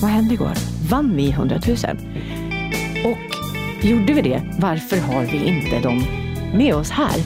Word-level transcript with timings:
Vad 0.00 0.10
hände 0.10 0.34
igår? 0.34 0.52
Vann 0.90 1.16
vi 1.16 1.30
100 1.30 1.60
000? 1.66 1.76
Och 3.04 3.18
gjorde 3.84 4.12
vi 4.12 4.22
det, 4.22 4.42
varför 4.60 4.96
har 4.96 5.22
vi 5.22 5.46
inte 5.46 5.80
dem 5.80 6.04
med 6.54 6.74
oss 6.74 6.90
här? 6.90 7.16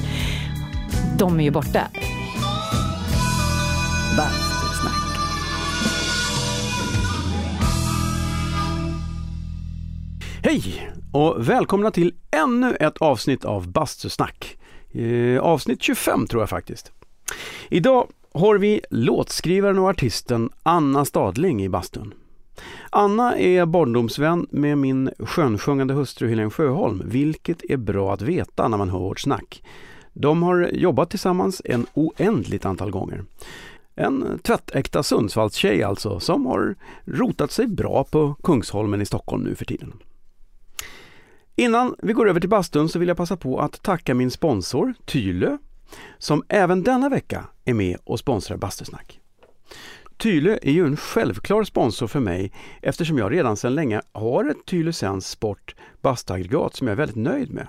De 1.18 1.40
är 1.40 1.44
ju 1.44 1.50
borta. 1.50 1.88
Bastusnack. 4.16 5.18
Hej 10.42 10.92
och 11.12 11.48
välkomna 11.48 11.90
till 11.90 12.14
ännu 12.30 12.76
ett 12.80 12.96
avsnitt 12.96 13.44
av 13.44 13.68
Bastusnack. 13.68 14.58
Eh, 14.92 15.40
avsnitt 15.40 15.82
25 15.82 16.26
tror 16.26 16.42
jag 16.42 16.50
faktiskt. 16.50 16.92
Idag 17.68 18.06
har 18.34 18.58
vi 18.58 18.80
låtskrivaren 18.90 19.78
och 19.78 19.88
artisten 19.88 20.50
Anna 20.62 21.04
Stadling 21.04 21.62
i 21.62 21.68
bastun. 21.68 22.14
Anna 22.90 23.38
är 23.38 23.66
barndomsvän 23.66 24.46
med 24.50 24.78
min 24.78 25.10
skönsjungande 25.18 25.94
hustru 25.94 26.28
Helene 26.28 26.50
Sjöholm, 26.50 27.02
vilket 27.04 27.70
är 27.70 27.76
bra 27.76 28.14
att 28.14 28.22
veta 28.22 28.68
när 28.68 28.78
man 28.78 28.90
hör 28.90 28.98
vårt 28.98 29.20
snack. 29.20 29.62
De 30.12 30.42
har 30.42 30.70
jobbat 30.72 31.10
tillsammans 31.10 31.62
en 31.64 31.86
oändligt 31.94 32.64
antal 32.64 32.90
gånger. 32.90 33.24
En 33.94 34.38
tvättäkta 34.42 35.02
Sundsvallstjej 35.02 35.82
alltså, 35.82 36.20
som 36.20 36.46
har 36.46 36.74
rotat 37.04 37.50
sig 37.50 37.66
bra 37.66 38.04
på 38.04 38.34
Kungsholmen 38.42 39.02
i 39.02 39.06
Stockholm 39.06 39.42
nu 39.42 39.54
för 39.54 39.64
tiden. 39.64 39.92
Innan 41.56 41.94
vi 41.98 42.12
går 42.12 42.28
över 42.28 42.40
till 42.40 42.48
bastun 42.48 42.88
så 42.88 42.98
vill 42.98 43.08
jag 43.08 43.16
passa 43.16 43.36
på 43.36 43.58
att 43.58 43.82
tacka 43.82 44.14
min 44.14 44.30
sponsor 44.30 44.94
Tylö, 45.04 45.58
som 46.18 46.42
även 46.48 46.82
denna 46.82 47.08
vecka 47.08 47.44
är 47.64 47.74
med 47.74 47.96
och 48.04 48.18
sponsrar 48.18 48.56
Bastusnack. 48.56 49.20
Tylö 50.20 50.58
är 50.62 50.72
ju 50.72 50.86
en 50.86 50.96
självklar 50.96 51.64
sponsor 51.64 52.06
för 52.06 52.20
mig 52.20 52.52
eftersom 52.82 53.18
jag 53.18 53.32
redan 53.32 53.56
sedan 53.56 53.74
länge 53.74 54.00
har 54.12 54.44
ett 54.44 54.66
Tylö 54.66 54.92
Sens 54.92 55.28
Sport 55.28 55.74
bastaggregat 56.02 56.76
som 56.76 56.86
jag 56.86 56.92
är 56.92 56.96
väldigt 56.96 57.16
nöjd 57.16 57.50
med. 57.50 57.66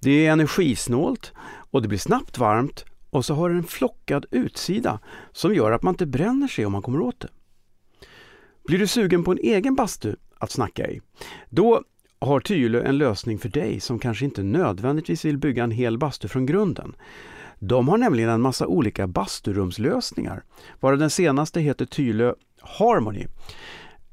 Det 0.00 0.26
är 0.26 0.32
energisnålt 0.32 1.32
och 1.70 1.82
det 1.82 1.88
blir 1.88 1.98
snabbt 1.98 2.38
varmt 2.38 2.84
och 3.10 3.24
så 3.24 3.34
har 3.34 3.50
det 3.50 3.56
en 3.56 3.64
flockad 3.64 4.26
utsida 4.30 4.98
som 5.32 5.54
gör 5.54 5.72
att 5.72 5.82
man 5.82 5.94
inte 5.94 6.06
bränner 6.06 6.48
sig 6.48 6.66
om 6.66 6.72
man 6.72 6.82
kommer 6.82 7.00
åt 7.00 7.20
det. 7.20 7.28
Blir 8.64 8.78
du 8.78 8.86
sugen 8.86 9.24
på 9.24 9.32
en 9.32 9.38
egen 9.38 9.74
bastu 9.74 10.16
att 10.38 10.50
snacka 10.50 10.88
i? 10.88 11.00
Då 11.48 11.82
har 12.18 12.40
Tylö 12.40 12.82
en 12.82 12.98
lösning 12.98 13.38
för 13.38 13.48
dig 13.48 13.80
som 13.80 13.98
kanske 13.98 14.24
inte 14.24 14.42
nödvändigtvis 14.42 15.24
vill 15.24 15.38
bygga 15.38 15.64
en 15.64 15.70
hel 15.70 15.98
bastu 15.98 16.28
från 16.28 16.46
grunden. 16.46 16.96
De 17.58 17.88
har 17.88 17.98
nämligen 17.98 18.30
en 18.30 18.40
massa 18.40 18.66
olika 18.66 19.06
basturumslösningar, 19.06 20.42
varav 20.80 20.98
den 20.98 21.10
senaste 21.10 21.60
heter 21.60 21.86
Tylö 21.86 22.34
Harmony. 22.60 23.26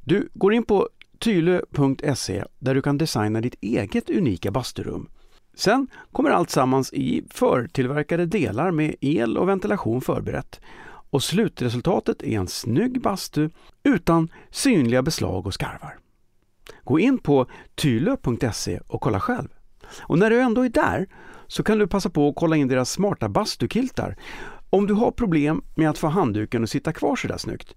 Du 0.04 0.30
går 0.34 0.54
in 0.54 0.64
på 0.64 0.90
tylö.se 1.20 2.44
där 2.60 2.76
du 2.76 2.82
kan 2.82 2.98
designa 2.98 3.42
ditt 3.42 3.56
eget 3.62 4.10
unika 4.10 4.52
basturum. 4.52 5.10
Sen 5.56 5.88
kommer 6.12 6.30
allt 6.30 6.50
sammans 6.50 6.94
i 6.94 7.24
förtillverkade 7.30 8.26
delar 8.26 8.72
med 8.72 8.96
el 9.02 9.38
och 9.38 9.50
ventilation 9.50 10.02
förberett. 10.02 10.62
Och 11.10 11.24
slutresultatet 11.24 12.24
är 12.24 12.40
en 12.40 12.48
snygg 12.48 13.02
bastu 13.02 13.50
utan 13.84 14.30
synliga 14.52 15.02
beslag 15.02 15.48
och 15.48 15.54
skarvar. 15.54 15.98
Gå 16.84 17.00
in 17.00 17.18
på 17.18 17.48
tylö.se 17.76 18.80
och 18.88 19.02
kolla 19.02 19.20
själv. 19.20 19.48
Och 20.00 20.20
när 20.20 20.30
du 20.30 20.42
ändå 20.42 20.62
är 20.66 20.70
där 20.70 21.08
så 21.48 21.64
kan 21.64 21.78
du 21.78 21.88
passa 21.88 22.10
på 22.10 22.30
att 22.30 22.36
kolla 22.36 22.56
in 22.56 22.68
deras 22.68 22.92
smarta 22.92 23.30
bastukiltar. 23.30 24.18
Om 24.70 24.88
du 24.88 24.94
har 24.94 25.12
problem 25.12 25.64
med 25.76 25.90
att 25.90 25.98
få 25.98 26.08
handduken 26.08 26.64
att 26.64 26.70
sitta 26.70 26.94
kvar 26.94 27.16
sådär 27.16 27.38
snyggt, 27.38 27.76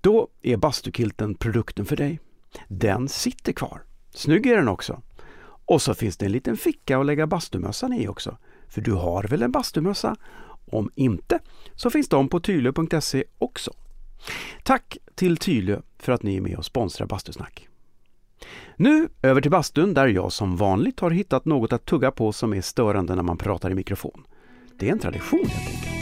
då 0.00 0.28
är 0.42 0.56
bastukilten 0.56 1.34
produkten 1.34 1.84
för 1.84 1.96
dig. 1.96 2.20
Den 2.68 3.08
sitter 3.08 3.52
kvar. 3.52 3.82
Snygg 4.10 4.46
är 4.46 4.56
den 4.56 4.68
också. 4.68 5.02
Och 5.66 5.82
så 5.82 5.94
finns 5.94 6.16
det 6.16 6.26
en 6.26 6.32
liten 6.32 6.56
ficka 6.56 6.98
att 6.98 7.06
lägga 7.06 7.26
bastumössan 7.26 7.92
i 7.92 8.08
också. 8.08 8.36
För 8.68 8.80
du 8.80 8.92
har 8.92 9.24
väl 9.24 9.42
en 9.42 9.52
bastumössa? 9.52 10.16
Om 10.70 10.90
inte 10.94 11.38
så 11.74 11.90
finns 11.90 12.08
de 12.08 12.28
på 12.28 12.40
tylö.se 12.40 13.24
också. 13.38 13.72
Tack 14.62 14.96
till 15.14 15.36
Tylö 15.36 15.80
för 15.98 16.12
att 16.12 16.22
ni 16.22 16.36
är 16.36 16.40
med 16.40 16.56
och 16.56 16.64
sponsrar 16.64 17.06
Bastusnack. 17.06 17.68
Nu 18.76 19.08
över 19.22 19.40
till 19.40 19.50
bastun 19.50 19.94
där 19.94 20.06
jag 20.06 20.32
som 20.32 20.56
vanligt 20.56 21.00
har 21.00 21.10
hittat 21.10 21.44
något 21.44 21.72
att 21.72 21.84
tugga 21.84 22.10
på 22.10 22.32
som 22.32 22.54
är 22.54 22.60
störande 22.60 23.14
när 23.14 23.22
man 23.22 23.36
pratar 23.36 23.70
i 23.70 23.74
mikrofon. 23.74 24.22
Det 24.78 24.88
är 24.88 24.92
en 24.92 24.98
tradition 24.98 25.44
helt 25.46 25.68
enkelt. 25.68 25.96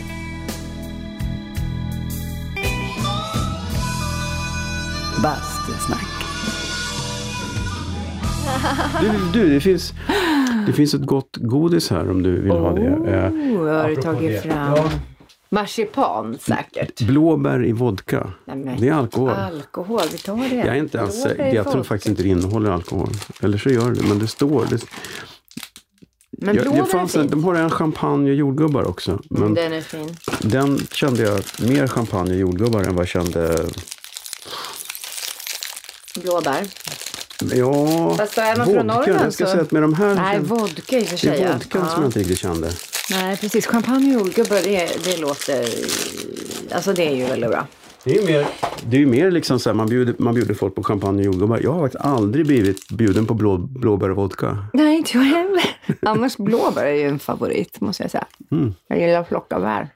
Bastusnack. 5.23 6.07
Du, 9.01 9.41
du 9.41 9.55
det, 9.55 9.61
finns, 9.61 9.95
det 10.67 10.73
finns 10.73 10.95
ett 10.95 11.07
gott 11.07 11.37
godis 11.37 11.91
här 11.91 12.11
om 12.11 12.23
du 12.23 12.41
vill 12.41 12.53
ha 12.53 12.73
det. 12.73 12.87
Eh, 12.87 13.33
Oh, 13.33 13.83
har 13.83 13.89
du 13.89 13.97
tagit 13.97 14.43
det. 14.43 14.51
fram 14.51 14.75
Ja. 14.77 14.91
Marsipan 15.55 16.39
säkert? 16.41 17.01
Blåbär 17.01 17.65
i 17.65 17.73
vodka. 17.73 18.33
Nej, 18.45 18.57
men 18.57 18.81
Det 18.81 18.89
är 18.89 18.93
alkohol. 18.93 19.31
Alkohol, 19.31 20.01
vi 20.13 20.19
tar 20.19 20.37
det. 20.37 20.55
Jag 20.57 20.67
är 20.67 20.75
inte 20.75 20.99
ens 20.99 21.15
Blåbär 21.25 21.37
säker. 21.37 21.55
Jag 21.57 21.73
tror 21.73 21.83
faktiskt 21.83 22.09
inte 22.09 22.23
det 22.23 22.29
innehåller 22.29 22.71
alkohol. 22.71 23.11
Eller 23.43 23.59
så 23.59 23.69
gör 23.71 23.91
det, 23.91 24.03
men 24.03 24.19
det 24.19 24.27
står. 24.27 24.67
Det, 24.71 24.85
Men 26.31 26.57
jag, 26.57 26.75
det 26.75 26.85
fanns 26.87 27.17
en, 27.17 27.27
de 27.31 27.45
har 27.45 27.55
en 27.55 27.71
champagne 27.71 28.31
och 28.31 28.37
jordgubbar 28.37 28.85
också. 28.89 29.21
Men 29.31 29.43
Mm, 29.43 29.55
Den 29.55 29.73
är 29.73 29.81
fin. 29.81 30.17
den 30.41 30.79
kände 30.93 31.23
jag 31.23 31.41
mer 31.69 31.87
champagne 31.87 32.33
och 32.33 32.39
jordgubbar 32.41 32.81
än 32.85 32.95
vad 32.95 33.03
jag 33.03 33.09
kände 33.09 33.67
Blåbär. 36.23 36.67
Ja, 37.41 38.15
Fast 38.19 38.39
är 38.39 38.57
man 38.57 38.67
från 38.67 38.75
vodka. 38.77 38.83
Norrland 38.83 39.25
Jag 39.25 39.33
ska 39.33 39.45
så- 39.45 39.51
säga 39.51 39.63
att 39.63 39.71
med 39.73 39.83
de 39.83 39.95
här 39.95 40.15
Nej, 40.15 40.39
vodka 40.41 40.99
i 40.99 41.03
och 41.03 41.07
för 41.07 41.13
det 41.13 41.19
sig. 41.19 41.41
är 41.43 41.47
ja. 41.47 41.53
vodkan 41.53 41.83
Ja. 41.85 41.89
som 41.89 42.03
jag 42.03 42.09
inte 42.09 42.19
riktigt 42.19 42.39
kände. 42.39 42.71
Nej, 43.11 43.37
precis. 43.37 43.67
Champagne 43.67 44.17
och 44.17 44.21
jordgubbar, 44.23 44.57
det, 44.65 45.05
det 45.05 45.17
låter... 45.17 45.65
Alltså 46.75 46.93
det 46.93 47.09
är 47.09 47.15
ju 47.17 47.25
väldigt 47.25 47.51
bra. 47.51 47.67
Det 48.05 48.17
är 48.17 48.21
ju 48.21 48.27
mer, 48.27 48.47
det 48.87 49.03
är 49.03 49.07
mer 49.07 49.31
liksom 49.31 49.59
så 49.59 49.69
här, 49.71 49.75
man 49.75 49.89
bjuder, 49.89 50.15
man 50.19 50.35
bjuder 50.35 50.55
folk 50.55 50.75
på 50.75 50.83
champagne 50.83 51.19
och 51.19 51.25
jordgubbar. 51.25 51.61
Jag 51.63 51.73
har 51.73 51.81
faktiskt 51.81 52.05
aldrig 52.05 52.47
blivit 52.47 52.89
bjuden 52.89 53.27
på 53.27 53.35
blå, 53.35 53.57
blåbär 53.59 54.11
och 54.11 54.17
vodka. 54.17 54.67
Nej, 54.73 54.97
inte 54.97 55.11
jag 55.19 55.25
heller. 55.25 55.77
Annars 56.03 56.37
blåbär 56.37 56.85
är 56.85 56.95
ju 56.95 57.09
en 57.09 57.19
favorit, 57.19 57.81
måste 57.81 58.03
jag 58.03 58.11
säga. 58.11 58.27
Mm. 58.51 58.75
Jag 58.89 58.99
gillar 59.01 59.21
att 59.21 59.29
plocka 59.29 59.61
bär. 59.61 59.89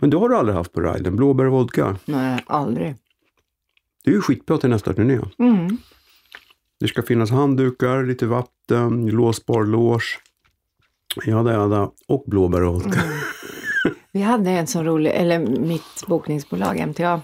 Men 0.00 0.10
det 0.10 0.16
har 0.16 0.28
du 0.28 0.36
aldrig 0.36 0.56
haft 0.56 0.72
på 0.72 0.80
riden, 0.80 1.16
blåbär 1.16 1.44
och 1.44 1.52
vodka. 1.52 1.96
Nej, 2.04 2.44
aldrig. 2.46 2.94
Det 4.04 4.10
är 4.10 4.14
ju 4.14 4.20
skitbra 4.20 4.58
till 4.58 4.70
nästa 4.70 4.94
turné. 4.94 5.20
Mm. 5.38 5.76
Det 6.80 6.88
ska 6.88 7.02
finnas 7.02 7.30
handdukar, 7.30 8.04
lite 8.04 8.26
vatten, 8.26 9.06
låsbar 9.06 9.64
lås, 9.64 10.02
jada 11.26 11.52
jada 11.52 11.90
och 12.08 12.24
blåbär 12.26 12.62
och 12.62 12.74
vodka. 12.74 13.00
Mm. 13.02 13.18
Vi 14.12 14.20
hade 14.22 14.50
en 14.50 14.66
sån 14.66 14.84
rolig, 14.84 15.10
eller 15.14 15.38
mitt 15.60 16.06
bokningsbolag 16.06 16.88
MTA. 16.88 17.20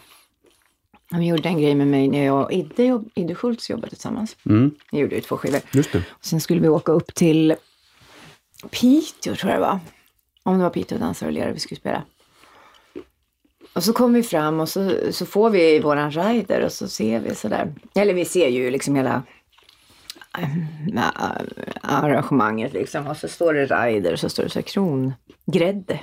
De 1.11 1.23
gjorde 1.25 1.49
en 1.49 1.61
grej 1.61 1.75
med 1.75 1.87
mig 1.87 2.09
när 2.09 2.25
jag 2.25 2.43
och 2.45 2.53
Idde, 2.53 2.85
jobb, 2.85 3.09
Idde 3.15 3.35
Schultz 3.35 3.71
jobbade 3.71 3.89
tillsammans. 3.89 4.37
Mm, 4.47 4.71
Vi 4.93 4.99
gjorde 4.99 5.15
ju 5.15 5.21
två 5.21 5.37
skivor. 5.37 5.61
just 5.73 5.93
det. 5.93 6.05
Sen 6.21 6.41
skulle 6.41 6.61
vi 6.61 6.69
åka 6.69 6.93
upp 6.93 7.15
till 7.15 7.55
Piteå, 8.71 9.35
tror 9.35 9.53
jag 9.53 9.61
det 9.61 9.67
var. 9.67 9.79
Om 10.43 10.57
det 10.59 10.63
var 10.63 10.71
Piteå 10.71 10.99
dansare 10.99 11.29
och 11.29 11.33
lirare 11.33 11.53
vi 11.53 11.59
skulle 11.61 11.81
spela. 11.81 12.03
Och 13.75 13.85
så 13.85 13.93
kommer 13.93 14.19
vi 14.19 14.23
fram 14.23 14.61
och 14.61 14.69
så, 14.69 14.97
så 15.11 15.27
får 15.27 15.51
vi 15.51 15.81
våran 15.81 16.11
rider 16.11 16.61
och 16.61 16.73
så 16.73 16.89
ser 16.89 17.21
vi 17.21 17.35
sådär. 17.35 17.73
Eller 17.95 18.15
vi 18.15 18.25
ser 18.25 18.49
ju 18.49 18.71
liksom 18.71 18.95
hela 18.95 19.23
äh, 20.39 20.57
äh, 20.97 21.31
arrangemanget 21.83 22.73
liksom. 22.73 23.07
Och 23.07 23.17
så 23.17 23.29
står 23.29 23.55
det 23.55 23.67
rider 23.67 24.13
och 24.13 24.21
så 24.21 24.29
står 24.29 24.43
det 24.43 24.51
så 24.51 24.59
här 24.59 24.63
krongrädde. 24.63 26.01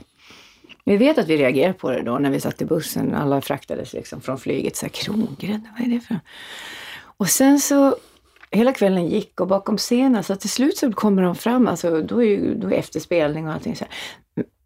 Vi 0.83 0.97
vet 0.97 1.17
att 1.17 1.27
vi 1.27 1.37
reagerade 1.37 1.73
på 1.73 1.91
det 1.91 2.01
då 2.01 2.17
när 2.17 2.29
vi 2.29 2.39
satt 2.39 2.61
i 2.61 2.65
bussen. 2.65 3.15
Alla 3.15 3.41
fraktades 3.41 3.93
liksom 3.93 4.21
från 4.21 4.37
flyget. 4.37 4.75
Så 4.75 4.85
här, 4.85 4.91
krongrädde, 4.91 5.69
vad 5.77 5.87
är 5.87 5.91
det 5.91 5.99
för 5.99 6.19
Och 7.17 7.29
sen 7.29 7.59
så 7.59 7.95
hela 8.51 8.73
kvällen 8.73 9.07
gick 9.07 9.41
och 9.41 9.47
bakom 9.47 9.77
scenen 9.77 10.23
så 10.23 10.35
till 10.35 10.49
slut 10.49 10.77
så 10.77 10.91
kommer 10.91 11.21
de 11.21 11.35
fram, 11.35 11.67
alltså 11.67 12.01
då 12.01 12.23
är 12.23 12.27
ju 12.27 12.55
då 12.55 12.67
är 12.67 12.73
efterspelning 12.73 13.47
och 13.47 13.53
allting 13.53 13.75
så 13.75 13.85
här. 13.85 13.93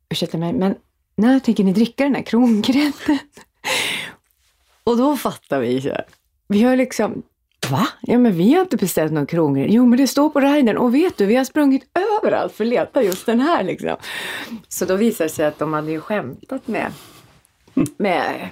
Ursäkta 0.09 0.37
mig, 0.37 0.53
men 0.53 0.75
när 1.15 1.39
tänker 1.39 1.63
ni 1.63 1.73
dricka 1.73 2.03
den 2.03 2.15
här 2.15 2.21
krongrädden? 2.23 2.93
och 4.83 4.97
då 4.97 5.17
fattar 5.17 5.59
vi 5.59 5.81
så 5.81 5.89
här. 5.89 6.05
Vi 6.47 6.63
har 6.63 6.75
liksom, 6.75 7.23
va? 7.71 7.87
Ja 8.01 8.17
men 8.17 8.31
vi 8.37 8.53
har 8.53 8.61
inte 8.61 8.77
beställt 8.77 9.11
någon 9.11 9.25
krongrädde. 9.25 9.73
Jo 9.73 9.85
men 9.85 9.97
det 9.97 10.07
står 10.07 10.29
på 10.29 10.39
riden 10.39 10.77
och 10.77 10.95
vet 10.95 11.17
du, 11.17 11.25
vi 11.25 11.35
har 11.35 11.43
sprungit 11.45 11.83
överallt 12.21 12.53
för 12.53 12.63
att 12.63 12.69
leta 12.69 13.03
just 13.03 13.25
den 13.25 13.39
här 13.39 13.63
liksom. 13.63 13.95
Så 14.67 14.85
då 14.85 14.95
visade 14.95 15.25
det 15.29 15.33
sig 15.33 15.45
att 15.45 15.59
de 15.59 15.73
hade 15.73 15.91
ju 15.91 16.01
skämtat 16.01 16.67
med 16.67 16.91
med 17.97 18.49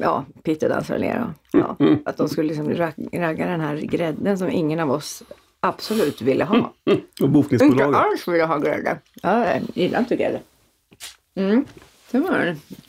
ja, 0.00 0.24
Peter 0.42 0.68
Dansar 0.68 0.94
och 0.94 1.00
Lera. 1.00 1.34
Ja, 1.52 1.76
att 2.04 2.16
de 2.16 2.28
skulle 2.28 2.48
liksom 2.48 2.70
rag- 2.70 3.08
ragga 3.20 3.46
den 3.46 3.60
här 3.60 3.76
grädden 3.76 4.38
som 4.38 4.50
ingen 4.50 4.80
av 4.80 4.90
oss 4.90 5.22
absolut 5.60 6.22
ville 6.22 6.44
ha. 6.44 6.56
Och 6.84 6.92
Inte 6.92 7.26
bokningsbolaget. 7.26 7.96
alls 7.96 8.28
ville 8.28 8.44
ha 8.44 8.58
grädde. 8.58 8.98
Ja, 9.22 9.46
jag 9.46 9.62
gillar 9.74 9.98
inte 9.98 10.16
grädde. 10.16 10.40
Mm, 11.34 11.64
så 12.12 12.20
var 12.20 12.38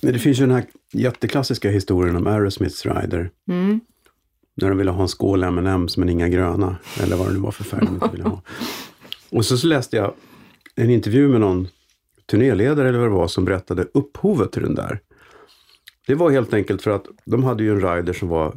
det. 0.02 0.12
Det 0.12 0.20
finns 0.20 0.40
ju 0.40 0.46
den 0.46 0.56
här 0.56 0.66
jätteklassiska 0.92 1.70
historien 1.70 2.16
om 2.16 2.28
Aerosmiths 2.28 2.86
rider. 2.86 3.32
Mm. 3.48 3.80
När 4.56 4.70
de 4.70 4.78
ville 4.78 4.92
ha 4.92 5.02
en 5.02 5.08
skål 5.08 5.44
M&M's 5.44 6.00
men 6.00 6.10
inga 6.10 6.30
gröna. 6.30 6.76
Eller 7.02 7.16
vad 7.16 7.28
det 7.28 7.34
nu 7.34 7.40
var 7.40 7.52
för 7.52 7.64
färg 7.64 7.86
de 7.86 7.94
inte 7.94 8.10
ville 8.12 8.24
ha. 8.24 8.42
Och 9.30 9.46
så, 9.46 9.58
så 9.58 9.68
läste 9.68 9.98
jag 9.98 10.14
en 10.76 10.90
intervju 10.90 11.28
med 11.28 11.42
någon 11.42 11.68
turnéledare 12.26 12.90
eller 12.90 13.00
vad 13.00 13.08
det 13.08 13.16
var 13.16 13.28
som 13.28 13.46
berättade 13.46 13.88
upphovet 13.94 14.52
till 14.52 14.62
den 14.62 14.76
där. 14.76 15.00
Det 16.08 16.16
var 16.16 16.32
helt 16.32 16.54
enkelt 16.54 16.82
för 16.82 16.92
att 16.92 17.06
de 17.26 17.44
hade 17.44 17.64
ju 17.64 17.72
en 17.72 17.96
rider 17.96 18.14
som 18.14 18.28
var 18.28 18.56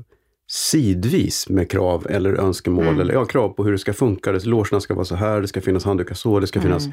sidvis 0.49 1.49
med 1.49 1.71
krav 1.71 2.07
eller 2.11 2.35
önskemål, 2.35 2.87
Mm. 2.87 3.01
eller 3.01 3.15
ja, 3.15 3.25
krav 3.25 3.49
på 3.49 3.65
hur 3.65 3.73
det 3.73 3.79
ska 3.79 3.93
funka. 3.93 4.33
Logerna 4.33 4.81
ska 4.81 4.95
vara 4.95 5.05
så 5.05 5.15
här, 5.15 5.41
det 5.41 5.49
ska 5.49 5.61
finnas 5.61 5.85
handdukar 5.85 6.15
så, 6.15 6.41
det 6.41 6.47
ska 6.47 6.61
finnas 6.61 6.85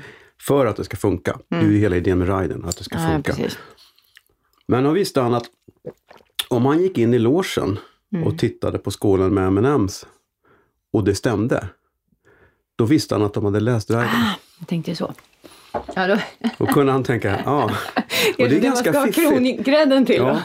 för 0.41 0.65
att 0.65 0.75
det 0.75 0.83
ska 0.83 0.97
funka. 0.97 1.39
Det 1.49 1.55
är 1.55 1.61
ju 1.63 1.77
hela 1.77 1.95
idén 1.95 2.17
med 2.19 2.39
riden, 2.39 2.65
att 2.65 2.77
det 2.77 2.83
ska 2.83 2.95
Mm. 2.95 3.07
Ja, 3.09 3.13
funka. 3.15 3.33
precis. 3.33 3.57
Men 4.67 4.83
då 4.83 4.91
visste 4.91 5.21
han 5.21 5.33
att 5.33 5.45
om 6.47 6.65
han 6.65 6.81
gick 6.81 6.97
in 6.97 7.13
i 7.13 7.19
logen 7.19 7.79
Mm. 8.13 8.27
och 8.27 8.37
tittade 8.39 8.77
på 8.79 8.91
skålen 8.91 9.33
med 9.33 9.47
M&M's 9.47 10.05
och 10.93 11.03
det 11.03 11.15
stämde, 11.15 11.67
då 12.75 12.85
visste 12.85 13.15
han 13.15 13.21
att 13.21 13.33
de 13.33 13.45
hade 13.45 13.59
läst 13.59 13.89
riden. 13.91 14.07
Jag 14.59 14.67
tänkte 14.67 14.95
så. 14.95 15.13
Ja, 15.95 16.07
då, 16.07 16.17
Då 16.57 16.65
kunde 16.65 16.91
han 16.91 17.03
tänka, 17.03 17.41
ja. 17.45 17.63
Och 17.63 17.71
det 18.37 18.43
är 18.43 18.49
man 18.49 18.61
ganska 18.61 18.93
ska 18.93 18.99
ha 18.99 19.11
krongrädden 19.11 20.05
till. 20.05 20.15
Ja, 20.15 20.41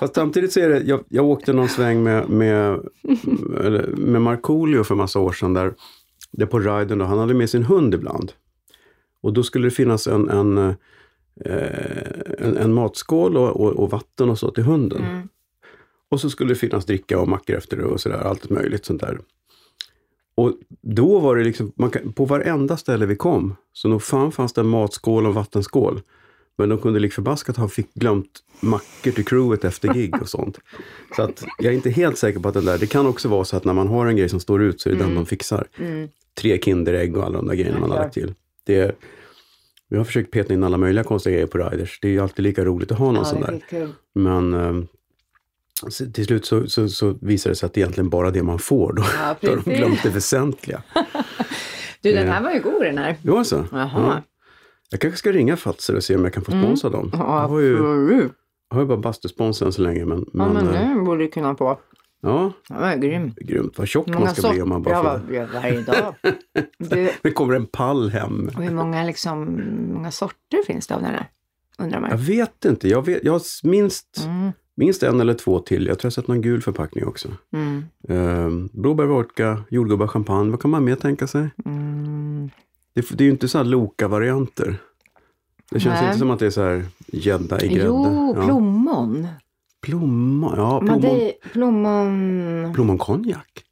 fast 0.00 0.14
samtidigt 0.14 0.52
så 0.52 0.60
är 0.60 0.68
det, 0.68 0.80
jag, 0.80 1.04
jag 1.08 1.24
åkte 1.24 1.52
någon 1.52 1.68
sväng 1.68 2.02
med, 2.02 2.28
med, 2.28 2.80
med 3.96 4.22
Markoolio 4.22 4.84
för 4.84 4.94
massa 4.94 5.20
år 5.20 5.32
sedan 5.32 5.54
där, 5.54 5.74
där 6.30 6.46
på 6.46 6.58
riden, 6.58 6.98
då, 6.98 7.04
han 7.04 7.18
hade 7.18 7.34
med 7.34 7.50
sin 7.50 7.62
hund 7.62 7.94
ibland. 7.94 8.32
Och 9.22 9.32
då 9.32 9.42
skulle 9.42 9.66
det 9.66 9.70
finnas 9.70 10.06
en, 10.06 10.28
en, 10.28 10.58
eh, 10.58 10.74
en, 12.38 12.56
en 12.56 12.74
matskål 12.74 13.36
och, 13.36 13.60
och, 13.60 13.72
och 13.72 13.90
vatten 13.90 14.30
och 14.30 14.38
så 14.38 14.50
till 14.50 14.64
hunden. 14.64 15.04
Mm. 15.04 15.28
Och 16.08 16.20
så 16.20 16.30
skulle 16.30 16.50
det 16.50 16.58
finnas 16.58 16.86
dricka 16.86 17.18
och 17.18 17.28
mackor 17.28 17.56
efter 17.56 17.76
det 17.76 17.84
och 17.84 18.00
sådär, 18.00 18.18
allt 18.18 18.50
möjligt 18.50 18.84
sånt 18.84 19.00
där. 19.00 19.18
Och 20.34 20.52
då 20.82 21.18
var 21.18 21.36
det 21.36 21.44
liksom, 21.44 21.72
man 21.76 21.90
kan, 21.90 22.12
på 22.12 22.24
varenda 22.24 22.76
ställe 22.76 23.06
vi 23.06 23.16
kom, 23.16 23.56
så 23.72 23.88
nog 23.88 24.02
fan 24.02 24.32
fanns 24.32 24.52
det 24.52 24.60
en 24.60 24.66
matskål 24.66 25.26
och 25.26 25.34
vattenskål. 25.34 26.00
Men 26.58 26.68
de 26.68 26.78
kunde 26.78 27.00
lik 27.00 27.12
förbaskat 27.12 27.56
ha 27.56 27.68
fick 27.68 27.94
glömt 27.94 28.38
mackor 28.60 29.10
till 29.10 29.24
crewet 29.24 29.64
efter 29.64 29.94
gig 29.94 30.22
och 30.22 30.28
sånt. 30.28 30.58
Så 31.16 31.22
att 31.22 31.44
jag 31.58 31.72
är 31.72 31.76
inte 31.76 31.90
helt 31.90 32.18
säker 32.18 32.40
på 32.40 32.48
att 32.48 32.54
den 32.54 32.64
där, 32.64 32.78
det 32.78 32.86
kan 32.86 33.06
också 33.06 33.28
vara 33.28 33.44
så 33.44 33.56
att 33.56 33.64
när 33.64 33.72
man 33.72 33.88
har 33.88 34.06
en 34.06 34.16
grej 34.16 34.28
som 34.28 34.40
står 34.40 34.62
ut 34.62 34.80
så 34.80 34.88
är 34.88 34.92
det 34.92 34.98
den 34.98 35.14
de 35.14 35.26
fixar. 35.26 35.66
Mm. 35.78 36.08
Tre 36.40 36.58
Kinderägg 36.58 37.16
och 37.16 37.24
alla 37.24 37.36
de 37.36 37.48
där 37.48 37.54
grejerna 37.54 37.80
man 37.80 37.90
har 37.90 37.98
lagt 37.98 38.14
till. 38.14 38.34
Det 38.64 38.74
är, 38.76 38.94
vi 39.88 39.96
har 39.96 40.04
försökt 40.04 40.30
peta 40.30 40.54
in 40.54 40.64
alla 40.64 40.76
möjliga 40.78 41.04
konstiga 41.04 41.32
grejer 41.32 41.46
på 41.46 41.58
riders. 41.58 41.98
Det 42.02 42.08
är 42.08 42.12
ju 42.12 42.20
alltid 42.20 42.42
lika 42.42 42.64
roligt 42.64 42.92
att 42.92 42.98
ha 42.98 43.06
någon 43.06 43.16
Ja, 43.16 43.24
sån 43.24 43.40
där. 43.40 43.88
Men 44.14 44.54
eh, 44.54 44.84
till 46.12 46.24
slut 46.24 46.46
så, 46.46 46.66
så, 46.66 46.88
så 46.88 47.14
visar 47.20 47.50
det 47.50 47.56
sig 47.56 47.66
att 47.66 47.72
det 47.74 47.80
är 47.80 47.82
egentligen 47.82 48.10
bara 48.10 48.30
det 48.30 48.42
man 48.42 48.58
får. 48.58 48.92
Då, 48.92 49.02
Ja, 49.18 49.36
då 49.40 49.48
har 49.48 49.56
de 49.64 49.74
glömt 49.74 50.02
det 50.02 50.10
väsentliga. 50.10 50.82
Du, 52.00 52.12
den 52.12 52.28
här 52.28 52.42
var 52.42 52.52
ju 52.52 52.60
god 52.60 52.82
den 52.82 52.98
här. 52.98 53.16
Det 53.22 53.30
var 53.30 53.44
så? 53.44 53.64
Jaha. 53.72 53.90
Ja. 53.94 54.22
Jag 54.90 55.00
kanske 55.00 55.18
ska 55.18 55.32
ringa 55.32 55.56
Fatser 55.56 55.96
och 55.96 56.04
se 56.04 56.16
om 56.16 56.24
jag 56.24 56.32
kan 56.32 56.44
få 56.44 56.50
sponsra 56.50 56.90
dem. 56.90 57.10
Mm. 57.14 57.26
Ja, 57.26 57.40
jag 57.42 57.48
har 57.48 57.60
ju, 57.60 57.74
absolut. 57.76 58.32
jag 58.70 58.76
har 58.76 58.82
ju 58.82 58.86
bara 58.88 58.98
bastuspons 58.98 59.62
än 59.62 59.72
så 59.72 59.82
länge. 59.82 60.04
Men, 60.04 60.18
Ja, 60.18 60.24
men, 60.32 60.52
men 60.52 60.74
eh, 60.74 60.94
det 60.98 61.00
borde 61.04 61.24
du 61.24 61.28
kunna 61.28 61.56
få. 61.56 61.78
ja, 62.22 62.52
Den 62.68 62.80
var 62.80 62.96
grym. 62.96 63.32
grymt. 63.36 63.78
Vad 63.78 63.88
tjock 63.88 64.06
man 64.08 64.34
ska 64.34 64.50
bli 64.50 64.62
om 64.62 64.68
man 64.68 64.82
bara 64.82 64.94
får... 64.96 65.02
vad- 65.04 65.34
ja, 65.34 65.46
varje 65.54 65.82
dag. 65.82 66.14
Det 67.22 67.30
kommer 67.30 67.54
en 67.54 67.66
pall 67.66 68.10
hem. 68.10 68.50
och 68.56 68.62
hur 68.62 68.74
många, 68.74 69.04
liksom, 69.04 69.60
många 69.94 70.10
sorter 70.10 70.62
finns 70.66 70.86
det 70.86 70.94
av 70.94 71.02
den 71.02 71.10
här? 71.10 71.26
Undrar 71.78 72.00
man. 72.00 72.10
Jag 72.10 72.18
vet 72.18 72.64
inte. 72.64 72.88
Jag, 72.88 73.06
vet, 73.06 73.24
jag 73.24 73.32
har 73.32 73.68
minst, 73.68 74.22
Mm, 74.26 74.52
minst 74.76 75.02
en 75.02 75.20
eller 75.20 75.34
två 75.34 75.58
till. 75.60 75.86
Jag 75.86 75.98
tror 75.98 76.06
jag 76.06 76.10
har 76.10 76.22
sett 76.22 76.28
någon 76.28 76.40
gul 76.42 76.62
förpackning 76.62 77.06
också. 77.06 77.28
mm, 77.52 77.84
Uh, 78.10 78.66
blåbär, 78.72 79.04
vodka, 79.04 79.62
jordgubbar, 79.70 80.06
champagne. 80.06 80.50
Vad 80.50 80.60
kan 80.60 80.70
man 80.70 80.84
mer 80.84 80.96
tänka 80.96 81.26
sig? 81.26 81.48
mm. 81.66 82.50
Det, 82.96 83.10
det 83.18 83.24
är 83.24 83.26
ju 83.26 83.30
inte 83.30 83.48
så 83.48 83.58
här 83.58 83.64
Loka-varianter. 83.64 84.76
Det 85.70 85.80
känns 85.80 85.94
Nej. 86.00 86.06
inte 86.06 86.18
som 86.18 86.30
att 86.30 86.38
det 86.38 86.46
är 86.46 86.50
så 86.50 86.62
här 86.62 86.84
gädda 87.06 87.60
i 87.60 87.68
grädde. 87.68 87.86
Jo, 87.86 88.34
ja. 88.36 88.44
plommon. 88.44 89.26
Plommon. 89.82 90.54
Ja, 90.56 90.80
plommon. 90.80 91.00
Made- 91.02 91.32
plommon... 91.52 92.72
Plommonkonjak. 92.74 93.64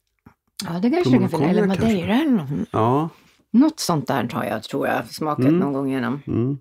Ja, 0.65 0.79
det 0.79 0.89
kanske 0.89 1.17
kan 1.19 1.29
finna. 1.29 1.45
Eller 1.49 1.67
madeira 1.67 2.13
eller 2.15 2.31
något. 2.31 2.49
Ja. 2.71 3.09
Något 3.51 3.79
sånt 3.79 4.07
där 4.07 4.29
har 4.33 4.43
jag, 4.43 4.63
tror 4.63 4.87
jag, 4.87 5.05
smakat 5.09 5.39
Mm. 5.45 5.59
någon 5.59 5.73
gång 5.73 5.89
igenom. 5.89 6.21
Mm. 6.27 6.57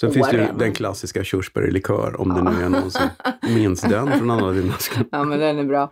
Sen 0.00 0.12
finns 0.12 0.28
det 0.30 0.36
ju 0.36 0.42
Åren. 0.44 0.58
den 0.58 0.72
klassiska 0.72 1.24
körsbärlikör, 1.24 2.20
om 2.20 2.28
det 2.28 2.42
nu 2.42 2.62
är 2.64 2.68
någon 2.68 2.90
som 2.90 3.08
minns 3.54 3.80
den 3.80 4.12
från 4.18 4.30
andra 4.30 4.50
dimensioner. 4.52 5.06
Ja, 5.12 5.24
men 5.24 5.38
den 5.38 5.58
är 5.58 5.64
bra. 5.64 5.90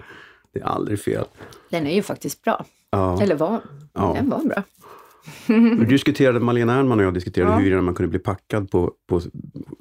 Det 0.53 0.61
är 0.61 0.65
aldrig 0.65 1.01
fel. 1.01 1.25
Den 1.71 1.87
är 1.87 1.95
ju 1.95 2.03
faktiskt 2.03 2.43
bra. 2.43 2.65
Ja. 2.91 3.23
Eller 3.23 3.35
var. 3.37 3.61
Ja. 3.93 4.13
Den 4.17 4.31
var 4.31 4.39
bra. 4.45 4.63
Vi 5.79 5.85
diskuterade, 5.85 6.41
Malena 6.41 6.75
Ernman 6.75 6.99
och 7.01 7.05
jag 7.07 7.15
diskuterade 7.15 7.51
Ja. 7.53 7.57
huruvida 7.59 7.83
man 7.83 7.95
kunde 7.95 8.11
bli 8.11 8.19
packad 8.19 8.71
på, 8.71 8.93
på 9.09 9.21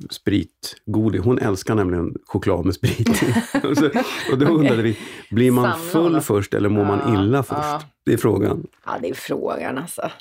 spritgodis. 0.10 1.22
Hon 1.22 1.40
älskar 1.40 1.76
nämligen 1.76 2.16
choklad 2.26 2.66
med 2.66 2.74
sprit 2.76 3.10
och, 3.64 3.78
så, 3.78 3.90
och 4.32 4.38
då 4.38 4.46
undrade 4.46 4.82
vi, 4.82 4.98
blir 5.32 5.52
man 5.52 5.80
full 5.80 6.22
först 6.22 6.54
eller 6.54 6.70
mår 6.70 6.86
man 6.86 7.00
Ja, 7.06 7.14
illa 7.24 7.44
först? 7.44 7.60
ja. 7.62 7.82
Det 8.06 8.14
är 8.14 8.18
frågan. 8.18 8.68
Ja, 8.86 8.92
det 9.02 9.10
är 9.10 9.14
frågan 9.14 9.78
alltså. 9.78 10.12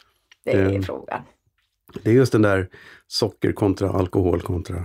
Det 0.44 0.50
är 0.52 0.68
Mm. 0.68 0.82
frågan. 0.82 1.20
Det 2.02 2.10
är 2.10 2.14
just 2.14 2.32
den 2.32 2.42
där 2.42 2.68
socker 3.06 3.52
kontra 3.52 3.90
alkohol 3.90 4.40
kontra... 4.40 4.84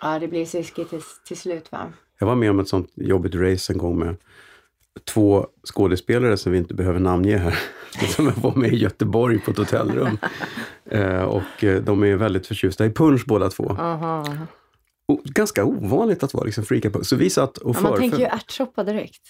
Ja, 0.00 0.18
det 0.18 0.28
blir 0.28 0.46
sliskigt 0.46 0.90
till, 0.90 1.00
till 1.28 1.36
slut 1.36 1.72
va? 1.72 1.92
Jag 2.18 2.26
var 2.26 2.34
med 2.34 2.50
om 2.50 2.60
ett 2.60 2.68
sånt 2.68 2.90
jobbigt 2.94 3.34
race 3.34 3.72
en 3.72 3.78
gång 3.78 3.98
med 3.98 4.16
två 5.14 5.46
skådespelare 5.74 6.36
som 6.36 6.52
vi 6.52 6.58
inte 6.58 6.74
behöver 6.74 7.00
namnge 7.00 7.36
här. 7.36 7.58
Som 8.16 8.32
var 8.36 8.54
med 8.54 8.72
i 8.72 8.76
Göteborg 8.76 9.38
på 9.38 9.50
ett 9.50 9.58
hotellrum. 9.58 10.18
Eh, 10.90 11.22
och 11.22 11.64
eh, 11.64 11.82
de 11.82 12.02
är 12.04 12.16
väldigt 12.16 12.46
förtjusta 12.46 12.86
i 12.86 12.90
punch 12.90 13.24
båda 13.26 13.48
två. 13.50 13.70
Aha. 13.78 14.26
Och 15.08 15.20
ganska 15.24 15.64
ovanligt 15.64 16.22
att 16.22 16.34
vara 16.34 16.44
liksom 16.44 16.64
freaka 16.64 16.90
på. 16.90 17.04
Så 17.04 17.16
vi 17.16 17.30
satt 17.30 17.58
och 17.58 17.76
Ja, 17.76 17.80
man 17.80 17.98
tänker 17.98 18.18
ju 18.18 18.24
ärtsoppa 18.24 18.84
direkt. 18.84 19.22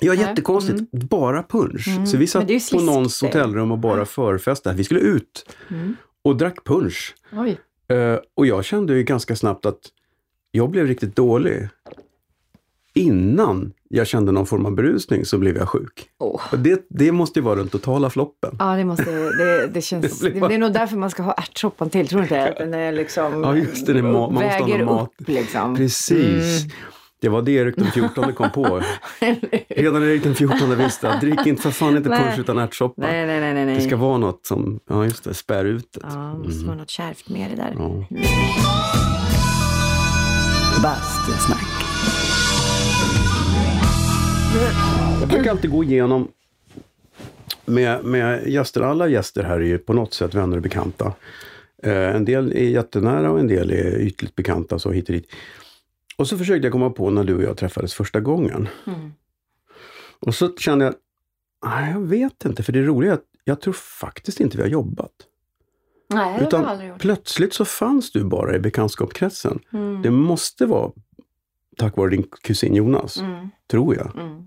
Ja, 0.00 0.14
jättekonstigt. 0.14 0.90
Bara 0.92 1.42
punch. 1.42 1.88
Mm. 1.88 2.06
Så 2.06 2.16
vi 2.16 2.28
Men 2.46 2.60
satt 2.60 2.70
på 2.78 2.84
någons 2.84 3.20
det. 3.20 3.26
hotellrum 3.26 3.72
och 3.72 3.78
bara 3.78 4.04
förfestade. 4.04 4.76
Vi 4.76 4.84
skulle 4.84 5.00
ut 5.00 5.56
Mm. 5.70 5.96
och 6.24 6.36
drack 6.36 6.64
punch. 6.64 7.14
Oj. 7.32 7.60
Eh, 7.96 8.18
och 8.34 8.46
jag 8.46 8.64
kände 8.64 8.94
ju 8.94 9.02
ganska 9.02 9.36
snabbt 9.36 9.66
att 9.66 9.80
jag 10.50 10.70
blev 10.70 10.86
riktigt 10.86 11.16
dålig. 11.16 11.68
Innan 12.98 13.72
jag 13.88 14.06
kände 14.06 14.32
någon 14.32 14.46
form 14.46 14.66
av 14.66 14.74
berusning 14.74 15.24
så 15.24 15.38
blev 15.38 15.56
jag 15.56 15.68
sjuk. 15.68 16.06
Och 16.18 16.58
det, 16.58 16.86
det 16.90 17.12
måste 17.12 17.38
ju 17.38 17.44
vara 17.44 17.54
den 17.54 17.68
totala 17.68 18.10
floppen. 18.10 18.56
Ja, 18.58 18.76
det 18.76 18.84
måste, 18.84 19.04
det, 19.10 19.66
det 19.66 19.80
känns, 19.82 20.20
Det 20.20 20.26
det, 20.30 20.30
blir 20.40 20.48
det 20.48 20.54
är 20.54 20.58
nog 20.58 20.72
därför 20.72 20.96
man 20.96 21.10
ska 21.10 21.22
ha 21.22 21.32
ärtsoppan 21.32 21.90
till, 21.90 22.08
tror 22.08 22.18
du 22.18 22.24
inte? 22.24 22.48
Att 22.48 22.56
den 22.56 22.74
är 22.74 22.92
liksom, 22.92 23.42
Ja, 23.42 23.56
just 23.56 23.86
det, 23.86 23.92
det 23.92 23.98
är 23.98 24.02
ma- 24.02 24.12
man 24.12 24.32
måste 24.34 24.46
ha 24.48 24.66
väger 24.66 24.78
någon 24.78 24.94
mat. 24.94 25.12
upp 25.20 25.28
liksom. 25.28 25.76
Precis. 25.76 26.64
Mm. 26.64 26.70
Det 27.20 27.28
var 27.28 27.42
det 27.42 27.52
Erik 27.52 27.76
den 27.76 27.90
14 27.90 28.32
kom 28.32 28.50
på. 28.50 28.80
Redan 29.68 30.02
Erik 30.02 30.22
den 30.22 30.34
14 30.34 30.76
visste 30.78 31.10
att 31.10 31.20
drick 31.20 31.46
inte 31.46 31.62
för 31.62 31.70
fan 31.70 31.96
inte 31.96 32.08
Nej. 32.08 32.18
punch 32.24 32.38
utan 32.38 32.58
ärtsoppa. 32.58 33.02
Nej, 33.02 33.26
nej, 33.26 33.40
nej, 33.40 33.54
nej. 33.54 33.66
nej. 33.66 33.74
Det 33.74 33.80
ska 33.80 33.96
vara 33.96 34.18
något 34.18 34.46
som, 34.46 34.80
ja 34.90 35.04
just 35.04 35.24
det, 35.24 35.34
spär 35.34 35.64
ut 35.64 35.88
det. 35.92 36.00
Ja, 36.02 36.08
det 36.42 36.48
måste 36.48 36.66
vara 36.66 36.76
något 36.76 36.90
kärvt 36.90 37.28
med 37.28 37.50
det 37.50 37.56
där. 37.56 37.74
Ja. 37.78 38.04
Bastusnack. 40.82 41.67
Jag 45.20 45.28
brukar 45.28 45.50
alltid 45.50 45.70
gå 45.70 45.84
igenom 45.84 46.28
med, 47.64 48.04
med 48.04 48.46
gäster, 48.48 48.80
alla 48.80 49.08
gäster 49.08 49.42
här 49.42 49.56
är 49.56 49.64
ju 49.64 49.78
på 49.78 49.92
något 49.92 50.14
sätt 50.14 50.34
vänner 50.34 50.56
och 50.56 50.62
bekanta. 50.62 51.12
Eh, 51.82 52.16
en 52.16 52.24
del 52.24 52.52
är 52.52 52.68
jättenära 52.68 53.30
och 53.30 53.40
en 53.40 53.48
del 53.48 53.70
är 53.70 53.98
ytligt 54.00 54.34
bekanta, 54.34 54.78
så 54.78 54.90
hit 54.90 55.08
och 55.08 55.12
dit. 55.14 55.30
Och 56.16 56.28
så 56.28 56.38
försökte 56.38 56.66
jag 56.66 56.72
komma 56.72 56.90
på 56.90 57.10
när 57.10 57.24
du 57.24 57.34
och 57.34 57.42
jag 57.42 57.56
träffades 57.56 57.94
första 57.94 58.20
gången. 58.20 58.68
Mm. 58.86 59.12
Och 60.20 60.34
så 60.34 60.56
kände 60.56 60.84
jag, 60.84 60.94
nej 61.66 61.90
jag 61.92 62.00
vet 62.00 62.44
inte, 62.44 62.62
för 62.62 62.72
det 62.72 62.82
roliga 62.82 63.10
är 63.10 63.14
att 63.14 63.24
jag 63.44 63.60
tror 63.60 63.72
faktiskt 63.72 64.40
inte 64.40 64.56
vi 64.56 64.62
har 64.62 64.70
jobbat. 64.70 65.12
Nej, 66.10 66.32
det 66.32 66.38
har 66.40 66.46
Utan 66.46 66.60
jag 66.60 66.70
aldrig 66.70 66.88
gjort. 66.88 67.00
plötsligt 67.00 67.54
så 67.54 67.64
fanns 67.64 68.12
du 68.12 68.24
bara 68.24 68.56
i 68.56 68.58
bekantskapskretsen. 68.58 69.58
Mm. 69.72 70.02
Det 70.02 70.10
måste 70.10 70.66
vara 70.66 70.92
tack 71.78 71.96
vare 71.96 72.10
din 72.10 72.24
kusin 72.42 72.74
Jonas, 72.74 73.16
Mm. 73.20 73.48
tror 73.70 73.96
jag. 73.96 74.16
Mm. 74.16 74.42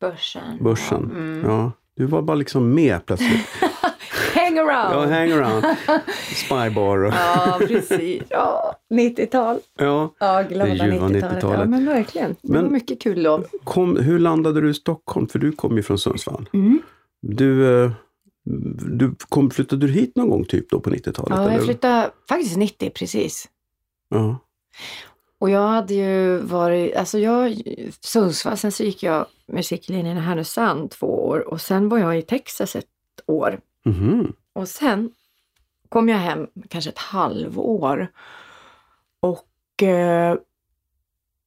Börsen. 0.00 0.58
Börsen. 0.64 1.04
Mm. 1.10 1.50
Ja, 1.50 1.72
du 1.96 2.06
var 2.06 2.22
bara 2.22 2.34
liksom 2.34 2.74
med 2.74 3.06
plötsligt. 3.06 3.46
Hang 4.34 4.58
around! 4.58 4.94
Ja, 5.10 5.16
hang 5.18 5.30
around. 5.32 5.64
Spybar 6.34 7.04
och... 7.04 7.12
Ja, 7.12 7.56
precis. 7.68 8.22
Ja, 8.28 8.76
90-tal. 8.94 9.58
Ja. 9.78 10.14
Ja, 10.18 10.42
glada 10.42 10.64
Det 10.74 10.84
ljuva 10.94 11.08
90-talet. 11.08 11.24
90-talet. 11.34 11.60
Ja, 11.60 11.64
men 11.66 11.86
verkligen. 11.86 12.30
Det 12.42 12.52
Men- 12.52 12.62
var 12.64 12.70
mycket 12.70 13.02
kul 13.02 13.22
då. 13.22 13.44
Kom, 13.64 13.96
hur 13.96 14.18
landade 14.18 14.60
du 14.60 14.70
i 14.70 14.74
Stockholm? 14.74 15.28
För 15.28 15.38
du 15.38 15.52
kom 15.52 15.76
ju 15.76 15.82
från 15.82 15.98
Sundsvall. 15.98 16.48
Mm. 16.52 16.78
Du, 17.22 17.82
eh, 17.84 17.90
du 18.98 19.14
kom, 19.28 19.50
flyttade 19.50 19.86
du 19.86 19.92
hit 19.92 20.16
någon 20.16 20.30
gång 20.30 20.44
typ 20.44 20.70
då 20.70 20.80
på 20.80 20.90
90-talet? 20.90 21.30
Ja, 21.38 21.42
jag 21.44 21.52
eller? 21.54 21.64
flyttade 21.64 22.10
faktiskt 22.28 22.56
90 22.56 22.90
precis. 22.90 23.48
Ja. 24.08 24.38
Och 25.40 25.50
jag 25.50 25.68
hade 25.68 25.94
ju 25.94 26.38
varit, 26.38 26.96
alltså 26.96 27.18
jag, 27.18 27.62
Sundsvall, 28.00 28.56
sen 28.56 28.72
så 28.72 28.82
gick 28.82 29.02
jag 29.02 29.26
musiklinjen 29.46 30.16
i 30.16 30.20
Härnösand 30.20 30.90
två 30.90 31.26
år 31.26 31.48
och 31.48 31.60
sen 31.60 31.88
var 31.88 31.98
jag 31.98 32.18
i 32.18 32.22
Texas 32.22 32.76
ett 32.76 32.86
år. 33.26 33.60
Mhm. 33.84 34.32
Och 34.52 34.68
sen 34.68 35.10
kom 35.88 36.08
jag 36.08 36.18
hem 36.18 36.46
kanske 36.68 36.90
ett 36.90 36.98
halvår. 36.98 38.08
Och 39.20 39.82
eh, 39.82 40.36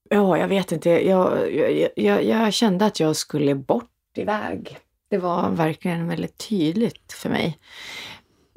ja, 0.10 0.38
jag 0.38 0.48
vet 0.48 0.72
inte, 0.72 0.90
jag, 0.90 1.54
jag, 1.54 1.90
jag, 1.96 2.24
jag 2.24 2.54
kände 2.54 2.86
att 2.86 3.00
jag 3.00 3.16
skulle 3.16 3.56
bort 3.56 4.18
iväg. 4.18 4.78
Det 5.10 5.18
var 5.18 5.50
verkligen 5.50 6.08
väldigt 6.08 6.38
tydligt 6.50 7.14
för 7.14 7.30
mig. 7.30 7.60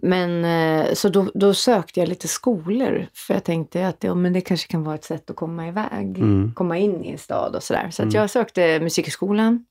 Men 0.06 0.44
eh, 0.44 0.94
så 0.94 1.08
då, 1.08 1.30
då 1.34 1.54
sökte 1.54 2.00
jag 2.00 2.08
lite 2.08 2.28
skolor 2.28 3.06
för 3.14 3.34
jag 3.34 3.44
tänkte 3.44 3.88
att 3.88 4.04
ja, 4.04 4.14
men 4.14 4.32
det 4.32 4.40
kanske 4.40 4.68
kan 4.68 4.84
vara 4.84 4.94
ett 4.94 5.04
sätt 5.04 5.30
att 5.30 5.36
komma 5.36 5.68
iväg, 5.68 6.18
Mm. 6.18 6.52
komma 6.54 6.78
in 6.78 7.04
i 7.04 7.10
en 7.10 7.18
stad 7.18 7.56
och 7.56 7.62
sådär. 7.62 7.90
Så 7.90 8.02
att 8.02 8.06
Mm. 8.06 8.20
jag 8.20 8.30
sökte 8.30 8.80
musikskolan 8.80 9.64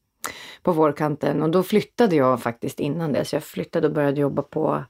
på 0.64 0.72
vårkanten 0.72 1.44
och 1.44 1.50
då 1.50 1.64
flyttade 1.64 2.16
jag 2.16 2.42
faktiskt 2.42 2.80
innan 2.80 3.14
det. 3.14 3.26
Så 3.26 3.36
jag 3.36 3.44
flyttade 3.44 3.88
och 3.88 3.94
började 3.94 4.22
jobba 4.22 4.42
på 4.42 4.84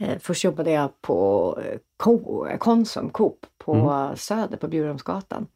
eh, 0.00 0.18
Först 0.20 0.44
jobbade 0.44 0.70
jag 0.70 1.00
på 1.00 1.58
eh, 1.64 1.78
Ko, 1.96 2.46
Konsum, 2.58 3.10
Coop 3.10 3.46
på 3.58 3.74
Mm. 3.74 4.16
Söder 4.16 4.56
på 4.56 4.68
Bjurholmsgatan. 4.68 5.46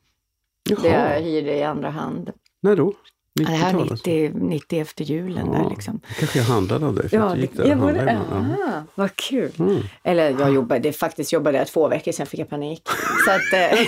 Där 0.82 1.12
jag 1.14 1.20
hyrde 1.20 1.54
i 1.56 1.62
andra 1.62 1.90
hand. 1.90 2.32
när 2.60 2.76
då? 2.76 2.92
Det 3.37 3.45
här 3.52 3.73
90-tal 3.73 3.81
alltså? 3.90 4.11
90, 4.11 4.31
90 4.35 4.81
efter 4.81 5.05
julen 5.05 5.50
där 5.52 5.59
Ja. 5.59 5.69
liksom. 5.69 6.00
kanske 6.19 6.38
jag 6.38 6.45
handlade 6.47 6.87
av 6.87 6.95
dig 6.95 7.09
för 7.09 7.16
att 7.19 7.35
du 7.35 7.40
gick 7.40 7.57
där 7.57 7.66
jag 7.69 7.78
borde. 7.78 8.19
Ja. 8.59 8.83
vad 8.95 9.16
kul. 9.16 9.52
Mm. 9.59 9.76
Eller 10.05 10.31
jag 10.40 10.55
jobbade, 10.55 10.93
faktiskt 10.93 11.33
jobbade 11.33 11.59
jag 11.59 11.66
två 11.66 11.88
veckor, 11.88 12.12
sen 12.12 12.26
fick 12.26 12.40
jag 12.40 12.49
panik. 12.49 12.83
Så 13.25 13.31
att, 13.31 13.73
eh, 13.73 13.78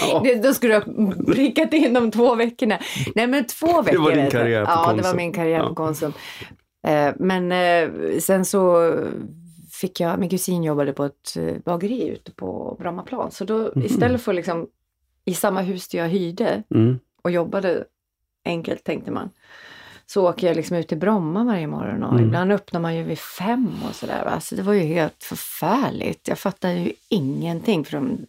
Ja. 0.12 0.20
det, 0.24 0.34
då 0.34 0.54
skulle 0.54 0.72
jag 0.74 0.80
ha 0.80 1.12
prickat 1.34 1.72
in 1.72 1.94
de 1.94 2.10
två 2.10 2.34
veckorna. 2.34 2.78
Nej 3.14 3.26
men 3.26 3.44
två 3.46 3.82
veckor. 3.82 3.98
var 3.98 4.10
din 4.10 4.20
jag. 4.20 4.32
karriär 4.32 4.64
på 4.64 4.70
Ja, 4.70 4.80
det 4.80 4.86
var 4.86 4.94
Konsum. 4.94 5.16
min 5.16 5.32
karriär 5.32 5.58
Ja. 5.58 5.68
på 5.68 5.74
Konsum. 5.74 6.12
Men 7.16 7.52
eh, 7.52 7.90
sen 8.20 8.44
så 8.44 8.92
fick 9.72 10.00
jag, 10.00 10.18
min 10.18 10.30
kusin 10.30 10.62
jobbade 10.64 10.92
på 10.92 11.04
ett 11.04 11.36
eh, 11.36 11.54
bageri 11.64 12.08
ute 12.08 12.32
på 12.32 12.76
Brommaplan. 12.80 13.30
Så 13.30 13.44
då 13.44 13.58
Mhm. 13.74 13.84
istället 13.86 14.22
för 14.22 14.32
liksom 14.32 14.66
i 15.24 15.34
samma 15.34 15.60
hus 15.60 15.88
där 15.88 15.98
jag 15.98 16.08
hyrde 16.08 16.62
Mm. 16.74 16.98
och 17.22 17.30
jobbade 17.30 17.84
enkelt 18.46 18.84
tänkte 18.84 19.10
man. 19.10 19.30
Så 20.06 20.28
åker 20.28 20.46
jag 20.46 20.56
liksom 20.56 20.76
ut 20.76 20.88
till 20.88 20.98
Bromma 20.98 21.44
varje 21.44 21.66
morgon 21.66 22.02
och 22.02 22.12
Mm. 22.12 22.24
ibland 22.24 22.52
öppnar 22.52 22.80
man 22.80 22.96
ju 22.96 23.02
vid 23.02 23.18
fem 23.18 23.74
och 23.88 23.94
sådär. 23.94 24.24
Alltså 24.24 24.56
det 24.56 24.62
var 24.62 24.72
ju 24.72 24.80
helt 24.80 25.24
förfärligt. 25.24 26.28
Jag 26.28 26.38
fattade 26.38 26.74
ju 26.74 26.92
ingenting. 27.08 27.84
Från... 27.84 28.26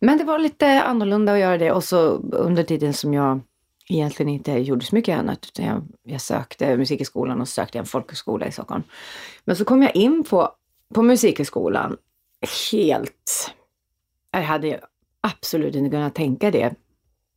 Men 0.00 0.18
det 0.18 0.24
var 0.24 0.38
lite 0.38 0.82
annorlunda 0.82 1.32
att 1.32 1.38
göra 1.38 1.58
det 1.58 1.72
och 1.72 1.84
så 1.84 1.98
under 2.32 2.62
tiden 2.62 2.94
som 2.94 3.14
jag 3.14 3.40
egentligen 3.88 4.32
inte 4.32 4.52
gjorde 4.52 4.84
så 4.84 4.94
mycket 4.94 5.18
annat 5.18 5.46
utan 5.46 5.64
jag, 5.66 5.82
jag 6.02 6.20
sökte 6.20 6.76
musikhögskolan 6.76 7.40
och 7.40 7.48
så 7.48 7.52
sökte 7.52 7.78
en 7.78 7.86
folkhögskola 7.86 8.46
i 8.46 8.52
Stockholm. 8.52 8.82
Men 9.44 9.56
så 9.56 9.64
kom 9.64 9.82
jag 9.82 9.96
in 9.96 10.24
på, 10.24 10.50
på 10.94 11.02
musikhögskolan 11.02 11.96
helt... 12.72 13.50
Jag 14.30 14.42
hade 14.42 14.80
absolut 15.20 15.74
inte 15.74 15.90
kunnat 15.90 16.14
tänka 16.14 16.50
det 16.50 16.74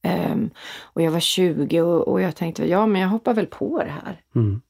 Ehm, 0.06 0.50
och 0.82 1.02
jag 1.02 1.12
var 1.12 1.20
20 1.20 1.82
och, 1.82 2.08
och 2.08 2.22
jag 2.22 2.36
tänkte, 2.36 2.66
ja 2.66 2.86
men 2.86 3.02
jag 3.02 3.10
hoppar 3.10 3.34
väl 3.34 3.48
på 3.48 3.84
det 3.84 3.92
här. 4.06 4.22
Mm. 4.36 4.62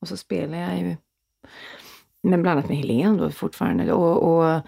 Och 0.00 0.08
så 0.08 0.16
spelade 0.16 0.62
jag 0.62 0.78
ju, 0.78 0.96
men 2.22 2.42
bland 2.42 2.58
annat 2.58 2.68
med 2.68 2.78
Helene 2.78 3.18
då 3.18 3.30
fortfarande. 3.30 3.92
Och, 3.92 4.34
och, 4.36 4.60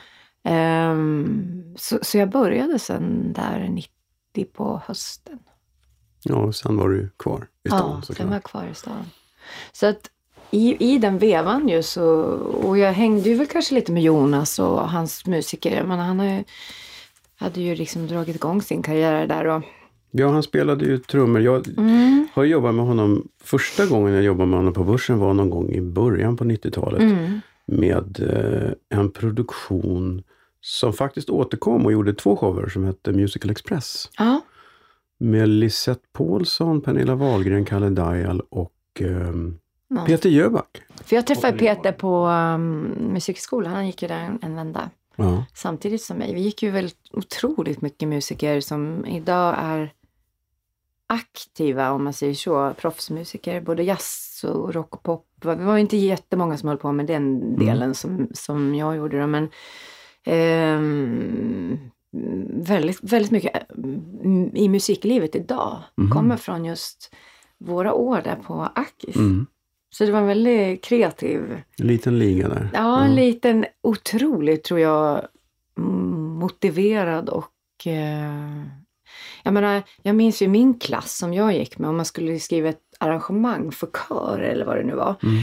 ehm, 0.44 1.74
så, 1.76 1.98
så 2.02 2.18
jag 2.18 2.30
började 2.30 2.78
sen 2.78 3.32
där 3.32 3.68
90 3.68 3.90
på 4.52 4.82
hösten. 4.86 5.38
Ja, 6.22 6.36
och 6.36 6.54
sen 6.54 6.76
var 6.76 6.88
du 6.88 7.10
kvar 7.18 7.48
i 7.64 7.68
stan 7.68 8.02
ja, 8.08 8.14
sen 8.14 8.26
var 8.26 8.34
jag 8.34 8.42
kvar 8.42 8.66
i 8.66 8.74
stan. 8.74 9.04
Så 9.72 9.86
att 9.86 10.10
i, 10.50 10.94
i 10.94 10.98
den 10.98 11.18
vevan 11.18 11.68
ju 11.68 11.82
så, 11.82 12.04
och 12.62 12.78
jag 12.78 12.92
hängde 12.92 13.28
ju 13.28 13.34
väl 13.34 13.46
kanske 13.46 13.74
lite 13.74 13.92
med 13.92 14.02
Jonas 14.02 14.58
och 14.58 14.90
hans 14.90 15.26
musiker. 15.26 15.84
Men 15.84 15.98
han 15.98 16.18
har 16.18 16.26
ju, 16.26 16.44
hade 17.36 17.60
ju 17.60 17.74
liksom 17.74 18.06
dragit 18.06 18.36
igång 18.36 18.62
sin 18.62 18.82
karriär 18.82 19.26
där 19.26 19.46
och 19.46 19.62
Ja, 20.14 20.28
han 20.28 20.42
spelade 20.42 20.84
ju 20.84 20.98
trummor. 20.98 21.40
Jag 21.40 21.68
mm, 21.68 22.28
har 22.32 22.44
jobbat 22.44 22.74
med 22.74 22.84
honom, 22.84 23.28
första 23.42 23.86
gången 23.86 24.14
jag 24.14 24.22
jobbade 24.22 24.46
med 24.50 24.58
honom 24.58 24.72
på 24.74 24.84
Börsen 24.84 25.18
var 25.18 25.34
någon 25.34 25.50
gång 25.50 25.70
i 25.72 25.80
början 25.80 26.36
på 26.36 26.44
90-talet. 26.44 27.00
mm, 27.02 27.40
Med 27.66 28.20
eh, 28.20 28.98
en 28.98 29.10
produktion 29.10 30.22
som 30.60 30.92
faktiskt 30.92 31.30
återkom 31.30 31.86
och 31.86 31.92
gjorde 31.92 32.14
två 32.14 32.36
shower 32.36 32.68
som 32.68 32.84
hette 32.84 33.12
Musical 33.12 33.50
Express. 33.50 34.10
ja. 34.18 34.40
Med 35.18 35.48
Lisette 35.48 36.02
Paulsson, 36.12 36.80
Pernilla 36.80 37.14
Wahlgren, 37.14 37.64
Kalle 37.64 37.88
Dajal 37.90 38.40
och 38.48 38.72
Ja. 39.88 40.04
Peter 40.06 40.28
Jöback. 40.30 40.82
För 41.04 41.16
jag 41.16 41.26
träffade 41.26 41.58
Peter 41.58 41.92
på 41.92 42.26
um, 42.26 42.80
musikskolan, 43.12 43.72
han 43.72 43.86
gick 43.86 44.02
ju 44.02 44.08
där 44.08 44.20
en, 44.20 44.38
en 44.42 44.56
vända. 44.56 44.90
Ja. 45.16 45.44
Samtidigt 45.54 46.02
som 46.02 46.16
mig. 46.16 46.34
Vi 46.34 46.40
gick 46.40 46.62
ju 46.62 46.70
väldigt 46.70 46.96
otroligt 47.12 47.80
mycket 47.82 48.08
musiker 48.08 48.60
som 48.60 49.06
idag 49.06 49.54
är 49.58 49.92
aktiva, 51.12 51.90
om 51.92 52.04
man 52.04 52.12
säger 52.12 52.34
så, 52.34 52.74
proffsmusiker. 52.78 53.60
Både 53.60 53.82
jazz 53.82 54.44
och 54.48 54.74
rock 54.74 54.94
och 54.94 55.02
pop. 55.02 55.26
Vi 55.44 55.54
var 55.54 55.78
inte 55.78 55.96
jättemånga 55.96 56.56
som 56.56 56.68
höll 56.68 56.78
på 56.78 56.92
med 56.92 57.06
den 57.06 57.56
delen 57.56 57.94
som, 57.94 58.28
som 58.34 58.74
jag 58.74 58.96
gjorde. 58.96 59.20
Då, 59.20 59.26
men 59.26 59.48
ehm, 60.24 61.78
väldigt, 62.64 62.98
väldigt 63.02 63.30
mycket 63.30 63.70
mm, 63.76 64.50
i 64.56 64.68
musiklivet 64.68 65.34
idag 65.36 65.78
Mhm. 65.96 66.10
kommer 66.10 66.36
från 66.36 66.64
just 66.64 67.14
våra 67.58 67.92
år 67.92 68.20
där 68.24 68.36
på 68.36 68.68
Akis. 68.74 69.16
Mm. 69.16 69.46
Så 69.90 70.04
det 70.04 70.12
var 70.12 70.20
en 70.20 70.26
väldigt 70.26 70.84
kreativ 70.84 71.62
En 71.78 71.86
liten 71.86 72.18
liga 72.18 72.48
där. 72.48 72.70
Ja, 72.74 73.04
en 73.04 73.14
liten 73.14 73.64
otroligt, 73.82 74.64
tror 74.64 74.80
jag, 74.80 75.22
mm, 75.78 76.28
motiverad 76.38 77.28
och... 77.28 77.86
Eh, 77.86 78.62
jag 79.42 79.54
menar, 79.54 79.82
jag 80.02 80.16
minns 80.16 80.42
ju 80.42 80.48
min 80.48 80.78
klass 80.78 81.16
som 81.16 81.34
jag 81.34 81.52
gick 81.54 81.78
med, 81.78 81.90
om 81.90 81.96
man 81.96 82.04
skulle 82.06 82.38
skriva 82.40 82.68
ett 82.68 82.80
arrangemang 82.98 83.72
för 83.72 83.88
kör 84.08 84.38
eller 84.40 84.64
vad 84.64 84.76
det 84.76 84.84
nu 84.84 84.94
var. 84.94 85.14
Mm. 85.22 85.42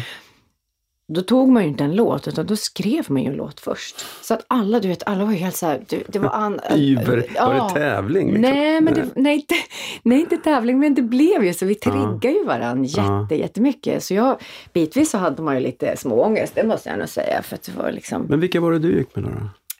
Då 1.14 1.22
tog 1.22 1.50
man 1.50 1.64
ju 1.64 1.70
inte 1.70 1.84
en 1.84 1.96
låt, 1.96 2.28
utan 2.28 2.46
då 2.46 2.56
skrev 2.56 3.06
man 3.08 3.22
ju 3.22 3.28
en 3.30 3.36
låt 3.36 3.60
först. 3.60 4.06
Så 4.22 4.34
att 4.34 4.46
alla, 4.48 4.80
du 4.80 4.88
vet, 4.88 5.04
alla 5.08 5.26
var 5.26 5.32
ju 5.32 5.38
helt 5.38 5.56
så 5.56 5.66
här... 5.66 5.82
Du, 5.90 6.04
det 6.08 6.20
var 6.20 6.30
an, 6.30 6.60
Iver. 6.76 7.18
Var 7.18 7.26
Ja. 7.36 7.72
det 7.74 7.80
tävling? 7.80 8.28
Liksom? 8.28 8.42
Nej, 8.42 8.82
men 8.82 8.94
det, 8.94 9.06
nej, 9.16 9.36
inte, 9.36 9.56
nej, 10.04 10.20
inte 10.20 10.38
tävling, 10.38 10.80
men 10.80 10.94
det 10.96 11.02
blev 11.02 11.46
ju 11.46 11.54
så. 11.54 11.66
Vi 11.66 11.76
triggade 11.76 12.30
ju 12.32 12.46
varandra 12.46 12.86
jätte, 12.86 13.36
jättemycket. 13.36 14.04
Så 14.04 14.14
jag, 14.14 14.42
bitvis 14.74 15.10
så 15.12 15.18
hade 15.18 15.42
man 15.42 15.56
ju 15.56 15.62
lite 15.62 15.98
småångest, 15.98 16.56
det 16.56 16.64
måste 16.64 16.90
jag 16.90 17.00
nog 17.00 17.10
säga. 17.10 17.42
För 17.42 17.56
att 17.56 17.64
det 17.64 17.72
var 17.78 17.92
liksom... 17.92 18.26
Men 18.30 18.40
vilka 18.40 18.62
var 18.62 18.72
det 18.72 18.80
du 18.80 18.98
gick 18.98 19.16
med 19.16 19.24
då? 19.26 19.30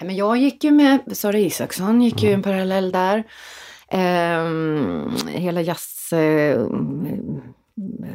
Men 0.06 0.16
jag 0.16 0.38
gick 0.38 0.64
ju 0.64 0.72
med, 0.72 1.00
Sara 1.18 1.38
Isaksson 1.40 2.02
gick 2.02 2.24
ju 2.24 2.32
en 2.32 2.42
parallell 2.44 2.92
där. 2.92 3.24
Ehm, 3.92 5.12
hela 5.28 5.62
jazz... 5.62 6.14
Eh, 6.14 6.66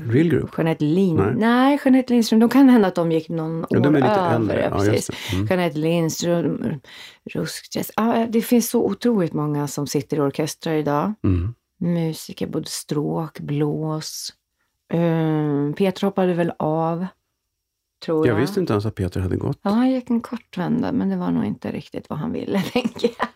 Real 0.09 0.29
Group? 0.29 0.51
Jeanette 0.59 0.85
Lin... 0.85 1.17
Nej. 1.17 1.35
Nej. 1.37 1.79
Jeanette 1.85 2.13
Lindström. 2.13 2.41
De 2.41 2.49
kan 2.49 2.69
hända 2.69 2.89
att 2.89 2.95
de 2.95 3.13
gick 3.13 3.29
någon 3.29 3.67
Ja, 3.71 3.79
år 3.79 3.83
de 3.83 3.95
är 3.95 4.01
lite 4.01 4.11
över. 4.13 4.35
äldre. 4.35 4.61
ja, 4.61 4.69
Ja, 4.71 4.77
precis. 4.93 5.07
det. 5.31 5.37
Mm. 5.37 5.47
Jeanette 5.47 5.79
Lindström, 5.79 6.81
Ruskjazz. 7.31 7.91
Ja, 7.97 8.27
det 8.31 8.43
finns 8.43 8.71
så 8.71 8.85
otroligt 8.85 9.33
många 9.33 9.67
som 9.69 9.87
sitter 9.87 10.17
i 10.17 10.21
orkestrar 10.21 10.73
idag. 10.75 11.13
Mm. 11.25 11.55
Musiker, 11.79 12.47
både 12.47 12.69
stråk, 12.69 13.41
blås. 13.41 14.33
Um, 14.93 15.75
Peter 15.75 16.07
hoppade 16.07 16.35
väl 16.35 16.53
av, 16.59 17.07
tror 18.05 18.27
jag. 18.27 18.35
Jag 18.37 18.41
visste 18.41 18.61
inte 18.61 18.73
ens 18.73 18.87
att 18.87 18.95
Peter 18.95 19.21
hade 19.21 19.37
gått. 19.37 19.59
Ja, 19.63 19.71
han 19.71 19.91
gick 19.91 20.11
en 20.11 20.21
kort 20.21 20.59
vända, 20.59 20.93
men 20.93 21.09
det 21.09 21.17
var 21.17 21.31
nog 21.31 21.45
inte 21.45 21.73
riktigt 21.73 22.11
vad 22.11 22.19
han 22.19 22.33
ville, 22.33 22.63
tänker 22.73 23.11
jag. 23.19 23.29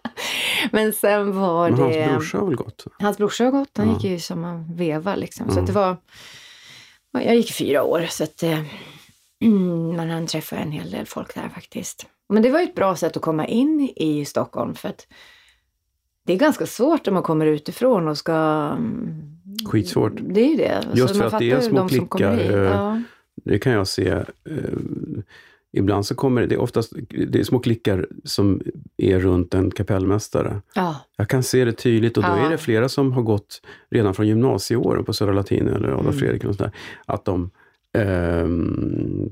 Men 0.72 0.92
sen 0.92 1.32
var 1.40 1.70
Men 1.70 1.80
hans 1.80 1.94
det... 1.94 2.08
brorsa 2.12 2.38
har 2.38 2.46
väl 2.46 2.56
gått? 2.56 2.84
Hans 2.98 3.16
brorsa 3.16 3.44
har 3.44 3.50
gått, 3.50 3.76
han 3.76 3.86
Ja. 3.88 3.94
gick 3.94 4.04
ju 4.04 4.18
samma 4.18 4.64
veva 4.74 5.16
liksom. 5.16 5.50
Så 5.50 5.56
Ja. 5.58 5.60
att 5.60 5.66
det 5.66 5.72
var... 5.72 5.96
ja, 7.12 7.22
Jag 7.22 7.36
gick 7.36 7.52
fyra 7.52 7.82
år, 7.82 8.06
så 8.10 8.24
att... 8.24 8.42
eh, 8.42 8.60
Men 9.96 10.10
han 10.10 10.26
träffade 10.26 10.62
en 10.62 10.72
hel 10.72 10.90
del 10.90 11.06
folk 11.06 11.34
där 11.34 11.48
faktiskt. 11.54 12.06
Men 12.28 12.42
det 12.42 12.50
var 12.50 12.60
ju 12.60 12.64
ett 12.64 12.74
bra 12.74 12.96
sätt 12.96 13.16
att 13.16 13.22
komma 13.22 13.46
in 13.46 13.92
i 13.96 14.24
Stockholm, 14.24 14.74
för 14.74 14.88
att 14.88 15.06
det 16.26 16.32
är 16.32 16.36
ganska 16.38 16.66
svårt 16.66 17.08
om 17.08 17.14
man 17.14 17.22
kommer 17.22 17.46
utifrån 17.46 18.08
och 18.08 18.18
ska... 18.18 18.32
mm, 18.32 19.22
Skitsvårt. 19.66 20.12
Det 20.20 20.40
är 20.40 20.48
ju 20.48 20.56
det. 20.56 20.84
Just 20.94 21.08
Så 21.08 21.14
för 21.14 21.24
man 21.24 21.34
att 21.34 21.38
det 21.40 21.50
är 21.50 21.60
små 21.60 21.88
klickar, 21.88 22.38
eh, 22.38 22.50
Ja. 22.56 23.02
Det 23.44 23.58
kan 23.58 23.72
jag 23.72 23.88
se. 23.88 24.22
Eh, 25.74 25.78
ibland 25.78 26.06
så 26.06 26.14
kommer 26.14 26.46
det, 26.46 26.56
oftast 26.56 26.92
det 27.28 27.38
är 27.38 27.44
små 27.44 27.58
klickar 27.58 28.06
som 28.24 28.60
är 28.96 29.18
runt 29.18 29.54
en 29.54 29.70
kapellmästare. 29.70 30.62
ja. 30.74 30.96
Jag 31.16 31.28
kan 31.28 31.42
se 31.42 31.64
det 31.64 31.72
tydligt 31.72 32.16
och 32.16 32.22
då 32.22 32.28
Ja. 32.28 32.46
är 32.46 32.50
det 32.50 32.58
flera 32.58 32.88
som 32.88 33.12
har 33.12 33.22
gått 33.22 33.60
redan 33.90 34.14
från 34.14 34.26
gymnasieåren 34.26 35.04
på 35.04 35.12
Södra 35.12 35.32
Latin 35.34 35.68
eller 35.68 35.88
Adolf 35.88 36.06
Mm. 36.06 36.18
Fredrik 36.18 36.44
och 36.44 36.54
sådär. 36.54 36.72
Att 37.06 37.24
de, 37.24 37.50
ehm, 37.98 39.30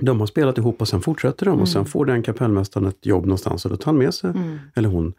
de 0.00 0.20
har 0.20 0.26
spelat 0.26 0.58
ihop 0.58 0.80
och 0.80 0.88
sen 0.88 1.00
fortsätter 1.00 1.46
de 1.46 1.60
och 1.60 1.68
sen 1.68 1.80
Mm. 1.80 1.86
får 1.86 2.04
den 2.06 2.22
kapellmästaren 2.22 2.86
ett 2.86 3.06
jobb 3.06 3.24
någonstans 3.24 3.64
och 3.64 3.70
då 3.70 3.76
tar 3.76 3.86
han 3.92 3.98
med 3.98 4.14
sig, 4.14 4.30
Mm. 4.30 4.58
eller 4.76 4.88
hon, 4.88 5.12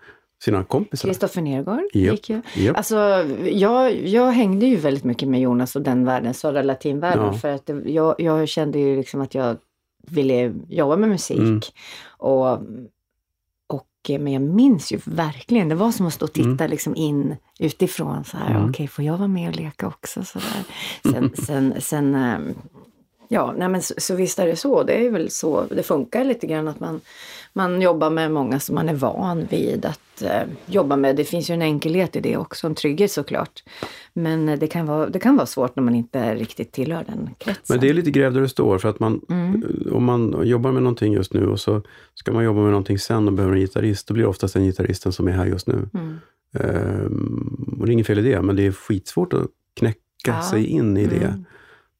sina 0.44 0.63
kompisar? 0.63 1.10
Kristoffer 1.10 1.42
Nergård 1.42 1.80
Japp, 1.94 2.13
gick 2.13 2.30
ju. 2.30 2.42
japp. 2.56 2.78
Alltså, 2.78 2.96
jag, 3.51 4.08
jag 4.08 4.32
hängde 4.32 4.66
ju 4.66 4.75
väldigt 4.75 5.04
mycket 5.04 5.28
med 5.30 5.42
Jonas 5.42 5.75
och 5.75 5.82
den 5.82 6.06
världen, 6.06 6.34
södra 6.34 6.62
latinvärlden. 6.62 7.25
Ja. 7.25 7.34
För 7.34 7.50
att 7.50 7.66
det, 7.66 7.74
jag, 7.86 8.16
jag 8.18 8.48
kände 8.48 8.80
ju 8.80 8.96
liksom 8.96 9.22
att 9.22 9.36
jag 9.36 9.58
ville 10.03 10.53
jobba 10.70 10.96
med 10.96 11.10
musik. 11.10 11.39
Mm. 11.39 11.62
Och, 12.08 12.51
och, 13.67 13.88
men 14.20 14.34
jag 14.34 14.41
minns 14.41 14.91
ju 14.93 15.00
verkligen, 15.05 15.70
det 15.70 15.75
var 15.75 15.91
som 15.91 16.05
att 16.08 16.13
stå 16.13 16.25
och 16.25 16.34
titta 16.34 16.50
Mm. 16.63 16.70
liksom 16.70 16.96
in 16.96 17.36
utifrån. 17.60 18.24
Så 18.25 18.38
här, 18.38 18.55
Mm. 18.55 18.70
okej, 18.70 18.88
får 18.88 19.05
jag 19.05 19.17
vara 19.17 19.27
med 19.27 19.50
och 19.50 19.55
leka 19.55 19.88
också? 19.88 20.24
Så 20.24 20.39
där. 20.39 20.63
Sen, 21.12 21.31
sen, 21.46 21.74
sen 21.81 22.15
ehm, 22.15 22.53
Ja, 23.33 23.53
nej 23.57 23.69
men 23.69 23.81
så, 23.81 23.93
så 23.97 24.15
visst 24.15 24.39
är 24.39 24.47
det 24.47 24.55
så. 24.55 24.83
Det 24.83 25.05
är 25.05 25.11
väl 25.11 25.29
så 25.31 25.65
det 25.71 25.83
funkar 25.83 26.23
lite 26.23 26.47
grann 26.47 26.67
att 26.67 26.79
man, 26.79 27.01
man 27.53 27.81
jobbar 27.81 28.09
med 28.09 28.31
många 28.31 28.59
som 28.59 28.75
man 28.75 28.89
är 28.89 28.93
van 28.93 29.45
vid 29.50 29.85
att 29.85 30.21
eh, 30.21 30.41
jobba 30.65 30.95
med. 30.95 31.15
Det 31.15 31.23
finns 31.25 31.50
ju 31.50 31.53
en 31.53 31.61
enkelhet 31.61 32.15
i 32.15 32.19
det 32.19 32.38
också, 32.38 32.67
en 32.67 32.75
trygghet 32.75 33.11
såklart. 33.11 33.63
Men 34.13 34.50
eh, 34.50 34.59
det 34.59 34.67
kan 34.67 34.85
vara, 34.85 35.09
det 35.09 35.19
kan 35.19 35.35
vara 35.35 35.45
svårt 35.45 35.75
när 35.75 35.83
man 35.83 35.95
inte 35.95 36.35
riktigt 36.35 36.71
tillhör 36.71 37.03
den 37.07 37.29
kretsen. 37.38 37.63
Men 37.69 37.79
det 37.79 37.89
är 37.89 37.93
lite 37.93 38.11
gräv 38.11 38.33
där 38.33 38.41
det 38.41 38.50
står, 38.50 38.77
för 38.77 38.89
att 38.89 39.00
man, 39.00 39.21
Mm. 39.29 39.63
om 39.91 40.03
man 40.03 40.41
jobbar 40.43 40.71
med 40.71 40.83
någonting 40.83 41.13
just 41.13 41.33
nu 41.33 41.47
och 41.47 41.59
så 41.59 41.81
ska 42.15 42.31
man 42.33 42.43
jobba 42.43 42.59
med 42.61 42.69
någonting 42.71 43.00
sen 43.00 43.27
och 43.27 43.33
behöver 43.33 43.55
en 43.55 43.61
gitarrist, 43.61 44.07
då 44.07 44.13
blir 44.13 44.23
det 44.23 44.29
oftast 44.29 44.53
den 44.53 44.63
gitarristen 44.63 45.11
som 45.11 45.27
är 45.27 45.31
här 45.31 45.45
just 45.45 45.67
nu. 45.67 45.89
Mm. 45.93 46.17
Ehm, 46.59 47.77
och 47.79 47.85
det 47.85 47.91
är 47.91 47.93
inget 47.93 48.07
fel 48.07 48.19
i 48.19 48.21
det, 48.31 48.41
men 48.41 48.55
det 48.55 48.65
är 48.67 48.71
skitsvårt 48.71 49.33
att 49.33 49.47
knäcka 49.79 50.00
Ja. 50.27 50.41
sig 50.41 50.65
in 50.65 50.97
i 50.97 51.05
det. 51.05 51.25
Mm. 51.25 51.45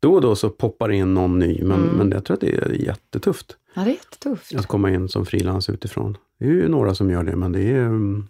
Då 0.01 0.13
och 0.13 0.22
då 0.22 0.36
så 0.36 0.50
poppar 0.50 0.89
det 0.89 0.96
in 0.96 1.13
någon 1.13 1.39
ny, 1.39 1.62
men, 1.63 1.84
Mm. 1.84 1.96
men 1.96 2.12
jag 2.12 2.25
tror 2.25 2.34
att 2.36 2.41
det 2.41 2.55
är 2.55 2.70
jättetufft 2.72 3.58
Ja, 3.74 3.81
det 3.81 3.89
är 3.89 3.93
jättetufft. 3.93 4.55
att 4.55 4.65
komma 4.65 4.89
in 4.91 5.10
som 5.10 5.25
frilans 5.25 5.70
utifrån. 5.70 6.17
Det 6.39 6.46
är 6.46 6.50
ju 6.50 6.67
några 6.70 6.96
som 6.96 7.10
gör 7.10 7.24
det, 7.24 7.36
men 7.36 7.51
det 7.51 7.62
är... 7.72 7.86
mm, 7.86 8.27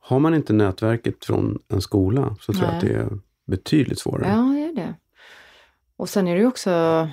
Har 0.00 0.18
man 0.20 0.34
inte 0.34 0.52
nätverket 0.52 1.24
från 1.24 1.58
en 1.68 1.80
skola 1.80 2.36
så 2.40 2.52
tror 2.52 2.64
jag 2.64 2.76
att 2.76 2.82
Nej. 2.82 2.92
det 2.92 2.98
är 3.00 3.08
betydligt 3.46 3.98
svårare. 3.98 4.28
Ja, 4.28 4.42
det 4.42 4.64
är 4.80 4.86
det. 4.86 4.94
Och 5.96 6.08
sen 6.08 6.28
är 6.28 6.34
det 6.34 6.40
ju 6.40 6.46
också 6.46 6.70
ja, 6.70 7.08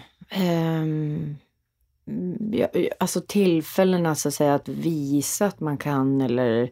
alltså 2.99 3.21
tillfällena 3.27 4.15
så 4.15 4.27
att 4.27 4.33
säga 4.33 4.53
att 4.53 4.69
visa 4.69 5.45
att 5.45 5.59
man 5.59 5.77
kan 5.77 6.21
eller 6.21 6.69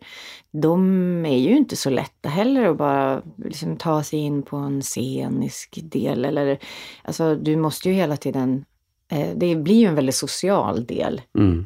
de 0.51 1.25
är 1.25 1.37
ju 1.37 1.57
inte 1.57 1.75
så 1.75 1.89
lätta 1.89 2.29
heller 2.29 2.63
att 2.69 2.77
bara 2.77 3.21
liksom 3.37 3.77
ta 3.77 4.03
sig 4.03 4.19
in 4.19 4.43
på 4.43 4.57
en 4.57 4.81
scenisk 4.81 5.79
del 5.83 6.25
eller 6.25 6.59
alltså 7.03 7.35
du 7.35 7.55
måste 7.55 7.89
ju 7.89 7.95
hela 7.95 8.17
tiden 8.17 8.65
eh, 9.11 9.29
det 9.35 9.55
blir 9.55 9.75
ju 9.75 9.85
en 9.85 9.95
väldigt 9.95 10.15
social 10.15 10.85
del 10.85 11.21
Mm. 11.37 11.65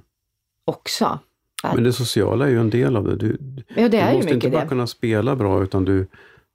också. 0.65 1.19
Men 1.63 1.83
det 1.83 1.93
sociala 1.93 2.45
är 2.45 2.49
ju 2.49 2.59
en 2.59 2.69
del 2.69 2.95
av 2.95 3.03
det. 3.03 3.15
Du, 3.15 3.37
Ja, 3.75 3.89
det 3.89 3.97
är 3.97 4.05
du 4.05 4.11
ju 4.11 4.17
måste 4.17 4.33
inte 4.33 4.49
bara 4.49 4.61
det. 4.63 4.67
kunna 4.69 4.87
spela 4.87 5.35
bra, 5.35 5.63
utan 5.63 5.85
du, 5.85 6.07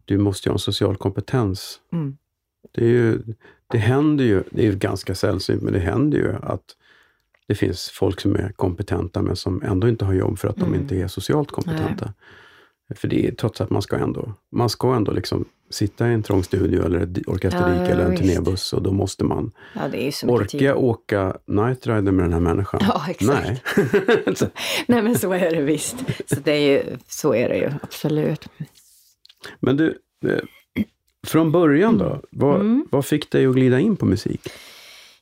du 0.05 0.19
måste 0.19 0.49
ju 0.49 0.51
ha 0.51 0.55
en 0.55 0.59
social 0.59 0.97
kompetens. 0.97 1.81
Mm. 1.93 2.17
Det, 2.73 2.85
är 2.85 2.89
ju, 2.89 3.19
det 3.73 3.79
händer 3.79 4.25
ju, 4.25 4.43
det 4.51 4.67
är 4.67 4.73
ganska 4.73 5.15
sällsynt, 5.15 5.63
men 5.63 5.73
det 5.73 5.79
händer 5.79 6.19
ju 6.19 6.35
att 6.43 6.65
det 7.49 7.55
finns 7.55 7.91
folk 7.91 8.21
som 8.21 8.37
är 8.37 8.53
kompetenta, 8.57 9.23
men 9.23 9.37
som 9.37 9.63
ändå 9.63 9.89
inte 9.89 10.05
har 10.05 10.13
jobb 10.15 10.39
för 10.39 10.49
att 10.49 10.57
de 10.57 10.63
Mm. 10.69 10.81
inte 10.81 10.97
är 10.97 11.09
socialt 11.09 11.51
kompetenta. 11.51 12.13
För 12.97 13.09
det 13.09 13.27
är 13.27 13.33
trots 13.35 13.61
att 13.61 13.71
man 13.71 13.83
ska 13.83 13.97
ändå, 13.97 14.33
man 14.53 14.69
ska 14.69 14.95
ändå 14.95 15.13
liksom 15.13 15.45
sitta 15.71 16.09
i 16.09 16.13
en 16.13 16.23
trång 16.23 16.45
studio 16.45 16.85
eller 16.85 17.01
ett 17.01 17.29
orkesterdik 17.29 17.77
Ja, 17.81 17.85
ja, 17.85 17.87
eller 17.91 18.05
en 18.05 18.17
turnébuss 18.17 18.73
och 18.73 18.83
då 18.83 18.93
måste 18.93 19.25
man 19.25 19.53
Ja, 19.75 19.83
orka 20.27 20.47
tid. 20.59 20.73
åka 20.73 21.37
Night 21.47 21.87
Rider 21.87 22.13
med 22.13 22.25
den 22.25 22.33
här 22.33 22.41
människan. 22.41 22.81
Ja, 22.89 23.03
exakt. 23.09 23.45
Nej. 23.45 23.63
Nej, 24.87 25.03
men 25.03 25.19
så 25.19 25.33
är 25.33 25.51
det 25.51 25.63
visst. 25.63 25.97
Så, 26.27 26.35
det 26.45 26.53
är 26.53 26.71
ju, 26.73 26.97
så 27.09 27.35
är 27.35 27.49
det 27.49 27.57
ju 27.57 27.71
absolut. 27.83 28.49
Men 29.61 29.77
du, 29.77 29.99
eh, 30.27 30.39
från 31.27 31.53
början 31.53 31.99
då, 31.99 32.21
vad, 32.31 32.61
Mm. 32.61 32.87
vad 32.91 33.05
fick 33.07 33.31
dig 33.31 33.47
att 33.47 33.55
glida 33.55 33.81
in 33.81 33.97
på 33.97 34.07
musik? 34.07 34.49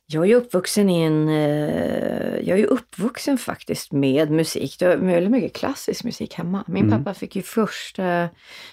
Jag 0.07 0.29
är 0.29 0.35
uppvuxen 0.35 0.89
i 0.89 1.01
en... 1.01 1.29
eh, 1.29 2.39
Jag 2.49 2.59
är 2.59 2.65
uppvuxen 2.65 3.37
faktiskt 3.37 3.91
med 3.91 4.31
musik. 4.31 4.79
Det 4.79 4.87
var 4.87 4.95
väldigt 4.95 5.31
mycket 5.31 5.53
klassisk 5.55 6.03
musik 6.03 6.33
hemma. 6.33 6.63
Min 6.67 6.85
Mm. 6.85 7.03
pappa 7.03 7.13
fick 7.13 7.35
ju 7.35 7.41
första 7.41 8.29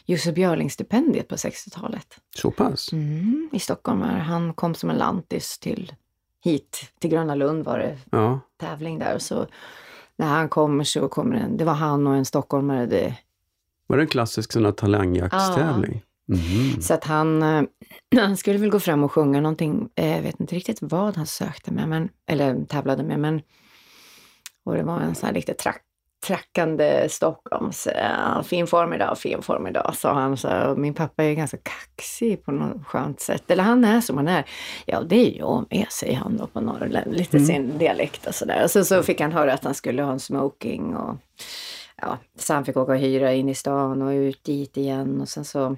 Josef 0.06 0.34
Björling-stipendiet 0.34 1.28
på 1.28 1.36
60-talet. 1.36 2.06
Så 2.36 2.50
pass? 2.50 2.92
Mm, 2.92 3.48
I 3.52 3.58
Stockholm. 3.58 4.00
Han 4.02 4.54
kom 4.54 4.74
som 4.74 4.90
en 4.90 4.96
lantis 4.96 5.58
till 5.58 5.92
hit, 6.44 6.92
till 6.98 7.10
Gröna 7.10 7.34
Lund 7.34 7.64
var 7.64 7.78
det 7.78 7.98
Ja. 8.10 8.40
tävling 8.60 8.98
där. 8.98 9.18
Så 9.18 9.46
när 10.16 10.26
han 10.26 10.48
kommer 10.48 10.84
så 10.84 11.08
kommer 11.08 11.36
en, 11.36 11.56
det 11.56 11.64
var 11.64 11.74
han 11.74 12.06
och 12.06 12.14
en 12.16 12.24
stockholmare. 12.24 12.86
Det, 12.86 13.14
Var 13.86 13.96
det 13.96 14.02
en 14.02 14.06
klassisk 14.08 14.52
sån 14.52 14.64
här 14.64 14.72
talangjaktstävling? 14.72 16.02
Mhm. 16.32 16.80
Så 16.82 16.94
att 16.94 17.04
han, 17.04 17.42
eh, 17.42 17.62
han 18.16 18.36
skulle 18.36 18.58
väl 18.58 18.70
gå 18.70 18.80
fram 18.80 19.04
och 19.04 19.12
sjunga 19.12 19.40
någonting, 19.40 19.88
eh, 19.96 20.16
jag 20.16 20.22
vet 20.22 20.40
inte 20.40 20.54
riktigt 20.54 20.78
vad 20.80 21.16
han 21.16 21.26
sökte 21.26 21.72
med, 21.72 21.88
men, 21.88 22.08
eller 22.30 22.64
tävlade 22.64 23.02
med, 23.02 23.20
men 23.20 23.42
och 24.64 24.74
det 24.76 24.82
var 24.82 25.00
en 25.00 25.14
sån 25.14 25.26
här 25.26 25.34
riktigt 25.34 25.58
track, 25.58 25.82
trackande 26.26 27.08
Stockholms, 27.10 27.86
eh, 27.86 28.42
fin 28.42 28.66
form 28.66 28.92
idag, 28.92 29.18
fin 29.18 29.42
form 29.42 29.66
idag, 29.66 29.94
sa 29.96 30.12
han. 30.12 30.36
Så, 30.36 30.74
min 30.76 30.94
pappa 30.94 31.24
är 31.24 31.34
ganska 31.34 31.56
kaxig 31.56 32.44
på 32.44 32.52
något 32.52 32.86
skönt 32.86 33.20
sätt. 33.20 33.50
Eller 33.50 33.64
han 33.64 33.84
är 33.84 34.00
som 34.00 34.16
han 34.16 34.28
är. 34.28 34.44
Ja, 34.86 35.00
det 35.02 35.16
är 35.16 35.38
jag 35.38 35.66
med, 35.70 35.86
säger 35.90 36.16
han 36.16 36.36
då 36.36 36.46
på 36.46 36.60
norrland, 36.60 37.14
lite 37.14 37.36
Mm. 37.36 37.46
sin 37.46 37.78
dialekt 37.78 38.26
och 38.26 38.34
sådär. 38.34 38.64
Och 38.64 38.70
så, 38.70 38.84
så 38.84 39.02
fick 39.02 39.20
han 39.20 39.32
höra 39.32 39.52
att 39.52 39.64
han 39.64 39.74
skulle 39.74 40.02
ha 40.02 40.12
en 40.12 40.20
smoking 40.20 40.96
och 40.96 41.16
ja, 41.96 42.18
så 42.38 42.54
han 42.54 42.64
fick 42.64 42.76
åka 42.76 42.92
och 42.92 42.98
hyra 42.98 43.32
in 43.32 43.48
i 43.48 43.54
stan 43.54 44.02
och 44.02 44.10
ut 44.10 44.44
dit 44.44 44.76
igen 44.76 45.20
och 45.20 45.28
sen 45.28 45.44
så 45.44 45.76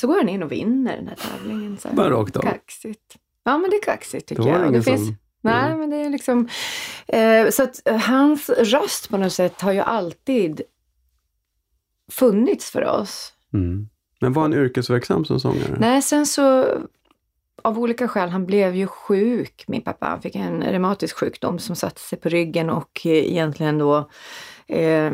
så 0.00 0.06
går 0.06 0.16
han 0.16 0.28
in 0.28 0.42
och 0.42 0.52
vinner 0.52 0.96
den 0.96 1.08
här 1.08 1.16
tävlingen. 1.16 1.78
Så. 1.78 1.88
Bara 1.88 2.10
rakt 2.10 2.36
av? 2.36 2.42
Kaxigt. 2.42 3.16
Ja, 3.44 3.58
men 3.58 3.70
det 3.70 3.76
är 3.76 3.82
kaxigt 3.82 4.28
tycker 4.28 4.42
var 4.42 4.50
jag. 4.50 4.60
det 4.60 4.68
ingen 4.68 4.82
finns, 4.82 5.06
som... 5.06 5.16
Nej, 5.40 5.76
men 5.76 5.90
det 5.90 5.96
är 5.96 6.10
liksom... 6.10 6.48
Eh, 7.06 7.50
så 7.50 7.62
att 7.62 7.88
eh, 7.88 7.96
hans 7.96 8.48
röst 8.48 9.10
på 9.10 9.16
något 9.16 9.32
sätt 9.32 9.60
har 9.60 9.72
ju 9.72 9.80
alltid 9.80 10.60
funnits 12.10 12.70
för 12.70 12.84
oss. 12.84 13.32
Mm. 13.52 13.88
Men 14.20 14.32
var 14.32 14.42
han 14.42 14.54
yrkesverksam 14.54 15.24
som 15.24 15.40
sångare? 15.40 15.76
Nej, 15.78 16.02
sen 16.02 16.26
så 16.26 16.66
av 17.62 17.78
olika 17.78 18.08
skäl, 18.08 18.28
han 18.28 18.46
blev 18.46 18.76
ju 18.76 18.86
sjuk, 18.86 19.64
min 19.66 19.82
pappa. 19.82 20.06
Han 20.06 20.22
fick 20.22 20.34
en 20.34 20.62
reumatisk 20.62 21.16
sjukdom 21.16 21.58
som 21.58 21.76
satte 21.76 22.00
sig 22.00 22.18
på 22.18 22.28
ryggen 22.28 22.70
och 22.70 23.00
eh, 23.04 23.12
egentligen 23.12 23.78
då 23.78 24.10
eh, 24.70 25.12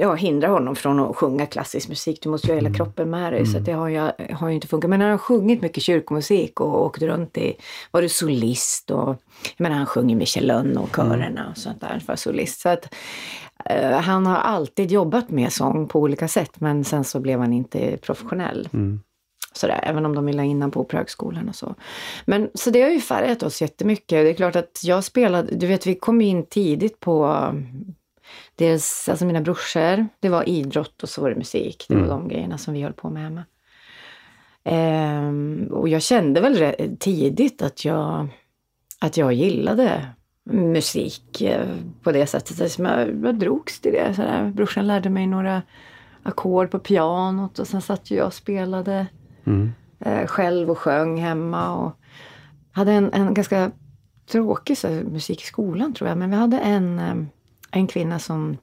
ja, 0.00 0.14
hindrar 0.14 0.48
honom 0.48 0.76
från 0.76 1.00
att 1.00 1.16
sjunga 1.16 1.46
klassisk 1.46 1.88
musik. 1.88 2.18
Du 2.22 2.28
måste 2.28 2.46
ju 2.46 2.52
ha 2.52 2.56
hela 2.56 2.68
Mm. 2.68 2.76
kroppen 2.76 3.10
med 3.10 3.32
dig, 3.32 3.46
så 3.46 3.50
Mm. 3.50 3.60
att 3.62 3.66
det 3.66 3.72
har 3.72 3.88
ju, 3.88 4.10
har 4.34 4.48
ju 4.48 4.54
inte 4.54 4.66
funkat. 4.68 4.90
Men 4.90 5.00
han 5.00 5.10
har 5.10 5.18
sjungit 5.18 5.62
mycket 5.62 5.82
kyrkomusik 5.82 6.60
och 6.60 6.84
åkt 6.84 7.02
runt 7.02 7.38
i, 7.38 7.56
varit 7.90 8.12
solist 8.12 8.90
och 8.90 9.08
jag 9.56 9.62
menar 9.64 9.76
han 9.76 9.86
sjunger 9.86 10.16
Michelin 10.16 10.76
och 10.78 10.96
körerna 10.96 11.48
och 11.50 11.58
sånt 11.58 11.80
där 11.80 12.02
för 12.06 12.16
solist. 12.16 12.60
Så 12.60 12.68
att 12.68 12.94
eh, 13.64 13.90
han 14.00 14.26
har 14.26 14.36
alltid 14.36 14.90
jobbat 14.90 15.30
med 15.30 15.52
sång 15.52 15.88
på 15.88 16.00
olika 16.00 16.28
sätt, 16.28 16.60
men 16.60 16.84
sen 16.84 17.04
så 17.04 17.20
blev 17.20 17.40
han 17.40 17.52
inte 17.52 17.96
professionell. 17.96 18.68
Mm. 18.72 19.00
Sådär, 19.52 19.80
även 19.82 20.06
om 20.06 20.14
de 20.14 20.26
ville 20.26 20.38
ha 20.42 20.46
in 20.46 20.56
honom 20.56 20.70
på 20.70 20.80
Operahögskolan 20.80 21.48
och 21.48 21.54
så. 21.54 21.74
Men 22.24 22.50
så 22.54 22.70
det 22.70 22.82
har 22.82 22.90
ju 22.90 23.00
färgat 23.00 23.42
oss 23.42 23.62
jättemycket. 23.62 24.08
Det 24.08 24.30
är 24.30 24.34
klart 24.34 24.56
att 24.56 24.80
jag 24.84 25.04
spelade, 25.04 25.54
du 25.54 25.66
vet 25.66 25.86
vi 25.86 25.94
kom 25.94 26.20
in 26.20 26.46
tidigt 26.46 27.00
på 27.00 27.46
dels, 28.54 29.08
alltså 29.08 29.24
mina 29.26 29.40
brorsor, 29.40 30.08
det 30.20 30.28
var 30.28 30.48
idrott 30.48 31.02
och 31.02 31.08
så 31.08 31.22
var 31.22 31.30
det 31.30 31.36
musik. 31.36 31.84
Det 31.88 31.94
var 31.94 32.02
Mm. 32.04 32.10
de 32.10 32.28
grejerna 32.28 32.58
som 32.58 32.74
vi 32.74 32.82
höll 32.82 32.92
på 32.92 33.10
med 33.10 33.22
hemma. 33.22 33.44
Ehm, 34.64 35.68
och 35.70 35.88
jag 35.88 36.02
kände 36.02 36.40
väl 36.40 36.74
tidigt 36.98 37.62
att 37.62 37.84
jag, 37.84 38.28
att 38.98 39.16
jag 39.16 39.32
gillade 39.32 40.06
musik 40.50 41.40
eh, 41.42 41.66
på 42.02 42.12
det 42.12 42.26
sättet. 42.26 42.72
Som 42.72 42.84
jag, 42.84 43.24
jag 43.24 43.38
drogs 43.38 43.80
till 43.80 43.92
det. 43.92 44.14
Sådär. 44.14 44.50
Brorsan 44.54 44.86
lärde 44.86 45.10
mig 45.10 45.26
några 45.26 45.62
ackord 46.22 46.70
på 46.70 46.78
pianot 46.78 47.58
och 47.58 47.66
sen 47.66 47.82
satt 47.82 48.10
jag 48.10 48.26
och 48.26 48.34
spelade 48.34 49.06
Mm. 49.46 49.72
eh, 50.00 50.26
själv 50.26 50.70
och 50.70 50.78
sjöng 50.78 51.20
hemma. 51.20 51.76
Och 51.76 51.92
hade 52.72 52.92
en, 52.92 53.12
en 53.12 53.34
ganska 53.34 53.70
tråkig 54.30 54.78
så 54.78 54.88
musik 54.88 55.42
i 55.42 55.44
skolan 55.46 55.94
tror 55.94 56.08
jag. 56.08 56.18
Men 56.18 56.30
vi 56.30 56.36
hade 56.36 56.58
en, 56.58 56.98
eh, 56.98 57.14
en 57.70 57.86
kvinna 57.86 58.18
som, 58.18 58.56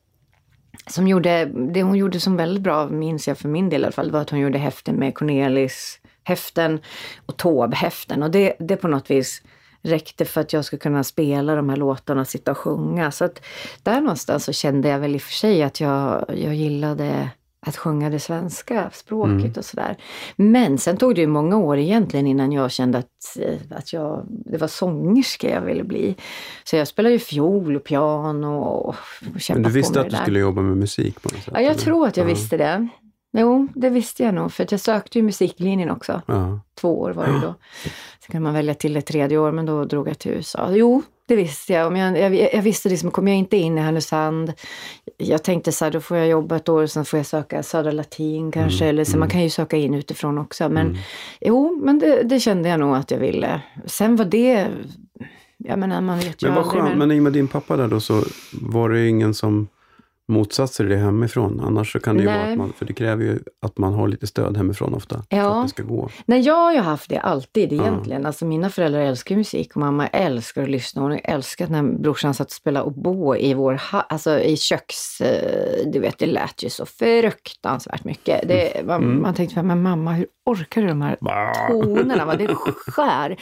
som 0.87 1.07
gjorde, 1.07 1.45
det 1.45 1.83
hon 1.83 1.95
gjorde 1.95 2.19
som 2.19 2.37
väldigt 2.37 2.63
bra, 2.63 2.87
minns 2.87 3.27
jag 3.27 3.37
för 3.37 3.49
min 3.49 3.69
del 3.69 3.81
i 3.81 3.85
alla 3.85 3.91
fall, 3.91 4.11
var 4.11 4.21
att 4.21 4.29
hon 4.29 4.39
gjorde 4.39 4.57
häften 4.57 4.95
med 4.95 5.15
Cornelis 5.15 5.99
häften 6.27 6.79
och 7.25 7.37
Taube-häften. 7.37 8.23
Och 8.23 8.31
det, 8.31 8.55
det 8.59 8.75
på 8.75 8.87
något 8.87 9.11
vis 9.11 9.41
räckte 9.81 10.25
för 10.25 10.41
att 10.41 10.53
jag 10.53 10.65
skulle 10.65 10.79
kunna 10.79 11.03
spela 11.03 11.55
de 11.55 11.69
här 11.69 11.77
låtarna, 11.77 12.25
sitta 12.25 12.51
och 12.51 12.57
sjunga. 12.57 13.11
Så 13.11 13.25
att 13.25 13.41
där 13.83 14.01
någonstans 14.01 14.45
så 14.45 14.53
kände 14.53 14.89
jag 14.89 14.99
väl 14.99 15.15
i 15.15 15.17
och 15.17 15.21
för 15.21 15.33
sig 15.33 15.63
att 15.63 15.79
jag, 15.79 16.25
jag 16.27 16.55
gillade 16.55 17.29
att 17.65 17.77
sjunga 17.77 18.09
det 18.09 18.19
svenska 18.19 18.89
språket 18.93 19.57
och 19.57 19.65
sådär. 19.65 19.97
Men 20.35 20.77
sen 20.77 20.97
tog 20.97 21.15
det 21.15 21.21
ju 21.21 21.27
många 21.27 21.57
år 21.57 21.77
egentligen 21.77 22.27
innan 22.27 22.51
jag 22.51 22.71
kände 22.71 22.97
att, 22.97 23.37
att 23.71 23.93
jag, 23.93 24.25
det 24.29 24.57
var 24.57 24.67
sångerska 24.67 25.49
jag 25.49 25.61
ville 25.61 25.83
bli. 25.83 26.15
Så 26.63 26.75
jag 26.75 26.87
spelade 26.87 27.13
ju 27.13 27.19
fiol 27.19 27.75
och 27.75 27.83
piano 27.83 28.57
och 28.57 28.95
kämpade 29.39 29.61
Men 29.63 29.71
du 29.71 29.79
visste 29.79 29.99
att 29.99 30.05
det 30.05 30.09
du 30.09 30.15
där. 30.15 30.23
skulle 30.23 30.39
jobba 30.39 30.61
med 30.61 30.77
musik 30.77 31.21
på 31.21 31.29
något 31.33 31.43
sätt? 31.43 31.53
Ja, 31.53 31.61
jag 31.61 31.71
eller? 31.71 31.79
tror 31.81 32.07
att 32.07 32.17
jag 32.17 32.23
Ja. 32.25 32.29
visste 32.29 32.57
det. 32.57 32.87
Jo, 33.37 33.67
det 33.75 33.89
visste 33.89 34.23
jag 34.23 34.33
nog, 34.33 34.51
för 34.51 34.63
att 34.63 34.71
jag 34.71 34.81
sökte 34.81 35.17
ju 35.19 35.23
musiklinjen 35.23 35.89
också. 35.91 36.21
Ja. 36.25 36.59
Två 36.81 36.99
år 37.01 37.11
var 37.11 37.27
det 37.27 37.39
då. 37.41 37.55
Sen 38.19 38.31
kan 38.31 38.43
man 38.43 38.53
välja 38.53 38.73
till 38.73 38.97
ett 38.97 39.05
tredje 39.05 39.37
år, 39.37 39.51
men 39.51 39.65
då 39.65 39.85
drog 39.85 40.07
jag 40.07 40.19
till 40.19 40.31
USA. 40.31 40.69
Jo, 40.71 41.01
det 41.27 41.35
visste 41.35 41.73
jag. 41.73 41.93
Men 41.93 42.15
jag, 42.15 42.35
jag, 42.35 42.53
jag 42.53 42.61
visste 42.61 42.89
liksom, 42.89 43.11
kommer 43.11 43.31
jag 43.31 43.39
inte 43.39 43.57
in 43.57 43.77
i 43.77 43.81
Härnösand, 43.81 44.53
jag 45.17 45.43
tänkte 45.43 45.71
så 45.71 45.85
här, 45.85 45.91
då 45.91 45.99
får 46.01 46.17
jag 46.17 46.27
jobba 46.27 46.55
ett 46.55 46.69
år 46.69 46.83
och 46.83 46.89
sen 46.91 47.05
får 47.05 47.19
jag 47.19 47.25
söka 47.25 47.63
Södra 47.63 47.91
Latin 47.91 48.51
kanske, 48.51 48.83
Mm, 48.83 48.89
eller 48.89 49.03
så 49.03 49.11
mm. 49.11 49.19
man 49.19 49.29
kan 49.29 49.43
ju 49.43 49.49
söka 49.49 49.77
in 49.77 49.93
utifrån 49.93 50.37
också. 50.37 50.69
Men 50.69 50.87
Mm. 50.87 50.97
jo, 51.41 51.79
men 51.83 51.99
det, 51.99 52.23
det 52.23 52.39
kände 52.39 52.69
jag 52.69 52.79
nog 52.79 52.95
att 52.95 53.11
jag 53.11 53.19
ville. 53.19 53.61
Sen 53.85 54.15
var 54.15 54.25
det, 54.25 54.67
jag 55.57 55.79
menar 55.79 56.01
man 56.01 56.19
vet 56.19 56.43
ju 56.43 56.47
Men 56.47 56.55
vad 56.55 56.65
skönt, 56.65 56.97
men 56.97 57.11
i 57.11 57.19
och 57.19 57.23
med 57.23 57.33
din 57.33 57.47
pappa 57.47 57.77
där 57.77 57.87
då 57.87 57.99
så 57.99 58.23
var 58.61 58.89
det 58.89 59.07
ingen 59.07 59.33
som 59.33 59.67
motsatte 60.27 60.73
sig 60.73 60.85
det 60.85 60.97
hemifrån. 60.97 61.61
Annars 61.65 61.91
så 61.91 61.99
kan 61.99 62.15
det 62.17 62.23
ju 62.23 62.29
Nej. 62.29 62.39
vara 62.39 62.51
att 62.51 62.57
man, 62.57 62.73
för 62.73 62.85
det 62.85 62.93
kräver 62.93 63.23
ju 63.23 63.39
att 63.61 63.77
man 63.77 63.93
har 63.93 64.07
lite 64.07 64.27
stöd 64.27 64.57
hemifrån 64.57 64.93
ofta. 64.93 65.15
För 65.29 65.37
Ja. 65.37 65.59
att 65.59 65.65
det 65.65 65.69
ska 65.69 65.83
gå. 65.83 66.09
Nej, 66.25 66.39
jag 66.41 66.53
har 66.55 66.73
ju 66.73 66.79
haft 66.79 67.09
det 67.09 67.19
alltid 67.19 67.73
Ja. 67.73 67.81
egentligen. 67.81 68.25
Alltså 68.25 68.45
mina 68.45 68.69
föräldrar 68.69 68.99
älskar 69.01 69.35
ju 69.35 69.37
musik 69.37 69.71
och 69.75 69.77
mamma 69.81 70.07
älskar 70.07 70.63
att 70.63 70.69
lyssna. 70.69 71.01
Hon 71.01 71.19
älskar 71.23 71.67
när 71.67 71.83
brorsan 71.83 72.33
satt 72.33 72.47
och 72.47 72.53
spelade 72.53 72.85
oboe 72.85 73.37
i 73.39 73.53
vår 73.53 73.81
alltså 73.91 74.39
i 74.39 74.57
köks... 74.57 75.21
eh, 75.21 75.87
Du 75.91 75.99
vet, 75.99 76.17
det 76.19 76.25
lät 76.25 76.63
ju 76.63 76.69
så 76.69 76.85
fruktansvärt 76.85 78.03
mycket. 78.03 78.47
Det, 78.47 78.85
man, 78.85 79.03
Mm. 79.03 79.21
man 79.21 79.33
tänkte, 79.33 79.63
men 79.63 79.81
mamma, 79.81 80.13
hur 80.13 80.27
orkar 80.45 80.81
du 80.81 80.87
de 80.87 81.01
här 81.01 81.17
tonerna? 81.69 82.25
Va? 82.25 82.35
Det 82.35 82.47
skär. 82.87 83.37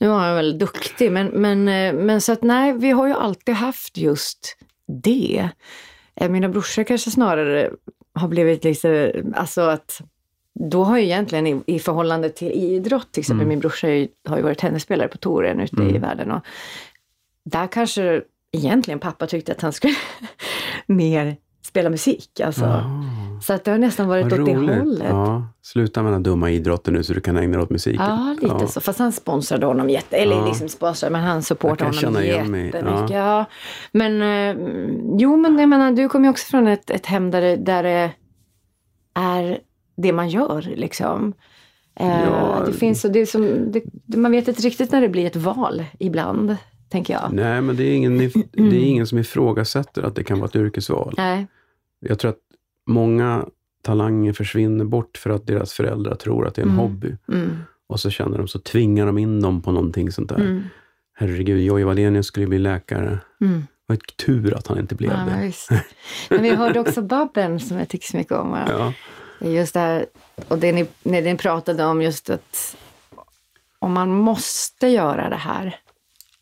Nu 0.00 0.08
var 0.08 0.26
jag 0.26 0.34
väl 0.34 0.58
duktig, 0.58 1.12
men, 1.12 1.26
men, 1.26 1.68
eh, 1.68 1.92
men 1.94 2.20
så 2.20 2.32
att 2.32 2.42
nej, 2.42 2.72
vi 2.72 2.90
har 2.90 3.06
ju 3.06 3.12
alltid 3.14 3.54
haft 3.54 3.96
just 3.96 4.56
det. 5.04 5.48
Eh, 6.20 6.28
Mina 6.30 6.48
brorsor 6.48 6.84
kanske 6.84 7.10
snarare 7.10 7.70
har 8.14 8.28
blivit 8.28 8.64
lite, 8.64 9.22
alltså 9.34 9.60
att 9.60 10.00
då 10.54 10.84
har 10.84 10.98
ju 10.98 11.04
egentligen 11.04 11.46
i, 11.46 11.62
i 11.66 11.78
förhållande 11.78 12.30
till 12.30 12.52
idrott, 12.52 13.12
till 13.12 13.20
exempel 13.20 13.40
Mm. 13.40 13.48
min 13.48 13.58
brorsa 13.60 13.88
ju, 13.88 14.08
har 14.28 14.36
ju 14.36 14.42
varit 14.42 14.58
tennisspelare 14.58 15.08
på 15.08 15.18
touren 15.18 15.60
ute 15.60 15.82
i 15.82 15.88
Mm. 15.88 16.02
världen 16.02 16.30
och 16.32 16.40
där 17.44 17.66
kanske 17.66 18.22
egentligen 18.52 18.98
pappa 19.00 19.26
tyckte 19.26 19.52
att 19.52 19.60
han 19.60 19.72
skulle 19.72 19.94
mer 20.86 21.36
spela 21.62 21.90
musik. 21.90 22.40
Alltså. 22.40 22.64
Ah, 22.64 23.07
Så 23.42 23.52
att 23.52 23.64
det 23.64 23.70
har 23.70 23.78
nästan 23.78 24.08
varit 24.08 24.24
vad 24.32 24.40
åt 24.40 24.46
det 24.46 24.54
roligt. 24.54 24.78
hållet. 24.78 25.06
Ja, 25.08 25.46
sluta 25.62 26.02
med 26.02 26.12
den 26.12 26.22
dumma 26.22 26.50
idrotten 26.50 26.94
nu 26.94 27.02
så 27.02 27.12
du 27.14 27.20
kan 27.20 27.36
ägna 27.36 27.56
dig 27.56 27.62
åt 27.62 27.70
musiken. 27.70 28.04
Ja, 28.04 28.36
lite 28.42 28.66
så. 28.66 28.80
Fast 28.80 28.98
han 28.98 29.12
sponsrade 29.12 29.66
honom 29.66 29.90
jätte... 29.90 30.16
Eller 30.16 30.36
Ja. 30.36 30.46
liksom 30.46 30.68
sponsrade, 30.68 31.12
men 31.12 31.20
han 31.22 31.42
supportade 31.42 32.06
honom 32.06 32.24
jättemycket. 32.24 32.84
Ja. 33.10 33.44
Men 33.92 34.22
eh, 34.22 34.56
jo, 35.18 35.36
men 35.36 35.58
jag 35.58 35.68
menar, 35.68 35.92
du 35.92 36.08
kommer 36.08 36.26
ju 36.26 36.30
också 36.30 36.46
från 36.46 36.66
ett, 36.68 36.90
ett 36.90 37.06
hem 37.06 37.30
där 37.30 37.40
det, 37.40 37.56
där 37.56 37.82
det 37.82 38.10
är 39.14 39.58
det 39.96 40.12
man 40.12 40.28
gör 40.28 40.62
liksom. 40.76 41.32
Eh, 42.00 42.22
Ja. 42.24 42.62
Det 42.66 42.72
finns, 42.72 43.04
och 43.04 43.10
det 43.12 43.26
som, 43.26 43.72
det, 43.72 43.82
man 44.16 44.30
vet 44.32 44.48
inte 44.48 44.62
riktigt 44.62 44.92
när 44.92 45.00
det 45.00 45.08
blir 45.08 45.26
ett 45.26 45.36
val 45.36 45.84
ibland, 45.98 46.56
tänker 46.88 47.14
jag. 47.14 47.32
Nej, 47.32 47.60
men 47.60 47.76
det 47.76 47.84
är, 47.84 47.94
ingen, 47.94 48.18
det 48.52 48.76
är 48.76 48.84
ingen 48.84 49.06
som 49.06 49.18
ifrågasätter 49.18 50.02
att 50.02 50.14
det 50.14 50.24
kan 50.24 50.38
vara 50.38 50.48
ett 50.48 50.56
yrkesval. 50.56 51.14
Nej. 51.16 51.46
Jag 52.00 52.18
tror 52.18 52.28
att 52.30 52.38
många 52.88 53.46
talanger 53.82 54.32
försvinner 54.32 54.84
bort 54.84 55.16
för 55.18 55.30
att 55.30 55.46
deras 55.46 55.72
föräldrar 55.72 56.14
tror 56.14 56.46
att 56.46 56.54
det 56.54 56.62
är 56.62 56.66
en 56.66 56.72
Mm. 56.72 56.80
hobby. 56.80 57.16
Mm. 57.32 57.56
Och 57.86 58.00
så 58.00 58.10
känner 58.10 58.38
de, 58.38 58.48
så 58.48 58.58
tvingar 58.58 59.06
de 59.06 59.18
in 59.18 59.40
dem 59.40 59.62
på 59.62 59.72
någonting 59.72 60.12
sånt 60.12 60.28
där. 60.28 60.36
Mm. 60.36 60.62
Herregud, 61.14 61.60
Jojje 61.62 61.84
Wadenius 61.84 62.26
skulle 62.26 62.46
bli 62.46 62.58
läkare. 62.58 63.18
Mm. 63.40 63.66
Ett 63.92 64.16
tur 64.16 64.54
att 64.54 64.66
han 64.66 64.78
inte 64.78 64.94
blev 64.94 65.10
Ja, 65.12 65.34
det. 65.34 65.46
visst. 65.46 65.70
Men 66.30 66.42
vi 66.42 66.54
hörde 66.54 66.80
också 66.80 67.02
Babben 67.02 67.60
som 67.60 67.78
jag 67.78 67.88
tycker 67.88 68.06
så 68.06 68.16
mycket 68.16 68.32
om. 68.32 68.58
Ja. 68.68 68.92
Just 69.48 69.74
det 69.74 69.80
här, 69.80 70.06
och 70.48 70.58
det 70.58 70.72
ni, 70.72 70.86
när 71.02 71.22
ni 71.22 71.36
pratade 71.36 71.84
om 71.84 72.02
just 72.02 72.30
att 72.30 72.76
om 73.78 73.92
man 73.92 74.10
måste 74.10 74.86
göra 74.88 75.28
det 75.28 75.36
här 75.36 75.76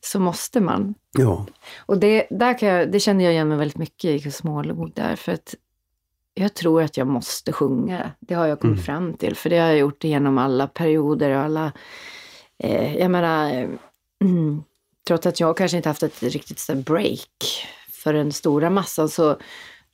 så 0.01 0.21
måste 0.21 0.61
man. 0.61 0.95
ja. 1.13 1.47
Och 1.87 1.99
det, 1.99 2.27
där 2.31 2.59
kan 2.59 2.69
jag, 2.69 2.93
det 2.93 3.01
känner 3.01 3.25
jag 3.25 3.33
igen 3.33 3.49
mig 3.49 3.59
väldigt 3.59 3.77
mycket 3.79 4.27
i 4.27 4.31
Smålog 4.31 4.93
där. 4.95 5.17
För 5.17 5.33
att 5.33 5.55
jag 6.39 6.55
tror 6.55 6.83
att 6.83 6.97
jag 6.97 7.07
måste 7.07 7.53
sjunga. 7.53 8.11
Det 8.21 8.35
har 8.35 8.47
jag 8.47 8.61
kommit 8.61 8.75
Mm. 8.75 8.85
fram 8.85 9.15
till. 9.15 9.37
För 9.37 9.51
det 9.51 9.59
har 9.59 9.67
jag 9.69 9.79
gjort 9.79 10.05
genom 10.05 10.39
alla 10.39 10.67
perioder 10.67 11.31
och 11.31 11.41
alla... 11.41 11.73
Eh, 12.59 12.97
jag 12.97 13.11
menar, 13.11 13.69
mm, 14.25 14.63
trots 15.07 15.27
att 15.27 15.41
jag 15.41 15.57
kanske 15.57 15.77
inte 15.77 15.89
haft 15.89 16.03
ett 16.03 16.23
riktigt 16.23 16.59
så 16.59 16.75
break 16.75 17.67
för 17.91 18.13
den 18.13 18.33
stora 18.33 18.71
massan 18.71 19.09
så, 19.09 19.37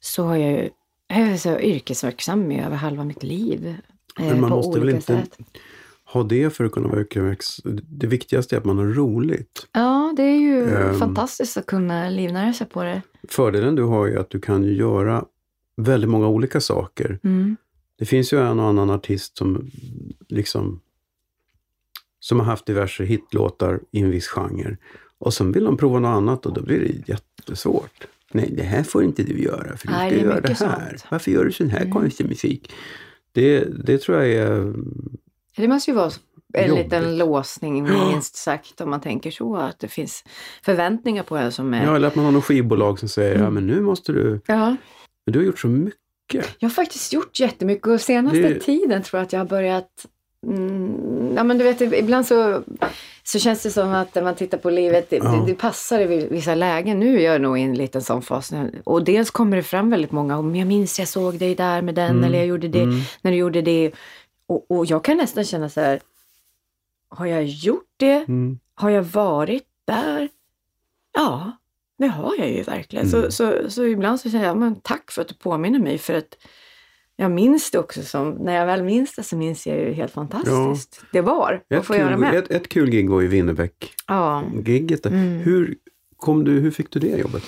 så 0.00 0.24
har 0.24 0.36
jag 0.36 0.50
ju 0.50 0.68
jag 1.08 1.18
är 1.20 1.36
så 1.36 1.58
yrkesverksam 1.58 2.52
i 2.52 2.64
över 2.64 2.76
halva 2.76 3.04
mitt 3.04 3.22
liv. 3.22 3.74
Eh, 4.18 4.24
Men 4.26 4.40
man 4.40 4.50
på 4.50 4.56
måste 4.56 4.78
väl 4.78 4.88
olika 4.88 4.96
inte- 4.96 5.06
sätt. 5.36 5.38
Ha 6.12 6.22
det 6.22 6.50
för 6.50 6.64
att 6.64 6.72
kunna 6.72 6.88
vara 6.88 7.00
yrkesverksam. 7.00 7.78
Det 7.82 8.06
viktigaste 8.06 8.56
är 8.56 8.58
att 8.58 8.64
man 8.64 8.78
har 8.78 8.84
roligt. 8.86 9.66
Ja, 9.72 10.14
det 10.16 10.22
är 10.22 10.38
ju 10.38 10.70
Ehm. 10.76 10.98
fantastiskt 10.98 11.56
att 11.56 11.66
kunna 11.66 12.08
livnära 12.08 12.52
sig 12.52 12.66
på 12.66 12.82
det. 12.82 13.02
Fördelen 13.28 13.74
du 13.74 13.82
har 13.82 14.08
är 14.08 14.16
att 14.16 14.30
du 14.30 14.40
kan 14.40 14.64
göra 14.74 15.24
väldigt 15.76 16.10
många 16.10 16.28
olika 16.28 16.60
saker. 16.60 17.18
Mm. 17.24 17.56
Det 17.98 18.04
finns 18.06 18.32
ju 18.32 18.40
en 18.46 18.60
och 18.60 18.66
annan 18.66 18.90
artist 18.90 19.38
som 19.38 19.70
liksom 20.28 20.80
som 22.20 22.38
har 22.40 22.46
haft 22.46 22.66
diverse 22.66 23.04
hitlåtar 23.04 23.80
i 23.90 24.00
en 24.00 24.10
viss 24.10 24.26
genre. 24.28 24.76
Och 25.18 25.34
sen 25.34 25.52
vill 25.52 25.64
de 25.64 25.76
prova 25.76 25.98
något 26.00 26.16
annat 26.16 26.46
och 26.46 26.52
då 26.54 26.62
blir 26.62 26.80
det 26.80 27.12
jättesvårt. 27.12 28.06
Nej, 28.32 28.54
det 28.56 28.62
här 28.62 28.82
får 28.82 29.04
inte 29.04 29.22
du 29.22 29.42
göra 29.42 29.76
för 29.76 29.86
du 29.86 29.92
Nej, 29.92 30.10
ska 30.10 30.18
det 30.20 30.24
göra 30.26 30.40
det 30.40 30.48
här. 30.58 30.88
sånt. 30.98 31.06
Varför 31.10 31.30
gör 31.30 31.44
du 31.44 31.52
sån 31.52 31.70
här 31.70 31.80
Mm. 31.80 31.92
konstig 31.92 32.26
musik? 32.28 32.72
Det, 33.32 33.60
det 33.84 33.98
tror 33.98 34.18
jag 34.22 34.32
är... 34.32 34.74
Det 35.56 35.68
måste 35.68 35.90
ju 35.90 35.94
vara 35.96 36.10
en 36.54 36.68
Jobbigt. 36.68 36.84
liten 36.84 37.18
låsning 37.18 37.82
minst 37.82 38.36
sagt 38.36 38.80
om 38.80 38.90
man 38.90 39.00
tänker 39.00 39.30
så. 39.30 39.56
Att 39.56 39.78
det 39.78 39.88
finns 39.88 40.24
förväntningar 40.64 41.22
på 41.22 41.36
en 41.36 41.52
som 41.52 41.74
är... 41.74 41.84
Ja, 41.84 41.96
eller 41.96 42.08
att 42.08 42.14
man 42.14 42.24
har 42.24 42.32
något 42.32 42.44
skivbolag 42.44 42.98
som 42.98 43.08
säger 43.08 43.30
Mm. 43.34 43.44
ja 43.44 43.50
men 43.50 43.66
nu 43.66 43.80
måste 43.80 44.12
du... 44.12 44.40
Ja. 44.46 44.76
Men 45.26 45.32
du 45.32 45.38
har 45.38 45.46
gjort 45.46 45.58
så 45.58 45.66
mycket. 45.68 45.96
Jag 46.58 46.68
har 46.68 46.74
faktiskt 46.74 47.12
gjort 47.12 47.40
jättemycket 47.40 47.86
och 47.86 48.00
senaste 48.00 48.38
Det- 48.40 48.60
tiden 48.60 49.02
tror 49.02 49.18
jag 49.18 49.26
att 49.26 49.32
jag 49.32 49.40
har 49.40 49.46
börjat 49.46 50.06
Mm, 50.46 51.32
ja 51.36 51.44
men 51.44 51.58
du 51.58 51.64
vet 51.64 51.80
ibland 51.80 52.26
så, 52.26 52.62
så 53.22 53.38
känns 53.38 53.62
det 53.62 53.70
som 53.70 53.88
att 53.88 54.14
när 54.14 54.22
man 54.22 54.34
tittar 54.34 54.58
på 54.58 54.70
livet, 54.70 55.10
det, 55.10 55.16
Ja. 55.16 55.44
det, 55.46 55.54
passar 55.54 56.00
i 56.00 56.26
vissa 56.30 56.54
lägen. 56.54 57.00
Nu 57.00 57.18
är 57.20 57.32
jag 57.32 57.40
nog 57.40 57.58
i 57.58 57.62
en 57.62 57.74
liten 57.74 58.02
sån 58.02 58.22
fas. 58.22 58.52
Och 58.84 59.04
dels 59.04 59.30
kommer 59.30 59.56
det 59.56 59.62
fram 59.62 59.90
väldigt 59.90 60.12
många, 60.12 60.38
om 60.38 60.56
jag 60.56 60.68
minns 60.68 60.98
jag 60.98 61.08
såg 61.08 61.38
dig 61.38 61.54
där 61.54 61.82
med 61.82 61.94
den 61.94 62.10
Mm, 62.10 62.24
eller 62.24 62.38
jag 62.38 62.46
gjorde 62.46 62.68
det 62.68 62.80
mm. 62.82 63.00
när 63.22 63.30
du 63.30 63.36
gjorde 63.36 63.62
det. 63.62 63.90
Och, 64.46 64.70
och 64.70 64.86
jag 64.86 65.04
kan 65.04 65.16
nästan 65.16 65.44
känna 65.44 65.68
så 65.68 65.80
här, 65.80 66.00
har 67.08 67.26
jag 67.26 67.44
gjort 67.44 67.90
det? 67.96 68.24
Mm. 68.28 68.58
Har 68.74 68.90
jag 68.90 69.02
varit 69.02 69.66
där? 69.84 70.28
Ja, 71.14 71.52
det 72.02 72.08
har 72.08 72.34
jag 72.38 72.50
ju 72.50 72.62
verkligen. 72.62 73.06
Mm. 73.08 73.22
Så, 73.22 73.30
så, 73.32 73.70
så 73.70 73.84
ibland 73.84 74.20
så 74.20 74.30
säger 74.30 74.44
jag, 74.44 74.56
men 74.56 74.80
tack 74.80 75.10
för 75.10 75.22
att 75.22 75.28
du 75.28 75.34
påminner 75.34 75.78
mig 75.78 75.98
för 75.98 76.14
att 76.14 76.36
jag 77.16 77.30
minns 77.30 77.70
det 77.70 77.78
också 77.78 78.02
som, 78.02 78.30
när 78.30 78.54
jag 78.54 78.66
väl 78.66 78.82
minns 78.82 79.14
det 79.16 79.22
så 79.22 79.36
minns 79.36 79.66
jag 79.66 79.78
ju 79.78 79.92
helt 79.92 80.12
fantastiskt. 80.12 81.00
Det 81.12 81.20
var 81.20 81.62
Ett, 81.70 81.84
få 81.86 81.96
göra 81.96 82.08
kul, 82.10 82.18
med. 82.18 82.34
ett, 82.34 82.50
ett 82.50 82.68
kul 82.68 82.90
gig 82.90 83.10
var 83.10 83.20
ju 83.20 83.28
Winnerbäck. 83.28 83.94
Ja. 84.06 84.42
Gigget 84.64 85.02
där. 85.02 85.10
Mm. 85.10 85.38
Hur, 85.38 85.74
kom 86.16 86.44
du, 86.44 86.52
hur 86.60 86.70
fick 86.70 86.90
du 86.90 87.00
det 87.00 87.18
jobbet? 87.18 87.42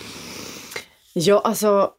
ja, 1.14 1.40
alltså 1.44 1.90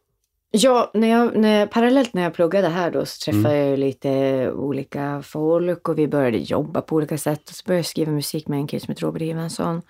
Ja, 0.50 0.90
när 0.94 1.08
jag, 1.08 1.36
när, 1.36 1.66
parallellt 1.66 2.14
när 2.14 2.22
jag 2.22 2.34
pluggade 2.34 2.68
här 2.68 2.90
då 2.90 3.06
så 3.06 3.24
träffade 3.24 3.54
Mm. 3.56 3.68
jag 3.70 3.78
lite 3.78 4.50
olika 4.52 5.22
folk 5.24 5.88
och 5.88 5.98
vi 5.98 6.08
började 6.08 6.38
jobba 6.38 6.80
på 6.80 6.96
olika 6.96 7.18
sätt. 7.18 7.48
Och 7.48 7.54
så 7.54 7.62
började 7.66 7.78
jag 7.78 7.86
skriva 7.86 8.12
musik 8.12 8.48
med 8.48 8.58
en 8.58 8.66
kille 8.66 8.80
som 8.80 8.92
heter 8.92 9.02
Robert 9.06 9.22
Evensson. 9.22 9.82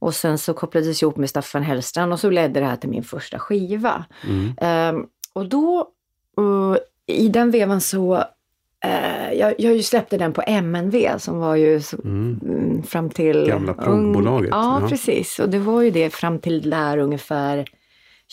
Och 0.00 0.14
sen 0.14 0.38
så 0.38 0.54
kopplades 0.54 1.02
jag 1.02 1.08
ihop 1.08 1.16
med 1.16 1.30
Staffan 1.30 1.62
Hellstrand 1.62 2.12
och 2.12 2.20
så 2.20 2.30
ledde 2.30 2.60
det 2.60 2.66
här 2.66 2.76
till 2.76 2.88
min 2.90 3.04
första 3.04 3.38
skiva. 3.38 4.04
Mm. 4.28 4.52
Ehm, 4.60 5.06
och 5.32 5.48
då, 5.48 5.88
uh, 6.40 6.76
i 7.06 7.28
den 7.28 7.50
vevan 7.50 7.80
så, 7.80 8.14
eh, 8.84 9.32
jag, 9.32 9.54
jag 9.60 9.84
släppte 9.84 10.18
den 10.18 10.32
på 10.32 10.42
MNV 10.46 11.18
som 11.18 11.38
var 11.38 11.56
ju 11.56 11.80
så, 11.80 11.96
Mm. 12.04 12.40
mm, 12.44 12.82
fram 12.82 13.10
till... 13.10 13.46
Gamla 13.46 13.74
provbolaget, 13.74 14.50
Ja, 14.50 14.80
ja. 14.82 14.88
precis. 14.88 15.38
Och 15.38 15.48
det 15.48 15.58
var 15.58 15.82
ju 15.82 15.90
det 15.90 16.10
fram 16.10 16.38
till 16.38 16.70
där 16.70 16.98
ungefär 16.98 17.64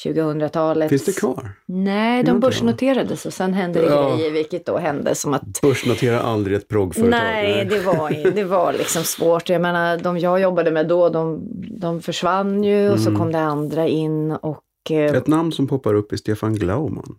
2000-talet. 0.03 0.89
Finns 0.89 1.05
det 1.05 1.15
kvar? 1.19 1.51
Nej, 1.65 2.23
de 2.23 2.39
börsnoterades 2.39 3.25
och 3.25 3.33
sen 3.33 3.53
hände 3.53 3.79
det 3.81 3.85
Ja. 3.85 4.15
grejer, 4.15 4.31
vilket 4.31 4.65
då 4.65 4.77
hände 4.77 5.15
som 5.15 5.33
att 5.33 5.61
Börsnotera 5.61 6.19
aldrig 6.21 6.57
ett 6.57 6.67
proggföretag. 6.67 7.09
Nej, 7.09 7.65
det 7.65 7.79
var, 7.79 8.31
det 8.31 8.43
var 8.43 8.73
liksom 8.73 9.03
svårt. 9.03 9.49
Jag 9.49 9.61
menar, 9.61 9.97
de 9.97 10.19
jag 10.19 10.39
jobbade 10.41 10.71
med 10.71 10.87
då, 10.87 11.09
de, 11.09 11.41
de 11.79 12.01
försvann 12.01 12.63
ju 12.63 12.89
och 12.89 12.99
så 12.99 13.09
Mm. 13.09 13.19
kom 13.19 13.31
det 13.31 13.39
andra 13.39 13.87
in 13.87 14.31
och 14.31 14.63
eh, 14.89 14.97
Ett 15.15 15.27
namn 15.27 15.51
som 15.51 15.67
poppar 15.67 15.93
upp 15.93 16.11
är 16.11 16.17
Stefan 16.17 16.55
Glaumann. 16.55 17.15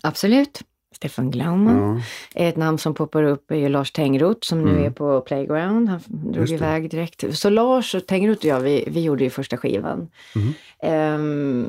absolut. 0.00 0.60
Stefan 0.98 1.30
Glaumann. 1.30 2.02
Ja. 2.34 2.44
Ett 2.48 2.56
namn 2.56 2.78
som 2.78 2.94
poppar 2.94 3.22
upp 3.22 3.50
är 3.50 3.56
ju 3.56 3.68
Lars 3.68 3.92
Tengroth 3.92 4.40
som 4.42 4.62
nu 4.64 4.70
Mm. 4.70 4.84
är 4.84 4.90
på 4.90 5.20
Playground. 5.20 5.88
Han 5.88 6.00
drog 6.06 6.50
iväg 6.50 6.90
direkt. 6.90 7.24
Så 7.38 7.50
Lars 7.50 7.94
och 7.94 8.06
Tengroth 8.06 8.38
och 8.38 8.44
jag, 8.44 8.60
vi, 8.60 8.84
vi 8.90 9.02
gjorde 9.02 9.24
ju 9.24 9.30
första 9.30 9.56
skivan. 9.56 10.08
Mhm. 10.34 10.52
Ehm, 10.82 11.62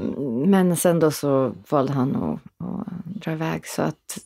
men 0.49 0.75
sen 0.75 0.99
då 0.99 1.11
så 1.11 1.53
valde 1.69 1.93
han 1.93 2.15
att, 2.15 2.39
att 2.67 2.87
dra 3.05 3.31
iväg. 3.31 3.67
Så 3.67 3.81
att 3.81 4.17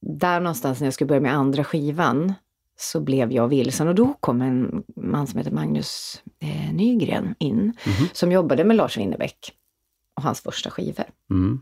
där 0.00 0.40
någonstans 0.40 0.80
när 0.80 0.86
jag 0.86 0.94
skulle 0.94 1.08
börja 1.08 1.20
med 1.20 1.34
andra 1.34 1.64
skivan 1.64 2.32
så 2.78 3.00
blev 3.00 3.32
jag 3.32 3.48
vilsen. 3.48 3.88
Och 3.88 3.94
då 3.94 4.14
kom 4.20 4.42
en 4.42 4.82
man 4.96 5.26
som 5.26 5.38
heter 5.38 5.50
Magnus 5.50 6.22
eh, 6.40 6.74
Nygren 6.74 7.34
in. 7.38 7.56
Mhm. 7.58 8.08
Som 8.12 8.32
jobbade 8.32 8.64
med 8.64 8.76
Lars 8.76 8.98
Winnerbäck 8.98 9.52
och 10.14 10.22
hans 10.22 10.40
första 10.40 10.70
skivor. 10.70 11.04
Mm. 11.30 11.60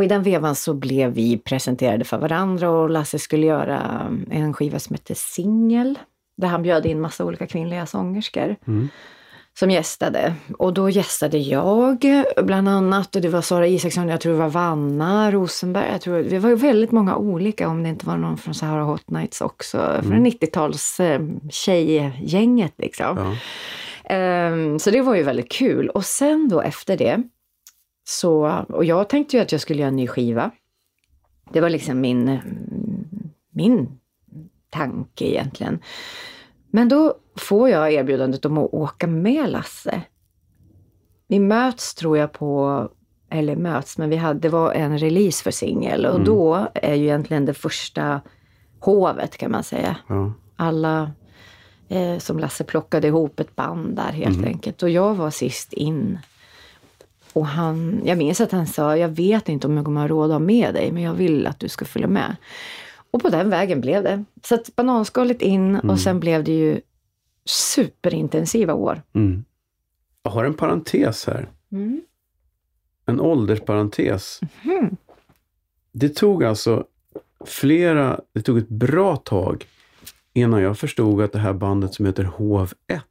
Och 0.00 0.04
i 0.04 0.08
den 0.08 0.22
vevan 0.22 0.54
så 0.54 0.74
blev 0.74 1.10
vi 1.12 1.38
presenterade 1.38 2.04
för 2.04 2.18
varandra 2.18 2.70
och 2.70 2.90
Lasse 2.90 3.18
skulle 3.18 3.46
göra 3.46 4.06
en 4.30 4.54
skiva 4.54 4.78
som 4.78 4.94
hette 4.94 5.14
Singel. 5.14 5.98
Där 6.36 6.48
han 6.48 6.62
bjöd 6.62 6.86
in 6.86 7.00
massa 7.00 7.24
olika 7.24 7.46
kvinnliga 7.46 7.86
sångerskor 7.86 8.56
Mm. 8.66 8.88
som 9.58 9.70
gästade. 9.70 10.34
Och 10.58 10.74
då 10.74 10.90
gästade 10.90 11.38
jag 11.38 12.06
bland 12.42 12.68
annat 12.68 13.16
och 13.16 13.22
det 13.22 13.28
var 13.28 13.40
Sara 13.40 13.66
Isaksson, 13.66 14.08
jag 14.08 14.20
tror 14.20 14.32
det 14.32 14.38
var 14.38 14.48
Vanna 14.48 15.30
Rosenberg. 15.30 15.88
Jag 15.92 16.00
tror, 16.00 16.22
det 16.22 16.38
var 16.38 16.50
väldigt 16.50 16.92
många 16.92 17.16
olika 17.16 17.68
om 17.68 17.82
det 17.82 17.88
inte 17.88 18.06
var 18.06 18.16
någon 18.16 18.36
från 18.38 18.54
Sahara 18.54 18.82
Hot 18.84 19.10
Nights 19.10 19.40
också. 19.40 19.76
Från 20.02 20.26
90-tals 20.26 21.00
eh, 21.00 21.20
tjejgänget 21.50 22.74
liksom. 22.78 23.16
Ja. 23.18 23.34
Ehm, 24.14 24.78
så 24.78 24.90
det 24.90 25.00
var 25.02 25.14
ju 25.14 25.22
väldigt 25.22 25.52
kul. 25.52 25.88
Och 25.88 26.04
sen 26.04 26.48
då 26.48 26.60
efter 26.60 26.96
det, 26.96 27.22
så, 28.10 28.64
och 28.68 28.84
jag 28.84 29.08
tänkte 29.08 29.36
ju 29.36 29.42
att 29.42 29.52
jag 29.52 29.60
skulle 29.60 29.78
göra 29.80 29.88
en 29.88 29.96
ny 29.96 30.06
skiva. 30.06 30.50
Det 31.52 31.60
var 31.60 31.70
liksom 31.70 32.00
min, 32.00 32.38
min 33.50 33.98
tanke 34.70 35.24
egentligen. 35.24 35.78
Men 36.70 36.88
då 36.88 37.14
får 37.36 37.68
jag 37.68 37.92
erbjudandet 37.92 38.44
om 38.44 38.58
att 38.58 38.74
åka 38.74 39.06
med 39.06 39.50
Lasse. 39.50 40.02
Vi 41.28 41.38
möts 41.40 41.94
tror 41.94 42.18
jag 42.18 42.32
på, 42.32 42.88
eller 43.30 43.56
möts, 43.56 43.98
men 43.98 44.10
vi 44.10 44.16
hade, 44.16 44.40
det 44.40 44.48
var 44.48 44.72
en 44.72 44.98
release 44.98 45.42
för 45.42 45.50
singel 45.50 46.06
och 46.06 46.14
Mm. 46.14 46.24
då 46.24 46.66
är 46.74 46.94
ju 46.94 47.04
egentligen 47.04 47.44
det 47.44 47.54
första 47.54 48.20
hovet 48.80 49.36
kan 49.36 49.50
man 49.50 49.62
säga 49.64 49.96
Ja. 50.08 50.32
alla 50.56 51.10
eh, 51.88 52.18
som 52.18 52.38
Lasse 52.38 52.64
plockade 52.64 53.06
ihop 53.08 53.40
ett 53.40 53.56
band 53.56 53.96
där 53.96 54.12
helt 54.12 54.36
Mm. 54.36 54.48
enkelt. 54.48 54.82
Och 54.82 54.90
jag 54.90 55.14
var 55.14 55.30
sist 55.30 55.72
in. 55.72 56.18
Och 57.32 57.46
han, 57.46 58.00
jag 58.04 58.18
minns 58.18 58.40
att 58.40 58.52
han 58.52 58.66
sa, 58.66 58.96
jag 58.96 59.08
vet 59.08 59.48
inte 59.48 59.66
om 59.66 59.76
jag 59.76 59.84
kommer 59.84 60.00
ha 60.00 60.08
råd 60.08 60.24
att 60.30 60.34
ha 60.34 60.38
med 60.38 60.74
dig, 60.74 60.92
men 60.92 61.02
jag 61.02 61.14
vill 61.14 61.46
att 61.46 61.58
du 61.60 61.68
ska 61.68 61.84
följa 61.84 62.08
med. 62.08 62.36
Och 63.10 63.22
på 63.22 63.28
den 63.28 63.50
vägen 63.50 63.80
blev 63.80 64.02
det. 64.02 64.24
Så 64.44 64.54
att 64.54 64.76
bananskalet 64.76 65.42
in 65.42 65.74
Mm. 65.74 65.90
och 65.90 66.00
sen 66.00 66.20
blev 66.20 66.44
det 66.44 66.52
ju 66.52 66.80
superintensiva 67.44 68.74
år. 68.74 69.02
Mm. 69.14 69.44
Jag 70.22 70.30
har 70.30 70.44
en 70.44 70.54
parentes 70.54 71.26
här. 71.26 71.48
En 73.06 73.20
åldersparentes. 73.20 74.40
Mhm. 74.62 74.96
Det 75.92 76.08
tog 76.08 76.44
alltså 76.44 76.84
flera, 77.46 78.20
det 78.32 78.42
tog 78.42 78.58
ett 78.58 78.68
bra 78.68 79.16
tag 79.16 79.66
innan 80.32 80.62
jag 80.62 80.78
förstod 80.78 81.22
att 81.22 81.32
det 81.32 81.38
här 81.38 81.52
bandet 81.52 81.94
som 81.94 82.06
heter 82.06 82.24
Hov 82.24 82.72
1 82.86 83.02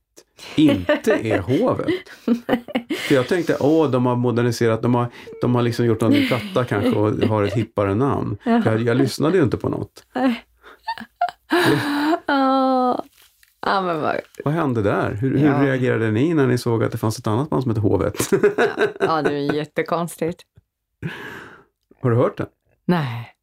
inte 0.56 1.12
är 1.14 1.40
Hovet. 1.60 1.88
För 3.08 3.16
jag 3.16 3.28
tänkte, 3.28 3.58
åh, 3.60 3.90
de 3.92 4.06
har 4.06 4.16
moderniserat, 4.16 4.82
de 4.82 4.96
har, 4.96 5.08
de 5.42 5.56
har 5.56 5.62
liksom 5.62 5.86
gjort 5.86 6.02
någon 6.02 6.12
ny 6.12 6.28
platta 6.28 6.66
kanske 6.66 6.92
och 6.92 7.12
har 7.30 7.44
ett 7.44 7.54
hippare 7.54 7.96
namn. 7.96 8.38
Jag, 8.44 8.82
jag 8.82 8.98
lyssnade 8.98 9.38
ju 9.38 9.44
inte 9.44 9.58
på 9.58 9.70
något. 9.70 10.04
Ja, 12.28 13.04
ja 13.66 13.82
men 13.82 14.02
vad, 14.02 14.16
Vad 14.46 14.54
hände 14.54 14.82
där? 14.82 15.12
Hur, 15.14 15.38
hur 15.38 15.48
Ja. 15.48 15.64
reagerade 15.64 16.12
ni 16.12 16.34
när 16.34 16.48
ni 16.48 16.58
såg 16.58 16.84
att 16.84 16.92
det 16.92 16.98
fanns 16.98 17.20
ett 17.20 17.28
annat 17.28 17.50
band 17.50 17.64
som 17.64 17.72
heter 17.72 17.82
Hovet? 17.82 18.16
ja, 19.00 19.22
det 19.22 19.34
är 19.34 19.54
jättekonstigt. 19.54 20.42
har 22.02 22.10
du 22.12 22.16
hört 22.18 22.38
det? 22.38 22.46
Nej. 22.86 23.34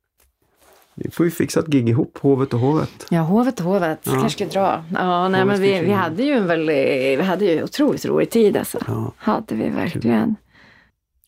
Vi 0.97 1.11
får 1.11 1.27
ju 1.27 1.31
fixa 1.31 1.61
ett 1.61 1.67
gig 1.67 1.89
ihop, 1.89 2.19
Hovet 2.19 2.55
och 2.55 2.61
Hovet. 2.61 3.07
Ja, 3.11 3.21
hovet 3.21 3.61
och 3.61 3.67
hovet. 3.67 3.99
Ja. 4.03 4.13
Kanske 4.13 4.31
ska 4.31 4.61
dra. 4.61 4.85
Ja, 4.95 5.29
nej, 5.29 5.41
Hovet 5.43 5.59
men 5.61 5.63
vi, 5.69 5.81
vi 5.81 5.93
hade 5.93 6.23
ju 6.23 6.33
en 6.33 6.47
väldigt, 6.47 7.19
vi 7.19 7.23
hade 7.23 7.45
ju 7.45 7.63
otroligt 7.63 8.05
rolig 8.07 8.31
tid 8.31 8.57
alltså. 8.57 8.79
Ja, 8.87 9.13
Hade 9.17 9.55
vi 9.55 9.69
verkligen. 9.69 10.37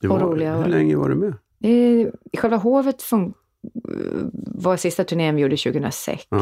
det 0.01 0.09
Och 0.09 0.21
var, 0.21 0.27
roliga 0.27 0.57
hur 0.57 0.65
år. 0.65 0.69
länge 0.69 0.97
var 0.97 1.09
du 1.09 1.15
med? 1.15 1.35
Det, 1.59 2.11
själva 2.39 2.57
hovet 2.57 3.03
fun- 3.03 3.33
var 4.55 4.77
sista 4.77 5.05
turnén 5.05 5.35
vi 5.37 5.43
gjorde 5.43 5.57
2006. 5.57 6.23
Ja. 6.31 6.39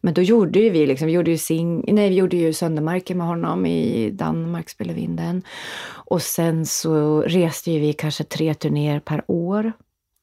Men 0.00 0.14
då 0.14 0.22
gjorde 0.22 0.58
ju 0.58 0.70
vi 0.70 0.86
liksom, 0.86 1.06
vi 1.06 1.12
gjorde 1.12 1.30
ju, 1.30 1.38
sing, 1.38 1.84
nej, 1.94 2.08
vi 2.08 2.14
gjorde 2.14 2.36
ju 2.36 2.52
Söndermarken 2.52 3.18
med 3.18 3.26
honom 3.26 3.66
i 3.66 4.10
Danmark, 4.10 4.68
spelade 4.70 4.94
vi 4.96 5.00
in 5.04 5.16
den. 5.16 5.42
Och 5.90 6.22
sen 6.22 6.66
så 6.66 7.20
reste 7.22 7.70
ju 7.70 7.80
vi 7.80 7.92
kanske 7.92 8.24
tre 8.24 8.54
turnéer 8.54 9.00
per 9.00 9.22
år. 9.26 9.72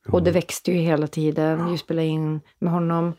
Och 0.07 0.23
det 0.23 0.31
växte 0.31 0.71
ju 0.71 0.77
hela 0.77 1.07
tiden. 1.07 1.71
Vi 1.71 1.77
spelade 1.77 2.07
in 2.07 2.41
med 2.59 2.73
honom. 2.73 3.13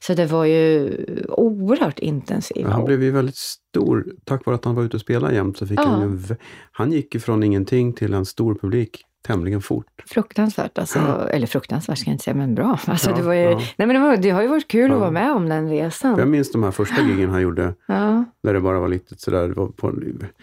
Så 0.00 0.14
det 0.14 0.26
var 0.26 0.44
ju 0.44 0.96
oerhört 1.28 1.98
intensivt. 1.98 2.66
Han 2.66 2.84
blev 2.84 3.02
ju 3.02 3.10
väldigt 3.10 3.36
stor. 3.36 4.06
Tack 4.24 4.46
vare 4.46 4.56
att 4.56 4.64
han 4.64 4.74
var 4.74 4.82
ute 4.82 4.96
och 4.96 5.00
spelade 5.00 5.34
jämt 5.34 5.58
så 5.58 5.66
fick 5.66 5.78
Ja. 5.78 5.84
han 5.84 6.10
ju... 6.28 6.36
Han 6.72 6.92
gick 6.92 7.14
ju 7.14 7.20
från 7.20 7.42
ingenting 7.42 7.92
till 7.92 8.14
en 8.14 8.26
stor 8.26 8.54
publik 8.54 9.05
tämligen 9.26 9.60
fort. 9.62 9.86
Fruktansvärt, 10.06 10.78
alltså, 10.78 10.98
eller 11.30 11.46
fruktansvärt 11.46 11.98
ska 11.98 12.10
jag 12.10 12.14
inte 12.14 12.24
säga, 12.24 12.34
men 12.34 12.54
bra. 12.54 12.78
Alltså, 12.86 13.10
Ja, 13.10 13.16
det, 13.16 13.22
var 13.22 13.34
ju, 13.34 13.40
ja. 13.40 13.56
nej, 13.76 13.86
men 13.86 13.88
det, 13.88 13.98
var, 13.98 14.16
det 14.16 14.30
har 14.30 14.42
ju 14.42 14.48
varit 14.48 14.68
kul 14.68 14.88
Ja. 14.90 14.94
att 14.94 15.00
vara 15.00 15.10
med 15.10 15.32
om 15.32 15.48
den 15.48 15.68
Jag 15.76 15.86
resan. 15.86 16.30
minns 16.30 16.52
de 16.52 16.62
här 16.62 16.70
första 16.70 17.02
giggen 17.08 17.30
han 17.30 17.42
gjorde, 17.42 17.74
Ja, 17.86 18.24
där 18.42 18.54
det 18.54 18.60
bara 18.60 18.80
var 18.80 18.88
lite 18.88 19.14
sådär... 19.18 19.48
Var 19.48 19.66
på, 19.66 19.92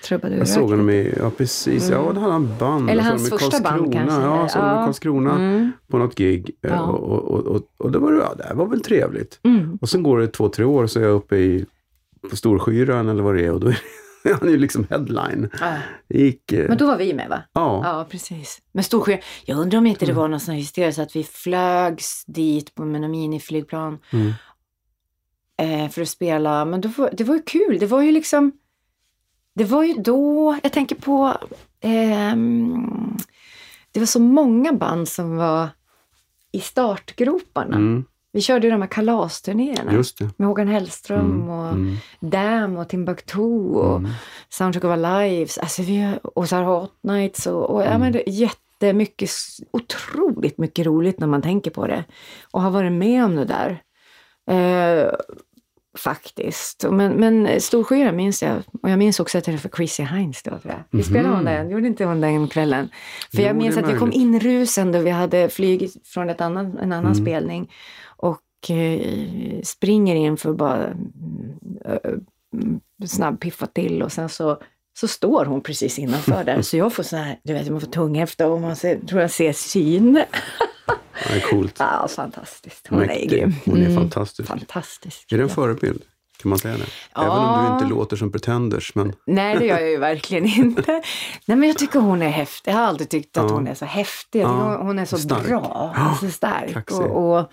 trubbade 0.05 0.37
jag 0.37 0.47
såg 0.47 0.69
honom 0.69 0.89
i... 0.89 1.13
Ja, 1.19 1.29
precis. 1.37 1.89
Ja, 1.89 2.01
Mm. 2.01 2.15
då 2.15 2.21
hade 2.21 2.33
han 2.33 2.49
band. 2.59 2.89
Eller 2.89 3.03
Jag 3.03 3.09
hans 3.09 3.29
första 3.29 3.59
band 3.63 3.93
Karlskrona. 3.93 4.05
kanske. 4.07 4.21
Ja, 4.21 4.39
jag 4.41 4.51
såg 4.51 4.61
dem 4.61 4.69
i 4.71 4.73
Ja. 4.75 4.85
Karlskrona 4.85 5.35
Mm. 5.35 5.71
på 5.87 5.97
något 5.97 6.15
gig. 6.15 6.51
Eh, 6.61 6.71
Ja. 6.71 6.81
Och, 6.81 7.21
och, 7.31 7.45
och, 7.55 7.61
och 7.77 7.91
det 7.91 7.99
var, 7.99 8.11
ja, 8.13 8.33
det 8.49 8.53
var 8.55 8.65
väl 8.65 8.81
trevligt. 8.81 9.39
Mm. 9.43 9.77
Och 9.81 9.89
sen 9.89 10.03
går 10.03 10.19
det 10.19 10.27
två, 10.27 10.49
tre 10.49 10.65
år 10.65 10.87
så 10.87 10.99
är 10.99 11.03
jag 11.03 11.11
uppe 11.15 11.35
i, 11.37 11.65
på 12.29 12.35
Storskyran 12.35 13.09
eller 13.09 13.23
vad 13.23 13.35
det 13.35 13.45
är 13.45 13.51
och 13.51 13.59
då 13.59 13.67
är 13.67 13.77
han 14.39 14.49
ju 14.49 14.57
liksom 14.57 14.87
headline. 14.89 15.49
Ja. 15.59 15.77
Gick... 16.09 16.51
eh, 16.51 16.67
Men 16.69 16.77
då 16.77 16.87
var 16.87 16.97
vi 16.97 17.13
med 17.13 17.29
va? 17.29 17.43
ja. 17.53 17.81
Ja, 17.83 18.07
precis. 18.09 18.61
Men 18.71 18.83
Storsjö, 18.83 19.17
jag 19.45 19.57
undrar 19.57 19.77
om 19.79 19.87
inte 19.87 20.05
det 20.05 20.13
var 20.13 20.27
någon 20.27 20.39
sån 20.39 20.53
här 20.53 20.59
hysteria 20.59 20.91
så 20.91 21.01
att 21.01 21.15
vi 21.15 21.23
flögs 21.23 22.25
dit 22.25 22.75
på 22.75 22.85
med 22.85 23.09
miniflygplan 23.09 23.99
Mm. 24.11 24.33
eh, 25.57 25.89
för 25.91 26.01
att 26.01 26.09
spela. 26.09 26.65
Men 26.65 26.81
då 26.81 26.89
var, 26.89 27.09
det 27.13 27.23
var 27.23 27.35
ju 27.35 27.41
kul. 27.41 27.77
Det 27.79 27.85
var 27.85 28.01
ju 28.01 28.11
liksom, 28.11 28.51
det 29.55 29.63
var 29.63 29.83
ju 29.83 29.93
då, 29.93 30.57
jag 30.63 30.71
tänker 30.71 30.95
på, 30.95 31.37
ehm, 31.81 33.17
det 33.91 33.99
var 33.99 34.07
så 34.07 34.19
många 34.19 34.73
band 34.73 35.07
som 35.07 35.35
var 35.37 35.69
i 36.51 36.59
startgroparna. 36.59 37.75
Mm, 37.75 38.05
Vi 38.33 38.41
körde 38.41 38.67
ju 38.67 38.71
de 38.71 38.81
här 38.81 38.89
kalasturnéerna 38.89 39.93
just 39.93 40.17
det. 40.17 40.29
med 40.37 40.47
Håkan 40.47 40.67
Hellström 40.67 41.19
Mm, 41.31 41.49
och 41.49 41.67
mm, 41.71 41.95
Dam 42.19 42.77
och 42.77 42.89
Timbuktu 42.89 43.41
och 43.75 43.97
mm. 43.97 44.11
Soundtrack 44.49 44.83
of 44.83 44.89
Our 44.89 45.21
Lives, 45.27 45.57
alltså 45.57 45.81
vi, 45.81 46.13
och 46.23 46.49
så 46.49 46.55
Hot 46.55 46.93
Nights 47.03 47.47
och, 47.47 47.69
och 47.69 47.81
ja, 47.81 47.85
Mm. 47.87 48.01
men 48.01 48.11
det 48.11 48.29
är 48.29 48.33
jättemycket, 48.33 49.29
otroligt 49.71 50.57
mycket 50.57 50.85
roligt 50.85 51.19
när 51.19 51.27
man 51.27 51.41
tänker 51.41 51.71
på 51.71 51.87
det. 51.87 52.03
Och 52.51 52.61
har 52.61 52.71
varit 52.71 52.91
med 52.91 53.25
om 53.25 53.35
det 53.35 53.45
där. 53.45 53.81
Eh, 54.49 55.11
faktiskt. 55.97 56.85
Men, 56.91 57.11
men 57.11 57.61
Storskyra 57.61 58.11
minns 58.11 58.43
jag, 58.43 58.57
och 58.83 58.89
jag 58.89 58.99
minns 58.99 59.19
också 59.19 59.37
att 59.37 59.43
det 59.43 59.51
var 59.51 59.57
för 59.57 59.69
Chrissy 59.69 60.03
Hines 60.03 60.43
då. 60.43 60.49
Tror 60.49 60.73
jag. 60.73 60.83
Vi 60.91 61.03
spelade 61.03 61.35
hon 61.35 61.45
den, 61.45 61.69
gjorde 61.69 61.87
inte 61.87 62.05
hon 62.05 62.21
den 62.21 62.47
kvällen? 62.47 62.89
För 63.31 63.37
Jo, 63.37 63.43
jag 63.47 63.55
minns 63.55 63.77
att 63.77 63.89
vi 63.89 63.97
kom 63.97 64.11
inrusande 64.13 64.99
och 64.99 65.05
vi 65.05 65.09
hade 65.09 65.49
flygit 65.49 66.07
från 66.07 66.29
ett 66.29 66.41
annan, 66.41 66.65
en 66.77 66.91
annan 66.91 67.11
Mm. 67.11 67.15
spelning. 67.25 67.71
Eh, 68.69 69.61
springer 69.63 70.15
in 70.15 70.37
för 70.37 70.49
att 70.49 70.57
bara 70.57 70.85
mm, 70.87 72.79
snabbpiffa 73.05 73.65
till 73.67 74.03
och 74.03 74.11
sen 74.11 74.29
så, 74.29 74.57
så 74.99 75.07
står 75.07 75.45
hon 75.45 75.61
precis 75.61 75.99
innanför 75.99 76.43
där. 76.43 76.61
Så 76.61 76.77
jag 76.77 76.93
får 76.93 77.03
så 77.03 77.15
här, 77.17 77.39
du 77.43 77.53
vet, 77.53 77.69
man 77.69 77.81
får 77.81 77.87
tunghäfta 77.87 78.47
och 78.47 78.61
man 78.61 78.75
ser, 78.75 78.99
tror 78.99 79.21
jag 79.21 79.31
ser 79.31 79.53
syn. 79.53 80.17
Är 81.29 81.39
coolt. 81.39 81.75
Ja, 81.79 82.07
fantastiskt. 82.15 82.87
Hon 82.89 83.01
är 83.01 83.07
Mäktig. 83.07 83.29
grym. 83.29 83.53
Hon 83.65 83.77
är 83.77 83.81
Mm, 83.85 83.95
fantastisk. 83.95 84.49
Fantastisk. 84.49 85.31
Är 85.31 85.37
det 85.37 85.43
en 85.43 85.49
förebild? 85.49 86.01
Kan 86.41 86.49
man 86.49 86.59
säga 86.59 86.77
det? 86.77 86.83
Ja. 87.15 87.21
Även 87.21 87.37
om 87.37 87.65
du 87.67 87.73
inte 87.85 87.95
låter 87.95 88.15
som 88.15 88.31
Pretenders. 88.31 88.95
Men 88.95 89.13
Nej, 89.27 89.57
det 89.59 89.65
gör 89.65 89.79
jag 89.79 89.89
ju 89.91 89.97
verkligen 89.97 90.45
inte. 90.45 90.91
Nej, 91.45 91.57
men 91.57 91.63
jag 91.69 91.77
tycker 91.77 91.99
hon 91.99 92.21
är 92.21 92.29
häftig. 92.29 92.71
Jag 92.71 92.75
har 92.77 92.83
alltid 92.83 93.09
tyckt 93.09 93.37
att 93.37 93.49
Ja. 93.49 93.55
hon 93.55 93.67
är 93.67 93.73
så 93.75 93.85
häftig. 93.85 94.41
Ja, 94.41 94.77
hon- 94.81 94.99
är 94.99 95.05
så 95.05 95.17
stark. 95.17 95.47
bra. 95.47 95.93
Ja, 95.95 96.17
Så 96.19 96.29
stark. 96.29 96.91
Och, 96.91 97.35
och, 97.39 97.51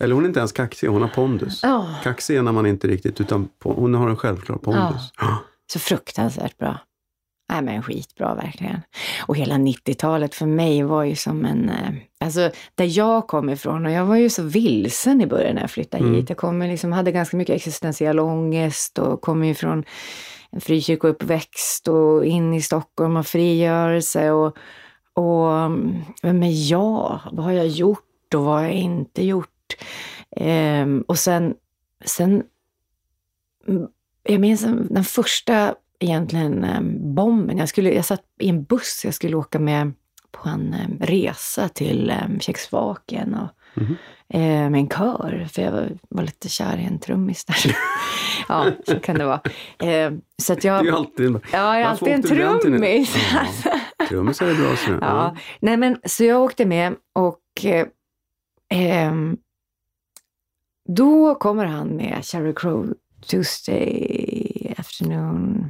Eller 0.00 0.14
hon 0.14 0.24
är 0.24 0.28
inte 0.28 0.40
ens 0.40 0.52
kaxig, 0.52 0.88
hon 0.88 1.02
har 1.02 1.08
pondus. 1.08 1.60
ja, 1.62 1.94
Kaxig 2.02 2.36
är 2.36 2.42
när 2.42 2.52
man 2.52 2.66
inte 2.66 2.88
riktigt, 2.88 3.20
utan 3.20 3.48
hon 3.64 3.94
har 3.94 4.08
en 4.08 4.16
självklar 4.16 4.56
pondus. 4.56 5.12
Ja. 5.20 5.36
så 5.72 5.78
fruktansvärt 5.78 6.58
bra. 6.58 6.78
Nej 7.52 7.62
men 7.62 7.82
skitbra 7.82 8.34
verkligen. 8.34 8.80
Och 9.26 9.36
hela 9.36 9.54
90-talet 9.54 10.34
för 10.34 10.46
mig 10.46 10.82
var 10.82 11.02
ju 11.04 11.16
som 11.16 11.44
en, 11.44 11.68
eh, 11.68 11.90
alltså 12.24 12.50
där 12.74 12.98
jag 12.98 13.26
kom 13.26 13.50
ifrån 13.50 13.86
och 13.86 13.92
jag 13.92 14.04
var 14.04 14.16
ju 14.16 14.30
så 14.30 14.42
vilsen 14.42 15.20
i 15.20 15.26
början 15.26 15.54
när 15.54 15.60
jag 15.62 15.70
flyttade 15.70 16.04
Mm. 16.04 16.14
hit. 16.16 16.28
Jag 16.28 16.38
kom 16.38 16.62
liksom, 16.62 16.92
hade 16.92 17.12
ganska 17.12 17.36
mycket 17.36 17.56
existentiell 17.56 18.20
ångest 18.20 18.98
och 18.98 19.20
kom 19.20 19.44
ju 19.44 19.54
från 19.54 19.84
en 20.50 20.60
frikyrkouppväxt 20.60 21.88
och 21.88 22.24
in 22.24 22.54
i 22.54 22.62
Stockholm 22.62 23.16
och 23.16 23.26
frigörelse 23.26 24.30
och, 24.30 24.56
och 25.14 25.52
mm, 25.52 25.94
vem 26.22 26.42
är 26.42 26.70
jag? 26.70 27.20
Vad 27.32 27.44
har 27.44 27.52
jag 27.52 27.66
gjort 27.66 28.34
och 28.34 28.44
vad 28.44 28.54
har 28.54 28.62
jag 28.62 28.72
inte 28.72 29.24
gjort? 29.24 29.49
Ehm, 30.36 31.04
och 31.08 31.18
sen, 31.18 31.54
sen, 32.04 32.42
mm, 33.68 33.86
jag 34.22 34.40
minns 34.40 34.60
den 34.90 35.04
första 35.04 35.74
egentligen 35.98 36.64
eh, 36.64 36.80
bomben. 37.14 37.58
Jag, 37.58 37.68
skulle, 37.68 37.92
jag 37.94 38.04
satt 38.04 38.22
i 38.40 38.48
en 38.48 38.64
buss, 38.64 39.00
jag 39.04 39.14
skulle 39.14 39.36
åka 39.36 39.58
med 39.58 39.92
på 40.30 40.48
en 40.48 40.74
eh, 40.74 41.06
resa 41.06 41.68
till 41.68 42.12
Tjeckoslovakien 42.40 43.34
och 43.34 43.48
Mhm. 43.74 43.96
eh, 44.28 44.70
med 44.70 44.74
en 44.74 44.88
kör, 44.88 45.48
för 45.52 45.62
jag 45.62 45.72
var, 45.72 45.88
var 46.08 46.22
lite 46.22 46.48
kär 46.48 46.78
i 46.78 46.84
en 46.84 46.98
trummis 46.98 47.44
där. 47.44 47.56
ja, 48.48 48.66
så 48.86 49.00
kan 49.00 49.18
det 49.18 49.24
vara. 49.24 49.40
Eh, 49.78 50.12
så 50.42 50.52
att 50.52 50.60
Det 50.60 50.68
är 50.68 50.72
jag, 50.72 50.84
ju 50.84 50.90
alltid... 50.90 51.30
ja, 51.34 51.38
jag 51.52 51.80
är 51.80 51.84
alltid 51.84 52.08
en 52.08 52.22
trummis. 52.22 53.16
Ja, 53.32 54.06
trummisar 54.08 54.46
är 54.46 54.54
bra. 54.54 54.76
Så. 54.76 54.98
Ja, 55.00 55.36
nej 55.60 55.76
men 55.76 55.96
så 56.04 56.24
jag 56.24 56.42
åkte 56.42 56.66
med 56.66 56.94
och 57.12 57.40
eh, 57.64 57.86
ehm, 58.70 59.36
då 60.96 61.34
kommer 61.34 61.64
han 61.66 61.88
med 61.88 62.24
Sheryl 62.24 62.54
Crow 62.54 62.94
Tuesday 63.26 64.74
afternoon. 64.78 65.66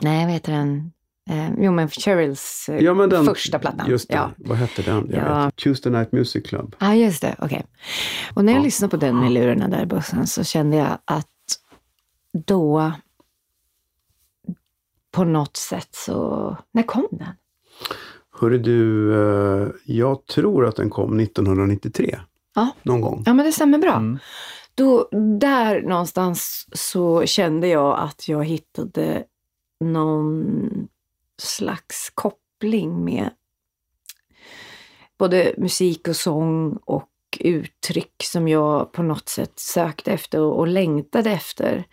Nej, 0.00 0.24
vad 0.24 0.32
heter 0.32 0.52
den? 0.52 0.92
Eh, 1.30 1.50
jo, 1.58 1.72
men 1.72 1.88
Sheryls 1.88 2.68
eh, 2.68 2.78
Ja, 2.84 2.94
men 2.94 3.08
den, 3.10 3.24
första 3.24 3.58
plattan. 3.58 3.90
Just 3.90 4.08
det. 4.08 4.14
Ja. 4.14 4.30
Vad 4.36 4.56
hette 4.58 4.82
den? 4.82 5.08
Jag 5.10 5.18
Ja. 5.28 5.44
vet. 5.44 5.56
Tuesday 5.56 5.92
Night 5.92 6.12
Music 6.12 6.46
Club. 6.48 6.76
Ja, 6.78 6.94
just 6.94 7.22
det. 7.22 7.36
Okej. 7.38 7.66
Och 8.34 8.44
när 8.44 8.52
jag 8.52 8.60
Ja. 8.60 8.64
lyssnade 8.64 8.90
på 8.90 8.96
den 8.96 9.24
i 9.24 9.30
lurarna 9.30 9.68
där 9.68 9.82
i 9.82 9.86
bussen 9.86 10.26
så 10.26 10.44
kände 10.44 10.76
jag 10.76 10.98
att 11.04 11.26
då 12.46 12.92
på 15.10 15.24
något 15.24 15.56
sätt 15.56 15.88
så... 15.90 16.56
När 16.72 16.82
kom 16.82 17.08
den? 17.10 17.28
Hörru 18.40 18.58
du, 18.58 19.12
eh, 19.14 19.68
jag 19.84 20.26
tror 20.26 20.66
att 20.66 20.76
den 20.76 20.90
kom 20.90 21.20
1993. 21.20 22.18
Ja. 22.54 22.68
Någon 22.82 23.00
gång. 23.00 23.22
Ja, 23.26 23.34
men 23.34 23.46
det 23.46 23.52
stämmer 23.52 23.78
bra. 23.78 23.94
Mm. 23.94 24.18
Då, 24.74 25.08
där 25.40 25.82
någonstans 25.82 26.66
så 26.72 27.26
kände 27.26 27.68
jag 27.68 27.98
att 27.98 28.28
jag 28.28 28.44
hittade 28.44 29.24
någon 29.80 30.88
slags 31.42 32.10
koppling 32.14 33.04
med 33.04 33.30
både 35.18 35.54
musik 35.58 36.08
och 36.08 36.16
sång 36.16 36.78
och 36.84 37.08
uttryck 37.40 38.22
som 38.22 38.48
jag 38.48 38.92
på 38.92 39.02
något 39.02 39.28
sätt 39.28 39.52
sökte 39.58 40.12
efter 40.12 40.40
och, 40.40 40.58
och 40.58 40.66
längtade 40.66 41.30
efter. 41.30 41.84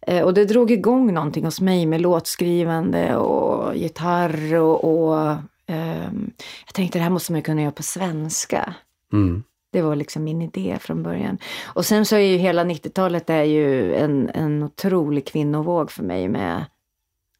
Eh, 0.00 0.24
och 0.24 0.34
det 0.34 0.44
drog 0.44 0.70
igång 0.70 1.14
någonting 1.14 1.44
hos 1.44 1.60
mig 1.60 1.86
med 1.86 2.00
låtskrivande 2.00 3.16
och 3.16 3.76
gitarr 3.76 4.54
och, 4.54 4.84
och 4.84 5.36
ehm, 5.66 6.30
jag 6.66 6.74
tänkte 6.74 6.98
det 6.98 7.02
här 7.02 7.10
måste 7.10 7.32
man 7.32 7.38
ju 7.38 7.42
kunna 7.42 7.62
göra 7.62 7.72
på 7.72 7.82
svenska. 7.82 8.74
Mm. 9.12 9.42
Det 9.76 9.82
var 9.82 9.96
liksom 9.96 10.24
min 10.24 10.42
idé 10.42 10.76
från 10.80 11.02
början. 11.02 11.38
Och 11.64 11.86
sen 11.86 12.06
så 12.06 12.16
är 12.16 12.20
ju 12.20 12.36
hela 12.36 12.64
90-talet 12.64 13.30
är 13.30 13.42
ju 13.42 13.94
en, 13.94 14.30
en 14.34 14.62
otrolig 14.62 15.26
kvinnovåg 15.26 15.90
för 15.90 16.02
mig 16.02 16.28
med 16.28 16.64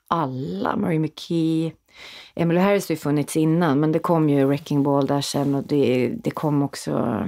alla. 0.09 0.77
Marie 0.77 0.99
McKee, 0.99 1.72
Emily 2.35 2.61
Harris 2.61 2.88
har 2.88 2.92
ju 2.92 2.99
funnits 2.99 3.37
innan, 3.37 3.81
men 3.81 3.92
det 3.92 3.99
kom 3.99 4.31
ju 4.31 4.44
Wrecking 4.44 4.83
Ball 4.83 5.07
där 5.07 5.20
sen 5.20 5.55
och 5.55 5.64
det, 5.66 6.09
det 6.09 6.31
kom 6.31 6.62
också 6.62 7.25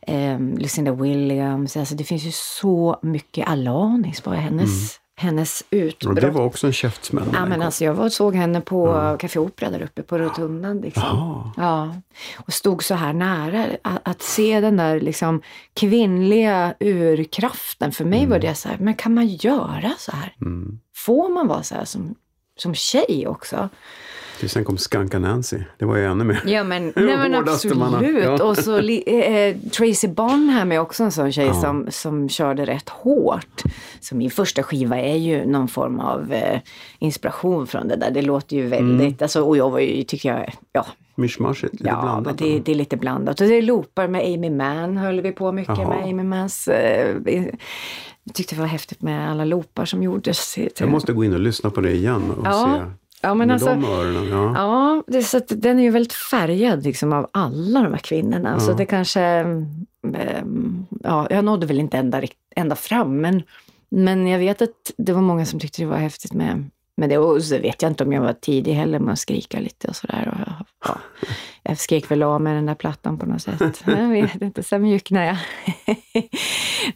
eh, 0.00 0.40
Lucinda 0.40 0.92
Williams. 0.92 1.76
Alltså 1.76 1.94
det 1.94 2.04
finns 2.04 2.24
ju 2.24 2.32
så 2.32 2.98
mycket 3.02 3.48
Alanis, 3.48 4.24
bara 4.24 4.36
hennes, 4.36 4.60
mm 4.60 5.09
hennes 5.20 5.60
Och 5.60 5.66
utbrott. 5.70 6.20
det 6.20 6.30
var 6.30 6.44
också 6.44 6.66
en 6.66 6.72
käftsmäll. 6.72 7.24
Ja, 7.32 7.46
men 7.46 7.62
alltså 7.62 7.84
jag 7.84 7.94
var 7.94 8.04
och 8.04 8.12
såg 8.12 8.34
henne 8.34 8.60
på 8.60 9.16
Café 9.20 9.38
Opera 9.38 9.70
där 9.70 9.82
uppe 9.82 10.02
på 10.02 10.18
Rotundan. 10.18 10.80
Liksom. 10.80 11.02
Jaha. 11.02 11.52
Ja, 11.56 11.94
och 12.36 12.52
stod 12.52 12.84
så 12.84 12.94
här 12.94 13.12
nära. 13.12 13.66
Att, 13.82 14.08
att 14.08 14.22
se 14.22 14.60
den 14.60 14.76
där 14.76 15.00
liksom 15.00 15.42
kvinnliga 15.74 16.74
urkraften. 16.80 17.92
För 17.92 18.04
mig 18.04 18.26
var 18.26 18.38
det 18.38 18.54
så 18.54 18.68
här, 18.68 18.76
men 18.80 18.94
kan 18.94 19.14
man 19.14 19.26
göra 19.26 19.92
så 19.98 20.12
här? 20.12 20.34
Mm. 20.40 20.78
Får 20.96 21.28
man 21.28 21.46
vara 21.46 21.62
så 21.62 21.74
här 21.74 21.84
som, 21.84 22.14
som 22.56 22.74
tjej 22.74 23.26
också? 23.28 23.68
Till 24.40 24.50
sen 24.50 24.64
kom 24.64 24.78
Skanka 24.78 25.18
Nancy. 25.18 25.58
Det 25.78 25.84
var 25.84 25.96
ju 25.96 26.04
ännu 26.04 26.24
mer. 26.24 26.42
Ja 26.46 26.64
men, 26.64 26.82
nej, 26.96 27.04
men 27.04 27.18
man 27.18 27.34
har- 27.34 27.40
absolut. 27.52 28.24
ja. 28.24 28.44
Och 28.44 28.58
så 28.58 28.80
li- 28.80 29.02
eh, 29.06 29.70
Tracy 29.70 30.08
Bonham 30.08 30.72
är 30.72 30.78
också 30.78 31.04
en 31.04 31.12
sån 31.12 31.32
tjej 31.32 31.46
Ja. 31.46 31.54
som, 31.54 31.86
som 31.90 32.28
körde 32.28 32.64
rätt 32.64 32.88
hårt. 32.88 33.62
Så 34.00 34.16
min 34.16 34.30
första 34.30 34.62
skiva 34.62 34.96
är 34.98 35.16
ju 35.16 35.46
någon 35.46 35.68
form 35.68 36.00
av 36.00 36.32
eh, 36.32 36.60
inspiration 36.98 37.66
från 37.66 37.88
det 37.88 37.96
där. 37.96 38.10
Det 38.10 38.22
låter 38.22 38.56
ju 38.56 38.66
väldigt, 38.66 39.00
Mm. 39.06 39.14
alltså, 39.20 39.42
och 39.42 39.56
jag 39.56 39.70
var 39.70 39.80
ju, 39.80 40.02
tycker 40.04 40.28
jag, 40.34 40.52
ja, 40.72 40.86
Mishmashigt, 41.14 41.72
lite 41.72 41.88
Ja, 41.88 42.00
blandat. 42.02 42.40
men 42.40 42.48
det, 42.50 42.58
det 42.60 42.70
är 42.72 42.76
lite 42.76 42.96
blandat. 42.96 43.40
Och 43.40 43.46
det 43.46 43.54
är 43.54 43.62
loopar 43.62 44.08
med 44.08 44.20
Amy 44.34 44.50
Mann 44.50 44.96
höll 44.96 45.20
vi 45.20 45.32
på 45.32 45.52
mycket 45.52 45.78
Jaha. 45.78 45.88
med. 45.88 46.04
Amy 46.04 46.22
Manns, 46.22 46.68
eh, 46.68 47.16
jag 48.24 48.34
tyckte 48.34 48.54
det 48.54 48.60
var 48.60 48.68
häftigt 48.68 49.02
med 49.02 49.30
alla 49.30 49.44
loopar 49.44 49.84
som 49.84 50.02
gjordes. 50.02 50.58
Jag 50.78 50.88
måste 50.88 51.12
gå 51.12 51.24
in 51.24 51.34
och 51.34 51.40
lyssna 51.40 51.70
på 51.70 51.80
det 51.80 51.92
igen 51.92 52.22
och 52.38 52.46
Ja, 52.46 52.78
se 52.78 52.90
ja, 53.20 53.34
men 53.34 53.48
med 53.48 53.54
alltså, 53.54 53.68
de 53.68 53.84
öronen. 53.84 54.28
Ja. 54.28 54.52
Ja, 54.54 55.04
det, 55.06 55.22
så 55.22 55.40
den 55.48 55.78
är 55.78 55.82
ju 55.82 55.90
väldigt 55.90 56.12
färgad 56.12 56.84
liksom, 56.84 57.12
av 57.12 57.30
alla 57.32 57.82
de 57.82 57.92
här 57.92 58.00
kvinnorna. 58.00 58.50
Ja. 58.52 58.60
Så 58.60 58.72
det 58.72 58.86
kanske, 58.86 59.20
ehm, 59.22 60.86
ja, 61.02 61.26
jag 61.30 61.44
nådde 61.44 61.66
väl 61.66 61.80
inte 61.80 61.98
ända, 61.98 62.22
ända 62.56 62.76
fram. 62.76 63.20
Men, 63.20 63.42
men 63.88 64.26
jag 64.26 64.38
vet 64.38 64.62
att 64.62 64.92
det 64.96 65.12
var 65.12 65.22
många 65.22 65.46
som 65.46 65.60
tyckte 65.60 65.82
det 65.82 65.86
var 65.86 65.96
häftigt 65.96 66.32
med, 66.32 66.70
med 66.96 67.08
det. 67.08 67.18
Och 67.18 67.42
så 67.42 67.58
vet 67.58 67.82
jag 67.82 67.90
inte 67.90 68.04
om 68.04 68.12
jag 68.12 68.22
var 68.22 68.32
tidig 68.32 68.72
heller 68.72 68.98
med 68.98 69.12
att 69.12 69.18
skrika 69.18 69.60
lite 69.60 69.88
och 69.88 69.96
sådär. 69.96 70.34
Och 70.34 70.66
ja, 70.84 70.98
jag 71.62 71.78
skrek 71.78 72.10
väl 72.10 72.22
av 72.22 72.40
med 72.40 72.56
den 72.56 72.66
där 72.66 72.74
plattan 72.74 73.18
på 73.18 73.26
något 73.26 73.42
sätt. 73.42 73.82
Jag 73.86 74.08
vet 74.08 74.42
inte, 74.42 74.62
sen 74.62 74.82
mjuknade 74.82 75.26
jag. 75.26 75.36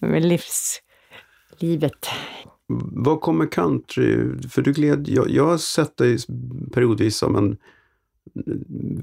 med 0.10 0.24
livs, 0.24 0.80
livet. 1.58 2.08
Vad 2.82 3.20
kommer 3.20 3.46
country? 3.46 4.38
För 4.50 4.62
du 4.62 4.72
gled, 4.72 5.08
jag, 5.08 5.30
jag 5.30 5.46
har 5.46 5.58
sett 5.58 5.96
dig 5.96 6.18
periodvis 6.72 7.16
som 7.16 7.37
en 7.37 7.56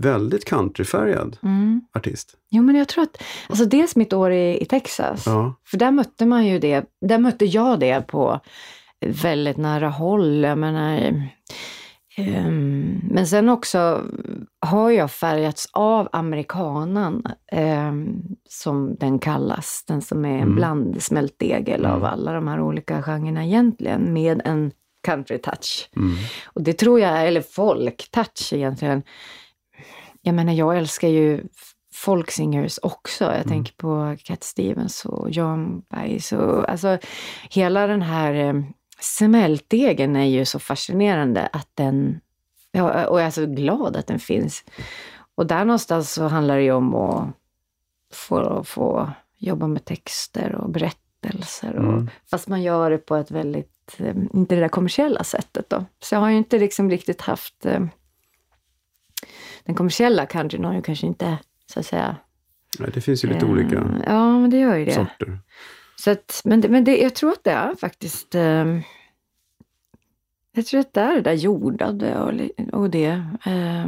väldigt 0.02 0.46
countryfärgad 0.46 1.38
Mm. 1.44 1.82
artist. 1.94 2.38
Jo, 2.50 2.64
men 2.64 2.76
jag 2.76 2.88
tror 2.88 3.04
att, 3.04 3.18
alltså 3.50 3.66
dels 3.66 3.96
mitt 3.96 4.14
år 4.14 4.32
i, 4.32 4.62
i 4.62 4.66
Texas. 4.66 5.24
Ja. 5.26 5.54
För 5.66 5.78
där 5.78 5.92
mötte 5.92 6.26
man 6.26 6.46
ju 6.48 6.60
det, 6.60 6.86
där 7.02 7.18
mötte 7.18 7.46
jag 7.46 7.80
det 7.80 8.08
på 8.08 8.40
väldigt 9.06 9.58
nära 9.58 9.90
håll. 9.90 10.44
Jag 10.44 10.58
menar, 10.58 11.24
ehm, 12.18 13.00
men 13.04 13.28
sen 13.28 13.50
också 13.50 14.04
har 14.66 14.90
jag 14.92 15.12
färgats 15.12 15.68
av 15.74 16.10
amerikanan, 16.12 17.24
ehm, 17.52 18.22
som 18.50 18.96
den 19.00 19.20
kallas. 19.20 19.84
Den 19.88 20.02
som 20.02 20.26
är 20.26 20.30
en 20.36 20.42
Mm. 20.42 20.56
blandsmält 20.56 21.40
degel 21.40 21.86
av 21.86 21.98
Mm. 21.98 22.04
alla 22.10 22.34
de 22.34 22.48
här 22.48 22.62
olika 22.62 23.04
genrerna 23.04 23.46
egentligen, 23.46 24.14
med 24.14 24.42
en 24.46 24.72
country 25.04 25.38
touch. 25.38 25.90
Mm. 25.96 26.14
Och 26.46 26.64
det 26.64 26.74
tror 26.74 27.00
jag, 27.00 27.28
eller 27.28 27.42
folk-touch 27.42 28.54
egentligen. 28.54 29.04
Jag 30.22 30.36
menar, 30.36 30.54
jag 30.54 30.78
älskar 30.78 31.08
ju 31.08 31.44
folksingers 31.94 32.80
också. 32.82 33.24
Jag 33.24 33.48
tänker 33.48 33.74
på 33.78 34.16
Cat 34.24 34.44
Stevens 34.44 35.06
och 35.06 35.32
John 35.32 35.82
Baez. 35.90 36.32
Och, 36.34 36.70
alltså, 36.70 36.98
hela 37.50 37.88
den 37.88 38.02
här 38.02 38.34
eh, 38.34 38.54
smältdegen 39.04 40.16
är 40.16 40.26
ju 40.26 40.46
så 40.46 40.60
fascinerande 40.60 41.48
att 41.54 41.70
den... 41.74 42.20
Ja, 42.72 43.08
och 43.08 43.20
jag 43.20 43.28
är 43.28 43.32
så 43.32 43.46
glad 43.46 43.96
att 43.96 44.08
den 44.08 44.20
finns. 44.20 44.64
Och 45.36 45.48
där 45.48 45.66
någonstans 45.66 46.14
så 46.14 46.28
handlar 46.28 46.58
det 46.58 46.64
ju 46.64 46.72
om 46.72 46.96
att 46.96 47.28
få, 48.14 48.64
få 48.64 49.10
jobba 49.38 49.68
med 49.68 49.86
texter 49.86 50.56
och 50.56 50.70
berättelser. 50.70 51.76
Och, 51.76 51.84
Mm. 51.94 52.10
Fast 52.30 52.48
man 52.48 52.62
gör 52.62 52.92
det 52.92 52.98
på 52.98 53.16
ett 53.16 53.32
väldigt, 53.32 53.96
eh, 53.98 54.16
inte 54.34 54.56
det 54.56 54.62
där 54.62 54.68
kommersiella 54.70 55.24
sättet 55.24 55.70
då. 55.70 55.86
Så 56.00 56.16
jag 56.16 56.20
har 56.20 56.30
ju 56.30 56.38
inte 56.38 56.60
liksom 56.60 56.90
riktigt 56.90 57.22
haft 57.22 57.66
eh, 57.66 57.80
den 59.64 59.76
kommersiella 59.76 60.26
countryn 60.26 60.66
har 60.66 60.74
ju 60.74 60.82
kanske 60.82 61.08
inte, 61.08 61.38
så 61.74 61.80
att 61.80 61.86
säga. 61.86 62.16
Ja, 62.80 62.86
det 62.94 63.02
finns 63.02 63.24
ju 63.24 63.28
lite 63.28 63.46
eh, 63.46 63.52
olika 63.52 63.76
Ja, 64.06 64.40
men 64.40 64.50
det 64.50 64.58
gör 64.58 64.76
ju 64.76 64.86
det. 64.86 64.94
sorter. 64.94 65.40
Så 66.04 66.12
att, 66.12 66.42
men 66.46 66.60
men 66.70 66.84
det, 66.84 66.98
jag 66.98 67.16
tror 67.16 67.32
att 67.32 67.44
det 67.44 67.52
är 67.52 67.76
faktiskt... 67.76 68.36
Eh, 68.36 68.80
jag 70.54 70.66
tror 70.66 70.80
att 70.80 70.94
det 70.94 71.02
är 71.02 71.16
det 71.16 71.22
där 71.22 71.34
jordade 71.34 72.20
och, 72.20 72.34
och 72.80 72.90
det. 72.90 73.24
Eh, 73.46 73.88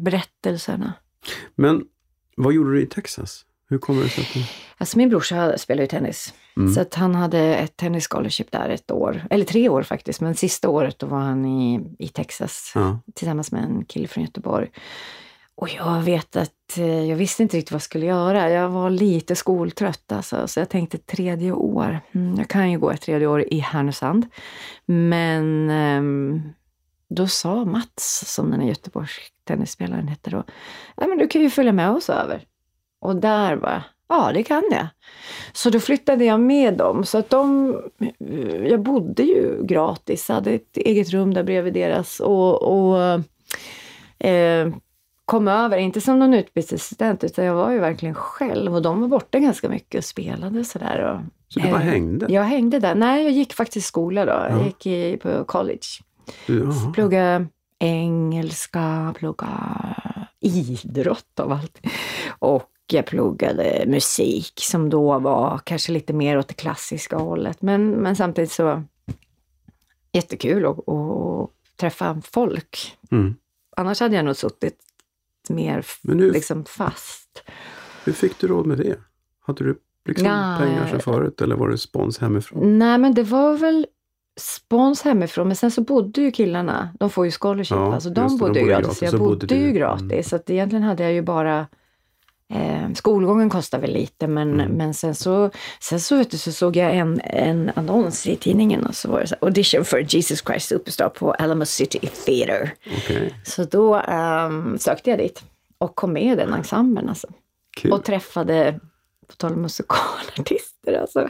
berättelserna. 0.00 0.92
Men 1.54 1.84
vad 2.36 2.54
gjorde 2.54 2.72
du 2.72 2.82
i 2.82 2.86
Texas? 2.86 3.44
Hur 3.68 3.78
kommer 3.78 4.02
det 4.02 4.08
sig 4.08 4.24
att 4.24 4.34
du... 4.34 4.40
Alltså 4.78 4.98
min 4.98 5.08
brorsa 5.08 5.58
spelar 5.58 5.82
ju 5.82 5.86
tennis. 5.86 6.34
Mm. 6.56 6.72
Så 6.74 6.80
att 6.80 6.94
han 6.94 7.14
hade 7.14 7.38
ett 7.38 7.76
tennis 7.76 8.08
scholarship 8.08 8.50
där 8.50 8.68
ett 8.68 8.90
år, 8.90 9.26
eller 9.30 9.44
tre 9.44 9.68
år 9.68 9.82
faktiskt. 9.82 10.20
Men 10.20 10.34
sista 10.34 10.68
året 10.68 10.98
då 10.98 11.06
var 11.06 11.18
han 11.18 11.44
i, 11.46 11.80
i 11.98 12.08
Texas 12.08 12.72
Ja. 12.74 12.98
tillsammans 13.14 13.52
med 13.52 13.64
en 13.64 13.84
kille 13.84 14.08
från 14.08 14.24
Göteborg. 14.24 14.70
Och 15.56 15.68
jag 15.68 16.00
vet 16.02 16.36
att 16.36 16.78
eh, 16.78 17.04
jag 17.10 17.16
visste 17.16 17.42
inte 17.42 17.56
riktigt 17.56 17.72
vad 17.72 17.76
jag 17.76 17.82
skulle 17.82 18.06
göra. 18.06 18.50
Jag 18.50 18.68
var 18.68 18.90
lite 18.90 19.36
skoltrött 19.36 20.12
alltså, 20.12 20.48
så 20.48 20.60
jag 20.60 20.68
tänkte 20.68 20.98
tredje 20.98 21.52
år. 21.52 22.00
Mm, 22.12 22.34
jag 22.38 22.48
kan 22.48 22.70
ju 22.70 22.78
gå 22.78 22.90
ett 22.90 23.00
tredje 23.00 23.26
år 23.26 23.44
i 23.54 23.58
Härnösand. 23.58 24.26
Men 24.86 25.70
ehm, 25.70 26.42
då 27.08 27.26
sa 27.26 27.64
Mats, 27.64 28.34
som 28.34 28.50
den 28.50 28.60
här 28.60 28.68
Göteborgs 28.68 29.10
tennisspelaren 29.44 30.08
hette 30.08 30.30
då, 30.30 30.44
ja 30.96 31.06
men 31.06 31.18
du 31.18 31.28
kan 31.28 31.42
ju 31.42 31.50
följa 31.50 31.72
med 31.72 31.90
oss 31.90 32.10
över. 32.10 32.44
Och 33.00 33.16
där 33.16 33.56
bara, 33.56 33.84
ja 34.08 34.30
det 34.34 34.42
kan 34.42 34.62
jag. 34.70 34.86
Så 35.52 35.70
då 35.70 35.80
flyttade 35.80 36.24
jag 36.24 36.40
med 36.40 36.74
dem. 36.74 37.04
Så 37.04 37.18
att 37.18 37.30
de, 37.30 37.74
eh, 38.20 38.66
jag 38.66 38.82
bodde 38.82 39.22
ju 39.22 39.66
gratis, 39.66 40.28
hade 40.28 40.50
ett 40.50 40.76
eget 40.76 41.10
rum 41.10 41.34
där 41.34 41.42
bredvid 41.42 41.74
deras. 41.74 42.20
Och, 42.20 42.62
och 42.62 42.98
eh, 44.26 44.68
kom 45.24 45.48
över, 45.48 45.76
inte 45.78 46.00
som 46.00 46.18
någon 46.18 46.34
utbytesstudent, 46.34 47.24
utan 47.24 47.44
jag 47.44 47.54
var 47.54 47.70
ju 47.70 47.78
verkligen 47.78 48.14
själv. 48.14 48.74
Och 48.74 48.82
de 48.82 49.00
var 49.00 49.08
borta 49.08 49.38
ganska 49.38 49.68
mycket 49.68 49.98
och 49.98 50.04
spelade 50.04 50.58
och 50.58 50.66
sådär. 50.66 50.98
Och, 51.02 51.20
Så 51.48 51.60
du 51.60 51.70
bara 51.70 51.80
eh, 51.82 51.88
hängde? 51.88 52.26
Jag 52.28 52.42
hängde 52.42 52.78
där. 52.78 52.94
Nej, 52.94 53.24
jag 53.24 53.32
gick 53.32 53.52
faktiskt 53.52 53.86
skola 53.86 54.24
då. 54.24 54.32
Ja. 54.32 54.48
Jag 54.50 54.66
gick 54.66 54.86
i, 54.86 55.16
på 55.16 55.44
college. 55.44 55.86
Du, 56.46 56.58
jaha. 56.58 56.92
Plugga 56.94 57.46
engelska, 57.78 59.14
plugga 59.18 59.48
idrott 60.40 61.40
av 61.40 61.52
allt. 61.52 61.80
Och 62.38 62.70
jag 62.86 63.06
pluggade 63.06 63.84
musik 63.86 64.52
som 64.60 64.90
då 64.90 65.18
var 65.18 65.60
kanske 65.64 65.92
lite 65.92 66.12
mer 66.12 66.38
åt 66.38 66.48
det 66.48 66.54
klassiska 66.54 67.16
hållet. 67.16 67.62
Men, 67.62 67.90
men 67.90 68.16
samtidigt 68.16 68.52
så 68.52 68.82
jättekul 70.12 70.66
att, 70.66 70.88
att 70.88 71.50
träffa 71.76 72.20
folk. 72.24 72.96
Mm. 73.10 73.34
Annars 73.76 74.00
hade 74.00 74.16
jag 74.16 74.24
nog 74.24 74.36
suttit 74.36 74.78
mer 75.50 75.84
hur, 76.02 76.32
liksom 76.32 76.64
fast. 76.64 77.42
hur 78.04 78.12
fick 78.12 78.38
du 78.40 78.46
råd 78.46 78.66
med 78.66 78.78
det? 78.78 78.96
Hade 79.46 79.64
du 79.64 79.78
liksom 80.08 80.26
Ja, 80.26 80.56
pengar 80.60 80.80
sedan 80.84 80.90
jag- 80.92 81.02
förut 81.04 81.40
eller 81.40 81.56
var 81.56 81.68
det 81.68 81.78
spons 81.78 82.18
hemifrån? 82.18 82.78
Nej, 82.78 82.98
men 82.98 83.14
det 83.14 83.22
var 83.22 83.56
väl 83.56 83.86
spons 84.40 85.02
hemifrån, 85.02 85.46
men 85.46 85.56
sen 85.56 85.70
så 85.70 85.80
bodde 85.80 86.20
ju 86.20 86.30
killarna, 86.30 86.88
de 87.00 87.10
får 87.10 87.24
ju 87.24 87.30
scholarship, 87.30 87.76
Ja, 87.76 87.94
alltså 87.94 88.08
de 88.08 88.14
det, 88.14 88.20
de 88.28 88.38
bodde 88.38 88.58
ju 88.60 88.64
bodde 88.64 88.70
gratis, 88.72 88.86
gratis, 88.86 89.02
jag 89.02 89.10
så 89.10 89.18
bodde, 89.18 89.30
bodde 89.46 89.54
ju 89.54 89.66
du. 89.66 89.72
gratis. 89.72 90.02
Mm. 90.12 90.22
Så 90.22 90.36
att 90.36 90.50
egentligen 90.50 90.82
hade 90.82 91.02
jag 91.02 91.12
ju 91.12 91.22
bara 91.22 91.66
Eh, 92.52 92.92
skolgången 92.94 93.50
kostade 93.50 93.80
väl 93.80 93.92
lite 93.92 94.26
men, 94.26 94.60
Mm. 94.60 94.72
men 94.72 94.94
sen 94.94 95.14
så, 95.14 95.50
sen 95.80 96.00
så, 96.00 96.16
vet 96.16 96.30
du, 96.30 96.38
så 96.38 96.52
såg 96.52 96.76
jag 96.76 96.96
en, 96.96 97.20
en 97.24 97.70
annons 97.76 98.26
i 98.26 98.36
tidningen 98.36 98.86
och 98.86 98.94
så 98.94 99.10
var 99.10 99.20
det 99.20 99.26
så 99.26 99.34
här, 99.40 99.44
audition 99.48 99.84
for 99.84 100.00
Jesus 100.14 100.42
Christ 100.46 100.68
Superstar 100.68 101.08
på 101.08 101.32
Alamo 101.32 101.64
City 101.64 101.98
Theatre. 101.98 102.70
Okej, 102.96 103.34
Så 103.44 103.64
då 103.64 103.94
ehm, 103.94 104.78
sökte 104.78 105.10
jag 105.10 105.18
dit 105.18 105.42
och 105.78 105.94
kom 105.94 106.12
med 106.12 106.22
i 106.32 106.36
den 106.36 106.52
ensemblen 106.52 107.08
alltså. 107.08 107.28
kul. 107.76 107.92
Och 107.92 108.04
träffade, 108.04 108.80
på 109.28 109.34
tal 109.36 109.52
om 109.52 109.62
musikalartister, 109.62 111.00
alltså. 111.00 111.28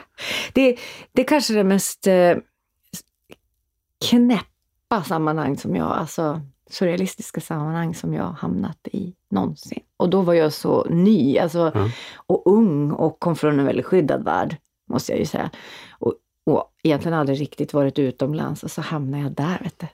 Det, 0.53 0.77
det 1.11 1.21
är 1.21 1.25
kanske 1.27 1.53
det 1.53 1.63
mest 1.63 2.07
eh, 2.07 2.37
knäppa 4.09 5.03
sammanhang 5.07 5.57
som 5.57 5.75
jag, 5.75 5.91
alltså 5.91 6.41
surrealistiska 6.69 7.41
sammanhang 7.41 7.95
som 7.95 8.13
jag 8.13 8.23
har 8.23 8.33
hamnat 8.33 8.87
i 8.91 9.13
någonsin. 9.31 9.79
Och 9.97 10.09
då 10.09 10.21
var 10.21 10.33
jag 10.33 10.53
så 10.53 10.85
ny, 10.89 11.37
alltså, 11.37 11.71
Ja. 11.73 11.89
och 12.15 12.43
ung 12.45 12.91
och 12.91 13.19
kom 13.19 13.35
från 13.35 13.59
en 13.59 13.65
väldigt 13.65 13.85
skyddad 13.85 14.23
värld, 14.23 14.57
måste 14.89 15.11
jag 15.11 15.19
ju 15.19 15.25
säga. 15.25 15.49
Och, 15.91 16.13
och 16.43 16.73
egentligen 16.83 17.17
aldrig 17.17 17.41
riktigt 17.41 17.73
varit 17.73 17.99
utomlands 17.99 18.63
och 18.63 18.71
så 18.71 18.81
hamnade 18.81 19.23
jag 19.23 19.31
där, 19.31 19.59
vet 19.63 19.79
du. 19.79 19.87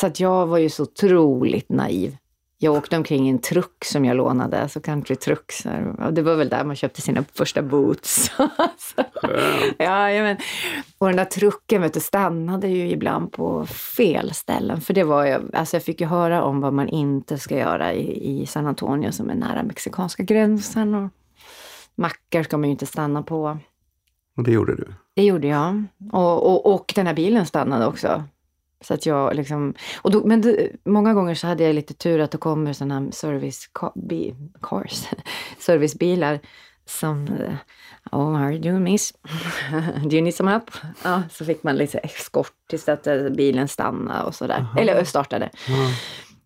Så 0.00 0.06
att 0.06 0.20
jag 0.20 0.46
var 0.46 0.58
ju 0.58 0.70
så 0.70 0.82
otroligt 0.82 1.68
naiv. 1.68 2.16
Jag 2.58 2.74
åkte 2.74 2.96
omkring 2.96 3.26
i 3.26 3.30
en 3.30 3.38
truck 3.38 3.84
som 3.84 4.04
jag 4.04 4.16
lånade, 4.16 4.62
alltså 4.62 4.80
countrytruck. 4.80 5.52
Det 6.12 6.22
var 6.22 6.34
väl 6.34 6.48
där 6.48 6.64
man 6.64 6.76
köpte 6.76 7.00
sina 7.00 7.24
första 7.34 7.62
boots. 7.62 8.30
Så- 8.78 9.04
Skönt. 9.14 9.74
ja, 9.78 10.08
men. 10.08 10.36
Och 10.98 11.06
den 11.06 11.16
där 11.16 11.24
trucken 11.24 11.82
vet 11.82 11.94
du, 11.94 12.00
stannade 12.00 12.68
ju 12.68 12.90
ibland 12.90 13.32
på 13.32 13.66
fel 13.66 14.34
ställen. 14.34 14.80
För 14.80 14.94
det 14.94 15.04
var 15.04 15.26
ju, 15.26 15.38
alltså 15.52 15.76
jag 15.76 15.82
fick 15.82 16.00
ju 16.00 16.06
höra 16.06 16.42
om 16.42 16.60
vad 16.60 16.72
man 16.72 16.88
inte 16.88 17.38
ska 17.38 17.58
göra 17.58 17.92
i, 17.92 18.40
i 18.42 18.46
San 18.46 18.66
Antonio 18.66 19.12
som 19.12 19.30
är 19.30 19.34
nära 19.34 19.62
mexikanska 19.62 20.22
gränsen. 20.22 20.94
Och 20.94 21.10
mackar 21.94 22.42
ska 22.42 22.56
man 22.58 22.68
ju 22.68 22.70
inte 22.72 22.86
stanna 22.86 23.22
på. 23.22 23.58
Och 24.36 24.44
det 24.44 24.50
gjorde 24.50 24.74
du? 24.76 24.94
Det 25.16 25.22
gjorde 25.24 25.46
jag. 25.48 25.84
Och, 26.12 26.46
och, 26.46 26.74
och 26.74 26.92
den 26.94 27.06
här 27.06 27.14
bilen 27.14 27.46
stannade 27.46 27.86
också. 27.86 28.24
Så 28.84 28.94
att 28.94 29.06
jag 29.06 29.34
liksom, 29.34 29.74
och 30.02 30.10
då, 30.10 30.26
men 30.26 30.40
det, 30.40 30.70
många 30.84 31.14
gånger 31.14 31.34
så 31.34 31.46
hade 31.46 31.64
jag 31.64 31.74
lite 31.74 31.94
tur 31.94 32.20
att 32.20 32.30
det 32.30 32.38
kommer 32.38 32.72
sådana 32.72 33.00
här 33.00 33.10
service 33.10 33.70
bi, 33.94 34.34
cars, 34.62 35.08
servicebilar 35.58 36.40
som 36.86 37.28
eh, 37.28 37.54
Oh, 38.12 38.36
how 38.36 38.44
are 38.44 38.52
you 38.52 38.62
doing 38.62 38.82
miss? 38.82 39.12
Do 40.04 40.16
you 40.16 40.22
need 40.22 40.34
some 40.34 40.50
help? 40.50 40.70
Ja, 41.02 41.22
så 41.30 41.44
fick 41.44 41.62
man 41.62 41.76
lite 41.76 41.98
eskort 41.98 42.52
tills 42.68 42.88
att 42.88 43.06
eh, 43.06 43.28
bilen 43.28 43.68
stannade 43.68 44.24
och 44.24 44.34
sådär. 44.34 44.66
Eller 44.78 45.04
startade. 45.04 45.50
Ja. 45.68 45.90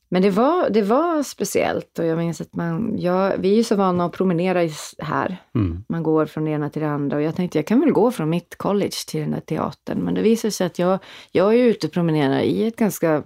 Men 0.09 0.23
det 0.23 0.31
var, 0.31 0.71
det 0.71 0.83
var 0.83 1.23
speciellt 1.23 1.99
och 1.99 2.05
jag 2.05 2.19
minns 2.19 2.41
att 2.41 2.55
man, 2.55 2.99
ja, 2.99 3.33
vi 3.39 3.53
är 3.53 3.57
ju 3.57 3.65
så 3.65 3.77
vana 3.77 4.05
att 4.05 4.13
promenera 4.13 4.69
här. 4.99 5.43
Mm. 5.55 5.85
Man 5.89 6.03
går 6.03 6.27
från 6.27 6.45
det 6.45 6.51
ena 6.51 6.71
till 6.71 6.83
det 6.83 6.89
andra 6.89 7.17
och 7.17 7.23
jag 7.23 7.37
tänkte 7.37 7.59
jag 7.59 7.67
kan 7.67 7.81
väl 7.81 7.93
gå 7.93 8.11
från 8.11 8.31
mitt 8.31 8.59
college 8.59 8.97
till 9.07 9.21
den 9.21 9.31
där 9.31 9.41
teatern. 9.41 9.99
Men 9.99 10.15
det 10.15 10.23
visade 10.23 10.53
sig 10.53 10.67
att 10.67 10.79
jag, 10.79 10.99
jag 11.31 11.55
är 11.55 11.59
ute 11.59 11.87
och 11.87 11.93
promenerar 11.93 12.41
i 12.41 12.67
ett 12.67 12.77
ganska, 12.77 13.23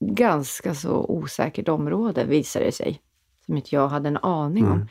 ganska 0.00 0.74
så 0.74 1.04
osäkert 1.08 1.68
område 1.68 2.24
visade 2.24 2.64
det 2.64 2.72
sig. 2.72 3.00
Som 3.46 3.56
inte 3.56 3.74
jag 3.74 3.88
hade 3.88 4.08
en 4.08 4.16
aning 4.16 4.64
om. 4.64 4.72
Mm. 4.72 4.88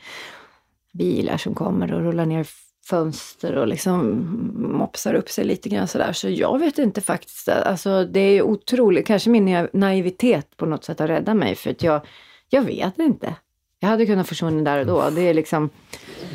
Bilar 0.92 1.36
som 1.36 1.54
kommer 1.54 1.92
och 1.92 2.00
rullar 2.00 2.26
ner 2.26 2.46
fönster 2.90 3.54
och 3.54 3.66
liksom 3.66 4.26
mopsar 4.56 5.14
upp 5.14 5.28
sig 5.28 5.44
lite 5.44 5.68
grann 5.68 5.88
sådär. 5.88 6.12
Så 6.12 6.28
jag 6.28 6.58
vet 6.58 6.78
inte 6.78 7.00
faktiskt. 7.00 7.48
Alltså 7.48 8.04
det 8.04 8.20
är 8.20 8.42
otroligt, 8.42 9.06
kanske 9.06 9.30
min 9.30 9.68
naivitet 9.72 10.56
på 10.56 10.66
något 10.66 10.84
sätt 10.84 10.98
har 10.98 11.08
räddat 11.08 11.36
mig 11.36 11.54
för 11.54 11.70
att 11.70 11.82
jag, 11.82 12.06
jag 12.48 12.62
vet 12.62 12.98
inte. 12.98 13.34
Jag 13.80 13.88
hade 13.88 14.06
kunnat 14.06 14.28
försvinna 14.28 14.70
där 14.70 14.80
och 14.80 14.86
då. 14.86 15.10
Det 15.10 15.22
är 15.22 15.34
liksom, 15.34 15.70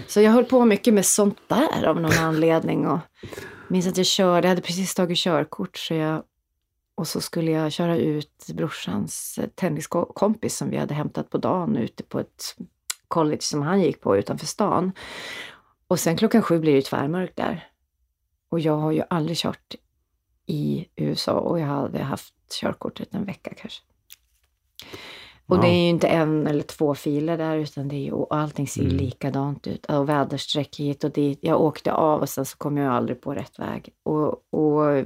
så 0.07 0.21
jag 0.21 0.31
höll 0.31 0.45
på 0.45 0.65
mycket 0.65 0.93
med 0.93 1.05
sånt 1.05 1.37
där 1.47 1.85
av 1.85 2.01
någon 2.01 2.17
anledning. 2.17 2.87
Och 2.87 2.99
minns 3.67 3.87
att 3.87 3.97
jag 3.97 4.05
körde, 4.05 4.47
jag 4.47 4.49
hade 4.49 4.61
precis 4.61 4.95
tagit 4.95 5.17
körkort 5.17 5.77
så 5.77 5.93
jag, 5.93 6.23
och 6.95 7.07
så 7.07 7.21
skulle 7.21 7.51
jag 7.51 7.71
köra 7.71 7.97
ut 7.97 8.47
brorsans 8.53 9.39
tenniskompis 9.55 10.57
som 10.57 10.69
vi 10.69 10.77
hade 10.77 10.93
hämtat 10.93 11.29
på 11.29 11.37
dagen 11.37 11.77
ute 11.77 12.03
på 12.03 12.19
ett 12.19 12.55
college 13.07 13.41
som 13.41 13.61
han 13.61 13.81
gick 13.81 14.01
på 14.01 14.17
utanför 14.17 14.45
stan. 14.45 14.91
Och 15.87 15.99
sen 15.99 16.17
klockan 16.17 16.41
sju 16.41 16.59
blir 16.59 16.75
det 16.75 16.81
tvärmörkt 16.81 17.35
där. 17.35 17.67
Och 18.49 18.59
jag 18.59 18.77
har 18.77 18.91
ju 18.91 19.03
aldrig 19.09 19.37
kört 19.37 19.75
i 20.45 20.85
USA 20.95 21.31
och 21.33 21.59
jag 21.59 21.67
hade 21.67 22.03
haft 22.03 22.33
körkortet 22.61 23.13
en 23.13 23.25
vecka 23.25 23.53
kanske. 23.57 23.81
Och 25.47 25.55
det 25.55 25.61
Wow. 25.67 25.71
är 25.75 25.79
ju 25.83 25.89
inte 25.89 26.07
en 26.07 26.47
eller 26.47 26.63
två 26.63 26.95
filer 26.95 27.37
där 27.37 27.55
utan 27.57 27.87
det 27.87 27.95
är 27.95 27.99
ju, 27.99 28.11
och 28.11 28.35
allting 28.35 28.67
ser 28.67 28.81
ju 28.81 28.87
Mm. 28.89 28.97
likadant 29.05 29.67
ut. 29.67 29.85
Och 29.85 30.09
väderstreck 30.09 30.75
hit 30.79 31.03
och 31.03 31.11
dit. 31.11 31.39
Jag 31.41 31.61
åkte 31.61 31.91
av 31.93 32.21
och 32.21 32.29
sen 32.29 32.45
så 32.45 32.57
kom 32.57 32.77
jag 32.77 32.93
aldrig 32.93 33.21
på 33.21 33.33
rätt 33.33 33.59
väg. 33.59 33.89
Och, 34.03 34.27
och 34.53 35.05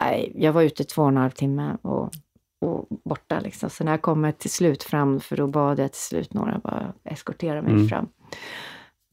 nej, 0.00 0.32
jag 0.34 0.52
var 0.52 0.62
ute 0.62 0.84
två 0.84 1.02
och 1.02 1.08
en 1.08 1.16
halv 1.16 1.30
timme 1.30 1.76
och, 1.82 2.10
och 2.60 2.86
borta 3.04 3.40
liksom. 3.40 3.70
Så 3.70 3.84
när 3.84 3.92
jag 3.92 4.02
kommer 4.02 4.32
till 4.32 4.50
slut 4.50 4.82
fram, 4.82 5.20
för 5.20 5.36
då 5.36 5.46
bad 5.46 5.78
jag 5.78 5.92
till 5.92 6.00
slut 6.02 6.34
några 6.34 6.58
bara 6.58 6.92
eskortera 7.04 7.62
mig 7.62 7.72
Mm. 7.72 7.88
fram. 7.88 8.08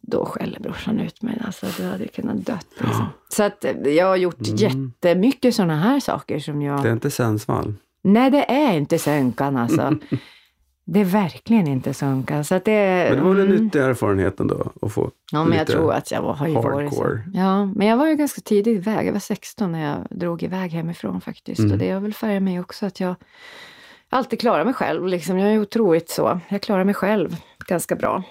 Då 0.02 0.26
skäller 0.26 0.60
brorsan 0.60 1.00
ut 1.00 1.22
mig. 1.22 1.42
Alltså, 1.46 1.66
du 1.78 1.84
hade 1.84 2.08
kunnat 2.08 2.46
dött. 2.46 2.68
Liksom. 2.78 3.06
Så 3.30 3.44
att 3.44 3.66
eh, 3.66 3.72
jag 3.72 4.06
har 4.06 4.16
gjort 4.16 4.48
Mm. 4.48 4.58
jättemycket 4.58 5.56
sådana 5.56 5.76
här 5.80 6.00
saker 6.00 6.40
som 6.40 6.62
jag... 6.62 6.84
Det 6.84 6.90
är 6.90 6.94
inte 6.94 7.12
Sundsvall? 7.12 7.74
Nej, 8.02 8.32
det 8.32 8.52
är 8.52 8.74
inte 8.78 9.00
sönkan 9.00 9.58
alltså. 9.58 9.96
det 10.86 11.00
är 11.00 11.06
verkligen 11.06 11.68
inte 11.68 11.94
sönkan. 11.94 12.44
Så 12.44 12.56
att 12.56 12.66
det, 12.66 13.06
Men 13.10 13.18
det 13.18 13.24
var 13.24 13.34
väl 13.34 13.40
en 13.40 13.52
mm. 13.52 13.64
nyttig 13.64 13.80
erfarenhet 13.80 14.40
ändå 14.40 14.72
att 14.82 14.92
få 14.94 15.12
Ja, 15.32 15.44
men 15.44 15.58
jag 15.58 15.68
tror 15.68 15.94
att 15.94 16.12
jag 16.12 16.22
var, 16.22 16.34
har 16.34 16.48
ju 16.48 16.54
varit 16.54 16.92
hardcore. 16.92 17.22
Ja, 17.34 17.66
men 17.66 17.88
jag 17.88 17.98
var 17.98 18.08
ju 18.08 18.16
ganska 18.16 18.42
tidigt 18.42 18.78
iväg. 18.78 19.08
Jag 19.08 19.14
var 19.14 19.20
16 19.20 19.72
när 19.72 19.90
jag 19.92 20.20
drog 20.20 20.44
iväg 20.44 20.72
hemifrån 20.72 21.22
faktiskt. 21.22 21.60
Mm. 21.60 21.72
Och 21.72 21.78
det 21.78 21.92
har 21.92 22.00
väl 22.00 22.14
färgat 22.14 22.44
mig 22.44 22.60
också 22.60 22.86
att 22.86 23.00
jag 23.00 23.16
alltid 24.10 24.40
klarar 24.40 24.66
mig 24.66 24.74
själv. 24.74 25.08
Liksom. 25.08 25.38
Jag 25.40 25.54
är 25.54 25.62
otroligt 25.62 26.10
så. 26.10 26.40
Jag 26.50 26.62
klarar 26.62 26.84
mig 26.84 26.94
själv 26.94 27.36
ganska 27.68 27.96
bra. 27.96 28.24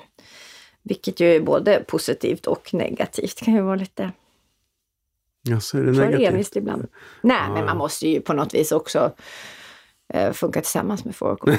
Vilket 0.82 1.20
ju 1.20 1.26
är 1.36 1.40
både 1.40 1.84
positivt 1.88 2.46
och 2.46 2.74
negativt. 2.74 3.36
Det 3.38 3.44
kan 3.44 3.54
ju 3.54 3.60
vara 3.60 3.76
lite 3.76 4.12
Ja, 5.42 5.60
så 5.60 5.78
är 5.78 5.82
det 5.82 5.92
negativt. 5.92 6.56
ibland. 6.56 6.86
Nej, 7.22 7.36
Ja. 7.46 7.52
men 7.54 7.64
man 7.64 7.76
måste 7.76 8.08
ju 8.08 8.20
på 8.20 8.32
något 8.32 8.54
vis 8.54 8.72
också 8.72 9.12
eh, 10.14 10.32
funka 10.32 10.60
tillsammans 10.60 11.04
med 11.04 11.16
folk. 11.16 11.40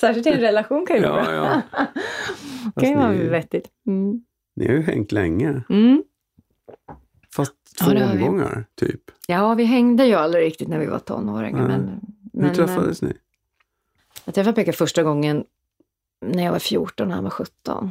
Särskilt 0.00 0.26
i 0.26 0.30
en 0.30 0.40
relation 0.40 0.86
kan 0.86 0.96
ju 0.96 1.02
vara 1.02 1.34
Ja, 1.34 1.62
ja. 1.72 1.86
Okej, 2.76 2.92
Fast 2.94 2.96
vad 3.06 3.10
ni- 3.16 3.28
vettigt. 3.28 3.68
Mm. 3.86 4.24
Ni 4.56 4.66
har 4.66 4.74
ju 4.74 4.82
hängt 4.82 5.12
länge. 5.12 5.62
Mm. 5.70 6.02
Fast 7.36 7.52
Ja, 7.80 7.84
två 7.86 7.92
det 7.92 8.10
vi. 8.16 8.22
omgångar, 8.22 8.64
typ. 8.74 9.00
Ja, 9.26 9.54
vi 9.54 9.64
hängde 9.64 10.04
ju 10.06 10.14
aldrig 10.14 10.44
riktigt 10.46 10.68
när 10.68 10.78
vi 10.78 10.86
var 10.86 10.98
tonåringar. 10.98 11.68
Nej. 11.68 11.78
Men, 11.78 12.00
Hur 12.32 12.40
men, 12.42 12.54
träffades 12.54 13.02
ni? 13.02 13.12
Jag 14.24 14.34
träffade 14.34 14.54
Pekka 14.54 14.72
första 14.72 15.02
gången 15.02 15.44
när 16.20 16.44
jag 16.44 16.52
var 16.52 16.58
14 16.58 17.08
och 17.08 17.14
han 17.14 17.24
var 17.24 17.30
17. 17.30 17.90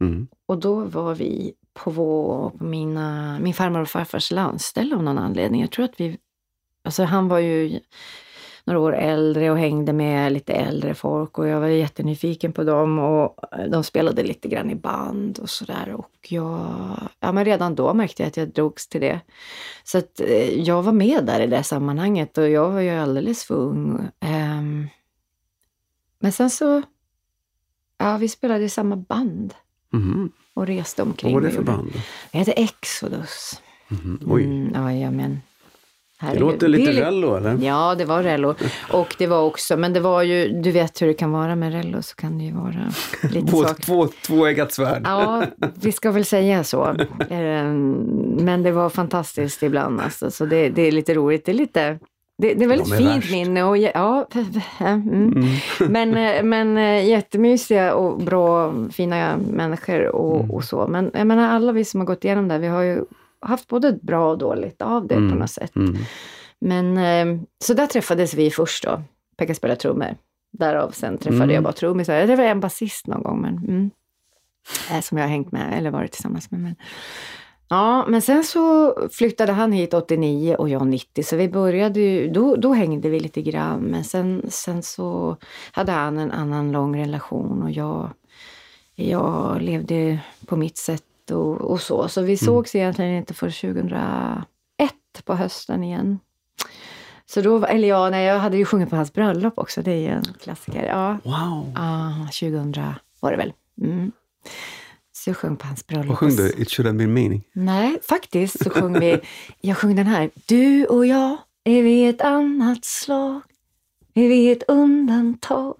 Mm. 0.00 0.28
Och 0.46 0.58
då 0.58 0.74
var 0.74 1.14
vi 1.14 1.54
på, 1.72 1.90
vår, 1.90 2.50
på 2.50 2.64
mina, 2.64 3.38
min 3.38 3.54
farmor 3.54 3.80
och 3.80 3.88
farfars 3.88 4.30
landställe 4.30 4.96
av 4.96 5.02
någon 5.02 5.18
anledning. 5.18 5.60
Jag 5.60 5.70
tror 5.70 5.84
att 5.84 6.00
vi... 6.00 6.18
Alltså 6.82 7.04
han 7.04 7.28
var 7.28 7.38
ju 7.38 7.80
några 8.64 8.80
år 8.80 8.96
äldre 8.96 9.50
och 9.50 9.58
hängde 9.58 9.92
med 9.92 10.32
lite 10.32 10.52
äldre 10.52 10.94
folk 10.94 11.38
och 11.38 11.48
jag 11.48 11.60
var 11.60 11.68
jättenyfiken 11.68 12.52
på 12.52 12.64
dem 12.64 12.98
och 12.98 13.36
de 13.68 13.84
spelade 13.84 14.22
lite 14.22 14.48
grann 14.48 14.70
i 14.70 14.74
band 14.74 15.38
och 15.38 15.50
sådär. 15.50 15.94
Och 15.94 16.28
jag, 16.28 16.96
ja 17.20 17.32
men 17.32 17.44
redan 17.44 17.74
då 17.74 17.94
märkte 17.94 18.22
jag 18.22 18.28
att 18.28 18.36
jag 18.36 18.48
drogs 18.48 18.88
till 18.88 19.00
det. 19.00 19.20
Så 19.84 19.98
att 19.98 20.20
eh, 20.20 20.60
jag 20.60 20.82
var 20.82 20.92
med 20.92 21.24
där 21.24 21.40
i 21.40 21.46
det 21.46 21.62
sammanhanget 21.62 22.38
och 22.38 22.48
jag 22.48 22.70
var 22.70 22.80
ju 22.80 22.90
alldeles 22.90 23.44
för 23.44 23.54
ung. 23.54 24.08
Ehm, 24.20 24.88
men 26.18 26.32
sen 26.32 26.50
så, 26.50 26.82
ja 28.00 28.16
vi 28.16 28.28
spelade 28.28 28.64
i 28.64 28.68
samma 28.68 28.96
band 28.96 29.54
Mhm. 29.92 30.30
och 30.54 30.66
reste 30.66 31.02
Vad 31.02 31.08
omkring. 31.08 31.34
var 31.34 31.40
det 31.40 31.50
för 31.50 31.62
band? 31.62 31.92
Det 32.32 32.38
heter 32.38 32.54
Exodus. 32.56 33.62
Mhm. 33.88 34.20
Oj, 34.26 34.44
Mm, 34.44 34.70
ja, 34.74 34.92
ja, 34.92 35.10
men. 35.10 35.30
det 35.30 36.26
herregud. 36.26 36.40
låter 36.40 36.68
lite 36.68 36.92
li- 36.92 37.00
rello 37.00 37.34
eller? 37.36 37.58
Ja, 37.62 37.94
det 37.94 38.04
var 38.04 38.22
Rello. 38.22 38.54
Och 38.92 39.14
det 39.18 39.26
var 39.26 39.42
också, 39.42 39.76
men 39.76 39.92
det 39.92 40.00
var 40.00 40.22
ju, 40.22 40.48
du 40.62 40.70
vet 40.70 41.02
hur 41.02 41.06
det 41.06 41.14
kan 41.14 41.30
vara 41.32 41.56
med 41.56 41.72
Rello, 41.72 42.02
så 42.02 42.14
kan 42.16 42.38
det 42.38 42.44
ju 42.44 42.52
vara 42.52 42.92
lite 43.22 43.46
Två, 43.50 43.64
saker. 43.64 43.82
två, 43.82 44.06
tvåeggat 44.26 44.72
svärd. 44.72 45.02
Ja, 45.04 45.44
vi 45.82 45.92
ska 45.92 46.10
väl 46.10 46.24
säga 46.24 46.64
så. 46.64 46.96
Ehm, 47.30 47.92
Men 48.40 48.62
det 48.62 48.72
var 48.72 48.90
fantastiskt 48.90 49.62
ibland. 49.62 50.00
Alltså. 50.00 50.30
Så 50.30 50.46
det, 50.46 50.68
det 50.68 50.82
är 50.82 50.92
lite 50.92 51.14
roligt. 51.14 51.44
Det 51.44 51.52
är, 51.52 51.54
lite, 51.54 51.98
det, 52.40 52.54
det 52.54 52.64
är 52.64 52.68
väldigt 52.68 52.88
De 52.88 52.92
är 52.94 52.98
fint 52.98 53.16
värst. 53.24 53.32
minne. 53.32 53.62
Och, 53.64 53.78
ja, 53.78 54.26
mm. 54.80 55.32
Mm. 55.32 55.46
Men, 55.92 56.16
eh, 56.16 56.42
men 56.42 56.76
eh, 56.78 57.08
jättemysiga 57.08 57.94
och 57.94 58.18
bra, 58.18 58.74
fina 58.90 59.36
människor 59.52 60.06
och, 60.06 60.36
Mm. 60.40 60.50
och 60.50 60.64
så. 60.64 60.86
Men 60.86 61.10
jag 61.14 61.26
menar, 61.26 61.48
alla 61.48 61.72
vi 61.72 61.84
som 61.84 62.00
har 62.00 62.06
gått 62.06 62.24
igenom 62.24 62.48
det, 62.48 62.58
vi 62.58 62.66
har 62.66 62.82
ju 62.82 63.04
haft 63.40 63.68
både 63.68 63.92
bra 64.02 64.30
och 64.30 64.38
dåligt 64.38 64.82
av 64.82 65.06
det 65.06 65.14
Mm. 65.14 65.30
på 65.32 65.36
något 65.38 65.50
sätt. 65.50 65.76
Mm. 65.76 65.96
Men 66.60 66.96
eh, 66.96 67.40
så 67.64 67.74
där 67.74 67.86
träffades 67.86 68.34
vi 68.34 68.50
först 68.50 68.84
då. 68.84 69.02
Pekka 69.36 69.54
spelade 69.54 69.80
trummor. 69.80 70.14
Därav 70.52 70.90
sen 70.90 71.18
träffade 71.18 71.42
Mm. 71.44 71.54
jag 71.54 71.62
bara 71.64 71.72
trummisar. 71.72 72.14
Jag 72.14 72.26
träffade 72.28 72.48
en 72.48 72.60
basist 72.60 73.06
någon 73.06 73.22
gång, 73.22 73.40
men 73.40 73.58
mm, 73.58 73.90
eh, 74.90 75.00
som 75.00 75.18
jag 75.18 75.24
har 75.24 75.30
hängt 75.30 75.52
med 75.52 75.78
eller 75.78 75.90
varit 75.90 76.12
tillsammans 76.12 76.50
med. 76.50 76.60
Men, 76.60 76.74
ja, 77.70 78.06
men 78.08 78.22
sen 78.22 78.44
så 78.44 78.94
flyttade 79.12 79.52
han 79.52 79.72
hit 79.72 79.94
89 79.94 80.54
och 80.58 80.68
jag 80.68 80.86
90, 80.86 81.22
så 81.24 81.36
vi 81.36 81.48
började 81.48 82.00
ju, 82.00 82.30
då, 82.30 82.56
då 82.56 82.72
hängde 82.72 83.08
vi 83.08 83.20
lite 83.20 83.42
grann. 83.42 83.80
Men 83.80 84.04
sen, 84.04 84.42
sen 84.48 84.82
så 84.82 85.36
hade 85.72 85.92
han 85.92 86.18
en 86.18 86.30
annan 86.30 86.72
lång 86.72 86.96
relation 87.00 87.62
och 87.62 87.70
jag, 87.70 88.10
jag 88.94 89.62
levde 89.62 90.18
på 90.46 90.56
mitt 90.56 90.76
sätt 90.76 91.02
och, 91.30 91.60
och 91.60 91.80
så. 91.80 92.08
Så 92.08 92.22
vi 92.22 92.36
sågs 92.36 92.74
egentligen 92.74 93.10
inte 93.14 93.34
för 93.34 93.50
2001 93.50 94.44
på 95.24 95.34
hösten 95.34 95.84
igen. 95.84 96.18
Så 97.26 97.40
då, 97.40 97.64
eller 97.64 97.88
ja, 97.88 98.10
nej, 98.10 98.26
jag 98.26 98.38
hade 98.38 98.56
ju 98.56 98.64
sjungit 98.64 98.90
på 98.90 98.96
hans 98.96 99.12
bröllop 99.12 99.58
också. 99.58 99.82
Det 99.82 99.90
är 99.92 99.96
ju 100.00 100.06
en 100.08 100.24
klassiker. 100.42 100.86
Ja, 100.86 101.18
Wow. 101.24 101.74
ah, 101.76 102.12
2000 102.40 102.74
var 103.20 103.30
det 103.30 103.36
väl. 103.36 103.52
Mm. 103.80 104.12
Så 105.24 105.30
jag 105.30 105.36
sjöng 105.36 105.56
på 105.56 105.66
hans 105.66 105.86
bröllop. 105.86 106.06
Vad 106.08 106.18
sjöng 106.18 106.36
du? 106.36 106.48
It 106.48 106.70
should 106.70 106.86
have 106.86 106.98
been 106.98 107.12
meaning. 107.12 107.42
Nej, 107.52 107.98
faktiskt 108.08 108.64
så 108.64 108.70
sjöng 108.70 109.00
vi, 109.00 109.20
jag 109.60 109.76
sjöng 109.76 109.96
den 109.96 110.06
här. 110.06 110.30
Du 110.46 110.86
och 110.86 111.06
jag 111.06 111.36
är 111.64 111.82
vi 111.82 112.06
ett 112.06 112.20
annat 112.20 112.84
slag, 112.84 113.40
är 114.14 114.28
vi 114.28 114.50
ett 114.50 114.62
undantag. 114.68 115.74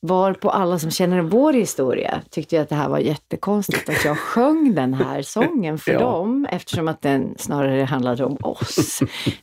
Var 0.00 0.32
på 0.32 0.50
alla 0.50 0.78
som 0.78 0.90
känner 0.90 1.20
vår 1.20 1.52
historia 1.52 2.20
tyckte 2.30 2.56
jag 2.56 2.62
att 2.62 2.68
det 2.68 2.74
här 2.74 2.88
var 2.88 2.98
jättekonstigt 2.98 3.88
att 3.88 4.04
jag 4.04 4.18
sjöng 4.18 4.74
den 4.74 4.94
här 4.94 5.22
sången 5.22 5.78
för 5.78 5.92
Ja. 5.92 6.00
dem 6.00 6.46
eftersom 6.50 6.88
att 6.88 7.02
den 7.02 7.34
snarare 7.38 7.82
handlade 7.84 8.24
om 8.24 8.36
oss. 8.42 9.00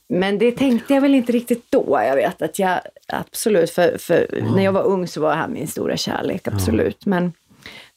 Men 0.10 0.38
det 0.38 0.52
tänkte 0.52 0.94
jag 0.94 1.02
väl 1.02 1.16
inte 1.16 1.32
riktigt 1.32 1.66
då. 1.72 2.00
Jag 2.08 2.16
vet 2.16 2.42
att 2.42 2.60
jag 2.60 2.80
absolut, 3.08 3.70
för, 3.70 3.98
för 3.98 4.44
när 4.56 4.64
jag 4.64 4.72
var 4.72 4.84
ung 4.84 5.08
så 5.08 5.22
var 5.22 5.36
han 5.36 5.54
min 5.54 5.68
stora 5.68 5.98
kärlek, 5.98 6.48
absolut. 6.48 7.06
Men, 7.06 7.34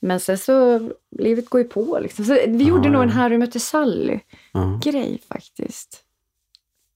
men 0.05 0.21
sen 0.21 0.39
så, 0.39 0.81
livet 1.19 1.49
går 1.49 1.61
ju 1.61 1.67
på 1.69 1.99
liksom. 2.03 2.25
Så 2.25 2.33
vi 2.47 2.65
gjorde 2.65 2.89
Ja, 2.89 2.93
nog 2.93 3.03
en 3.03 3.11
Harry 3.11 3.39
mötte 3.39 3.61
Sally-grej 3.61 5.21
faktiskt. 5.29 6.01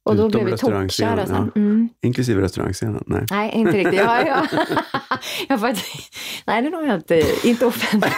Och 0.05 0.17
då 0.17 0.29
Utom 0.29 0.45
blev 0.45 0.55
vi 0.55 0.59
tokkära 0.59 1.27
sen. 1.27 1.51
ja. 1.55 1.61
Mm. 1.61 1.89
Inklusive 2.03 2.43
restaurangscenen? 2.43 3.05
Nej. 3.07 3.27
Nej, 3.31 3.53
inte 3.55 3.73
riktigt. 3.73 4.01
Ja, 4.01 4.27
ja. 4.27 4.47
jag 5.49 5.61
faktiskt, 5.61 6.17
nej, 6.47 6.63
det 6.63 6.69
är 6.69 6.73
nog 6.73 6.87
jag 6.87 6.95
inte, 6.95 7.23
inte 7.45 7.67
offentligt. 7.67 8.13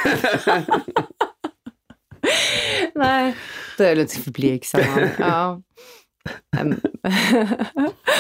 nej, 2.95 3.37
då 3.79 3.85
är 3.85 3.89
jag 3.89 3.99
lite 3.99 4.17
för 4.21 4.31
blygsam. 4.31 4.81
Ja. 5.19 5.63
Den 6.51 6.81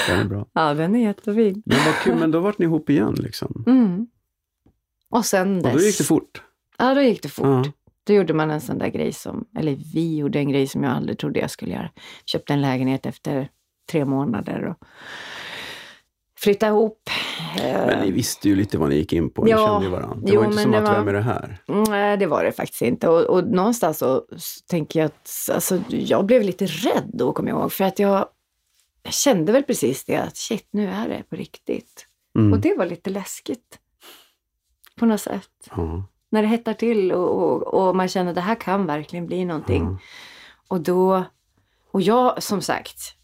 är 0.09 0.25
bra. 0.25 0.47
ja, 0.53 0.75
den 0.75 0.95
är 0.95 1.03
jättefin. 1.03 1.63
Men 1.67 1.79
vad 1.87 1.95
kul, 1.95 2.15
men 2.17 2.31
då 2.31 2.41
vart 2.41 2.59
ni 2.59 2.65
ihop 2.65 2.91
igen 2.91 3.15
liksom. 3.15 3.65
Mm. 3.67 4.07
Och 5.11 5.27
sen 5.27 5.57
Och 5.57 5.63
dess. 5.63 5.73
då 5.73 5.81
gick 5.81 5.99
det 5.99 6.05
fort. 6.05 6.43
Ja, 6.81 6.95
då 6.95 7.01
gick 7.01 7.23
det 7.23 7.29
fort. 7.29 7.47
Ja. 7.47 7.65
Då 8.07 8.13
gjorde 8.13 8.35
man 8.35 8.51
en 8.51 8.61
sån 8.61 8.79
där 8.79 8.89
grej 8.89 9.13
som, 9.13 9.45
eller 9.59 9.77
vi 9.95 10.17
gjorde 10.17 10.39
en 10.39 10.49
grej 10.49 10.67
som 10.67 10.85
jag 10.85 10.93
aldrig 10.93 11.19
trodde 11.19 11.41
jag 11.41 11.51
skulle 11.51 11.73
göra. 11.73 11.91
Köpte 12.27 12.53
en 12.53 12.61
lägenhet 12.61 13.07
efter 13.07 13.49
tre 13.91 14.05
månader 14.05 14.65
och 14.67 14.77
flyttade 16.39 16.71
ihop. 16.71 17.11
Eh, 17.63 17.87
Men 17.87 18.05
ni 18.05 18.11
visste 18.11 18.49
ju 18.49 18.57
lite 18.57 18.79
vad 18.79 18.89
ni 18.89 18.95
gick 18.97 19.13
in 19.13 19.31
på, 19.31 19.45
ni 19.45 19.51
Ja, 19.51 19.67
kände 19.67 19.85
ju 19.87 19.91
varandra. 19.93 20.17
Det 20.27 20.33
jo, 20.33 20.41
var 20.41 20.47
inte 20.47 20.63
som 20.63 20.75
att, 20.75 20.83
var- 20.83 20.95
vem 20.95 21.09
är 21.09 21.13
det 21.13 21.23
här? 21.23 21.59
Nej, 21.67 22.17
det 22.17 22.27
var 22.27 22.45
det 22.45 22.53
faktiskt 22.53 22.83
inte. 22.83 23.09
Och, 23.09 23.21
och 23.25 23.45
någonstans 23.49 23.99
så 23.99 24.25
så 24.37 24.65
tänker 24.69 25.01
jag 25.01 25.07
att 25.07 25.31
alltså, 25.55 25.83
jag 25.89 26.27
blev 26.27 26.43
lite 26.43 26.67
rädd 26.67 27.11
då, 27.13 27.33
kommer 27.33 27.51
jag 27.51 27.61
ihåg. 27.61 27.73
För 27.73 27.85
att 27.85 27.99
jag, 27.99 28.27
jag 29.03 29.13
kände 29.13 29.53
väl 29.53 29.63
precis 29.63 30.05
det, 30.05 30.17
att 30.17 30.37
shit, 30.37 30.69
nu 30.71 30.89
är 30.89 31.09
det 31.09 31.23
på 31.31 31.37
riktigt. 31.37 32.07
Mm. 32.39 32.53
Och 32.53 32.59
det 32.59 32.75
var 32.79 32.87
lite 32.87 33.11
läskigt. 33.11 33.79
På 34.97 35.07
något 35.07 35.21
sätt. 35.21 35.49
Ja, 35.77 36.05
När 36.31 36.43
det 36.43 36.49
hettar 36.49 36.75
till 36.75 37.13
och, 37.13 37.43
och, 37.43 37.63
och 37.63 37.97
man 37.97 38.09
känner 38.09 38.31
att 38.31 38.35
det 38.35 38.41
här 38.41 38.55
kan 38.55 38.87
verkligen 38.87 39.27
bli 39.27 39.45
någonting. 39.45 39.85
ja. 39.85 39.99
Och 40.69 40.81
då, 40.81 41.25
och 41.91 42.01
jag 42.01 42.43
som 42.43 42.63
sagt, 42.63 43.17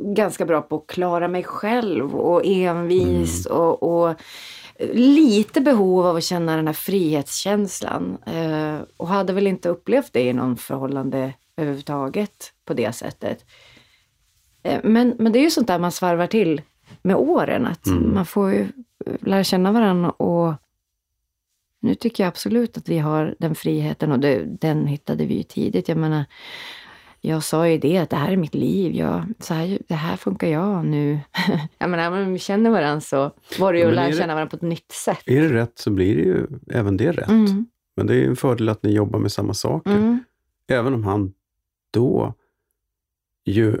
ganska 0.00 0.46
bra 0.46 0.62
på 0.62 0.76
att 0.76 0.86
klara 0.86 1.28
mig 1.28 1.42
själv 1.44 2.16
och 2.16 2.42
envis 2.44 3.46
och, 3.46 3.82
och 3.82 4.14
lite 4.92 5.60
behov 5.60 6.06
av 6.06 6.16
att 6.16 6.24
känna 6.24 6.56
den 6.56 6.66
här 6.66 6.74
frihetskänslan. 6.74 8.18
Eh, 8.26 8.78
och 8.96 9.08
hade 9.08 9.32
väl 9.32 9.46
inte 9.46 9.68
upplevt 9.68 10.12
det 10.12 10.22
i 10.22 10.32
någon 10.32 10.56
förhållande 10.56 11.32
överhuvudtaget 11.56 12.52
på 12.64 12.74
det 12.74 12.92
sättet. 12.92 13.44
Eh, 14.62 14.80
men, 14.84 15.14
men 15.18 15.32
det 15.32 15.38
är 15.38 15.42
ju 15.42 15.50
sånt 15.50 15.66
där 15.66 15.78
man 15.78 15.92
svarvar 15.92 16.26
till 16.26 16.62
med 17.02 17.16
åren, 17.16 17.66
att 17.66 17.86
man 17.86 18.26
får 18.26 18.52
ju 18.52 18.66
lära 19.20 19.44
känna 19.44 19.72
varandra 19.72 20.10
och 20.10 20.54
nu 21.82 21.94
tycker 21.94 22.24
jag 22.24 22.28
absolut 22.28 22.76
att 22.76 22.88
vi 22.88 22.98
har 22.98 23.34
den 23.38 23.54
friheten 23.54 24.12
och 24.12 24.18
det, 24.20 24.44
den 24.60 24.86
hittade 24.86 25.26
vi 25.26 25.34
ju 25.36 25.42
tidigt. 25.42 25.88
Jag 25.88 25.98
menar, 25.98 26.24
jag 27.20 27.42
sa 27.42 27.68
ju 27.68 27.78
det 27.78 27.98
att 27.98 28.10
det 28.10 28.16
här 28.16 28.32
är 28.32 28.36
mitt 28.36 28.54
liv. 28.54 28.94
Jag, 28.94 29.24
så 29.38 29.54
här, 29.54 29.78
det 29.88 29.94
här 29.94 30.16
funkar 30.16 30.48
jag 30.48 30.84
nu. 30.86 31.18
jag 31.78 31.90
menar, 31.90 32.10
när 32.10 32.24
vi 32.24 32.38
känner 32.38 32.70
varandra 32.70 33.00
så 33.00 33.30
var 33.58 33.72
det 33.72 33.78
ju 33.78 33.84
att 33.84 33.90
är 33.92 33.94
lära 33.94 34.12
känna 34.12 34.34
varandra 34.34 34.50
på 34.50 34.56
ett 34.56 34.62
nytt 34.62 34.92
sätt. 34.92 35.22
Är 35.26 35.42
det 35.42 35.52
rätt 35.54 35.78
så 35.78 35.90
blir 35.90 36.16
det 36.16 36.22
ju 36.22 36.46
även 36.70 36.96
det 36.96 37.12
rätt. 37.12 37.28
Mm, 37.28 37.66
Men 37.96 38.06
det 38.06 38.14
är 38.14 38.18
ju 38.18 38.26
en 38.26 38.36
fördel 38.36 38.68
att 38.68 38.82
ni 38.82 38.92
jobbar 38.94 39.18
med 39.18 39.32
samma 39.32 39.54
saker. 39.54 39.90
mm, 39.90 40.24
Även 40.68 40.94
om 40.94 41.04
han 41.04 41.32
då 41.92 42.34
ju 43.44 43.80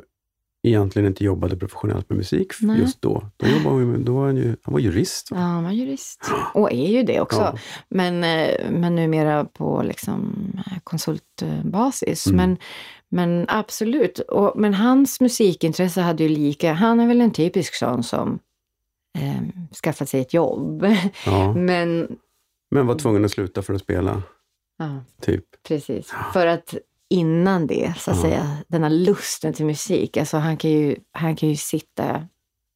egentligen 0.66 1.08
inte 1.08 1.24
jobbade 1.24 1.56
professionellt 1.56 2.08
med 2.10 2.16
musik 2.16 2.52
Nej. 2.60 2.80
just 2.80 3.02
då. 3.02 3.30
Då, 3.36 3.46
jobbade 3.46 3.86
med, 3.86 4.00
då 4.00 4.14
var 4.14 4.26
han, 4.26 4.36
ju, 4.36 4.56
han 4.62 4.72
var 4.72 4.80
jurist. 4.80 5.28
ja, 5.30 5.36
Va? 5.36 5.42
han 5.42 5.64
var 5.64 5.70
jurist. 5.70 6.20
Och 6.54 6.72
är 6.72 6.88
ju 6.88 7.02
det 7.02 7.20
också. 7.20 7.40
Ja. 7.40 7.58
Men, 7.88 8.24
eh, 8.24 8.70
men 8.70 8.94
numera 8.94 9.44
på 9.44 9.82
liksom 9.82 10.32
eh, 10.66 10.78
konsultbasis. 10.84 12.26
Mm. 12.26 12.36
Men, 12.36 12.58
men 13.08 13.46
absolut. 13.48 14.18
Och, 14.18 14.52
men 14.56 14.74
hans 14.74 15.20
musikintresse 15.20 16.00
hade 16.00 16.22
ju 16.22 16.28
lika... 16.28 16.72
Han 16.72 17.00
är 17.00 17.06
väl 17.06 17.20
en 17.20 17.32
typisk 17.32 17.74
sån 17.74 18.02
som 18.02 18.38
eh, 19.18 19.66
skaffat 19.82 20.08
sig 20.08 20.20
ett 20.20 20.34
jobb. 20.34 20.86
Ja. 21.26 21.54
men 21.56 22.16
Men 22.70 22.86
var 22.86 22.94
tvungen 22.94 23.24
att 23.24 23.30
sluta 23.30 23.62
för 23.62 23.74
att 23.74 23.80
spela, 23.80 24.22
ja, 24.78 25.04
typ. 25.20 25.44
precis. 25.68 26.12
För 26.32 26.46
att 26.46 26.74
innan 27.10 27.66
det, 27.66 27.94
så 27.98 28.10
att 28.10 28.16
Ja. 28.16 28.22
säga, 28.22 28.56
den 28.68 28.82
här 28.82 28.90
lusten 28.90 29.52
till 29.52 29.66
musik. 29.66 30.16
Alltså 30.16 30.36
han 30.36 30.56
kan 30.56 30.70
ju, 30.70 30.96
han 31.12 31.36
kan 31.36 31.48
ju 31.48 31.56
sitta 31.56 32.26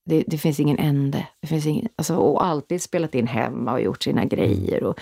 Det, 0.05 0.25
det 0.27 0.39
finns 0.39 0.61
ingen 0.61 0.79
ände. 0.79 1.27
Det 1.41 1.47
finns 1.47 1.67
ingen, 1.67 1.89
alltså, 1.97 2.17
och 2.17 2.45
alltid 2.45 2.83
spelat 2.83 3.15
in 3.15 3.27
hemma 3.27 3.73
och 3.73 3.81
gjort 3.81 4.03
sina 4.03 4.25
grejer. 4.25 4.85
Och, 4.85 4.99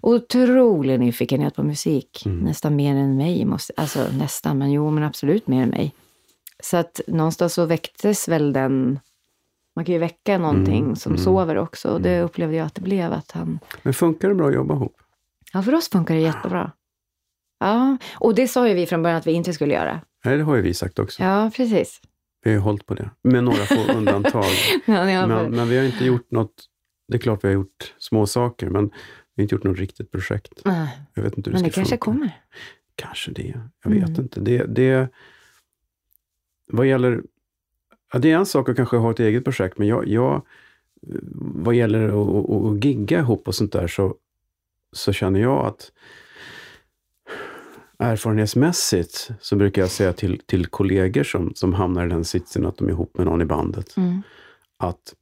otrolig 0.00 1.00
nyfikenhet 1.00 1.54
på 1.54 1.62
musik. 1.62 2.22
Mm. 2.26 2.38
Nästan 2.38 2.76
mer 2.76 2.94
än 2.96 3.16
mig. 3.16 3.44
Måste, 3.44 3.72
alltså 3.76 4.08
nästan, 4.18 4.58
men 4.58 4.72
jo, 4.72 4.90
men 4.90 5.02
absolut 5.04 5.46
mer 5.46 5.62
än 5.62 5.68
mig. 5.68 5.94
Så 6.62 6.76
att 6.76 7.00
någonstans 7.06 7.54
så 7.54 7.64
väcktes 7.66 8.28
väl 8.28 8.52
den... 8.52 8.98
Man 9.76 9.84
kan 9.84 9.92
ju 9.92 9.98
väcka 9.98 10.38
någonting 10.38 10.82
Mm, 10.84 10.96
som 10.96 11.12
mm, 11.12 11.24
sover 11.24 11.58
också. 11.58 11.88
Och 11.90 12.00
det 12.00 12.22
upplevde 12.22 12.56
jag 12.56 12.66
att 12.66 12.74
det 12.74 12.80
blev. 12.82 13.12
Att 13.12 13.30
han, 13.32 13.58
Men 13.82 13.94
funkar 13.94 14.28
det 14.28 14.34
bra 14.34 14.48
att 14.48 14.54
jobba 14.54 14.74
ihop? 14.74 14.96
ja, 15.52 15.62
för 15.62 15.74
oss 15.74 15.88
funkar 15.88 16.14
det 16.14 16.20
jättebra. 16.20 16.72
Ja, 17.58 17.96
och 18.14 18.34
det 18.34 18.48
sa 18.48 18.68
ju 18.68 18.74
vi 18.74 18.86
från 18.86 19.02
början 19.02 19.18
att 19.18 19.26
vi 19.26 19.32
inte 19.32 19.52
skulle 19.52 19.74
göra. 19.74 20.00
Nej, 20.24 20.36
det 20.36 20.42
har 20.42 20.56
ju 20.56 20.62
vi 20.62 20.74
sagt 20.74 20.98
också. 20.98 21.22
Ja, 21.22 21.50
precis. 21.56 22.00
Vi 22.42 22.50
har 22.50 22.54
ju 22.54 22.60
hållit 22.60 22.86
på 22.86 22.94
det. 22.94 23.10
Med 23.22 23.44
några 23.44 23.64
få 23.64 23.92
undantag. 23.96 24.44
Men, 24.86 25.50
men 25.50 25.68
vi 25.68 25.76
har 25.78 25.84
inte 25.84 26.04
gjort 26.04 26.30
något, 26.30 26.64
det 27.08 27.14
är 27.14 27.18
klart 27.18 27.44
vi 27.44 27.48
har 27.48 27.54
gjort 27.54 27.94
små 27.98 28.26
saker 28.26 28.70
men 28.70 28.84
vi 28.88 28.92
har 29.36 29.42
inte 29.42 29.54
gjort 29.54 29.64
något 29.64 29.78
riktigt 29.78 30.10
projekt. 30.10 30.52
Nej, 30.64 30.88
Jag 31.14 31.22
vet 31.22 31.36
inte 31.38 31.50
hur 31.50 31.54
men 31.54 31.62
det 31.62 31.68
det 31.68 31.72
ska 31.72 31.80
kanske 31.80 31.90
funka. 31.92 32.04
kommer. 32.04 32.40
Kanske 32.96 33.30
det. 33.30 33.54
Jag 33.84 33.90
vet 33.90 34.08
Mm. 34.08 34.20
inte. 34.20 34.40
Det, 34.40 34.64
det, 34.64 35.08
vad 36.66 36.86
gäller, 36.86 37.22
ja, 38.12 38.18
det 38.18 38.30
är 38.32 38.36
en 38.36 38.46
sak 38.46 38.68
att 38.68 38.76
kanske 38.76 38.96
ha 38.96 39.10
ett 39.10 39.20
eget 39.20 39.44
projekt, 39.44 39.78
men 39.78 39.88
jag, 39.88 40.08
jag 40.08 40.42
vad 41.34 41.74
gäller 41.74 42.04
att, 42.08 42.50
att, 42.50 42.64
att 42.76 42.84
gigga 42.84 43.18
ihop 43.18 43.48
och 43.48 43.54
sånt 43.54 43.72
där 43.72 43.86
så, 43.88 44.14
så 44.92 45.12
känner 45.12 45.40
jag 45.40 45.66
att 45.66 45.92
erfarenhetsmässigt 47.98 49.30
så 49.40 49.56
brukar 49.56 49.82
jag 49.82 49.90
säga 49.90 50.12
till, 50.12 50.40
till 50.46 50.66
kollegor 50.66 51.24
som, 51.24 51.52
som 51.54 51.74
hamnar 51.74 52.06
i 52.06 52.08
den 52.08 52.24
sitsen 52.24 52.66
att 52.66 52.76
de 52.76 52.86
är 52.86 52.90
ihop 52.90 53.18
med 53.18 53.26
någon 53.26 53.42
i 53.42 53.44
bandet, 53.44 53.96
Mm. 53.96 54.22
att 54.78 55.14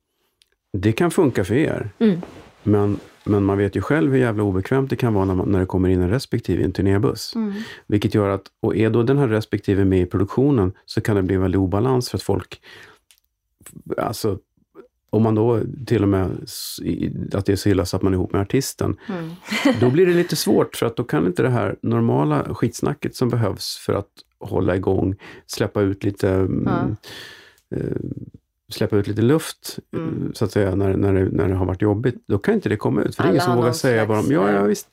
det 0.73 0.93
kan 0.93 1.11
funka 1.11 1.45
för 1.45 1.55
er. 1.55 1.91
Mm. 1.99 2.21
Men, 2.63 2.99
men 3.25 3.45
man 3.45 3.59
vet 3.59 3.77
ju 3.77 3.81
själv 3.81 4.13
hur 4.13 4.19
jävla 4.19 4.43
obekvämt 4.43 4.91
det 4.91 4.97
kan 4.97 5.15
vara 5.15 5.25
när, 5.25 5.35
man, 5.35 5.49
när 5.49 5.61
det 5.61 5.67
kommer 5.67 5.89
in 5.89 6.03
en 6.03 6.11
respektive 6.11 6.63
i 6.63 6.65
en 6.65 6.73
turnébuss. 6.73 7.35
Mm. 7.35 7.53
Vilket 7.87 8.15
gör 8.15 8.29
att, 8.29 8.43
och 8.61 8.77
är 8.77 8.91
då 8.91 9.03
den 9.03 9.19
här 9.19 9.29
respektive 9.29 9.85
med 9.85 10.01
i 10.01 10.07
produktionen 10.07 10.73
så 10.87 11.01
kan 11.01 11.17
det 11.17 11.23
bli 11.23 11.35
en 11.35 11.41
väldig 11.43 11.61
obalans 11.61 12.11
för 12.11 12.19
att 12.19 12.23
folk, 12.23 12.61
alltså 13.97 14.39
om 15.15 15.23
man 15.23 15.35
då 15.35 15.61
till 15.87 16.03
och 16.03 16.09
med, 16.09 16.31
att 17.33 17.47
det 17.47 17.53
är 17.53 17.57
så 17.57 17.69
illa 17.69 17.85
så 17.85 17.97
att 17.97 18.03
man 18.03 18.13
är 18.13 18.17
ihop 18.17 18.33
med 18.33 18.41
artisten, 18.43 18.97
Mm. 19.09 19.31
då 19.81 19.91
blir 19.91 20.07
det 20.07 20.13
lite 20.15 20.37
svårt 20.37 20.77
för 20.77 20.87
att 20.87 20.97
då 20.97 21.05
kan 21.05 21.27
inte 21.27 21.43
det 21.43 21.51
här 21.51 21.77
normala 21.83 22.55
skitsnacket 22.55 23.17
som 23.17 23.29
behövs 23.29 23.77
för 23.77 23.93
att 23.95 24.09
hålla 24.41 24.77
igång, 24.77 25.15
släppa 25.47 25.81
ut 25.81 26.05
lite 26.05 26.31
mm, 26.31 26.97
eh, 27.77 27.81
släppa 28.73 28.97
ut 28.97 29.07
lite 29.07 29.23
luft, 29.23 29.79
eh, 29.97 29.99
Mm. 30.03 30.33
så 30.35 30.45
att 30.45 30.53
säga, 30.53 30.75
när, 30.75 30.97
när, 30.97 31.13
det, 31.15 31.25
när 31.25 31.49
det 31.49 31.55
har 31.55 31.67
varit 31.67 31.83
jobbigt, 31.83 32.15
då 32.27 32.39
kan 32.39 32.55
inte 32.55 32.69
det 32.69 32.77
komma 32.77 33.03
ut. 33.03 33.17
För 33.17 33.23
det 33.23 33.29
är 33.29 33.31
ingen 33.31 33.43
som 33.45 33.57
vågar 33.57 33.73
säga 33.73 34.07
bara, 34.07 34.23
slags, 34.23 34.33
ja, 34.33 34.53
ja 34.53 34.63
visst. 34.63 34.89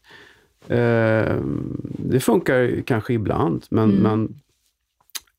Eh, 0.67 1.36
det 1.99 2.19
funkar 2.19 2.82
kanske 2.86 3.13
ibland, 3.13 3.63
men, 3.69 3.89
Mm. 3.89 4.03
men 4.03 4.36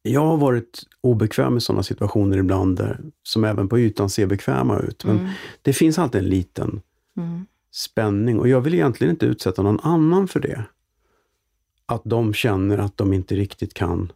jag 0.03 0.27
har 0.27 0.37
varit 0.37 0.83
obekväm 1.01 1.57
i 1.57 1.61
sådana 1.61 1.83
situationer 1.83 2.39
ibland, 2.39 2.77
där, 2.79 3.01
som 3.23 3.45
även 3.45 3.69
på 3.69 3.79
ytan 3.79 4.11
ser 4.11 4.27
bekväma 4.27 4.79
ut. 4.79 5.05
Men 5.05 5.19
Mm. 5.19 5.31
det 5.63 5.73
finns 5.73 5.99
alltid 5.99 6.19
en 6.23 6.29
liten 6.29 6.81
Mm. 7.17 7.47
spänning 7.73 8.39
och 8.41 8.49
jag 8.49 8.61
vill 8.61 8.75
egentligen 8.75 9.11
inte 9.11 9.27
utsätta 9.27 9.63
någon 9.63 9.81
annan 9.81 10.29
för 10.29 10.41
det. 10.41 10.65
Att 11.87 12.03
de 12.05 12.35
känner 12.35 12.79
att 12.79 12.97
de 12.97 13.13
inte 13.13 13.35
riktigt 13.35 13.75
kan 13.75 14.13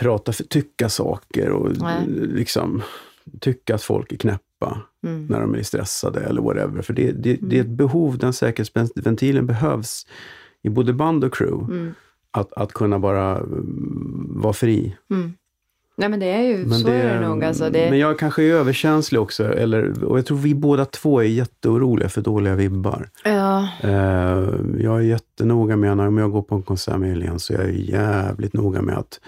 prata, 0.00 0.32
för, 0.32 0.44
tycka 0.44 0.88
saker 0.88 1.50
och 1.50 1.76
Nej. 1.82 2.06
liksom 2.08 2.82
tycka 3.40 3.74
att 3.74 3.82
folk 3.82 4.12
är 4.12 4.16
knäppa 4.16 4.82
Mm. 5.02 5.26
när 5.26 5.40
de 5.40 5.54
är 5.54 5.62
stressade 5.62 6.20
eller 6.20 6.42
whatever. 6.42 6.82
För 6.82 6.92
det, 6.92 7.12
det, 7.12 7.38
det 7.42 7.56
är 7.56 7.60
ett 7.60 7.66
Mm. 7.66 7.76
behov, 7.76 8.18
den 8.18 8.32
säkerhetsventilen 8.32 9.46
behövs 9.46 10.06
i 10.62 10.68
både 10.68 10.92
band 10.92 11.24
och 11.24 11.34
crew. 11.34 11.76
Att, 12.32 12.52
att 12.52 12.72
kunna 12.72 12.98
bara 12.98 13.36
mm, 13.36 14.32
vara 14.36 14.52
fri. 14.52 14.96
Mm. 15.10 15.32
Nej 15.96 16.08
men 16.08 16.20
det 16.20 16.26
är 16.26 16.42
ju, 16.42 16.56
Men 16.66 16.78
så 16.78 16.88
är 16.88 17.14
det 17.14 17.28
nog. 17.28 17.44
Alltså, 17.44 17.70
det, 17.70 17.90
Men 17.90 17.98
jag 17.98 18.18
kanske 18.18 18.42
är 18.42 18.54
överkänslig 18.54 19.20
också. 19.20 19.44
Eller, 19.54 20.04
och 20.04 20.18
jag 20.18 20.26
tror 20.26 20.38
vi 20.38 20.54
båda 20.54 20.84
två 20.84 21.20
är 21.20 21.24
jätteoroliga 21.24 22.08
för 22.08 22.20
dåliga 22.20 22.54
vibbar. 22.54 23.08
ja, 23.24 23.68
Eh, 23.82 24.48
jag 24.78 24.96
är 24.96 25.00
jättenoga 25.00 25.76
med, 25.76 25.96
när 25.96 26.06
om 26.06 26.18
jag 26.18 26.30
går 26.32 26.42
på 26.42 26.54
en 26.54 26.62
konsert 26.62 26.98
med 26.98 27.08
Helene, 27.08 27.38
så 27.38 27.52
jag 27.52 27.62
är 27.62 27.68
jävligt 27.68 28.52
noga 28.52 28.82
med 28.82 28.98
att 28.98 29.20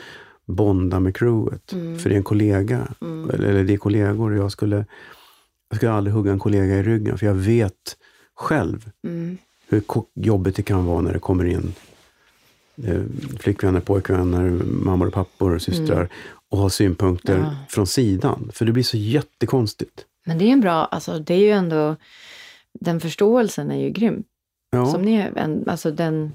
bonda 0.46 1.00
med 1.00 1.16
crewet. 1.16 1.72
Mm. 1.72 1.98
För 1.98 2.08
det 2.08 2.14
är 2.14 2.16
en 2.16 2.22
kollega, 2.24 2.88
Mm. 3.00 3.30
eller, 3.30 3.48
eller 3.48 3.64
det 3.64 3.72
är 3.72 3.76
kollegor. 3.78 4.36
Jag 4.36 4.52
skulle, 4.52 4.86
jag 5.68 5.76
skulle 5.76 5.92
aldrig 5.92 6.14
hugga 6.14 6.32
en 6.32 6.38
kollega 6.38 6.74
i 6.74 6.82
ryggen, 6.82 7.18
för 7.18 7.26
jag 7.26 7.34
vet 7.34 7.96
själv 8.34 8.90
mm. 9.06 9.38
hur 9.68 9.82
jobbigt 10.14 10.56
det 10.56 10.62
kan 10.62 10.84
vara 10.86 11.00
när 11.00 11.12
det 11.12 11.18
kommer 11.18 11.44
in 11.44 11.72
flickvänner, 13.40 13.80
pojkvänner, 13.80 14.50
mammor 14.64 15.06
och 15.06 15.12
pappor 15.12 15.54
och 15.54 15.62
systrar 15.62 16.08
och 16.50 16.58
har 16.58 16.68
synpunkter 16.68 17.34
Mm. 17.34 17.46
Ja. 17.46 17.56
från 17.68 17.86
sidan. 17.86 18.50
För 18.54 18.64
det 18.64 18.72
blir 18.72 18.82
så 18.82 18.96
jättekonstigt. 18.96 20.04
Men 20.26 20.38
det 20.38 20.44
är 20.44 20.48
en 20.52 20.60
bra, 20.60 20.72
alltså 20.84 21.18
det 21.18 21.34
är 21.34 21.38
ju 21.38 21.50
ändå, 21.50 21.96
den 22.80 23.00
förståelsen 23.00 23.70
är 23.70 23.80
ju 23.80 23.90
grym. 23.90 24.22
Ja, 24.70 24.86
Som 24.86 25.02
ni, 25.02 25.26
alltså 25.66 25.90
den 25.90 26.32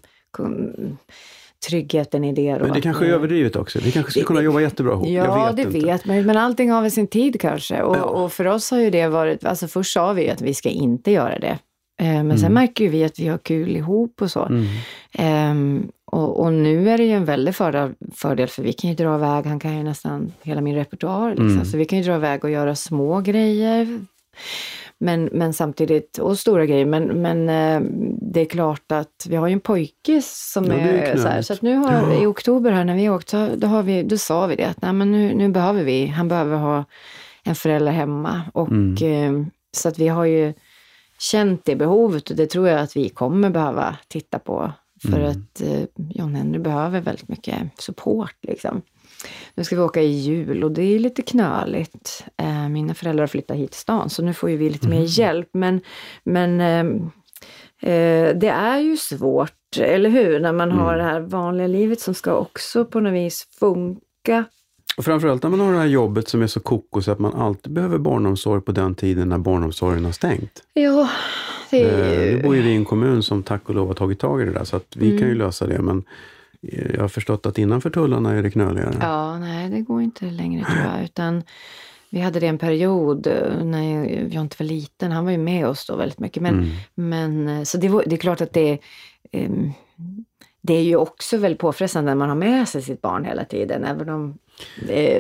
tryggheten 1.68 2.24
i 2.24 2.34
det. 2.34 2.60
men 2.62 2.74
det 2.74 2.82
kanske 2.82 3.04
är 3.06 3.08
ni- 3.08 3.14
överdrivet 3.14 3.56
också. 3.56 3.80
Vi 3.80 3.92
kanske 3.92 4.12
skulle 4.12 4.26
kunna 4.26 4.42
jobba 4.42 4.62
jättebra 4.62 4.94
ihop. 4.94 5.08
Ja, 5.08 5.46
vet 5.46 5.56
det 5.56 5.62
inte. 5.62 5.88
vet 5.88 6.06
man. 6.06 6.26
Men 6.26 6.38
allting 6.38 6.72
har 6.72 6.82
väl 6.82 6.92
sin 6.92 7.08
tid 7.08 7.42
kanske. 7.42 7.82
Och, 7.82 7.96
Ja. 7.98 8.02
och 8.04 8.34
för 8.34 8.46
oss 8.48 8.72
har 8.72 8.80
ju 8.80 8.90
det 8.90 9.08
varit, 9.08 9.46
alltså 9.46 9.68
först 9.68 9.94
sa 9.94 10.14
vi 10.14 10.24
ju 10.24 10.30
att 10.30 10.42
vi 10.42 10.54
ska 10.54 10.70
inte 10.70 11.12
göra 11.12 11.40
det. 11.40 11.60
Eh, 12.00 12.24
Men 12.24 12.38
sen 12.38 12.40
Mm. 12.40 12.54
märker 12.54 12.84
ju 12.84 12.90
vi 12.90 13.04
att 13.04 13.20
vi 13.20 13.28
har 13.28 13.38
kul 13.38 13.76
ihop 13.76 14.22
och 14.22 14.32
så. 14.32 14.46
Mm. 14.46 14.66
Ehm, 15.14 15.88
och, 16.12 16.40
och 16.40 16.54
nu 16.54 16.90
är 16.90 16.98
det 16.98 17.04
ju 17.04 17.12
en 17.12 17.26
väldig 17.26 17.56
fördel, 17.56 17.94
fördel 18.16 18.48
för 18.48 18.64
vi 18.64 18.74
kan 18.74 18.90
ju 18.90 18.96
dra 18.96 19.16
iväg, 19.16 19.46
han 19.46 19.60
kan 19.60 19.78
ju 19.78 19.84
nästan 19.84 20.32
hela 20.42 20.62
min 20.62 20.76
repertoar. 20.76 21.30
Liksom. 21.30 21.50
Mm. 21.50 21.66
Så 21.66 21.78
vi 21.78 21.86
kan 21.86 21.98
ju 22.00 22.04
dra 22.06 22.16
iväg 22.16 22.44
och 22.44 22.50
göra 22.52 22.76
små 22.76 23.22
grejer. 23.22 24.00
Men, 25.00 25.26
men 25.26 25.54
samtidigt, 25.54 26.18
och 26.18 26.40
stora 26.40 26.66
grejer. 26.66 26.86
Men, 26.86 27.04
men 27.22 27.50
eh, 27.50 27.82
det 28.22 28.42
är 28.42 28.46
klart 28.46 28.92
att 28.92 29.28
vi 29.30 29.36
har 29.36 29.48
ju 29.48 29.54
en 29.54 29.60
pojke 29.60 30.22
som 30.24 30.66
Ja, 30.66 30.74
är 30.74 30.94
är, 30.94 31.18
så 31.18 31.28
här. 31.28 31.42
Så 31.42 31.54
att 31.54 31.62
nu 31.62 31.76
har, 31.76 31.94
Ja. 31.94 32.14
i 32.22 32.26
oktober 32.26 32.72
här 32.72 32.84
när 32.84 32.96
vi 32.96 33.10
åkte, 33.10 33.56
då, 33.56 33.68
har 33.68 33.84
vi, 33.84 34.04
då 34.04 34.18
sa 34.18 34.48
vi 34.48 34.56
det 34.56 34.66
att 34.66 34.82
nej, 34.82 34.94
men 34.94 35.12
nu, 35.12 35.34
nu 35.36 35.50
behöver 35.50 35.84
vi, 35.84 36.08
han 36.08 36.28
behöver 36.28 36.58
ha 36.58 36.84
en 37.44 37.56
förälder 37.56 37.92
hemma. 37.92 38.42
Och, 38.54 38.68
Mm. 38.68 39.42
eh, 39.42 39.48
så 39.72 39.90
att 39.90 40.00
vi 40.00 40.08
har 40.08 40.26
ju 40.26 40.54
känt 41.20 41.66
det 41.66 41.76
behovet 41.76 42.30
och 42.30 42.36
det 42.36 42.48
tror 42.48 42.68
jag 42.68 42.80
att 42.80 42.96
vi 42.96 43.10
kommer 43.10 43.50
behöva 43.50 43.98
titta 44.08 44.40
på. 44.40 44.72
För 45.02 45.20
Mm. 45.20 45.30
att 45.32 45.62
eh, 45.62 45.84
John 46.10 46.36
Henry 46.36 46.60
behöver 46.60 47.02
väldigt 47.02 47.28
mycket 47.28 47.56
support. 47.82 48.36
Liksom. 48.42 48.82
Nu 49.56 49.64
ska 49.64 49.76
vi 49.76 49.82
åka 49.82 50.02
i 50.02 50.08
jul 50.12 50.64
och 50.64 50.72
det 50.72 50.82
är 50.96 51.00
lite 51.00 51.22
knöligt. 51.22 52.26
Eh, 52.38 52.70
mina 52.70 52.94
föräldrar 52.94 53.22
har 53.24 53.28
flyttat 53.28 53.58
hit 53.58 53.72
till 53.72 53.80
stan 53.80 54.10
så 54.10 54.24
nu 54.24 54.34
får 54.34 54.50
ju 54.50 54.58
vi 54.58 54.70
lite 54.70 54.88
Mm. 54.88 55.00
mer 55.00 55.06
hjälp. 55.20 55.50
Men, 55.54 55.82
men 56.24 56.62
ehm, 56.62 56.96
eh, 57.82 58.36
det 58.38 58.50
är 58.50 58.80
ju 58.80 58.98
svårt, 58.98 59.78
eller 59.80 60.10
hur? 60.10 60.40
När 60.40 60.52
man 60.54 60.72
har 60.72 60.94
Mm. 60.94 60.98
det 61.06 61.12
här 61.12 61.20
vanliga 61.20 61.68
livet 61.68 62.00
som 62.00 62.14
ska 62.14 62.34
också 62.34 62.86
på 62.86 63.00
något 63.00 63.14
vis 63.14 63.48
funka. 63.60 64.46
Och 64.98 65.06
framförallt 65.06 65.44
när 65.44 65.50
man 65.50 65.60
har 65.60 65.72
det 65.74 65.78
här 65.80 65.86
jobbet 65.86 66.28
som 66.28 66.42
är 66.42 66.48
så 66.48 66.60
kokos 66.60 67.08
att 67.08 67.20
man 67.20 67.34
alltid 67.34 67.74
behöver 67.74 67.98
barnomsorg 67.98 68.62
på 68.62 68.72
den 68.72 68.96
tiden 68.96 69.30
när 69.30 69.38
barnomsorgen 69.38 70.06
har 70.06 70.12
stängt. 70.12 70.64
Ja, 70.74 71.10
det 71.70 71.84
är 71.84 72.04
Eh, 72.14 72.24
ju... 72.32 72.36
Nu 72.38 72.44
bor 72.44 72.56
ju 72.56 72.62
vi 72.62 72.70
i 72.70 72.76
en 72.76 72.86
kommun 72.86 73.24
som 73.24 73.44
tack 73.44 73.70
och 73.70 73.76
lov 73.76 73.88
har 73.88 73.94
tagit 73.94 74.20
tag 74.20 74.42
i 74.42 74.46
det 74.46 74.52
där 74.52 74.64
så 74.64 74.76
att 74.76 74.96
vi 74.96 75.06
Mm. 75.08 75.20
kan 75.20 75.28
ju 75.28 75.36
lösa 75.36 75.68
det 75.68 75.82
men 75.82 76.04
eh, 76.62 76.92
jag 76.96 77.02
har 77.02 77.08
förstått 77.08 77.46
att 77.46 77.58
innanför 77.58 77.90
tullarna 77.90 78.34
är 78.34 78.44
det 78.44 78.52
knöligare. 78.52 78.94
Ja, 79.02 79.40
nej, 79.40 79.70
det 79.70 79.82
går 79.82 80.02
inte 80.02 80.26
längre 80.26 80.66
tror 80.66 80.94
jag. 80.96 81.04
Utan 81.04 81.44
vi 82.10 82.20
hade 82.22 82.40
det 82.40 82.48
en 82.48 82.58
period 82.58 83.28
eh, 83.28 83.64
när 83.64 83.84
jag, 84.34 84.42
inte 84.44 84.56
var 84.60 84.66
liten. 84.68 85.12
Han 85.12 85.26
var 85.26 85.32
ju 85.32 85.38
med 85.38 85.68
oss 85.68 85.86
då 85.88 85.96
väldigt 85.96 86.20
mycket. 86.20 86.44
Men, 86.44 86.54
Mm. 86.54 86.70
men 86.96 87.66
så 87.66 87.78
det, 87.78 87.90
var, 87.90 88.04
det 88.08 88.16
är 88.16 88.18
klart 88.18 88.42
att 88.42 88.54
det, 88.54 88.78
ehm, 89.32 89.72
det 90.62 90.74
är 90.74 90.84
ju 90.84 90.96
också 90.96 91.38
väldigt 91.38 91.60
påfrestande 91.60 92.12
när 92.12 92.16
man 92.16 92.30
har 92.30 92.36
med 92.36 92.68
sig 92.68 92.82
sitt 92.82 93.02
barn 93.02 93.26
hela 93.26 93.46
tiden. 93.46 93.84
Även 93.84 94.10
om, 94.10 94.38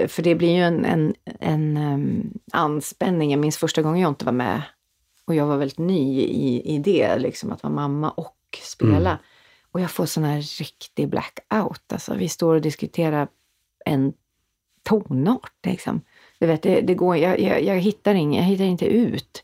för 0.08 0.22
det 0.22 0.36
blir 0.36 0.56
ju 0.56 0.62
en, 0.62 0.86
en, 0.86 1.16
en 1.40 1.78
ehm, 1.78 2.34
anspänning. 2.52 3.32
Jag 3.32 3.40
minns 3.40 3.58
första 3.58 3.82
gången 3.82 4.02
jag 4.02 4.12
inte 4.12 4.26
var 4.26 4.32
med 4.32 4.62
och 5.26 5.36
jag 5.36 5.46
var 5.46 5.58
väldigt 5.58 5.78
ny 5.78 6.22
i, 6.22 6.76
i 6.76 6.78
det, 6.78 7.20
liksom 7.20 7.52
att 7.52 7.64
vara 7.64 7.74
mamma 7.74 8.10
och 8.10 8.38
spela. 8.64 9.10
Mm. 9.10 9.22
Och 9.72 9.82
jag 9.82 9.92
får 9.92 10.06
sån 10.06 10.24
här 10.24 10.42
riktig 10.60 11.10
blackout. 11.10 11.94
Alltså, 11.94 12.14
vi 12.14 12.30
står 12.30 12.56
och 12.56 12.62
diskuterar 12.62 13.28
en 13.86 14.14
tonart. 14.84 15.54
Liksom. 15.66 16.02
Du 16.40 16.48
vet, 16.48 16.62
det, 16.62 16.82
det 16.82 16.94
går, 16.94 17.18
jag, 17.18 17.40
jag, 17.40 17.64
jag, 17.64 17.76
hittar 17.76 18.16
ing, 18.16 18.36
jag 18.36 18.44
hittar 18.44 18.66
inte 18.66 18.86
ut. 18.86 19.44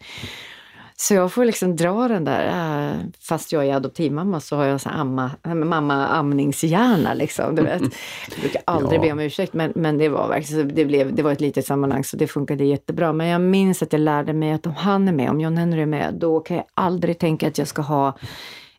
Så 1.07 1.13
jag 1.13 1.31
får 1.31 1.45
liksom 1.45 1.75
dra 1.75 2.07
den 2.07 2.23
där, 2.23 2.47
äh, 2.91 2.97
fast 3.21 3.51
jag 3.51 3.65
är 3.65 3.75
adoptivmamma 3.75 4.39
så 4.39 4.55
har 4.55 4.63
jag 4.63 4.73
en 4.73 4.79
sån 4.79 4.91
amma, 4.91 5.31
mamma-amningshjärna. 5.43 7.13
Liksom, 7.13 7.55
du 7.55 7.61
vet. 7.61 7.81
Jag 8.31 8.39
brukar 8.41 8.61
aldrig 8.65 8.99
Ja. 8.99 9.03
be 9.03 9.11
om 9.11 9.19
ursäkt, 9.19 9.53
men, 9.53 9.71
men 9.75 9.97
det 9.97 10.09
var 10.09 10.27
verkligen, 10.27 10.75
det, 10.75 10.85
blev, 10.85 11.15
det 11.15 11.23
var 11.23 11.31
ett 11.31 11.41
litet 11.41 11.65
sammanhang 11.65 12.03
så 12.03 12.17
det 12.17 12.27
funkade 12.27 12.63
jättebra. 12.63 13.13
Men 13.13 13.27
jag 13.27 13.41
minns 13.41 13.81
att 13.83 13.93
jag 13.93 13.99
lärde 13.99 14.33
mig 14.33 14.51
att 14.51 14.65
om 14.65 14.75
han 14.75 15.07
är 15.07 15.11
med, 15.11 15.29
om 15.29 15.39
John 15.41 15.57
Henry 15.57 15.81
är 15.81 15.85
med, 15.85 16.13
då 16.13 16.39
kan 16.39 16.57
jag 16.57 16.65
aldrig 16.73 17.19
tänka 17.19 17.47
att 17.47 17.57
jag 17.57 17.67
ska 17.67 17.81
ha 17.81 18.17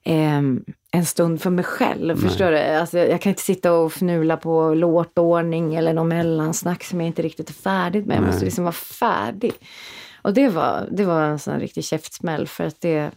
ehm, 0.04 0.64
en 0.90 1.04
stund 1.04 1.40
för 1.42 1.50
mig 1.50 1.64
själv. 1.64 2.16
Förstår 2.16 2.50
du? 2.50 2.58
Alltså, 2.58 2.98
jag 2.98 3.20
kan 3.20 3.30
inte 3.30 3.42
sitta 3.42 3.72
och 3.72 3.92
fnula 3.92 4.36
på 4.36 4.74
låtordning 4.74 5.74
eller 5.74 5.92
någon 5.92 6.08
mellansnack 6.08 6.84
som 6.84 7.00
jag 7.00 7.06
inte 7.06 7.22
riktigt 7.22 7.48
är 7.48 7.54
färdig 7.54 8.06
med. 8.06 8.16
Jag 8.16 8.22
måste 8.22 8.38
Nej. 8.38 8.44
liksom 8.44 8.64
vara 8.64 8.72
färdig. 8.72 9.52
Och 10.24 10.34
det 10.34 10.48
var, 10.48 10.88
det 10.90 11.04
var 11.04 11.22
en 11.22 11.38
sån 11.38 11.60
riktig 11.60 11.84
käftsmäll 11.84 12.48
för 12.48 12.64
att 12.64 12.80
det, 12.80 13.10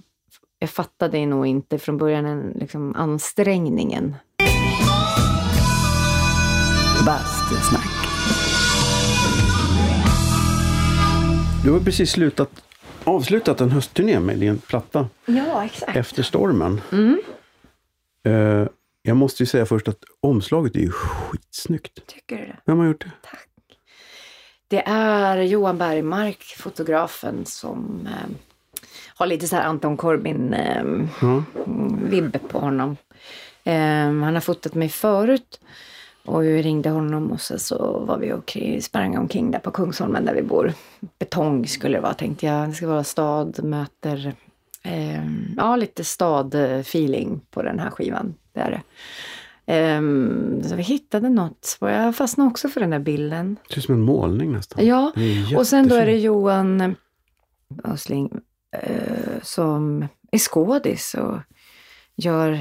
jag 0.60 0.70
fattade 0.70 1.26
nog 1.26 1.48
inte 1.48 1.80
från 1.80 1.98
början 1.98 2.26
en, 2.26 2.52
liksom, 2.56 2.96
ansträngningen. 2.96 4.16
Bastusnack. 7.06 7.90
Du 11.64 11.72
har 11.72 11.80
precis 11.80 12.12
slutat, 12.12 12.64
avslutat 13.04 13.62
en 13.62 13.72
höstturné 13.72 14.20
med 14.20 14.38
din 14.38 14.58
platta 14.58 15.10
Ja, 15.26 15.66
exakt. 15.66 15.98
Efter 15.98 16.24
stormen. 16.24 16.82
Mm. 16.92 17.22
Eh, 18.24 18.68
jag 19.02 19.18
måste 19.18 19.44
ju 19.44 19.48
säga 19.48 19.66
först 19.66 19.88
att 19.88 20.04
omslaget 20.20 20.76
är 20.76 20.80
ju 20.80 20.92
skitsnyggt. 20.92 22.08
Tycker 22.08 22.38
du 22.38 22.46
det? 22.46 22.58
Vem 22.66 22.78
har 22.78 22.86
gjort 22.86 23.02
det? 23.02 23.12
Tack. 23.22 23.47
Det 24.68 24.84
är 24.88 25.38
Johan 25.38 25.78
Bergmark, 25.78 26.44
fotografen, 26.58 27.46
som 27.46 28.08
eh, 28.12 28.30
har 29.16 29.26
lite 29.26 29.48
så 29.48 29.56
här 29.56 29.64
Anton 29.64 29.98
Corbin-vibb 29.98 32.36
Ja. 32.36 32.40
på 32.50 32.60
honom. 32.60 32.98
Eh, 33.64 33.74
han 34.24 34.34
har 34.34 34.40
fotat 34.40 34.74
mig 34.76 34.90
förut 34.90 35.60
och 36.26 36.46
jag 36.46 36.66
ringde 36.66 36.90
honom 36.90 37.32
och 37.32 37.42
så, 37.42 37.60
så 37.60 38.00
var 38.00 38.18
vi 38.18 38.34
och 38.34 38.58
sprang 38.82 39.18
omkring 39.18 39.52
där 39.52 39.60
på 39.60 39.72
Kungsholmen 39.72 40.26
där 40.26 40.34
vi 40.34 40.42
bor. 40.42 40.74
Betong 41.20 41.68
skulle 41.68 41.98
det 41.98 42.02
vara 42.02 42.14
tänkte 42.14 42.46
jag. 42.46 42.70
Det 42.70 42.74
ska 42.74 42.88
vara 42.88 43.04
stad, 43.04 43.64
möter, 43.64 44.34
eh, 44.84 45.26
ja 45.58 45.76
lite 45.76 46.04
stad-feeling 46.04 47.40
på 47.52 47.62
den 47.64 47.80
här 47.80 47.90
skivan. 47.90 48.34
Det 48.54 48.60
är 48.60 48.72
det. 48.72 48.82
Ehm, 49.68 50.64
så 50.64 50.76
vi 50.76 50.84
hittade 50.84 51.30
något. 51.30 51.78
Och 51.82 51.92
jag 51.92 52.16
fastnade 52.16 52.50
också 52.50 52.70
för 52.70 52.80
den 52.82 52.90
där 52.90 53.00
bilden. 53.00 53.58
Det 53.68 53.74
ser 53.74 53.80
ut 53.80 53.86
som 53.86 53.96
en 53.96 54.02
målning 54.02 54.52
nästan. 54.52 54.86
Ja, 54.86 55.12
och 55.58 55.68
sen 55.68 55.88
då 55.88 55.96
är 55.96 56.06
det. 56.06 56.18
Johan 56.18 56.96
Ösling 57.84 58.32
eh, 58.72 59.42
som 59.42 60.08
är 60.32 60.38
skådis 60.38 61.14
och 61.14 61.38
gör 62.16 62.52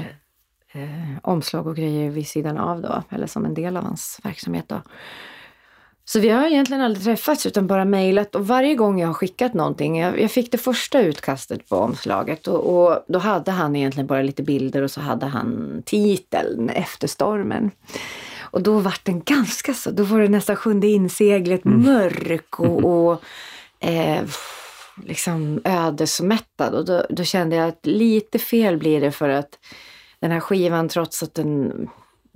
eh, 0.71 1.17
omslag 1.23 1.67
och 1.67 1.75
grejer 1.75 2.09
vid 2.09 2.27
sidan 2.27 2.57
av 2.57 2.81
då, 2.81 3.03
eller 3.09 3.27
som 3.27 3.45
en 3.45 3.53
del 3.53 3.77
av 3.77 3.83
hans 3.83 4.19
verksamhet 4.23 4.65
då. 4.69 4.81
Så 6.09 6.19
vi 6.19 6.29
har 6.29 6.45
egentligen 6.45 6.81
aldrig 6.81 7.03
träffats 7.03 7.45
utan 7.45 7.67
bara 7.67 7.85
mejlat 7.85 8.35
och 8.35 8.47
varje 8.47 8.75
gång 8.75 8.99
jag 8.99 9.07
har 9.07 9.13
skickat 9.13 9.53
någonting, 9.53 9.99
jag, 9.99 10.21
jag 10.21 10.31
fick 10.31 10.51
det 10.51 10.57
första 10.57 11.01
utkastet 11.01 11.69
på 11.69 11.75
omslaget 11.75 12.47
och, 12.47 12.59
och 12.59 13.05
då 13.07 13.19
hade 13.19 13.51
han 13.51 13.75
egentligen 13.75 14.07
bara 14.07 14.21
lite 14.21 14.43
bilder 14.43 14.81
och 14.81 14.91
så 14.91 15.01
hade 15.01 15.25
han 15.25 15.81
titeln 15.85 16.69
Efter 16.69 17.07
stormen. 17.07 17.71
Och 18.39 18.61
då 18.61 18.79
var 18.79 18.95
den 19.03 19.21
ganska 19.23 19.73
så, 19.73 19.91
då 19.91 20.03
var 20.03 20.19
det 20.19 20.27
nästan 20.27 20.55
sjunde 20.55 20.87
inseglet 20.87 21.65
mörk 21.65 22.59
och, 22.59 22.83
och 23.09 23.23
eh, 23.79 24.23
liksom 25.03 25.61
ödesmättad. 25.63 26.73
Och 26.73 26.85
då, 26.85 27.05
då 27.09 27.23
kände 27.23 27.55
jag 27.55 27.67
att 27.67 27.85
lite 27.85 28.39
fel 28.39 28.77
blir 28.77 29.01
det 29.01 29.11
för 29.11 29.29
att 29.29 29.59
den 30.19 30.31
här 30.31 30.39
skivan, 30.39 30.89
trots 30.89 31.23
att 31.23 31.33
den, 31.33 31.89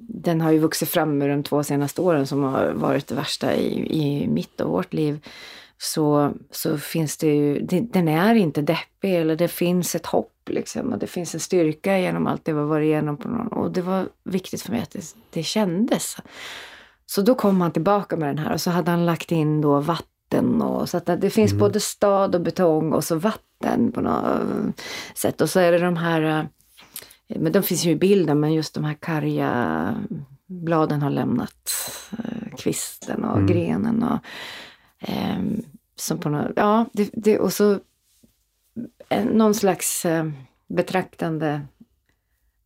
den 0.08 0.42
har 0.42 0.52
ju 0.52 0.60
vuxit 0.60 0.90
fram 0.90 1.22
ur 1.22 1.30
de 1.30 1.44
två 1.44 1.64
senaste 1.64 2.02
åren 2.02 2.28
som 2.28 2.44
har 2.44 2.72
varit 2.72 3.08
det 3.08 3.16
värsta 3.16 3.56
i, 3.56 3.88
i 3.90 4.28
mitt 4.28 4.62
och 4.62 4.72
vårt 4.72 4.94
liv, 4.94 5.20
så, 5.78 6.34
så 6.52 6.78
finns 6.78 7.18
det 7.18 7.28
ju, 7.28 7.60
det, 7.60 7.80
den 7.80 8.08
är 8.08 8.36
inte 8.36 8.62
deppig 8.62 9.16
eller 9.16 9.36
det 9.36 9.48
finns 9.48 9.96
ett 9.96 10.06
hopp 10.06 10.50
liksom 10.50 10.94
och 10.94 11.00
det 11.00 11.08
finns 11.08 11.34
en 11.34 11.40
styrka 11.40 12.00
genom 12.00 12.28
allt 12.28 12.46
det 12.46 12.54
vi 12.54 12.60
har 12.60 12.66
varit 12.66 12.86
igenom 12.86 13.18
på 13.18 13.28
någon, 13.28 13.48
och 13.48 13.72
det 13.72 13.82
var 13.82 14.08
viktigt 14.24 14.62
för 14.62 14.72
mig 14.72 14.82
att 14.82 14.92
det, 14.92 15.16
det 15.30 15.44
kändes. 15.44 16.18
Så 17.06 17.22
då 17.22 17.36
kom 17.36 17.62
han 17.62 17.72
tillbaka 17.72 18.18
med 18.18 18.30
den 18.30 18.38
här 18.38 18.54
och 18.54 18.62
så 18.62 18.70
hade 18.70 18.92
han 18.92 19.06
lagt 19.06 19.32
in 19.32 19.62
då 19.62 19.80
vatten 19.80 20.62
och 20.62 20.90
så 20.90 20.98
att 20.98 21.06
det 21.06 21.30
finns 21.30 21.54
både 21.54 21.80
stad 21.80 22.36
och 22.36 22.42
betong 22.42 22.94
och 22.94 23.04
så 23.04 23.16
vatten 23.16 23.92
på 23.92 24.02
något 24.02 24.82
sätt. 25.16 25.42
Och 25.42 25.50
så 25.50 25.60
är 25.60 25.72
det 25.72 25.80
de 25.80 25.98
här, 25.98 26.48
men 27.36 27.52
de 27.52 27.64
finns 27.64 27.86
ju 27.86 27.92
i 27.92 27.96
bilden, 27.96 28.40
men 28.40 28.54
just 28.54 28.74
de 28.74 28.84
här 28.84 28.94
karga 28.94 29.96
bladen 30.48 31.02
har 31.02 31.10
lämnat 31.10 31.70
eh, 32.12 32.56
kvisten 32.58 33.24
och 33.24 33.48
grenen 33.48 34.04
och 34.04 34.20
ehm, 35.00 35.62
som 35.96 36.20
på 36.20 36.30
något, 36.30 36.52
ja, 36.56 36.86
det, 36.94 37.10
det, 37.14 37.40
och 37.40 37.54
så 37.54 37.80
eh, 39.10 39.26
någon 39.26 39.54
slags 39.54 40.06
eh, 40.06 40.30
betraktande 40.68 41.62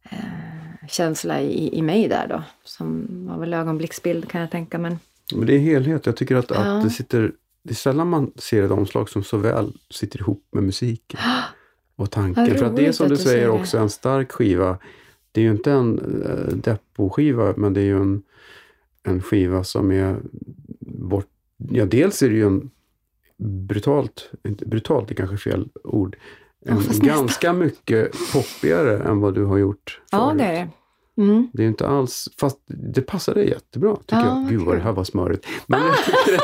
eh, 0.09 0.87
känsla 0.87 1.41
i, 1.41 1.77
i 1.77 1.81
mig 1.81 2.07
där 2.07 2.27
då. 2.27 2.43
Som 2.63 3.07
var 3.27 3.37
väl 3.37 3.53
ögonblicksbild 3.53 4.29
kan 4.29 4.41
jag 4.41 4.51
tänka. 4.51 4.77
Men 4.77 4.99
Men 5.35 5.45
det 5.45 5.55
är 5.55 5.59
helhet. 5.59 6.05
Jag 6.05 6.17
tycker 6.17 6.35
att, 6.35 6.49
Ja. 6.49 6.77
att 6.77 6.83
det 6.83 6.89
sitter... 6.89 7.31
Det 7.63 7.71
är 7.71 7.75
sällan 7.75 8.09
man 8.09 8.31
ser 8.35 8.63
ett 8.63 8.71
omslag 8.71 9.09
som 9.09 9.23
så 9.23 9.37
väl 9.37 9.73
sitter 9.89 10.19
ihop 10.19 10.47
med 10.51 10.63
musiken 10.63 11.19
och 11.95 12.11
tanken. 12.11 12.57
För 12.57 12.65
att 12.65 12.75
det 12.75 12.85
är 12.87 12.91
som 12.91 13.09
du 13.09 13.17
säger 13.17 13.29
säger 13.29 13.49
också 13.49 13.77
en 13.77 13.89
stark 13.89 14.31
skiva. 14.31 14.77
Det 15.31 15.41
är 15.41 15.45
ju 15.45 15.51
inte 15.51 15.71
en 15.71 15.99
uh, 15.99 16.55
deppo-skiva, 16.55 17.53
men 17.57 17.73
det 17.73 17.81
är 17.81 17.85
ju 17.85 17.97
en, 18.01 18.23
en 19.03 19.21
skiva 19.21 19.63
som 19.63 19.91
är 19.91 20.17
bort... 20.79 21.27
Ja, 21.57 21.85
dels 21.85 22.21
är 22.21 22.29
det 22.29 22.35
ju 22.35 22.45
en 22.45 22.69
brutalt, 23.37 24.31
inte 24.47 24.65
brutalt 24.65 25.11
är 25.11 25.15
kanske 25.15 25.37
fel 25.37 25.67
ord, 25.83 26.15
en 26.65 26.75
nästan. 26.77 27.07
ganska 27.07 27.53
mycket 27.53 28.11
poppigare 28.33 29.03
än 29.03 29.19
vad 29.19 29.35
du 29.35 29.43
har 29.45 29.57
gjort 29.57 30.01
ja, 30.11 30.27
förut. 30.29 30.37
det 30.37 30.43
är 30.45 30.53
det. 30.53 30.69
Mm. 31.17 31.49
Det 31.53 31.63
är 31.63 31.67
inte 31.67 31.87
alls, 31.87 32.27
fast 32.39 32.57
det 32.67 33.01
passar 33.01 33.33
dig 33.35 33.49
jättebra 33.49 33.95
tycker 33.95 34.15
Ja, 34.15 34.41
jag. 34.41 34.49
Gud 34.49 34.61
vad 34.61 34.75
det 34.77 34.81
här 34.81 34.91
var 34.91 35.03
smörigt. 35.03 35.47
Men 35.67 35.81
det, 35.81 35.87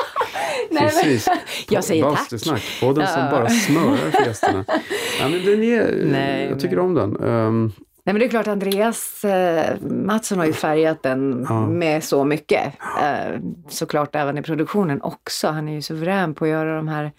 Nej, 0.71 0.91
men-. 1.27 1.37
Jag 1.69 1.83
säger 1.83 2.03
tack. 2.03 2.13
Bastusnack, 2.13 2.63
podden 2.81 3.07
som 3.07 3.19
Ja. 3.21 3.31
bara 3.31 3.49
smörar 3.49 4.11
för 4.11 4.25
gästerna. 4.25 4.65
Ja, 5.21 5.29
men 5.29 5.45
den 5.45 5.63
är, 5.63 6.05
Nej, 6.05 6.47
jag 6.49 6.59
tycker 6.59 6.75
men- 6.75 6.85
om 6.85 6.93
den. 6.93 7.15
Ehm, 7.29 7.71
Nej 8.03 8.13
men 8.13 8.19
det 8.19 8.25
är 8.25 8.29
klart 8.29 8.47
Andreas 8.47 9.23
eh, 9.25 9.81
Mattsson 9.81 10.37
har 10.37 10.45
ju 10.45 10.53
färgat 10.53 11.03
den 11.03 11.45
Ja. 11.49 11.67
med 11.67 12.03
så 12.03 12.23
mycket. 12.25 12.73
Eh, 13.03 13.39
såklart 13.69 14.15
även 14.15 14.37
i 14.37 14.41
produktionen 14.41 15.01
också. 15.01 15.47
Han 15.47 15.69
är 15.69 15.73
ju 15.73 15.81
suverän 15.81 16.33
på 16.33 16.45
att 16.45 16.51
göra 16.51 16.75
de 16.75 16.87
här, 16.87 17.11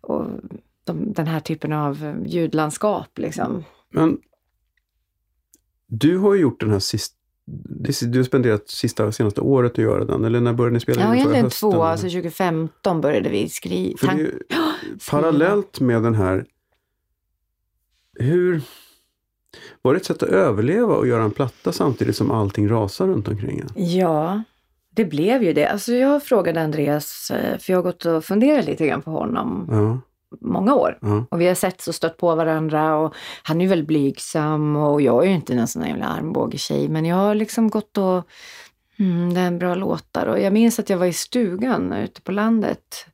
och 0.00 0.26
de, 0.84 1.12
den 1.12 1.26
här 1.26 1.40
typen 1.40 1.72
av 1.72 2.04
eh, 2.04 2.14
ljudlandskap 2.32 3.18
liksom. 3.18 3.64
men 3.90 4.18
du 5.86 6.18
har 6.18 6.34
ju 6.34 6.40
gjort 6.40 6.60
den 6.60 6.70
här 6.70 6.78
sist, 6.78 7.14
du 8.02 8.18
har 8.18 8.24
spenderat 8.24 8.68
sista, 8.68 9.12
senaste 9.12 9.40
året 9.40 9.72
att 9.72 9.78
göra 9.78 10.04
den, 10.04 10.24
eller 10.24 10.40
när 10.40 10.52
började 10.52 10.74
ni 10.74 10.80
spela 10.80 11.00
Ja, 11.00 11.06
in 11.06 11.12
den? 11.14 11.22
Förra 11.24 11.36
egentligen 11.38 11.72
två. 11.72 11.82
Alltså 11.82 12.06
2015 12.06 13.00
började 13.00 13.28
vi 13.28 13.48
skriva. 13.48 14.14
Ju 14.18 14.38
parallellt 15.10 15.80
med 15.80 16.02
den 16.02 16.14
här, 16.14 16.44
hur, 18.18 18.60
var 19.82 19.92
det 19.94 19.96
ett 20.00 20.04
sätt 20.06 20.22
att 20.22 20.28
överleva 20.28 20.94
och 20.96 21.06
göra 21.06 21.22
en 21.22 21.30
platta 21.30 21.72
samtidigt 21.72 22.16
som 22.16 22.30
allting 22.30 22.68
rasar 22.70 23.06
runt 23.06 23.28
omkring 23.28 23.58
en? 23.58 23.84
Ja, 23.84 24.42
det 24.90 25.04
blev 25.04 25.42
ju 25.42 25.52
det. 25.52 25.66
Alltså 25.66 25.92
jag 25.92 26.22
frågade 26.22 26.62
Andreas, 26.62 27.30
eh, 27.30 27.58
för 27.58 27.72
jag 27.72 27.78
har 27.78 27.82
gått 27.82 28.04
och 28.04 28.24
funderat 28.24 28.64
lite 28.66 28.86
grann 28.86 29.02
på 29.02 29.10
honom 29.10 29.66
Ja, 29.70 30.00
många 30.40 30.74
år. 30.74 30.98
ja. 31.00 31.24
Och 31.30 31.40
vi 31.40 31.46
har 31.46 31.54
sett 31.54 31.86
och 31.86 31.94
stött 31.94 32.16
på 32.16 32.34
varandra 32.34 32.96
och 32.96 33.14
han 33.42 33.60
är 33.60 33.64
ju 33.64 33.68
väldigt 33.68 33.88
blygsam 33.88 34.76
och 34.76 35.02
jag 35.02 35.24
är 35.24 35.28
ju 35.28 35.34
inte 35.34 35.52
en 35.54 35.68
sån 35.68 35.82
där 35.82 35.88
jävla 35.88 36.06
armbågetjej 36.06 36.88
men 36.88 37.04
jag 37.04 37.16
har 37.16 37.34
liksom 37.34 37.70
gått 37.70 37.98
och 37.98 38.28
mm, 38.98 39.34
det 39.34 39.40
är 39.40 39.46
en 39.46 39.58
bra 39.58 39.74
låtar 39.74 40.26
och 40.26 40.40
jag 40.40 40.52
minns 40.52 40.78
att 40.78 40.90
jag 40.90 40.98
var 40.98 41.06
i 41.06 41.12
stugan 41.12 41.92
ute 41.92 42.20
på 42.20 42.32
landet 42.32 43.06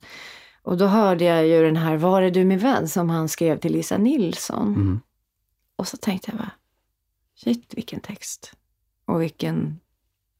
och 0.65 0.77
då 0.77 0.87
hörde 0.87 1.25
jag 1.25 1.47
ju 1.47 1.63
den 1.63 1.77
här 1.77 1.97
Var 1.97 2.23
är 2.23 2.31
du 2.31 2.45
min 2.45 2.59
vän 2.59 2.89
som 2.89 3.11
han 3.11 3.29
skrev 3.29 3.59
till 3.59 3.73
Lisa 3.73 3.99
Nilsson. 3.99 4.75
Mm. 4.75 5.01
Och 5.77 5.89
så 5.89 5.97
tänkte 5.97 6.31
jag 6.31 6.39
bara, 6.39 6.51
shit 7.35 7.75
vilken 7.75 8.01
text. 8.01 8.53
Och 9.05 9.23
vilken, 9.23 9.81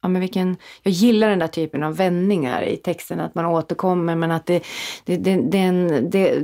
ja 0.01 0.09
men 0.09 0.21
vilken, 0.21 0.57
jag 0.83 0.91
gillar 0.91 1.29
den 1.29 1.39
där 1.39 1.47
typen 1.47 1.83
av 1.83 1.95
vändningar 1.95 2.61
i 2.61 2.77
texten, 2.77 3.19
att 3.19 3.35
man 3.35 3.45
återkommer 3.45 4.15
men 4.15 4.31
att 4.31 4.45
det, 4.45 4.63
det, 5.05 5.17
det, 5.17 5.35
den, 5.35 6.09
det, 6.09 6.43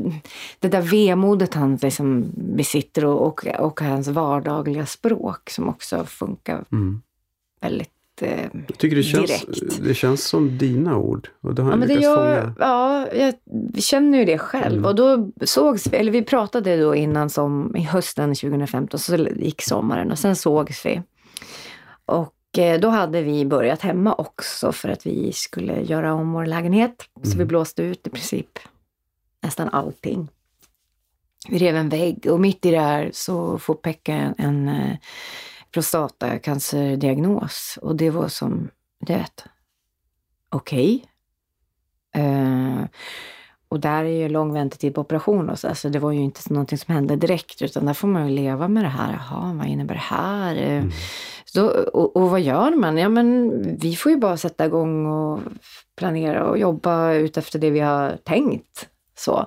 det 0.60 0.68
där 0.68 0.82
vemodet 0.82 1.54
han 1.54 1.76
liksom 1.76 2.32
besitter 2.36 3.06
och, 3.06 3.28
och, 3.28 3.48
och 3.60 3.82
hans 3.82 4.08
vardagliga 4.08 4.86
språk 4.86 5.50
som 5.50 5.70
också 5.70 6.06
funkar 6.06 6.66
Mm. 6.72 7.02
väldigt 7.62 8.01
eh, 8.24 8.48
Jag 8.68 8.78
tycker 8.78 8.96
det 8.96 9.04
känns, 9.04 9.28
direkt. 9.46 9.84
det 9.84 9.94
känns 9.94 10.24
som 10.28 10.58
dina 10.58 10.98
ord. 10.98 11.30
Och 11.42 11.56
det 11.56 11.62
har 11.62 11.70
Ja, 11.72 11.76
men 11.76 11.88
det 11.88 11.94
gör, 11.94 12.54
ja, 12.60 13.08
jag 13.14 13.34
känner 13.84 14.18
ju 14.18 14.26
det 14.26 14.38
själv. 14.38 14.74
Mm. 14.74 14.86
Och 14.86 14.96
då 14.96 15.30
sågs 15.44 15.88
vi, 15.88 15.98
eller 15.98 16.12
vi 16.12 16.22
pratade 16.24 16.78
då 16.78 16.96
innan 16.96 17.30
som 17.30 17.76
i 17.76 17.82
hösten 17.84 18.36
2015, 18.36 19.00
så 19.00 19.16
gick 19.36 19.62
sommaren 19.62 20.12
och 20.12 20.20
sen 20.20 20.36
sågs 20.36 20.86
vi. 20.86 21.02
Och 22.06 22.60
eh, 22.60 22.80
då 22.80 22.90
hade 22.90 23.22
vi 23.22 23.46
börjat 23.46 23.82
hemma 23.82 24.14
också 24.14 24.72
för 24.72 24.90
att 24.90 25.06
vi 25.06 25.32
skulle 25.34 25.82
göra 25.82 26.14
om 26.14 26.32
vår 26.34 26.46
lägenhet. 26.46 26.96
Så 27.24 27.30
vi 27.30 27.36
Mm. 27.36 27.48
blåste 27.48 27.84
ut 27.84 28.08
i 28.08 28.10
princip 28.10 28.60
nästan 29.44 29.70
allting. 29.70 30.28
Vi 31.50 31.58
rev 31.58 31.76
en 31.76 31.90
vägg 31.90 32.28
och 32.32 32.40
mitt 32.40 32.66
i 32.66 32.72
det 32.72 32.80
här 32.80 33.10
så 33.14 33.58
får 33.58 33.74
Pekka 33.76 34.14
en, 34.14 34.34
en 34.38 34.70
eh, 34.70 34.96
prostatacancerdiagnos. 35.72 37.80
Och 37.82 37.96
det 37.96 38.10
var 38.10 38.28
som, 38.28 38.70
du 39.00 39.14
vet, 39.14 39.46
okej. 40.50 41.06
Eh, 42.16 42.86
och 43.72 43.80
där 43.80 44.04
är 44.04 44.22
ju 44.22 44.30
lång 44.30 44.54
väntetid 44.54 44.96
på 44.96 45.02
operation 45.02 45.50
och 45.50 45.60
så, 45.60 45.68
alltså 45.68 45.90
det 45.90 46.00
var 46.00 46.12
ju 46.12 46.20
inte 46.20 46.54
någonting 46.54 46.78
som 46.78 46.94
hände 46.94 47.16
direkt 47.16 47.62
utan 47.62 47.86
där 47.86 47.94
får 47.94 48.08
man 48.08 48.28
ju 48.28 48.36
leva 48.36 48.68
med 48.68 48.84
det 48.84 48.90
här. 48.90 49.14
Jaha, 49.14 49.54
vad 49.54 49.68
innebär 49.68 49.94
det 49.94 50.02
här? 50.02 50.56
Mm. 50.56 50.92
Så, 51.46 51.68
och, 51.68 52.16
och 52.16 52.30
vad 52.30 52.42
gör 52.42 52.72
man? 52.72 52.98
Ja 52.98 53.10
men 53.10 53.62
vi 53.78 53.96
får 53.96 54.12
ju 54.12 54.18
bara 54.18 54.38
sätta 54.38 54.66
igång 54.66 55.06
och 55.06 55.40
planera 55.96 56.46
och 56.46 56.58
jobba 56.58 57.14
ut 57.14 57.38
efter 57.38 57.60
det 57.60 57.70
vi 57.70 57.80
har 57.80 58.18
tänkt. 58.24 58.88
Så. 59.18 59.46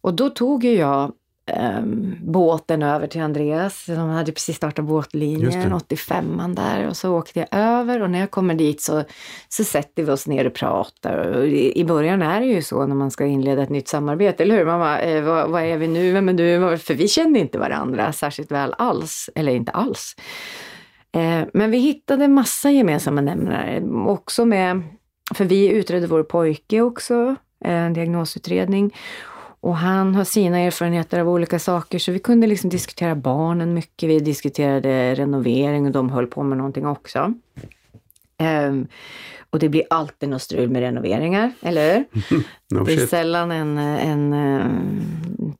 Och 0.00 0.14
då 0.14 0.30
tog 0.30 0.64
ju 0.64 0.72
jag 0.72 1.12
ehm, 1.50 2.16
båten 2.20 2.82
över 2.82 3.06
till 3.06 3.20
Andreas. 3.20 3.86
De 3.86 4.08
hade 4.08 4.32
precis 4.32 4.56
startat 4.56 4.84
båtlinjen, 4.84 5.68
det. 5.70 5.74
85 5.74 6.54
där. 6.56 6.88
Och 6.88 6.96
så 6.96 7.18
åkte 7.18 7.38
jag 7.38 7.48
över 7.50 8.02
och 8.02 8.10
när 8.10 8.20
jag 8.20 8.30
kommer 8.30 8.54
dit 8.54 8.80
så, 8.80 9.04
så 9.48 9.64
sätter 9.64 10.02
vi 10.02 10.12
oss 10.12 10.26
ner 10.26 10.46
och 10.46 10.54
pratar. 10.54 11.16
Och 11.16 11.46
i, 11.46 11.80
I 11.80 11.84
början 11.84 12.22
är 12.22 12.40
det 12.40 12.46
ju 12.46 12.62
så 12.62 12.86
när 12.86 12.94
man 12.94 13.10
ska 13.10 13.26
inleda 13.26 13.62
ett 13.62 13.70
nytt 13.70 13.88
samarbete, 13.88 14.42
eller 14.42 14.56
hur? 14.56 14.64
Man 14.64 14.80
bara, 14.80 15.00
eh, 15.00 15.22
vad, 15.22 15.50
vad 15.50 15.62
är 15.62 15.76
vi 15.76 15.88
nu? 15.88 16.12
Vem 16.12 16.28
är 16.28 16.32
du? 16.32 16.78
För 16.78 16.94
vi 16.94 17.08
kände 17.08 17.38
inte 17.38 17.58
varandra 17.58 18.12
särskilt 18.12 18.52
väl 18.52 18.74
alls, 18.78 19.30
eller 19.34 19.52
inte 19.52 19.72
alls. 19.72 20.16
Eh, 21.12 21.42
men 21.52 21.70
vi 21.70 21.78
hittade 21.78 22.28
massa 22.28 22.70
gemensamma 22.70 23.20
nämnare, 23.20 23.82
också 24.06 24.44
med, 24.44 24.82
för 25.34 25.44
vi 25.44 25.68
utredde 25.68 26.06
vår 26.06 26.22
pojke 26.22 26.80
också, 26.80 27.36
en 27.64 27.92
diagnosutredning. 27.92 28.94
Och 29.60 29.76
han 29.76 30.14
har 30.14 30.24
sina 30.24 30.58
erfarenheter 30.58 31.20
av 31.20 31.28
olika 31.28 31.58
saker, 31.58 31.98
så 31.98 32.12
vi 32.12 32.18
kunde 32.18 32.46
liksom 32.46 32.70
diskutera 32.70 33.14
barnen 33.14 33.74
mycket. 33.74 34.08
Vi 34.08 34.20
diskuterade 34.20 35.14
renovering 35.14 35.86
och 35.86 35.92
de 35.92 36.10
höll 36.10 36.26
på 36.26 36.42
med 36.42 36.58
någonting 36.58 36.86
också. 36.86 37.34
Ehm, 38.40 38.86
och 39.50 39.58
det 39.58 39.68
blir 39.68 39.82
alltid 39.90 40.28
något 40.28 40.42
strul 40.42 40.70
med 40.70 40.80
renoveringar, 40.82 41.52
eller 41.62 41.94
hur? 41.94 42.04
No 42.72 42.84
Det 42.84 42.92
är 42.92 42.96
shit. 42.96 43.08
sällan 43.10 43.50
en, 43.50 43.78
en, 43.78 44.32
eh, 44.32 44.66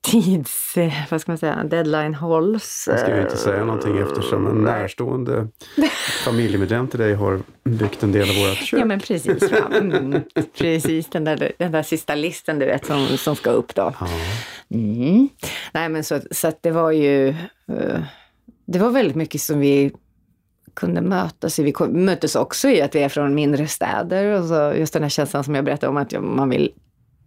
tids, 0.01 0.77
eh, 0.77 0.93
vad 1.09 1.21
ska 1.21 1.31
man 1.31 1.37
säga, 1.37 1.63
deadline 1.63 2.15
hålls. 2.15 2.85
Jag 2.89 2.99
ska 2.99 3.15
ju 3.15 3.21
inte 3.21 3.37
säga 3.37 3.65
någonting 3.65 3.97
eftersom 3.97 4.47
en 4.47 4.63
närstående 4.63 5.47
familjemedlem 6.25 6.87
till 6.87 6.99
dig 6.99 7.13
har 7.13 7.39
byggt 7.63 8.03
en 8.03 8.11
del 8.11 8.29
av 8.29 8.35
vårt 8.35 8.57
kök. 8.57 8.79
Ja 8.79 8.85
men 8.85 8.99
precis. 8.99 9.51
Va? 9.51 9.77
Mm, 9.77 10.21
precis, 10.57 11.07
den 11.09 11.23
där, 11.23 11.51
den 11.57 11.71
där 11.71 11.83
sista 11.83 12.15
listan 12.15 12.59
du 12.59 12.65
vet 12.65 12.85
som, 12.85 13.07
som 13.07 13.35
ska 13.35 13.49
upp 13.49 13.75
då. 13.75 13.93
Ja. 13.99 14.07
Mm. 14.73 15.29
Nej 15.73 15.89
men 15.89 16.03
så, 16.03 16.19
så 16.31 16.47
att 16.47 16.63
det 16.63 16.71
var 16.71 16.91
ju, 16.91 17.29
eh, 17.67 18.01
det 18.65 18.79
var 18.79 18.89
väldigt 18.89 19.15
mycket 19.15 19.41
som 19.41 19.59
vi 19.59 19.91
kunde 20.73 21.01
mötas 21.01 21.59
i. 21.59 21.63
Vi 21.63 21.73
möttes 21.89 22.35
också 22.35 22.69
i 22.69 22.81
att 22.81 22.95
vi 22.95 22.99
är 22.99 23.09
från 23.09 23.35
mindre 23.35 23.67
städer 23.67 24.39
och 24.39 24.45
så 24.45 24.73
just 24.77 24.93
den 24.93 25.03
här 25.03 25.09
känslan 25.09 25.43
som 25.43 25.55
jag 25.55 25.65
berättade 25.65 25.89
om 25.89 25.97
att 25.97 26.13
man 26.21 26.49
vill 26.49 26.71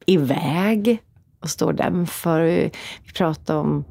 iväg 0.07 1.03
och 1.41 1.51
står 1.51 1.73
där 1.73 2.05
för. 2.05 2.41
Vi, 2.41 2.71
pratade 3.15 3.59
om 3.59 3.85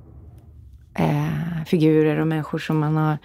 eh, 0.95 1.63
figurer 1.65 2.19
och 2.19 2.27
människor 2.27 2.59
som 2.59 2.79
man 2.79 2.97
har 2.97 3.17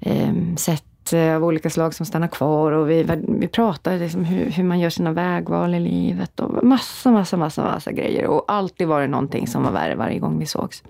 eh, 0.00 0.32
sett 0.56 1.12
eh, 1.12 1.36
av 1.36 1.44
olika 1.44 1.70
slag 1.70 1.94
som 1.94 2.06
stannar 2.06 2.28
kvar 2.28 2.72
och 2.72 2.90
vi, 2.90 3.06
vi 3.28 3.48
pratade 3.48 3.98
liksom 3.98 4.24
hur, 4.24 4.50
hur 4.50 4.64
man 4.64 4.80
gör 4.80 4.90
sina 4.90 5.12
vägval 5.12 5.74
i 5.74 5.80
livet 5.80 6.40
och 6.40 6.64
massa, 6.64 7.10
massa, 7.10 7.36
massa, 7.36 7.62
massa 7.62 7.92
grejer. 7.92 8.26
Och 8.26 8.44
alltid 8.48 8.88
var 8.88 9.00
det 9.00 9.06
någonting 9.06 9.46
som 9.46 9.62
var 9.62 9.72
värre 9.72 9.94
varje 9.94 10.18
gång 10.18 10.38
vi 10.38 10.46
sågs. 10.46 10.82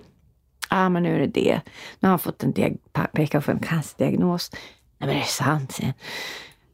Ah, 0.68 0.88
men 0.88 1.02
nu 1.02 1.14
är 1.14 1.20
det 1.20 1.26
det. 1.26 1.60
Nu 2.00 2.06
har 2.06 2.08
han 2.08 2.18
fått 2.18 2.42
en 2.42 2.54
diag- 2.54 2.78
peka 3.12 3.40
på 3.40 3.50
en 3.50 3.58
cancerdiagnos. 3.58 4.50
Nej, 4.52 4.60
men 4.98 5.08
det 5.08 5.14
är 5.14 5.22
sant. 5.24 5.78
han. 5.82 5.92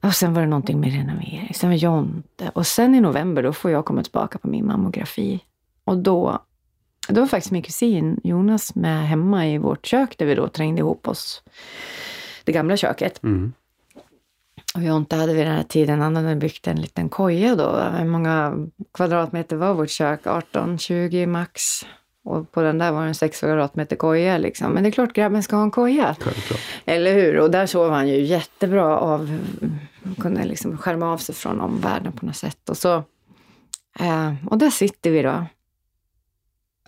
Och 0.02 0.14
sen 0.14 0.34
var 0.34 0.40
det 0.42 0.48
någonting 0.48 0.80
med 0.80 0.92
renovering. 0.92 1.52
Sen 1.54 1.70
var 1.70 1.76
Jonte. 1.76 2.50
Och 2.54 2.66
sen 2.66 2.94
i 2.94 3.00
november, 3.00 3.42
då 3.42 3.52
får 3.52 3.70
jag 3.70 3.84
komma 3.84 4.02
tillbaka 4.02 4.38
på 4.38 4.48
min 4.48 4.66
mammografi. 4.66 5.40
Och 5.84 5.98
då, 5.98 6.38
då 7.08 7.20
var 7.20 7.28
faktiskt 7.28 7.52
min 7.52 7.62
kusin 7.62 8.20
Jonas 8.24 8.74
med 8.74 9.08
hemma 9.08 9.48
i 9.48 9.58
vårt 9.58 9.86
kök 9.86 10.18
där 10.18 10.26
vi 10.26 10.34
då 10.34 10.48
trängde 10.48 10.78
ihop 10.80 11.08
oss. 11.08 11.42
Det 12.44 12.52
gamla 12.52 12.76
köket. 12.76 13.22
Mm. 13.22 13.52
Och 14.74 14.82
Jonte 14.82 15.16
hade 15.16 15.34
vid 15.34 15.46
den 15.46 15.56
här 15.56 15.62
tiden, 15.62 16.00
han 16.00 16.16
hade 16.16 16.36
byggt 16.36 16.66
en 16.66 16.80
liten 16.80 17.08
koja 17.08 17.54
då. 17.56 17.80
Hur 17.98 18.04
många 18.04 18.54
kvadratmeter 18.94 19.56
var 19.56 19.74
vårt 19.74 19.90
kök? 19.90 20.26
18, 20.26 20.78
20 20.78 21.26
max. 21.26 21.62
Och 22.24 22.52
på 22.52 22.62
den 22.62 22.78
där 22.78 22.92
var 22.92 23.02
det 23.02 23.08
en 23.08 23.14
6 23.14 23.40
kvadratmeter 23.40 23.96
koja 23.96 24.38
liksom. 24.38 24.72
Men 24.72 24.82
det 24.82 24.88
är 24.88 24.90
klart 24.90 25.12
grabben 25.12 25.42
ska 25.42 25.56
ha 25.56 25.62
en 25.62 25.70
koja. 25.70 26.16
Självklart. 26.20 26.60
Eller 26.84 27.14
hur? 27.14 27.40
Och 27.40 27.50
där 27.50 27.66
sov 27.66 27.90
han 27.90 28.08
ju 28.08 28.20
jättebra 28.20 28.98
av, 28.98 29.38
kunde 30.20 30.44
liksom 30.44 30.78
skärma 30.78 31.12
av 31.12 31.18
sig 31.18 31.34
från 31.34 31.60
omvärlden 31.60 32.12
på 32.12 32.26
något 32.26 32.36
sätt. 32.36 32.68
Och, 32.68 32.76
så, 32.76 32.94
eh, 34.00 34.34
och 34.46 34.58
där 34.58 34.70
sitter 34.70 35.10
vi 35.10 35.22
då, 35.22 35.46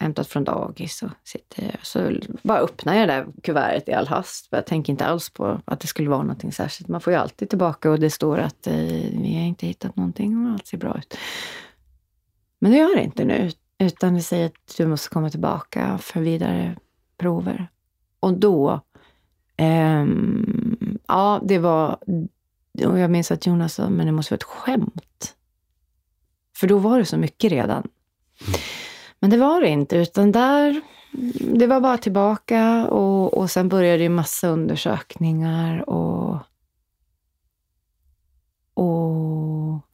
hämtat 0.01 0.28
från 0.28 0.45
dagis 0.45 1.03
och 1.03 1.11
sitter 1.24 1.62
jag. 1.62 1.87
Så 1.87 2.12
bara 2.43 2.59
öppnar 2.59 2.95
jag 2.95 3.09
det 3.09 3.14
där 3.14 3.26
kuvertet 3.43 3.89
i 3.89 3.93
all 3.93 4.07
hast. 4.07 4.49
Jag 4.51 4.66
tänker 4.66 4.93
inte 4.93 5.07
alls 5.07 5.30
på 5.30 5.61
att 5.64 5.80
det 5.80 5.87
skulle 5.87 6.11
vara 6.11 6.22
någonting 6.22 6.53
särskilt. 6.53 6.89
Man 6.89 7.01
får 7.01 7.12
ju 7.12 7.18
alltid 7.18 7.49
tillbaka 7.49 7.91
och 7.91 8.01
det 8.01 8.11
står 8.11 8.39
att 8.39 8.66
eh, 8.66 8.74
vi 9.12 9.34
har 9.39 9.45
inte 9.45 9.66
hittat 9.66 9.97
någonting 9.97 10.47
och 10.47 10.53
allt 10.53 10.66
ser 10.66 10.78
bra 10.78 10.99
ut. 10.99 11.18
Men 12.59 12.72
det 12.72 12.78
gör 12.78 12.97
det 12.97 13.03
inte 13.03 13.24
nu, 13.24 13.51
utan 13.79 14.14
det 14.14 14.22
säger 14.22 14.47
att 14.47 14.77
du 14.77 14.87
måste 14.87 15.09
komma 15.09 15.31
tillbaka 15.31 15.99
för 15.99 16.20
vidare 16.20 16.77
prover. 17.18 17.68
Och 18.20 18.33
då 18.39 18.81
Ehm, 19.57 20.99
ja, 21.07 21.41
det 21.45 21.59
var... 21.59 21.99
Och 22.87 22.99
jag 22.99 23.11
minns 23.11 23.31
att 23.31 23.47
Jonas 23.47 23.74
sa, 23.74 23.89
men 23.89 24.07
det 24.07 24.12
måste 24.12 24.33
vara 24.33 24.37
ett 24.37 24.43
skämt. 24.43 25.35
För 26.57 26.66
då 26.66 26.79
var 26.79 26.99
det 26.99 27.05
så 27.05 27.16
mycket 27.16 27.53
redan. 27.53 27.89
Men 29.18 29.31
det 29.31 29.37
var 29.37 29.61
det 29.61 29.68
inte, 29.68 29.97
utan 29.97 30.33
där... 30.33 30.81
Det 31.39 31.66
var 31.66 31.81
bara 31.81 31.99
tillbaka 31.99 32.87
och, 32.87 33.39
och 33.39 33.51
sen 33.51 33.68
började 33.68 34.03
ju 34.03 34.09
massa 34.09 34.49
undersökningar 34.49 35.91
och... 35.91 36.39
Och... 38.74 39.86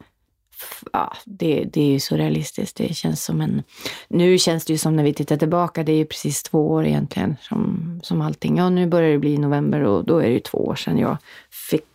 Ja, 0.93 1.13
det, 1.25 1.65
det 1.73 1.81
är 1.81 1.93
ju 1.93 2.01
surrealistiskt. 2.01 2.77
Det 2.77 2.95
känns 2.95 3.25
som 3.25 3.41
en... 3.41 3.63
Nu 4.09 4.39
känns 4.39 4.65
det 4.65 4.73
ju 4.73 4.79
som 4.79 4.97
när 4.97 5.05
vi 5.05 5.15
tittar 5.15 5.37
tillbaka, 5.37 5.83
det 5.83 5.93
är 5.93 5.97
ju 5.97 6.05
precis 6.05 6.43
två 6.43 6.71
år 6.71 6.87
egentligen 6.87 7.37
som, 7.41 8.01
som 8.03 8.21
allting. 8.21 8.57
Ja, 8.57 8.71
nu 8.71 8.87
börjar 8.87 9.13
det 9.13 9.19
bli 9.19 9.39
november 9.39 9.81
och 9.83 10.05
då 10.05 10.19
är 10.19 10.27
det 10.27 10.33
ju 10.33 10.41
två 10.41 10.59
år 10.59 10.75
sedan 10.75 10.99
jag 10.99 11.17
fick 11.51 11.87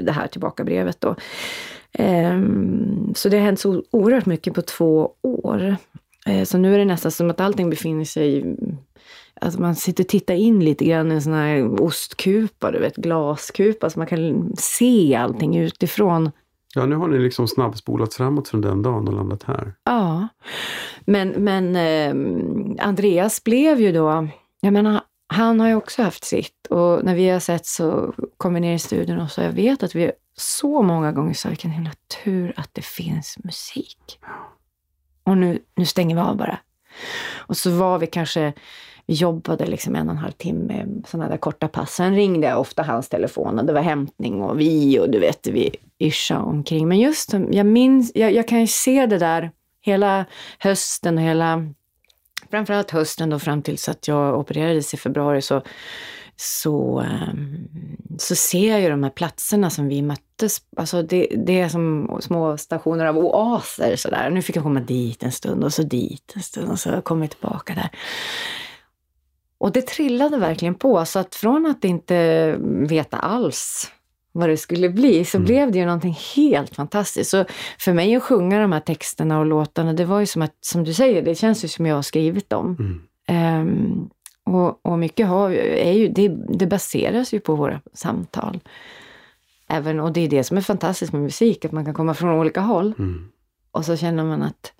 det 0.00 0.12
här 0.12 0.26
tillbakabrevet 0.26 1.00
då. 1.00 1.16
Ehm, 1.92 3.12
så 3.14 3.28
det 3.28 3.36
har 3.36 3.44
hänt 3.44 3.60
så 3.60 3.82
oerhört 3.90 4.26
mycket 4.26 4.54
på 4.54 4.62
två 4.62 5.10
år. 5.22 5.76
Eh, 6.26 6.44
så 6.44 6.58
nu 6.58 6.74
är 6.74 6.78
det 6.78 6.84
nästan 6.84 7.12
som 7.12 7.30
att 7.30 7.40
allting 7.40 7.70
befinner 7.70 8.04
sig 8.04 8.38
i 8.38 8.56
att 9.34 9.58
man 9.58 9.74
sitter 9.74 10.04
och 10.04 10.08
tittar 10.08 10.34
in 10.34 10.64
lite 10.64 10.84
grann 10.84 11.12
i 11.12 11.14
en 11.14 11.22
sån 11.22 11.32
här 11.32 11.82
ostkupa, 11.82 12.70
du 12.70 12.78
vet, 12.78 12.96
glaskupa, 12.96 13.90
så 13.90 13.98
man 13.98 14.06
kan 14.06 14.52
se 14.56 15.14
allting 15.14 15.56
utifrån. 15.56 16.30
Ja, 16.74 16.86
nu 16.86 16.96
har 16.96 17.08
ni 17.08 17.18
liksom 17.18 17.48
snabbspolat 17.48 18.14
framåt 18.14 18.48
från 18.48 18.60
den 18.60 18.82
dagen 18.82 19.08
och 19.08 19.14
landat 19.14 19.42
här. 19.42 19.74
Ja, 19.84 20.28
men, 21.04 21.28
men 21.28 21.76
eh, 21.76 22.86
Andreas 22.86 23.44
blev 23.44 23.80
ju 23.80 23.92
då, 23.92 24.28
jag 24.60 24.72
menar, 24.72 25.00
han 25.26 25.60
har 25.60 25.68
ju 25.68 25.74
också 25.74 26.02
haft 26.02 26.24
sitt 26.24 26.66
och 26.70 27.04
när 27.04 27.14
vi 27.14 27.28
har 27.28 27.40
sett 27.40 27.66
så 27.66 28.14
kom 28.36 28.54
vi 28.54 28.60
ner 28.60 28.74
i 28.74 28.78
studion 28.78 29.20
och 29.20 29.30
så 29.30 29.40
jag 29.40 29.52
vet 29.52 29.82
att 29.82 29.94
vi 29.94 30.12
så 30.36 30.82
många 30.82 31.12
gånger 31.12 31.34
sa 31.34 31.48
vilken 31.48 31.70
himla 31.70 31.90
tur 32.24 32.52
att 32.56 32.70
det 32.72 32.84
finns 32.84 33.38
musik. 33.44 34.18
Och 35.24 35.38
nu, 35.38 35.58
nu 35.74 35.86
stänger 35.86 36.14
vi 36.14 36.20
av 36.20 36.36
bara. 36.36 36.58
Och 37.36 37.56
så 37.56 37.70
var 37.70 37.98
vi 37.98 38.06
kanske, 38.06 38.52
jobbade 39.12 39.66
liksom 39.66 39.96
en 39.96 40.08
och 40.08 40.14
en 40.14 40.18
halv 40.18 40.32
timme, 40.32 40.86
sådana 41.06 41.28
där 41.28 41.36
korta 41.36 41.68
pass. 41.68 41.94
Sen 41.94 42.14
ringde 42.14 42.46
jag 42.46 42.60
ofta 42.60 42.82
hans 42.82 43.08
telefon 43.08 43.58
och 43.58 43.64
det 43.64 43.72
var 43.72 43.80
hämtning 43.80 44.42
och 44.42 44.60
vi 44.60 44.98
och 44.98 45.10
du 45.10 45.18
vet, 45.18 45.46
vi 45.46 45.70
yrsa 46.00 46.38
omkring. 46.38 46.88
Men 46.88 46.98
just, 46.98 47.32
jag 47.50 47.66
minns, 47.66 48.12
jag, 48.14 48.32
jag 48.32 48.48
kan 48.48 48.60
ju 48.60 48.66
se 48.66 49.06
det 49.06 49.18
där 49.18 49.50
hela 49.80 50.24
hösten 50.58 51.18
och 51.18 51.24
hela, 51.24 51.66
framförallt 52.50 52.90
hösten 52.90 53.30
då 53.30 53.38
fram 53.38 53.62
tills 53.62 53.88
att 53.88 54.08
jag 54.08 54.38
opererades 54.38 54.94
i 54.94 54.96
februari 54.96 55.42
så, 55.42 55.62
så, 56.36 56.98
ehm, 57.00 57.68
så 58.18 58.34
ser 58.34 58.70
jag 58.70 58.80
ju 58.80 58.88
de 58.88 59.02
här 59.02 59.10
platserna 59.10 59.70
som 59.70 59.88
vi 59.88 60.02
möttes 60.02 60.62
alltså 60.76 61.02
det, 61.02 61.26
det 61.36 61.60
är 61.60 61.68
som 61.68 62.18
små 62.20 62.56
stationer 62.56 63.06
av 63.06 63.18
oaser 63.18 63.96
sådär. 63.96 64.30
Nu 64.30 64.42
fick 64.42 64.56
jag 64.56 64.64
komma 64.64 64.80
dit 64.80 65.22
en 65.22 65.32
stund 65.32 65.64
och 65.64 65.74
så 65.74 65.82
dit 65.82 66.32
en 66.36 66.42
stund 66.42 66.70
och 66.70 66.78
så 66.78 67.02
kom 67.02 67.22
jag 67.22 67.30
tillbaka 67.30 67.74
där. 67.74 67.90
Och 69.62 69.72
det 69.72 69.82
trillade 69.82 70.38
verkligen 70.38 70.74
på, 70.74 71.04
så 71.04 71.18
att 71.18 71.34
från 71.34 71.66
att 71.66 71.84
inte 71.84 72.56
veta 72.88 73.16
alls 73.16 73.90
vad 74.32 74.48
det 74.48 74.56
skulle 74.56 74.88
bli, 74.88 75.24
så 75.24 75.36
mm. 75.36 75.46
blev 75.46 75.72
det 75.72 75.78
ju 75.78 75.84
någonting 75.84 76.18
helt 76.36 76.74
fantastiskt. 76.74 77.30
Så 77.30 77.44
för 77.78 77.92
mig 77.92 78.16
att 78.16 78.22
sjunga 78.22 78.60
de 78.60 78.72
här 78.72 78.80
texterna 78.80 79.38
och 79.38 79.46
låtarna, 79.46 79.92
det 79.92 80.04
var 80.04 80.20
ju 80.20 80.26
som 80.26 80.42
att, 80.42 80.56
som 80.60 80.84
du 80.84 80.94
säger, 80.94 81.22
det 81.22 81.34
känns 81.34 81.64
ju 81.64 81.68
som 81.68 81.86
jag 81.86 81.94
har 81.94 82.02
skrivit 82.02 82.50
dem. 82.50 83.00
Mm. 83.28 83.60
Um, 83.60 84.10
och, 84.44 84.86
och 84.86 84.98
mycket 84.98 85.26
har, 85.26 85.50
är 85.50 85.92
ju, 85.92 86.08
det, 86.08 86.28
det 86.48 86.66
baseras 86.66 87.34
ju 87.34 87.40
på 87.40 87.54
våra 87.54 87.80
samtal. 87.92 88.60
Även, 89.68 90.00
och 90.00 90.12
det 90.12 90.20
är 90.20 90.28
det 90.28 90.44
som 90.44 90.56
är 90.56 90.60
fantastiskt 90.60 91.12
med 91.12 91.22
musik, 91.22 91.64
att 91.64 91.72
man 91.72 91.84
kan 91.84 91.94
komma 91.94 92.14
från 92.14 92.30
olika 92.40 92.60
håll. 92.60 92.94
Mm. 92.98 93.28
Och 93.70 93.84
så 93.84 93.96
känner 93.96 94.24
man 94.24 94.42
att... 94.42 94.72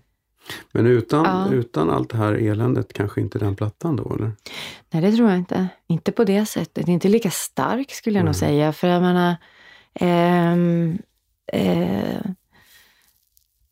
Men 0.73 0.87
utan, 0.87 1.25
ja. 1.25 1.55
utan 1.55 1.91
allt 1.91 2.11
det 2.11 2.17
här 2.17 2.33
eländet, 2.33 2.93
kanske 2.93 3.21
inte 3.21 3.39
den 3.39 3.57
plattan 3.57 3.97
då, 3.97 4.15
eller? 4.15 4.33
Nej, 4.91 5.03
det 5.03 5.13
tror 5.13 5.29
jag 5.29 5.39
inte. 5.39 5.69
Inte 5.87 6.13
på 6.13 6.25
det 6.25 6.47
sättet. 6.47 6.89
Inte 6.89 7.09
lika 7.09 7.31
stark 7.31 7.91
skulle 7.91 8.17
jag 8.17 8.21
mm. 8.21 8.27
nog 8.27 8.37
säga. 8.37 8.73
För 8.73 8.89
jag 8.89 9.03
menar... 9.03 9.37
Eh, 9.95 10.53
eh, 11.47 12.21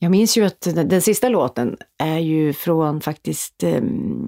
jag 0.02 0.10
minns 0.10 0.36
ju 0.36 0.44
att 0.44 0.68
den 0.74 1.02
sista 1.02 1.28
låten 1.28 1.76
är 1.98 2.18
ju 2.18 2.52
från 2.52 3.00
faktiskt, 3.00 3.62
eh, 3.62 3.82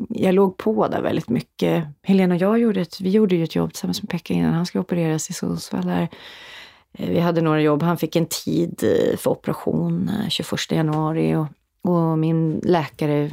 jag 0.08 0.34
låg 0.34 0.56
på 0.56 0.88
där 0.88 1.02
väldigt 1.02 1.28
mycket. 1.28 1.84
Helena 2.02 2.34
och 2.34 2.40
jag 2.40 2.58
gjorde 2.58 2.80
ett, 2.80 3.00
vi 3.00 3.10
gjorde 3.10 3.36
ju 3.36 3.44
ett 3.44 3.54
jobb 3.54 3.72
tillsammans 3.72 4.02
med 4.02 4.10
Pekka 4.10 4.34
innan 4.34 4.54
han 4.54 4.66
skulle 4.66 4.82
opereras 4.82 5.30
i 5.30 5.32
Sundsvall. 5.32 5.86
Där. 5.86 6.08
Eh, 6.92 7.08
vi 7.08 7.20
hade 7.20 7.40
några 7.40 7.60
jobb, 7.60 7.82
han 7.82 7.98
fick 7.98 8.16
en 8.16 8.26
tid 8.26 8.82
eh, 8.82 9.16
för 9.16 9.30
operation 9.30 10.10
21 10.28 10.72
januari 10.72 11.34
och, 11.34 11.46
och 11.82 12.18
min 12.18 12.60
läkare 12.64 13.30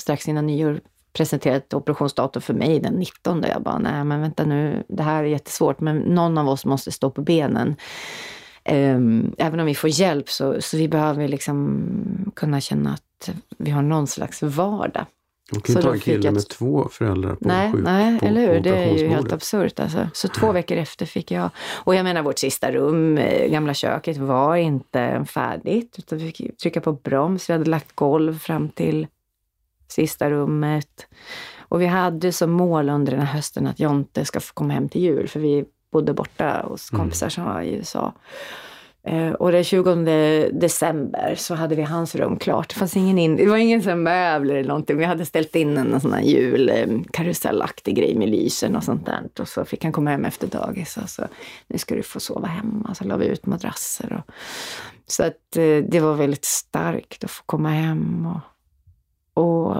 strax 0.00 0.28
innan 0.28 0.46
nyår 0.46 0.80
presenterade 1.12 1.58
ett 1.58 1.74
operationsdatum 1.74 2.42
för 2.42 2.54
mig 2.54 2.80
den 2.80 2.94
19. 2.94 3.44
Jag 3.48 3.62
bara, 3.62 3.78
nej 3.78 4.04
men 4.04 4.20
vänta 4.20 4.44
nu, 4.44 4.84
det 4.88 5.02
här 5.02 5.24
är 5.24 5.28
jättesvårt, 5.28 5.80
men 5.80 5.98
någon 5.98 6.38
av 6.38 6.48
oss 6.48 6.64
måste 6.64 6.92
stå 6.92 7.10
på 7.10 7.22
benen. 7.22 7.76
Um, 8.70 9.34
även 9.38 9.60
om 9.60 9.66
vi 9.66 9.74
får 9.74 9.90
hjälp 9.90 10.28
så, 10.28 10.60
så 10.60 10.76
vi 10.76 10.88
behöver 10.88 11.28
liksom 11.28 12.32
kunna 12.36 12.60
känna 12.60 12.92
att 12.92 13.30
vi 13.58 13.70
har 13.70 13.82
någon 13.82 14.06
slags 14.06 14.42
vardag. 14.42 15.06
Man 15.50 15.60
kan 15.60 15.74
ju 15.74 15.82
ta 15.82 15.92
en 15.92 16.00
kille 16.00 16.24
jag... 16.24 16.34
med 16.34 16.48
två 16.48 16.88
föräldrar 16.92 17.34
på 17.34 17.48
Nej, 17.48 17.72
sjuk, 17.72 17.84
nej 17.84 18.18
på, 18.18 18.26
eller 18.26 18.40
hur? 18.40 18.60
Det 18.60 18.70
är 18.70 18.98
ju 18.98 19.08
helt 19.08 19.32
absurt. 19.32 19.80
Alltså. 19.80 20.08
Så 20.12 20.28
två 20.28 20.52
veckor 20.52 20.76
efter 20.76 21.06
fick 21.06 21.30
jag... 21.30 21.50
Och 21.72 21.94
jag 21.94 22.04
menar, 22.04 22.22
vårt 22.22 22.38
sista 22.38 22.72
rum, 22.72 23.18
eh, 23.18 23.50
gamla 23.50 23.74
köket, 23.74 24.16
var 24.16 24.56
inte 24.56 25.24
färdigt. 25.28 25.94
Utan 25.98 26.18
vi 26.18 26.32
fick 26.32 26.58
trycka 26.58 26.80
på 26.80 26.92
broms. 26.92 27.48
Vi 27.50 27.52
hade 27.52 27.70
lagt 27.70 27.96
golv 27.96 28.38
fram 28.38 28.68
till 28.68 29.06
sista 29.88 30.30
rummet. 30.30 31.06
Och 31.58 31.80
vi 31.80 31.86
hade 31.86 32.32
som 32.32 32.50
mål 32.50 32.88
under 32.88 33.12
den 33.12 33.20
här 33.20 33.34
hösten 33.34 33.66
att 33.66 33.80
Jonte 33.80 34.24
ska 34.24 34.40
få 34.40 34.54
komma 34.54 34.74
hem 34.74 34.88
till 34.88 35.02
jul, 35.02 35.28
för 35.28 35.40
vi 35.40 35.64
bodde 35.92 36.12
borta 36.12 36.66
hos 36.68 36.92
mm. 36.92 37.00
kompisar 37.00 37.26
mm. 37.26 37.30
som 37.30 37.44
var 37.44 37.62
i 37.62 37.74
USA. 37.74 38.14
Eh, 39.02 39.32
och 39.32 39.52
den 39.52 39.64
20 39.64 40.50
december 40.52 41.34
så 41.36 41.54
hade 41.54 41.74
vi 41.74 41.82
hans 41.82 42.14
rum 42.14 42.38
klart. 42.38 42.68
Det, 42.68 42.74
fanns 42.74 42.96
ingen 42.96 43.18
in, 43.18 43.36
det 43.36 43.46
var 43.46 43.56
ingen 43.56 43.82
sån 43.82 44.02
möbler 44.02 44.54
eller 44.54 44.68
någonting. 44.68 44.96
Vi 44.96 45.04
hade 45.04 45.26
ställt 45.26 45.56
in 45.56 45.76
en 45.76 46.00
sån 46.00 46.12
här 46.12 46.22
julkarusellaktig 46.22 47.98
eh, 47.98 48.02
grej 48.02 48.14
med 48.14 48.28
lysen 48.28 48.76
och 48.76 48.84
sånt 48.84 49.06
där. 49.06 49.28
Och 49.38 49.48
så 49.48 49.64
fick 49.64 49.84
han 49.84 49.92
komma 49.92 50.10
hem 50.10 50.24
efter 50.24 50.46
dagis. 50.46 50.96
Och 50.96 51.08
så, 51.08 51.22
nu 51.66 51.78
ska 51.78 51.94
du 51.94 52.02
få 52.02 52.20
sova 52.20 52.46
hemma. 52.46 52.94
Så 52.94 53.04
la 53.04 53.16
vi 53.16 53.26
ut 53.26 53.46
madrasser. 53.46 54.12
Och, 54.12 54.34
så 55.06 55.22
att 55.22 55.56
eh, 55.56 55.84
det 55.88 56.00
var 56.00 56.14
väldigt 56.14 56.44
starkt 56.44 57.24
att 57.24 57.30
få 57.30 57.42
komma 57.46 57.68
hem. 57.68 58.26
Och, 58.26 59.44
och 59.44 59.76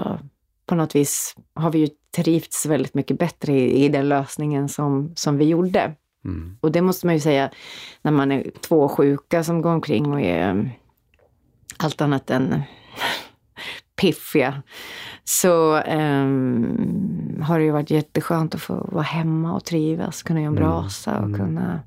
på 0.66 0.74
något 0.74 0.94
vis 0.94 1.36
har 1.54 1.70
vi 1.70 1.78
ju 1.78 1.88
trivts 2.16 2.66
väldigt 2.66 2.94
mycket 2.94 3.18
bättre 3.18 3.52
i, 3.52 3.84
i 3.84 3.88
den 3.88 4.08
lösningen 4.08 4.68
som, 4.68 5.12
som 5.16 5.38
vi 5.38 5.44
gjorde. 5.44 5.94
Mm. 6.24 6.56
Och 6.60 6.72
det 6.72 6.82
måste 6.82 7.06
man 7.06 7.14
ju 7.14 7.20
säga 7.20 7.50
när 8.02 8.12
man 8.12 8.32
är 8.32 8.50
två 8.60 8.88
sjuka 8.88 9.44
som 9.44 9.62
går 9.62 9.70
omkring 9.70 10.12
och 10.12 10.20
är 10.20 10.50
mm, 10.50 10.68
allt 11.76 12.00
annat 12.00 12.30
än 12.30 12.62
piffiga. 14.00 14.62
Så 15.24 15.82
um, 15.82 17.42
har 17.42 17.58
det 17.58 17.64
ju 17.64 17.70
varit 17.70 17.90
jätteskönt 17.90 18.54
att 18.54 18.60
få 18.60 18.88
vara 18.92 19.02
hemma 19.02 19.54
och 19.54 19.64
trivas, 19.64 20.22
kunna 20.22 20.40
göra 20.40 20.50
en 20.50 20.56
mm. 20.56 20.68
brasa 20.68 21.18
och 21.18 21.24
mm. 21.24 21.40
kunna 21.40 21.80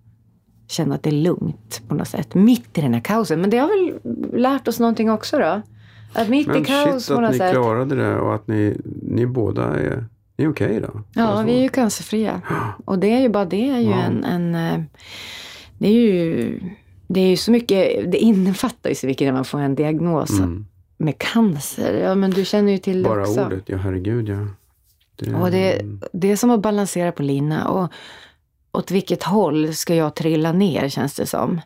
känna 0.67 0.95
att 0.95 1.03
det 1.03 1.09
är 1.09 1.23
lugnt 1.23 1.81
på 1.87 1.95
något 1.95 2.07
sätt. 2.07 2.35
Mitt 2.35 2.77
i 2.77 2.81
den 2.81 2.93
här 2.93 3.01
kaosen. 3.01 3.41
Men 3.41 3.49
det 3.49 3.57
har 3.57 3.67
väl 3.67 3.99
lärt 4.41 4.67
oss 4.67 4.79
någonting 4.79 5.11
också 5.11 5.39
då? 5.39 5.61
Att 6.13 6.29
mitt 6.29 6.47
Men 6.47 6.61
i 6.61 6.65
kaos 6.65 7.05
shit 7.05 7.15
på 7.15 7.21
något 7.21 7.27
att 7.27 7.31
ni 7.31 7.37
sätt. 7.37 7.51
klarade 7.51 7.95
det 7.95 8.19
och 8.19 8.35
att 8.35 8.47
ni, 8.47 8.81
ni 9.01 9.25
båda 9.25 9.63
är 9.63 10.05
det 10.35 10.43
är 10.43 10.49
okej 10.49 10.67
okay 10.67 10.79
då? 10.79 11.01
Ja, 11.13 11.41
vi 11.41 11.57
är 11.57 11.61
ju 11.61 11.69
cancerfria. 11.69 12.41
Och 12.85 12.99
det 12.99 13.07
är 13.07 13.21
ju 13.21 13.29
bara 13.29 13.45
det 13.45 13.69
är 13.69 13.79
ju 13.79 13.87
wow. 13.87 13.97
en, 13.97 14.23
en... 14.23 14.55
Eh, 14.55 14.83
det 15.77 15.87
är 15.87 15.91
ju... 15.91 16.59
Det 17.07 17.19
är 17.19 17.27
ju 17.27 17.37
så 17.37 17.51
mycket... 17.51 18.11
Det 18.11 18.17
innefattar 18.17 18.89
ju 18.89 18.95
så 18.95 19.07
mycket 19.07 19.25
när 19.25 19.33
man 19.33 19.45
får 19.45 19.59
en 19.59 19.75
diagnos 19.75 20.39
mm. 20.39 20.65
med 20.97 21.17
cancer. 21.17 21.93
Ja, 21.93 22.15
men 22.15 22.31
du 22.31 22.45
känner 22.45 22.71
ju 22.71 22.77
till 22.77 23.03
det 23.03 23.09
bara 23.09 23.21
också. 23.21 23.35
Bara 23.35 23.45
ordet, 23.45 23.63
ja 23.65 23.77
herregud 23.77 24.29
ja. 24.29 24.47
Det... 25.15 25.33
Och 25.33 25.51
det, 25.51 25.81
det 26.13 26.31
är 26.31 26.35
som 26.35 26.49
att 26.49 26.59
balansera 26.59 27.11
på 27.11 27.23
lina. 27.23 27.67
Och 27.67 27.93
åt 28.71 28.91
vilket 28.91 29.23
håll 29.23 29.73
ska 29.73 29.95
jag 29.95 30.15
trilla 30.15 30.51
ner, 30.51 30.89
känns 30.89 31.15
det 31.15 31.25
som. 31.25 31.61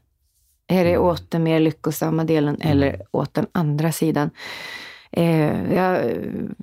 Är 0.68 0.84
det 0.84 0.94
mm. 0.94 1.02
åt 1.02 1.32
den 1.32 1.44
mer 1.44 1.60
lyckosamma 1.60 2.24
delen 2.24 2.56
mm. 2.56 2.72
eller 2.72 3.02
åt 3.12 3.34
den 3.34 3.48
andra 3.52 3.92
sidan? 3.92 4.30
Eh, 5.12 5.74
jag 5.74 6.14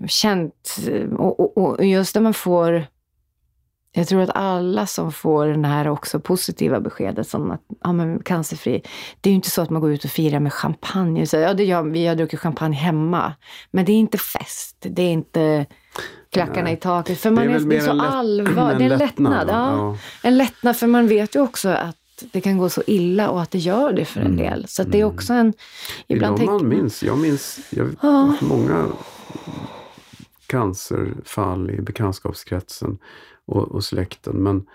känt, 0.07 0.77
och, 1.19 1.41
och, 1.41 1.59
och 1.59 1.85
just 1.85 2.15
när 2.15 2.23
man 2.23 2.35
får 2.35 2.87
jag 3.97 4.09
tror 4.09 4.23
att 4.23 4.31
alla 4.35 4.87
som 4.87 5.13
får 5.13 5.47
den 5.47 5.65
här 5.65 5.89
också 5.89 6.21
positiva 6.21 6.81
beskedet 6.81 7.29
som 7.29 7.51
att 7.51 7.63
ja, 7.83 7.93
men 7.93 8.23
cancerfri. 8.23 8.83
Det 9.21 9.29
är 9.29 9.31
ju 9.31 9.37
inte 9.37 9.51
så 9.51 9.63
att 9.63 9.71
man 9.71 9.81
går 9.83 9.93
ut 9.93 10.05
och 10.05 10.11
firar 10.11 10.41
med 10.41 10.53
champagne. 10.53 11.27
Så, 11.27 11.37
ja, 11.37 11.55
det 11.55 11.65
gör, 11.65 11.83
vi 11.83 12.07
har 12.07 12.15
druckit 12.15 12.41
champagne 12.41 12.77
hemma. 12.77 13.33
Men 13.71 13.85
det 13.85 13.93
är 13.93 13.97
inte 13.97 14.19
fest. 14.19 14.77
Det 14.81 15.03
är 15.03 15.13
inte 15.13 15.67
klackarna 16.33 16.63
Nej. 16.63 16.73
i 16.73 16.77
taket. 16.77 17.19
För 17.19 17.31
man 17.31 17.47
det 17.47 17.53
är, 17.53 17.57
är, 17.57 17.61
det 17.61 17.77
är 17.77 17.81
så 17.81 18.01
allvar. 18.01 18.75
Det 18.75 18.85
är 18.85 18.91
en 18.91 18.99
lättnad. 18.99 19.33
lättnad 19.33 19.49
ja. 19.49 19.77
ja. 19.77 19.99
En 20.23 20.37
lättnad, 20.37 20.77
för 20.77 20.87
man 20.87 21.07
vet 21.07 21.37
ju 21.37 21.41
också 21.41 21.69
att 21.69 21.97
det 22.33 22.41
kan 22.41 22.59
gå 22.59 22.69
så 22.69 22.83
illa 22.87 23.31
och 23.31 23.43
att 23.43 23.51
det 23.51 23.59
gör 23.59 23.93
det 23.93 24.05
för 24.05 24.21
en 24.21 24.27
mm. 24.27 24.39
del. 24.39 24.65
Så 24.69 24.83
det 24.83 24.99
är 24.99 25.03
mm. 25.03 25.15
också 25.15 25.33
en... 25.33 25.53
Ibland 26.07 26.37
tänk... 26.37 26.51
man 26.51 26.69
minns. 26.69 27.03
Jag 27.03 27.19
minns 27.19 27.59
jag, 27.71 27.89
ja. 28.03 28.37
många 28.41 28.87
cancerfall 30.47 31.71
i 31.71 31.81
bekantskapskretsen 31.81 32.99
och, 33.45 33.63
och 33.63 33.85
släkten. 33.85 34.37
Men 34.37 34.67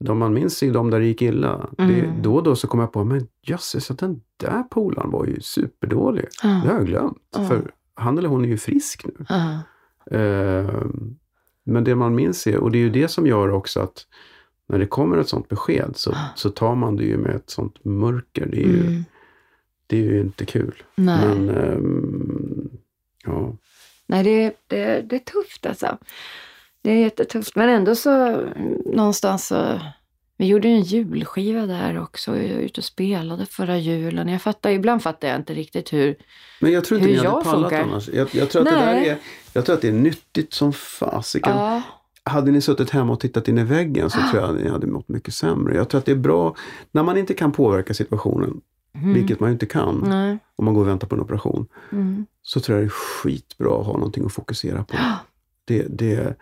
de 0.00 0.18
man 0.18 0.34
minns 0.34 0.62
är 0.62 0.72
de 0.72 0.90
där 0.90 1.00
det 1.00 1.06
gick 1.06 1.22
illa. 1.22 1.68
Mm. 1.78 1.94
Det, 1.94 2.22
då 2.22 2.34
och 2.34 2.42
då 2.42 2.56
så 2.56 2.66
kom 2.66 2.80
jag 2.80 2.92
på, 2.92 3.04
men 3.04 3.26
jösses, 3.42 3.88
den 3.88 4.20
där 4.36 4.62
polaren 4.62 5.10
var 5.10 5.26
ju 5.26 5.40
superdålig. 5.40 6.28
Ja. 6.42 6.48
Det 6.48 6.68
har 6.68 6.74
jag 6.74 6.86
glömt. 6.86 7.18
Ja. 7.36 7.44
För 7.44 7.70
han 7.94 8.18
eller 8.18 8.28
hon 8.28 8.44
är 8.44 8.48
ju 8.48 8.58
frisk 8.58 9.04
nu. 9.04 9.26
Uh, 10.18 10.86
men 11.64 11.84
det 11.84 11.94
man 11.94 12.14
minns 12.14 12.46
är, 12.46 12.56
och 12.56 12.70
det 12.70 12.78
är 12.78 12.80
ju 12.80 12.90
det 12.90 13.08
som 13.08 13.26
gör 13.26 13.50
också 13.50 13.80
att 13.80 14.06
när 14.68 14.78
det 14.78 14.86
kommer 14.86 15.18
ett 15.18 15.28
sånt 15.28 15.48
besked 15.48 15.96
så, 15.96 16.10
ah. 16.10 16.28
så 16.36 16.50
tar 16.50 16.74
man 16.74 16.96
det 16.96 17.04
ju 17.04 17.16
med 17.16 17.34
ett 17.36 17.50
sånt 17.50 17.84
mörker. 17.84 18.46
Det 18.46 18.56
är 18.56 18.68
ju, 18.68 18.80
mm. 18.80 19.04
det 19.86 19.96
är 19.96 20.02
ju 20.02 20.20
inte 20.20 20.44
kul. 20.44 20.82
Nej. 20.94 21.28
Men, 21.28 21.48
um, 21.48 22.70
ja. 23.24 23.56
Nej, 24.06 24.24
det, 24.24 24.56
det, 24.66 25.02
det 25.02 25.16
är 25.16 25.20
tufft 25.20 25.66
alltså. 25.66 25.98
Det 26.82 26.90
är 26.90 26.96
jättetufft. 26.96 27.56
Men 27.56 27.68
ändå 27.68 27.94
så 27.94 28.40
någonstans 28.86 29.46
så... 29.46 29.80
Vi 30.40 30.46
gjorde 30.46 30.68
en 30.68 30.82
julskiva 30.82 31.66
där 31.66 32.02
också. 32.02 32.36
Jag 32.36 32.54
var 32.54 32.62
ute 32.62 32.80
och 32.80 32.84
spelade 32.84 33.46
förra 33.46 33.78
julen. 33.78 34.28
Jag 34.28 34.42
fattar, 34.42 34.70
ibland 34.70 35.02
fattar 35.02 35.28
jag 35.28 35.36
inte 35.36 35.54
riktigt 35.54 35.92
hur 35.92 36.16
Men 36.60 36.72
jag 36.72 36.84
tror 36.84 37.00
inte 37.00 37.12
ni 37.12 37.16
hade 37.16 37.44
pallat 37.44 37.70
funkar. 37.70 37.82
annars. 37.82 38.08
Jag, 38.08 38.28
jag, 38.32 38.50
tror 38.50 38.62
att 38.62 38.68
det 38.68 38.74
där 38.74 38.94
är, 38.94 39.18
jag 39.52 39.64
tror 39.64 39.76
att 39.76 39.82
det 39.82 39.88
är 39.88 39.92
nyttigt 39.92 40.52
som 40.52 40.72
fasiken. 40.72 41.56
Ja 41.56 41.82
hade 42.28 42.50
ni 42.50 42.60
suttit 42.60 42.90
hemma 42.90 43.12
och 43.12 43.20
tittat 43.20 43.48
in 43.48 43.58
i 43.58 43.64
väggen 43.64 44.10
så 44.10 44.18
tror 44.18 44.42
jag 44.42 44.50
att 44.50 44.62
ni 44.62 44.68
hade 44.68 44.86
mått 44.86 45.08
mycket 45.08 45.34
sämre. 45.34 45.76
Jag 45.76 45.88
tror 45.88 45.98
att 45.98 46.04
det 46.04 46.12
är 46.12 46.16
bra 46.16 46.56
när 46.92 47.02
man 47.02 47.16
inte 47.16 47.34
kan 47.34 47.52
påverka 47.52 47.94
situationen, 47.94 48.60
mm. 48.94 49.14
vilket 49.14 49.40
man 49.40 49.50
ju 49.50 49.52
inte 49.52 49.66
kan 49.66 50.04
Nej. 50.08 50.38
om 50.56 50.64
man 50.64 50.74
går 50.74 50.80
och 50.80 50.88
väntar 50.88 51.08
på 51.08 51.14
en 51.14 51.20
operation. 51.20 51.66
Mm. 51.92 52.26
Så 52.42 52.60
tror 52.60 52.78
jag 52.78 52.84
det 52.84 52.88
är 52.88 53.22
skitbra 53.22 53.80
att 53.80 53.86
ha 53.86 53.92
någonting 53.92 54.24
att 54.26 54.32
fokusera 54.32 54.84
på. 54.84 54.96
Det, 55.64 55.86
det, 55.88 56.38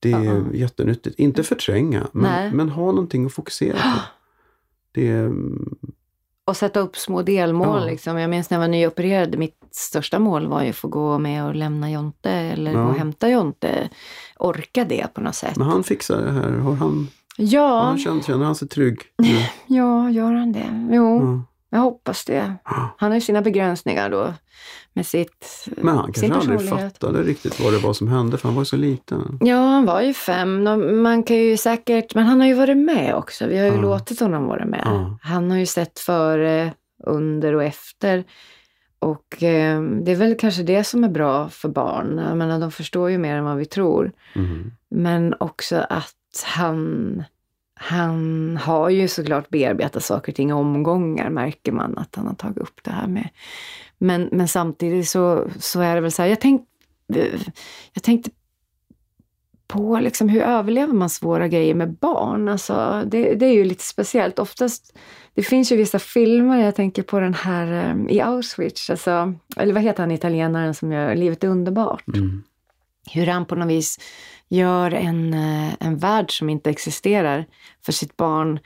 det 0.00 0.12
är 0.12 0.18
uh 0.18 0.32
-uh. 0.32 0.56
jättenyttigt. 0.56 1.18
Inte 1.18 1.42
förtränga, 1.42 2.06
men, 2.12 2.56
men 2.56 2.68
ha 2.68 2.86
någonting 2.86 3.26
att 3.26 3.32
fokusera 3.32 3.76
på. 3.76 4.00
Det 4.92 5.30
och 6.44 6.56
sätta 6.56 6.80
upp 6.80 6.96
små 6.96 7.22
delmål. 7.22 7.80
Ja. 7.80 7.86
Liksom. 7.86 8.18
Jag 8.18 8.30
minns 8.30 8.50
när 8.50 8.56
jag 8.56 8.60
var 8.60 8.68
nyopererad, 8.68 9.38
mitt 9.38 9.56
största 9.70 10.18
mål 10.18 10.46
var 10.46 10.62
ju 10.62 10.70
att 10.70 10.76
få 10.76 10.88
gå 10.88 11.18
med 11.18 11.46
och 11.46 11.54
lämna 11.54 11.90
Jonte 11.90 12.30
eller 12.30 12.72
ja. 12.72 12.82
gå 12.82 12.88
och 12.88 12.94
hämta 12.98 13.28
Jonte. 13.28 13.88
Orka 14.44 14.84
det 14.84 15.06
på 15.14 15.20
något 15.20 15.34
sätt. 15.34 15.56
Men 15.56 15.66
han 15.66 15.84
fixar 15.84 16.22
det 16.22 16.30
här? 16.32 16.50
Har 16.50 16.74
han... 16.74 17.08
Ja, 17.36 17.82
Han 17.82 17.98
känner, 17.98 18.22
känner 18.22 18.44
han 18.44 18.54
sig 18.54 18.68
trygg 18.68 18.98
nu? 19.18 19.28
ja, 19.76 20.10
gör 20.10 20.32
han 20.32 20.52
det? 20.52 20.88
Jo, 20.96 21.20
Ja. 21.20 21.42
jag 21.70 21.78
hoppas 21.78 22.24
det. 22.24 22.54
Han 22.98 23.10
har 23.10 23.14
ju 23.14 23.20
sina 23.20 23.42
begränsningar 23.42 24.10
då 24.10 24.34
med 24.94 25.06
sitt, 25.06 25.66
Men 25.76 25.96
han 25.96 26.12
kanske 26.12 26.34
aldrig 26.52 26.68
fattade 26.70 27.22
riktigt 27.22 27.60
vad 27.60 27.72
det 27.72 27.78
var 27.78 27.92
som 27.92 28.08
hände, 28.08 28.38
för 28.38 28.48
han 28.48 28.54
var 28.54 28.62
ju 28.62 28.66
så 28.66 28.76
liten. 28.76 29.38
Ja, 29.40 29.56
han 29.56 29.84
var 29.86 30.00
ju 30.00 30.14
fem. 30.14 30.62
Man 31.02 31.22
kan 31.22 31.36
ju 31.36 31.56
säkert, 31.56 32.14
men 32.14 32.24
han 32.26 32.40
har 32.40 32.46
ju 32.46 32.54
varit 32.54 32.76
med 32.76 33.14
också. 33.14 33.46
Vi 33.46 33.58
har 33.58 33.66
ju 33.66 33.72
Ja. 33.74 33.80
låtit 33.80 34.20
honom 34.20 34.46
vara 34.46 34.64
med. 34.66 34.82
Ja. 34.84 35.18
Han 35.22 35.50
har 35.50 35.58
ju 35.58 35.66
sett 35.66 35.98
före, 35.98 36.72
under 37.06 37.54
och 37.54 37.62
efter. 37.64 38.24
Och 39.02 39.42
eh, 39.42 39.82
det 39.82 40.12
är 40.12 40.16
väl 40.16 40.34
kanske 40.34 40.62
det 40.62 40.84
som 40.84 41.04
är 41.04 41.08
bra 41.08 41.48
för 41.48 41.68
barn. 41.68 42.18
Jag 42.28 42.36
menar, 42.36 42.60
de 42.60 42.72
förstår 42.72 43.10
ju 43.10 43.18
mer 43.18 43.36
än 43.36 43.44
vad 43.44 43.56
vi 43.56 43.64
tror. 43.64 44.12
Mhm. 44.34 44.72
Men 44.88 45.34
också 45.40 45.86
att 45.90 46.44
han, 46.44 47.24
han 47.74 48.56
har 48.56 48.90
ju 48.90 49.08
såklart 49.08 49.48
bearbetat 49.48 50.04
saker 50.04 50.32
och 50.32 50.36
ting 50.36 50.50
i 50.50 50.52
omgångar, 50.52 51.30
märker 51.30 51.72
man 51.72 51.98
att 51.98 52.16
han 52.16 52.26
har 52.26 52.34
tagit 52.34 52.58
upp 52.58 52.80
det 52.82 52.90
här 52.90 53.06
med. 53.06 53.28
Men, 53.98 54.28
men 54.32 54.48
samtidigt 54.48 55.08
så, 55.08 55.48
så 55.58 55.80
är 55.80 55.94
det 55.94 56.00
väl 56.00 56.12
så 56.12 56.22
här, 56.22 56.28
jag, 56.28 56.40
tänk, 56.40 56.68
jag 57.92 58.02
tänkte 58.02 58.30
på 59.72 59.98
liksom 59.98 60.28
hur 60.28 60.42
överlever 60.42 60.92
man 60.92 61.10
svåra 61.10 61.48
grejer 61.48 61.74
med 61.74 61.92
barn? 61.92 62.48
Alltså, 62.48 63.02
det, 63.06 63.34
det 63.34 63.46
är 63.46 63.52
ju 63.52 63.64
lite 63.64 63.84
speciellt. 63.84 64.38
Oftast, 64.38 64.98
det 65.34 65.42
finns 65.42 65.72
ju 65.72 65.76
vissa 65.76 65.98
filmer, 65.98 66.64
jag 66.64 66.74
tänker 66.74 67.02
på 67.02 67.20
den 67.20 67.34
här 67.34 67.96
eh, 68.06 68.16
i 68.16 68.20
Auschwitz, 68.20 68.90
alltså, 68.90 69.34
eller 69.56 69.74
vad 69.74 69.82
heter 69.82 70.02
han 70.02 70.10
italienaren 70.10 70.74
som 70.74 70.92
gör 70.92 71.14
Livet 71.14 71.44
är 71.44 71.48
underbart? 71.48 72.08
Mm. 72.08 72.42
hur 73.12 73.26
han 73.26 73.44
på 73.44 73.54
något 73.54 73.68
vis 73.68 73.98
gör 74.48 74.94
en, 74.94 75.34
eh, 75.34 75.72
en 75.80 75.98
värld 75.98 76.38
som 76.38 76.48
inte 76.50 76.70
existerar 76.70 77.46
för 77.84 77.92
sitt 77.92 78.16
barn. 78.16 78.58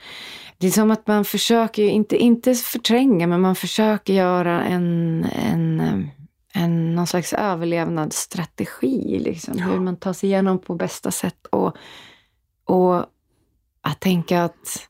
Det 0.57 0.67
är 0.67 0.71
som 0.71 0.91
att 0.91 1.07
man 1.07 1.25
försöker, 1.25 1.83
inte, 1.83 2.17
inte 2.17 2.53
förtränga, 2.53 3.27
men 3.27 3.41
man 3.41 3.55
försöker 3.55 4.13
göra 4.13 4.63
en, 4.63 5.25
en, 5.51 5.79
eh, 5.79 6.16
en 6.57 6.95
någon 6.95 7.07
slags 7.07 7.33
överlevnadsstrategi. 7.33 9.19
Liksom, 9.19 9.59
Hur 9.59 9.79
man 9.79 9.97
tar 9.97 10.13
sig 10.13 10.29
igenom 10.29 10.59
på 10.59 10.75
bästa 10.75 11.11
sätt. 11.11 11.45
Och, 11.45 11.75
och 12.65 13.05
att 13.81 13.99
tänka 13.99 14.43
att, 14.43 14.87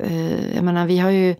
eh, 0.00 0.54
jag 0.54 0.64
menar 0.64 0.86
vi 0.86 0.98
har 0.98 1.10
ju, 1.10 1.36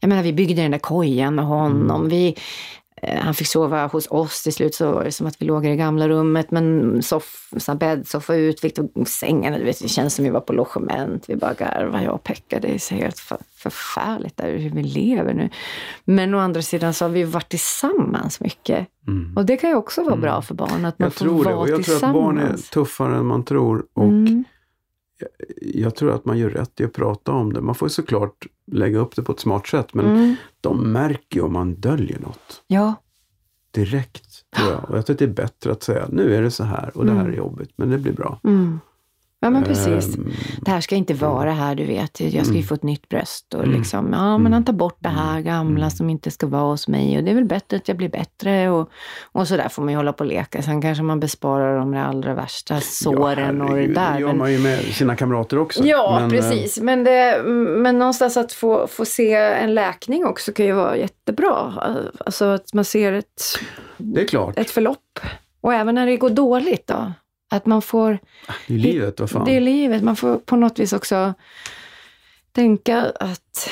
jag 0.00 0.08
menar 0.08 0.22
vi 0.22 0.32
byggde 0.32 0.62
den 0.62 0.70
där 0.70 0.78
kojan 0.78 1.34
med 1.34 1.44
honom. 1.44 2.08
Vi, 2.08 2.28
Eh, 2.28 2.79
Han 3.02 3.34
fick 3.34 3.46
sova 3.46 3.86
hos 3.86 4.06
oss 4.10 4.42
till 4.42 4.52
slut 4.52 4.74
så 4.74 4.92
var 4.92 5.04
det 5.04 5.12
som 5.12 5.26
att 5.26 5.42
vi 5.42 5.46
låg 5.46 5.66
i 5.66 5.68
det 5.68 5.76
gamla 5.76 6.08
rummet 6.08 6.50
men 6.50 7.02
soff, 7.02 7.50
så 7.56 7.74
bäddsoffa 7.74 8.34
ut, 8.34 8.64
vi 8.64 8.70
tog 8.70 9.08
sängen, 9.08 9.52
du 9.52 9.64
vet, 9.64 9.82
det 9.82 9.88
känns 9.88 10.14
som 10.14 10.24
vi 10.24 10.30
var 10.30 10.40
på 10.40 10.52
logement. 10.52 11.24
Vi 11.28 11.36
bara 11.36 11.54
garvade, 11.54 12.04
jag 12.04 12.14
och 12.14 12.24
Pekka. 12.24 12.60
Det 12.60 12.74
är 12.74 12.78
så 12.78 12.94
helt 12.94 13.18
för, 13.18 13.38
förfärligt 13.56 14.36
där, 14.36 14.58
hur 14.58 14.70
vi 14.70 14.82
lever 14.82 15.34
nu. 15.34 15.48
Men 16.04 16.34
å 16.34 16.38
andra 16.38 16.62
sidan 16.62 16.94
så 16.94 17.04
har 17.04 17.10
vi 17.10 17.24
varit 17.24 17.48
tillsammans 17.48 18.40
mycket. 18.40 18.86
Mm. 19.08 19.36
Och 19.36 19.44
det 19.46 19.56
kan 19.56 19.70
ju 19.70 19.76
också 19.76 20.02
vara 20.02 20.16
bra 20.16 20.42
för 20.42 20.54
barn, 20.54 20.84
att 20.84 20.98
man 20.98 21.06
Jag 21.06 21.14
får 21.14 21.24
tror 21.24 21.44
det. 21.44 21.50
vara 21.50 21.58
Och 21.58 21.68
jag 21.68 21.84
tror 21.84 21.94
att 22.04 22.12
barn 22.12 22.38
är 22.38 22.40
tillsammans. 22.42 22.70
tuffare 22.70 23.16
än 23.16 23.26
man 23.26 23.44
tror. 23.44 23.84
Och 23.94 24.04
Mm. 24.04 24.44
Jag 25.62 25.94
tror 25.96 26.10
att 26.10 26.24
man 26.24 26.38
gör 26.38 26.50
rätt 26.50 26.80
i 26.80 26.84
att 26.84 26.92
prata 26.92 27.32
om 27.32 27.52
det. 27.52 27.60
Man 27.60 27.74
får 27.74 27.88
såklart 27.88 28.46
lägga 28.72 28.98
upp 28.98 29.16
det 29.16 29.22
på 29.22 29.32
ett 29.32 29.40
smart 29.40 29.66
sätt. 29.66 29.94
Men 29.94 30.06
Mm. 30.06 30.34
de 30.60 30.92
märker 30.92 31.36
ju 31.36 31.42
om 31.42 31.52
man 31.52 31.74
döljer 31.74 32.18
något. 32.20 32.62
Ja, 32.66 32.94
Direkt, 33.72 34.50
tror 34.56 34.70
jag. 34.70 34.90
Och 34.90 34.96
jag 34.98 35.06
tror 35.06 35.14
att 35.14 35.18
det 35.18 35.24
är 35.24 35.28
bättre 35.28 35.72
att 35.72 35.82
säga, 35.82 36.08
nu 36.12 36.34
är 36.34 36.42
det 36.42 36.50
så 36.50 36.64
här 36.64 36.90
och 36.94 37.06
det 37.06 37.12
här 37.12 37.28
är 37.28 37.32
jobbigt, 37.32 37.70
men 37.76 37.90
det 37.90 37.98
blir 37.98 38.12
bra. 38.12 38.40
mm. 38.44 38.80
Ja 39.40 39.50
men 39.50 39.64
precis. 39.64 40.16
Ehm, 40.16 40.32
Det 40.64 40.70
här 40.70 40.80
ska 40.80 40.94
inte 40.94 41.14
vara 41.14 41.52
här, 41.52 41.74
du 41.74 41.84
vet. 41.86 42.20
Jag 42.20 42.46
ska 42.46 42.54
ju 42.56 42.62
få 42.62 42.74
ett 42.74 42.82
nytt 42.82 43.08
bröst. 43.08 43.54
Och 43.54 43.64
Mm. 43.64 43.78
liksom, 43.78 44.12
ja, 44.12 44.38
men 44.38 44.52
han 44.52 44.64
tar 44.64 44.72
bort 44.72 44.96
det 45.00 45.08
här 45.08 45.40
gamla 45.40 45.90
som 45.90 46.10
inte 46.10 46.30
ska 46.30 46.46
vara 46.46 46.62
hos 46.70 46.88
mig. 46.88 47.18
Och 47.18 47.24
det 47.24 47.30
är 47.30 47.34
väl 47.34 47.44
bättre 47.44 47.76
att 47.76 47.88
jag 47.88 47.96
blir 47.96 48.08
bättre. 48.08 48.70
Och, 48.70 48.90
och 49.32 49.48
så 49.48 49.56
där 49.56 49.68
får 49.68 49.82
man 49.82 49.90
ju 49.92 49.96
hålla 49.96 50.12
på 50.12 50.24
och 50.24 50.30
leka. 50.30 50.62
Sen 50.62 50.82
kanske 50.82 51.02
man 51.04 51.20
besparar 51.20 51.78
de 51.78 51.94
allra 51.94 52.34
värsta 52.34 52.80
såren 52.80 53.62
och 53.62 53.76
det 53.76 53.86
där. 53.86 54.14
Det 54.14 54.20
gör 54.20 54.32
man 54.34 54.52
ju 54.52 54.58
med 54.58 54.78
sina 54.80 55.16
kamrater 55.16 55.58
också. 55.58 55.84
ja, 55.84 56.16
Men, 56.20 56.24
eh, 56.24 56.30
precis. 56.30 56.80
Men, 56.80 57.04
det, 57.04 57.42
men 57.78 57.98
någonstans 57.98 58.36
att 58.36 58.52
få, 58.52 58.86
få 58.86 59.04
se 59.04 59.34
en 59.34 59.74
läkning 59.74 60.24
också 60.26 60.52
kan 60.52 60.66
ju 60.66 60.72
vara 60.72 60.96
jättebra. 60.96 61.72
Alltså 62.26 62.44
att 62.44 62.74
man 62.74 62.84
ser 62.84 63.12
ett, 63.12 63.42
Det 63.96 64.20
är 64.20 64.26
klart, 64.26 64.58
ett 64.58 64.70
förlopp. 64.70 65.20
Och 65.60 65.74
även 65.74 65.94
när 65.94 66.06
det 66.06 66.16
går 66.16 66.30
dåligt 66.30 66.86
då. 66.86 67.12
Att 67.52 67.66
man 67.66 67.82
får 67.82 68.18
det 68.66 68.74
är 68.74 68.78
livet, 68.78 69.20
vad 69.20 69.30
fan. 69.30 69.44
det 69.44 69.56
är 69.56 69.60
livet. 69.60 70.02
Man 70.02 70.16
får 70.16 70.36
på 70.38 70.56
något 70.56 70.78
vis 70.78 70.92
också 70.92 71.34
tänka 72.52 73.12
att 73.20 73.70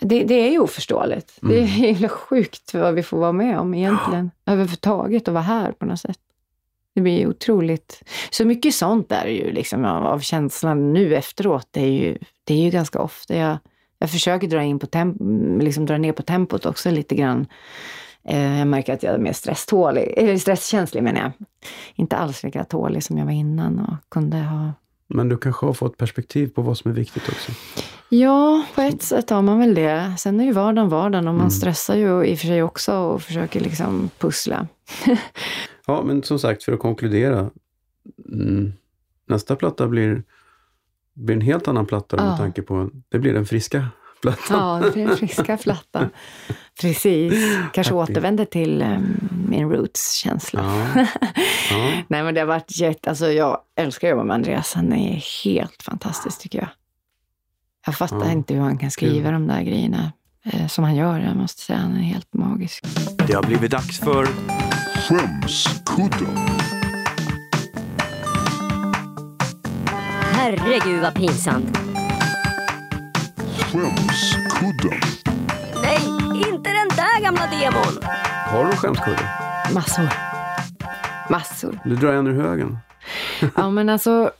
det, 0.00 0.24
det 0.24 0.34
är 0.34 0.50
ju 0.50 0.58
oförståeligt. 0.58 1.38
Det 1.40 1.58
är 1.58 1.64
himla 1.64 2.08
sjukt 2.08 2.74
vad 2.74 2.94
vi 2.94 3.02
får 3.02 3.18
vara 3.18 3.32
med 3.32 3.58
om 3.58 3.74
egentligen. 3.74 4.30
Överhuvudtaget 4.46 5.28
och 5.28 5.34
vara 5.34 5.44
här 5.44 5.72
på 5.72 5.86
något 5.86 6.00
sätt. 6.00 6.18
Det 6.94 7.00
blir 7.00 7.18
ju 7.18 7.26
otroligt. 7.26 8.02
Så 8.30 8.44
mycket 8.44 8.74
sånt 8.74 9.12
är 9.12 9.24
det 9.24 9.32
ju 9.32 9.52
liksom 9.52 9.84
av, 9.84 10.06
av 10.06 10.18
känslan 10.18 10.92
nu 10.92 11.14
efteråt. 11.14 11.68
Det 11.70 11.80
är 11.80 11.90
ju, 11.90 12.18
det 12.44 12.54
är 12.54 12.58
ju 12.64 12.70
ganska 12.70 13.00
ofta 13.00 13.36
jag, 13.36 13.58
jag 13.98 14.10
försöker 14.10 14.48
dra, 14.48 14.62
in 14.62 14.78
på 14.78 14.86
temp, 14.86 15.16
liksom 15.62 15.86
dra 15.86 15.98
ner 15.98 16.12
på 16.12 16.22
tempot 16.22 16.66
också 16.66 16.90
lite 16.90 17.14
grann. 17.14 17.46
Eh, 18.24 18.58
Jag 18.58 18.68
märker 18.68 18.94
att 18.94 19.02
jag 19.02 19.14
är 19.14 19.18
mer 19.18 19.32
stresstålig, 19.32 20.14
eller 20.16 20.36
stresskänslig 20.36 21.02
menar 21.02 21.20
jag. 21.20 21.32
Inte 21.94 22.16
alls 22.16 22.42
lika 22.42 22.64
tålig 22.64 23.02
som 23.04 23.18
jag 23.18 23.24
var 23.24 23.32
innan 23.32 23.78
och 23.78 24.10
kunde 24.10 24.36
ha 24.36 24.72
Men 25.08 25.28
du 25.28 25.36
kanske 25.36 25.66
har 25.66 25.72
fått 25.72 25.96
perspektiv 25.96 26.46
på 26.48 26.62
vad 26.62 26.78
som 26.78 26.90
är 26.90 26.94
viktigt 26.94 27.28
också. 27.28 27.52
Ja, 28.08 28.64
på 28.74 28.80
ett 28.80 29.02
sätt 29.02 29.30
har 29.30 29.42
man 29.42 29.58
väl 29.58 29.74
det. 29.74 30.14
Sen 30.18 30.40
är 30.40 30.44
ju 30.44 30.52
vardagen 30.52 30.88
vardagen 30.88 31.28
och 31.28 31.34
man 31.34 31.50
stressar 31.50 31.96
ju 31.96 32.24
i 32.24 32.34
och 32.34 32.38
för 32.38 32.46
sig 32.46 32.62
också 32.62 32.96
och 32.96 33.22
försöker 33.22 33.60
liksom 33.60 34.10
pussla. 34.18 34.66
Ja, 35.86 36.02
men 36.06 36.22
som 36.22 36.38
sagt, 36.38 36.62
för 36.64 36.72
att 36.72 36.78
konkludera. 36.80 37.50
Mm, 38.32 38.72
nästa 39.28 39.56
platta 39.56 39.88
blir, 39.88 40.22
blir 41.14 41.34
en 41.34 41.40
helt 41.40 41.68
annan 41.68 41.86
platta 41.86 42.16
Ja. 42.16 42.24
med 42.24 42.36
tanke 42.36 42.62
på, 42.62 42.90
det 43.08 43.18
blir 43.18 43.34
den 43.34 43.46
friska 43.46 43.86
plattan. 44.22 44.82
Ja, 44.82 44.90
den 44.94 45.16
friska 45.16 45.56
plattan. 45.56 46.10
Precis. 46.80 47.34
Kanske 47.72 47.94
Happy. 47.94 48.12
återvänder 48.12 48.44
till 48.44 48.82
um, 48.82 49.28
min 49.48 49.70
roots-känsla. 49.70 50.60
Ja. 50.94 51.06
Ja. 51.70 51.92
Nej, 52.08 52.22
men 52.22 52.34
det 52.34 52.40
har 52.40 52.46
varit 52.46 52.76
jätte... 52.78 53.10
Alltså 53.10 53.26
jag 53.32 53.58
älskar 53.76 54.08
att 54.08 54.10
jobba 54.10 54.24
med 54.24 54.34
Andreas. 54.34 54.74
Han 54.74 54.92
är 54.92 55.44
helt 55.44 55.82
fantastisk 55.82 56.40
tycker 56.40 56.58
jag. 56.58 56.68
Jag 57.86 57.94
fattar 57.94 58.24
Ja. 58.24 58.32
inte 58.32 58.54
hur 58.54 58.60
han 58.60 58.78
kan 58.78 58.90
skriva 58.90 59.30
de 59.30 59.46
där 59.46 59.62
grejerna 59.62 60.12
eh, 60.44 60.66
som 60.66 60.84
han 60.84 60.96
gör. 60.96 61.18
Jag 61.20 61.36
måste 61.36 61.62
säga, 61.62 61.78
han 61.78 61.94
är 61.96 62.02
helt 62.02 62.34
magisk. 62.34 62.84
Det 63.26 63.32
har 63.32 63.42
blivit 63.42 63.70
dags 63.70 63.98
för 64.00 64.26
Skämskudden. 64.96 66.36
Herregud 70.32 71.02
vad 71.02 71.14
pinsamt. 71.14 71.78
Skämskudden. 73.72 75.00
Nej, 75.82 75.98
inte 76.52 76.70
den 76.70 76.88
där 76.96 77.22
gamla 77.22 77.46
demon. 77.46 78.02
Har 78.46 78.64
du 78.64 78.72
skämskudde? 78.76 79.28
Massor. 79.74 80.08
Massor. 81.30 81.78
Du 81.84 81.96
drar 81.96 82.12
en 82.12 82.26
ur 82.26 82.42
högen. 82.42 82.78
Ja, 83.56 83.70
men 83.70 83.88
alltså 83.88 84.30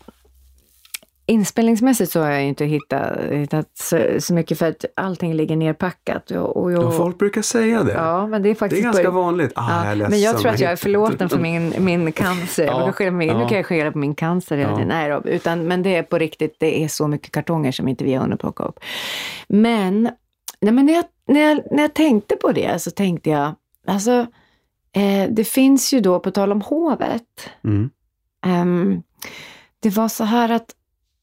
inspelningsmässigt 1.32 2.12
så 2.12 2.20
har 2.20 2.30
jag 2.30 2.44
inte 2.44 2.64
hittat, 2.64 3.18
hittat 3.30 3.70
så, 3.74 4.00
så 4.18 4.34
mycket 4.34 4.58
för 4.58 4.68
att 4.68 4.84
allting 4.96 5.34
ligger 5.34 5.56
nerpackat. 5.56 6.30
Och, 6.30 6.56
och 6.56 6.72
jag, 6.72 6.82
Ja, 6.84 6.90
folk 6.90 7.18
brukar 7.18 7.42
säga 7.42 7.82
det. 7.82 7.92
ja, 7.92 8.26
men 8.26 8.42
det 8.42 8.48
är 8.48 8.50
det 8.50 8.54
faktiskt 8.58 8.80
är 8.80 8.84
ganska 8.84 9.04
på- 9.04 9.10
vanligt. 9.10 9.52
Ah, 9.54 9.84
Ja, 9.84 9.94
jag 9.94 10.10
men 10.10 10.20
jag 10.20 10.38
tror 10.38 10.50
att 10.52 10.60
jag 10.60 10.72
är 10.72 10.76
förlåten 10.76 11.28
för 11.28 11.38
min, 11.38 11.74
min 11.78 12.12
cancer. 12.12 12.64
Ja, 12.66 13.10
mig, 13.10 13.26
Nu 13.26 13.40
ja. 13.40 13.48
kan 13.48 13.56
jag 13.56 13.66
skylla 13.66 13.92
på 13.92 13.98
min 13.98 14.14
cancer 14.14 14.56
hela 14.56 14.70
Ja. 14.70 14.76
tiden. 14.76 14.88
Nej 14.88 15.10
då, 15.10 15.22
utan, 15.30 15.66
men 15.68 15.82
det 15.82 15.96
är 15.96 16.02
på 16.02 16.18
riktigt, 16.18 16.56
det 16.58 16.84
är 16.84 16.88
så 16.88 17.08
mycket 17.08 17.32
kartonger 17.32 17.72
som 17.72 17.88
inte 17.88 18.04
vi 18.04 18.14
har 18.14 18.22
hunnit 18.22 18.40
plocka 18.40 18.64
upp. 18.64 18.80
Men, 19.48 20.02
nej, 20.60 20.72
men 20.72 20.86
när, 20.86 20.92
jag, 20.94 21.04
när, 21.28 21.40
jag, 21.40 21.60
när 21.70 21.82
jag 21.82 21.94
tänkte 21.94 22.36
på 22.36 22.52
det 22.52 22.82
så 22.82 22.90
tänkte 22.90 23.30
jag, 23.30 23.52
alltså 23.86 24.26
eh, 24.96 25.30
det 25.30 25.44
finns 25.44 25.92
ju 25.92 26.00
då, 26.00 26.20
på 26.20 26.30
tal 26.30 26.52
om 26.52 26.60
hovet, 26.60 27.22
Mm. 27.64 27.90
Ehm, 28.46 29.02
det 29.80 29.90
var 29.90 30.08
så 30.08 30.24
här 30.24 30.48
att 30.52 30.66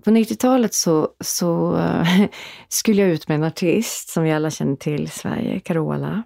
på 0.04 0.10
90-talet 0.10 0.74
så, 0.74 1.10
så 1.20 1.78
eh, 1.78 2.22
skulle 2.68 3.02
jag 3.02 3.12
ut 3.12 3.28
med 3.28 3.36
en 3.36 3.44
artist 3.44 4.10
som 4.10 4.24
vi 4.24 4.32
alla 4.32 4.50
känner 4.50 4.76
till 4.76 5.04
i 5.04 5.08
Sverige, 5.08 5.60
Carola. 5.60 6.24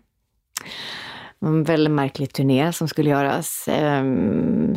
Det 1.40 1.46
var 1.46 1.50
En 1.50 1.64
väldigt 1.64 1.94
märklig 1.94 2.34
turné 2.34 2.74
som 2.74 2.88
skulle 2.88 3.10
göras. 3.10 3.66
Ehm, 3.72 4.76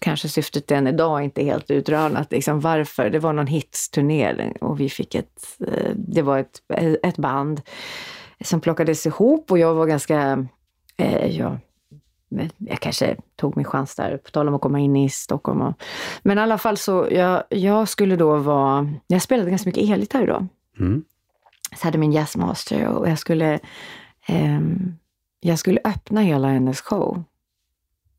kanske 0.00 0.28
syftet 0.28 0.70
än 0.70 0.86
idag 0.86 1.22
inte 1.24 1.44
helt 1.44 1.70
utrönat. 1.70 2.32
Liksom 2.32 2.60
varför. 2.60 3.10
Det 3.10 3.18
var 3.18 3.32
någon 3.32 3.46
hitsturné 3.46 4.52
och 4.60 4.80
vi 4.80 4.88
fick 4.88 5.14
ett, 5.14 5.56
eh, 5.66 5.92
det 5.94 6.22
var 6.22 6.38
ett, 6.38 6.60
ett 7.02 7.16
band 7.16 7.60
som 8.44 8.60
plockades 8.60 9.06
ihop 9.06 9.50
och 9.50 9.58
jag 9.58 9.74
var 9.74 9.86
ganska, 9.86 10.46
eh, 10.96 11.26
ja, 11.26 11.58
jag 12.58 12.80
kanske 12.80 13.16
tog 13.36 13.56
min 13.56 13.64
chans 13.64 13.94
där, 13.94 14.16
på 14.16 14.30
tal 14.30 14.48
om 14.48 14.54
att 14.54 14.60
komma 14.60 14.80
in 14.80 14.96
i 14.96 15.10
Stockholm. 15.10 15.60
Och, 15.60 15.82
men 16.22 16.38
i 16.38 16.40
alla 16.40 16.58
fall 16.58 16.76
så, 16.76 17.08
jag, 17.10 17.42
jag 17.48 17.88
skulle 17.88 18.16
då 18.16 18.36
vara, 18.36 18.94
jag 19.06 19.22
spelade 19.22 19.50
ganska 19.50 19.68
mycket 19.68 19.90
elgitarr 19.90 20.26
då. 20.26 20.46
Mm. 20.78 21.04
Så 21.76 21.84
hade 21.84 21.98
min 21.98 22.12
jazzmaster 22.12 22.86
och 22.86 23.08
jag 23.08 23.18
skulle, 23.18 23.58
ehm, 24.26 24.94
jag 25.40 25.58
skulle 25.58 25.80
öppna 25.84 26.20
hela 26.20 26.48
hennes 26.48 26.80
show 26.80 27.22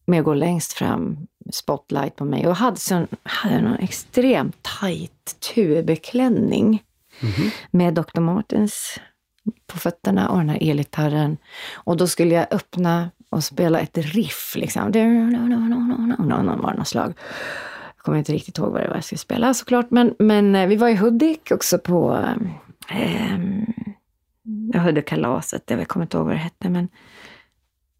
med 0.05 0.19
att 0.19 0.25
gå 0.25 0.33
längst 0.33 0.73
fram, 0.73 1.27
spotlight 1.51 2.15
på 2.15 2.25
mig. 2.25 2.47
Och 2.47 2.55
hade, 2.55 2.77
sån, 2.77 3.07
hade 3.23 3.55
en 3.55 3.75
extremt 3.75 4.69
tight 4.81 5.39
tubklänning 5.55 6.83
med 7.71 7.93
Dr. 7.93 8.19
Martens 8.19 8.99
på 9.67 9.77
fötterna 9.77 10.29
och 10.29 10.37
den 10.37 10.49
här 10.49 10.69
elgitarren. 10.69 11.37
Och 11.73 11.97
då 11.97 12.07
skulle 12.07 12.35
jag 12.35 12.47
öppna 12.51 13.09
och 13.29 13.43
spela 13.43 13.79
ett 13.79 13.97
riff 13.97 14.55
liksom. 14.55 14.91
Det 14.91 15.05
var 15.05 16.73
något 16.73 16.87
slag. 16.87 17.13
Jag 17.95 18.03
kommer 18.03 18.17
inte 18.17 18.33
riktigt 18.33 18.57
ihåg 18.57 18.71
vad 18.71 18.81
det 18.81 18.87
var 18.87 18.95
jag 18.95 19.03
skulle 19.03 19.19
spela 19.19 19.53
såklart. 19.53 19.91
Men, 19.91 20.15
men 20.19 20.55
eh, 20.55 20.67
vi 20.67 20.75
var 20.75 20.89
i 20.89 20.95
Hudik 20.95 21.51
också 21.51 21.79
på 21.79 22.25
eh, 22.89 23.39
jag 24.73 24.79
hörde 24.79 25.01
kalaset. 25.01 25.63
Jag 25.65 25.87
kommer 25.87 26.05
inte 26.05 26.17
ihåg 26.17 26.25
vad 26.25 26.35
det 26.35 26.39
hette. 26.39 26.69
Men 26.69 26.87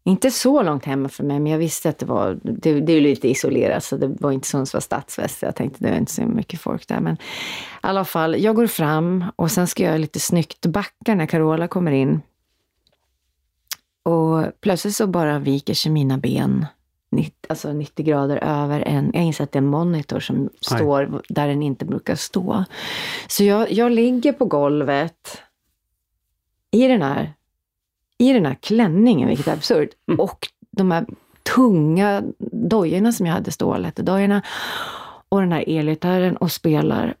inte 0.04 0.30
så 0.30 0.62
långt 0.62 0.84
hemma 0.84 1.08
för 1.08 1.24
mig, 1.24 1.40
men 1.40 1.52
jag 1.52 1.58
visste 1.58 1.88
att 1.88 1.98
det 1.98 2.06
var, 2.06 2.38
det, 2.42 2.80
det 2.80 2.92
är 2.92 3.00
lite 3.00 3.28
isolerat, 3.28 3.84
så 3.84 3.96
det 3.96 4.08
var 4.20 4.32
inte 4.32 4.48
Sundsvalls 4.48 4.84
stadsväst. 4.84 5.42
Jag 5.42 5.56
tänkte 5.56 5.84
det 5.84 5.90
var 5.90 5.96
inte 5.96 6.12
så 6.12 6.22
mycket 6.22 6.60
folk 6.60 6.88
där. 6.88 7.00
Men 7.00 7.14
i 7.14 7.18
alla 7.80 8.04
fall, 8.04 8.42
jag 8.42 8.56
går 8.56 8.66
fram 8.66 9.24
och 9.36 9.50
sen 9.50 9.66
ska 9.66 9.82
jag 9.82 10.00
lite 10.00 10.20
snyggt 10.20 10.66
backa 10.66 11.14
när 11.14 11.26
Carola 11.26 11.68
kommer 11.68 11.92
in. 11.92 12.20
Och 14.10 14.52
plötsligt 14.60 14.96
så 14.96 15.06
bara 15.06 15.38
viker 15.38 15.74
sig 15.74 15.92
mina 15.92 16.18
ben 16.18 16.66
90, 17.10 17.34
alltså 17.48 17.72
90 17.72 18.06
grader 18.06 18.36
över 18.36 18.80
en, 18.80 19.10
jag 19.14 19.24
inser 19.24 19.44
att 19.44 19.52
det 19.52 19.56
är 19.56 19.62
en 19.62 19.66
monitor 19.66 20.20
som 20.20 20.48
står 20.60 21.22
där 21.28 21.48
den 21.48 21.62
inte 21.62 21.84
brukar 21.84 22.14
stå. 22.14 22.64
Så 23.28 23.44
jag, 23.44 23.72
jag 23.72 23.92
ligger 23.92 24.32
på 24.32 24.44
golvet 24.44 25.42
i 26.70 26.88
den 26.88 27.02
här 27.02 27.32
i 28.18 28.32
den 28.32 28.46
här 28.46 28.54
klänningen, 28.54 29.28
vilket 29.28 29.46
är 29.46 29.52
absurt, 29.52 29.90
och 30.18 30.48
de 30.70 30.90
här 30.90 31.06
tunga 31.54 32.22
dojorna 32.52 33.12
som 33.12 33.26
jag 33.26 33.34
hade, 33.34 33.50
stålättedojorna, 33.52 34.42
och 35.28 35.40
den 35.40 35.52
här 35.52 35.64
elgitarren 35.66 36.36
och 36.36 36.52
spelar. 36.52 37.14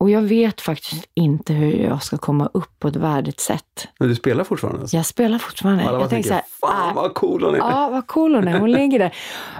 Och 0.00 0.10
jag 0.10 0.22
vet 0.22 0.60
faktiskt 0.60 1.06
inte 1.14 1.52
hur 1.52 1.72
jag 1.78 2.02
ska 2.02 2.18
komma 2.18 2.48
upp 2.54 2.78
på 2.78 2.88
ett 2.88 2.96
värdigt 2.96 3.40
sätt. 3.40 3.88
Men 3.98 4.08
du 4.08 4.14
spelar 4.14 4.44
fortfarande? 4.44 4.80
Alltså? 4.80 4.96
Jag 4.96 5.06
spelar 5.06 5.38
fortfarande. 5.38 5.84
Alla 5.88 6.00
jag 6.00 6.10
tänker 6.10 6.28
tänker, 6.30 6.44
så 6.60 6.66
här, 6.66 6.72
fan 6.72 6.88
äh, 6.88 6.94
vad 6.94 7.14
cool 7.14 7.44
hon 7.44 7.54
är. 7.54 7.58
Ja, 7.58 7.88
vad 7.92 8.06
cool 8.06 8.34
hon 8.34 8.48
är. 8.48 8.58
Hon 8.58 8.72
ligger 8.72 8.98
där. 8.98 9.14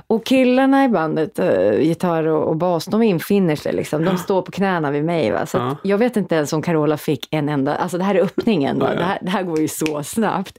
Och 0.07 0.27
killarna 0.27 0.85
i 0.85 0.89
bandet, 0.89 1.39
uh, 1.39 1.81
gitarr 1.83 2.27
och, 2.27 2.49
och 2.49 2.57
bas, 2.57 2.85
de 2.85 3.03
infinner 3.03 3.57
sig. 3.57 3.73
Liksom. 3.73 4.05
De 4.05 4.19
står 4.19 4.43
på 4.43 4.53
knäna 4.53 4.91
vid 4.91 5.05
mig. 5.05 5.31
Va? 5.31 5.47
Så 5.47 5.57
Ja. 5.59 5.77
jag 5.83 5.99
vet 5.99 6.17
inte 6.17 6.35
ens 6.35 6.53
om 6.53 6.63
Carola 6.63 6.97
fick 6.97 7.29
en 7.31 7.49
enda... 7.49 7.75
Alltså 7.77 7.99
det 7.99 8.05
här 8.05 8.15
är 8.15 8.23
öppningen. 8.23 8.77
Ja, 8.81 8.89
ja. 8.93 8.95
Det, 8.99 9.05
här, 9.05 9.19
det 9.23 9.31
här 9.31 9.43
går 9.43 9.61
ju 9.61 9.69
så 9.69 10.03
snabbt. 10.03 10.59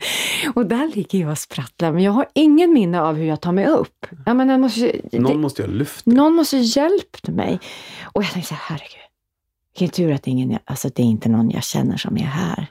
Och 0.56 0.66
där 0.66 0.92
ligger 0.96 1.20
jag 1.20 1.32
och 1.32 1.38
sprattlar. 1.38 1.92
Men 1.92 2.04
jag 2.04 2.12
har 2.12 2.26
ingen 2.34 2.74
minne 2.74 3.02
av 3.02 3.16
hur 3.16 3.26
jag 3.26 3.42
tar 3.42 3.52
mig 3.52 3.68
upp. 3.68 4.06
Ja, 4.26 4.34
men 4.34 4.50
jag 4.50 4.60
måste, 4.60 4.92
det, 5.12 5.20
Någon 5.20 5.42
måste 5.42 5.62
ju 5.62 5.68
ha 5.68 5.74
lyft. 5.76 6.06
någon 6.06 6.34
måste 6.34 6.56
ha 6.58 6.64
hjälpt 6.64 7.28
mig. 7.28 7.60
Och 8.04 8.24
jag 8.24 8.32
tänkte 8.32 8.48
så 8.48 8.56
här, 8.56 8.62
herregud. 8.70 9.02
Vilken 9.80 9.90
tur 9.90 10.14
att 10.14 10.28
ingen, 10.28 10.60
alltså 10.66 10.90
det 10.96 11.02
är 11.02 11.06
inte 11.06 11.30
någon 11.30 11.52
jag 11.52 11.64
känner 11.64 11.98
som 11.98 12.18
är 12.18 12.22
här. 12.22 12.68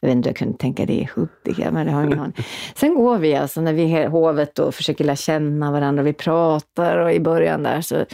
Jag 0.00 0.08
vet 0.08 0.16
inte, 0.16 0.28
jag 0.28 0.36
kunde 0.36 0.58
tänka 0.58 0.86
det 0.86 0.92
i 0.92 1.08
Hudik, 1.14 1.58
men 1.72 1.86
det 1.86 1.92
har 1.92 2.04
ingen 2.04 2.18
aning. 2.18 2.36
Sen 2.74 2.94
går 2.94 3.18
vi 3.18 3.34
alltså 3.34 3.60
när 3.60 3.72
vi 3.72 3.92
är 3.92 4.08
hovet 4.08 4.58
och 4.58 4.74
försöker 4.74 5.04
lära 5.04 5.16
känna 5.16 5.72
varandra. 5.72 6.02
Vi 6.02 6.12
pratar 6.12 6.98
och 6.98 7.12
i 7.12 7.20
början 7.20 7.62
där 7.62 7.80
så, 7.80 8.04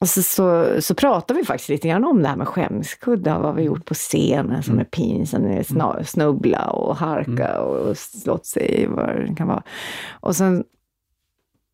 och 0.00 0.08
så, 0.08 0.22
så, 0.22 0.66
så 0.80 0.94
pratar 0.94 1.34
vi 1.34 1.44
faktiskt 1.44 1.68
lite 1.68 1.88
grann 1.88 2.04
om 2.04 2.22
det 2.22 2.28
här 2.28 2.36
med 2.36 2.48
skämskudde 2.48 3.34
och 3.34 3.42
vad 3.42 3.54
vi 3.54 3.62
gjort 3.62 3.84
på 3.84 3.94
scenen 3.94 4.62
som 4.62 4.78
är 4.78 4.84
pinsamt, 4.84 5.44
sna- 5.44 6.02
snubbla 6.02 6.70
och 6.70 6.96
harka 6.96 7.60
och 7.60 7.98
slått 7.98 8.46
sig, 8.46 8.86
vad 8.88 9.06
det 9.06 9.34
kan 9.34 9.48
vara. 9.48 9.62
Och 10.10 10.36
sen 10.36 10.64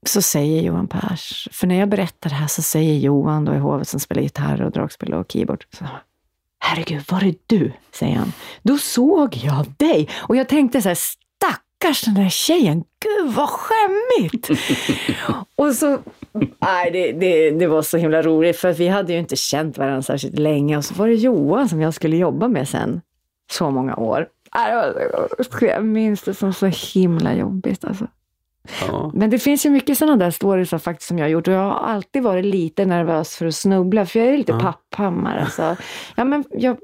så 0.08 0.22
säger 0.22 0.62
Johan 0.62 0.88
Pers, 0.88 1.48
för 1.52 1.66
när 1.66 1.78
jag 1.78 1.88
berättar 1.88 2.30
det 2.30 2.36
här 2.36 2.46
så 2.46 2.62
säger 2.62 2.94
Johan 2.94 3.44
då 3.44 3.54
i 3.54 3.58
hovet 3.58 3.88
som 3.88 4.00
spelar 4.00 4.22
gitarr 4.22 4.62
och 4.62 4.70
dragspel 4.70 5.14
och 5.14 5.32
keyboard, 5.32 5.64
så, 5.78 5.84
Herregud, 6.58 7.02
var 7.10 7.24
är 7.24 7.34
du? 7.46 7.72
säger 7.92 8.16
han. 8.16 8.32
Då 8.62 8.78
såg 8.78 9.36
jag 9.36 9.66
dig 9.76 10.08
och 10.16 10.36
jag 10.36 10.48
tänkte 10.48 10.82
så 10.82 10.88
här, 10.88 10.96
stackars 10.96 12.02
den 12.02 12.14
där 12.14 12.28
tjejen, 12.28 12.76
gud 12.76 13.34
vad 13.34 13.48
skämmigt! 13.48 14.50
och 15.56 15.72
så, 15.74 15.98
nej 16.58 16.90
det, 16.90 17.12
det, 17.12 17.50
det 17.50 17.66
var 17.66 17.82
så 17.82 17.96
himla 17.96 18.22
roligt 18.22 18.56
för 18.56 18.72
vi 18.72 18.88
hade 18.88 19.12
ju 19.12 19.18
inte 19.18 19.36
känt 19.36 19.78
varandra 19.78 20.02
särskilt 20.02 20.38
länge 20.38 20.76
och 20.76 20.84
så 20.84 20.94
var 20.94 21.08
det 21.08 21.14
Johan 21.14 21.68
som 21.68 21.80
jag 21.80 21.94
skulle 21.94 22.16
jobba 22.16 22.48
med 22.48 22.68
sen, 22.68 23.00
så 23.50 23.70
många 23.70 23.96
år. 23.96 24.28
Det 25.38 25.66
Jag 25.66 25.84
minns 25.84 26.22
det 26.22 26.34
som 26.34 26.52
så 26.52 26.66
himla 26.66 27.34
jobbigt 27.34 27.84
alltså. 27.84 28.06
Ja. 28.88 29.10
Men 29.14 29.30
det 29.30 29.38
finns 29.38 29.66
ju 29.66 29.70
mycket 29.70 29.98
sådana 29.98 30.16
där 30.16 30.30
stories 30.30 30.68
som 30.68 30.80
faktiskt 30.80 31.08
som 31.08 31.18
jag 31.18 31.24
har 31.24 31.30
gjort 31.30 31.48
och 31.48 31.54
jag 31.54 31.60
har 31.70 31.88
alltid 31.88 32.22
varit 32.22 32.44
lite 32.44 32.84
nervös 32.86 33.36
för 33.36 33.46
att 33.46 33.54
snubbla 33.54 34.06
för 34.06 34.18
jag 34.18 34.28
är 34.28 34.38
lite 34.38 34.52
Ja. 34.52 34.60
papphammar. 34.60 35.36
Alltså. 35.38 35.76
Ja, 36.16 36.24
men 36.24 36.44
jag 36.50 36.70
har 36.70 36.78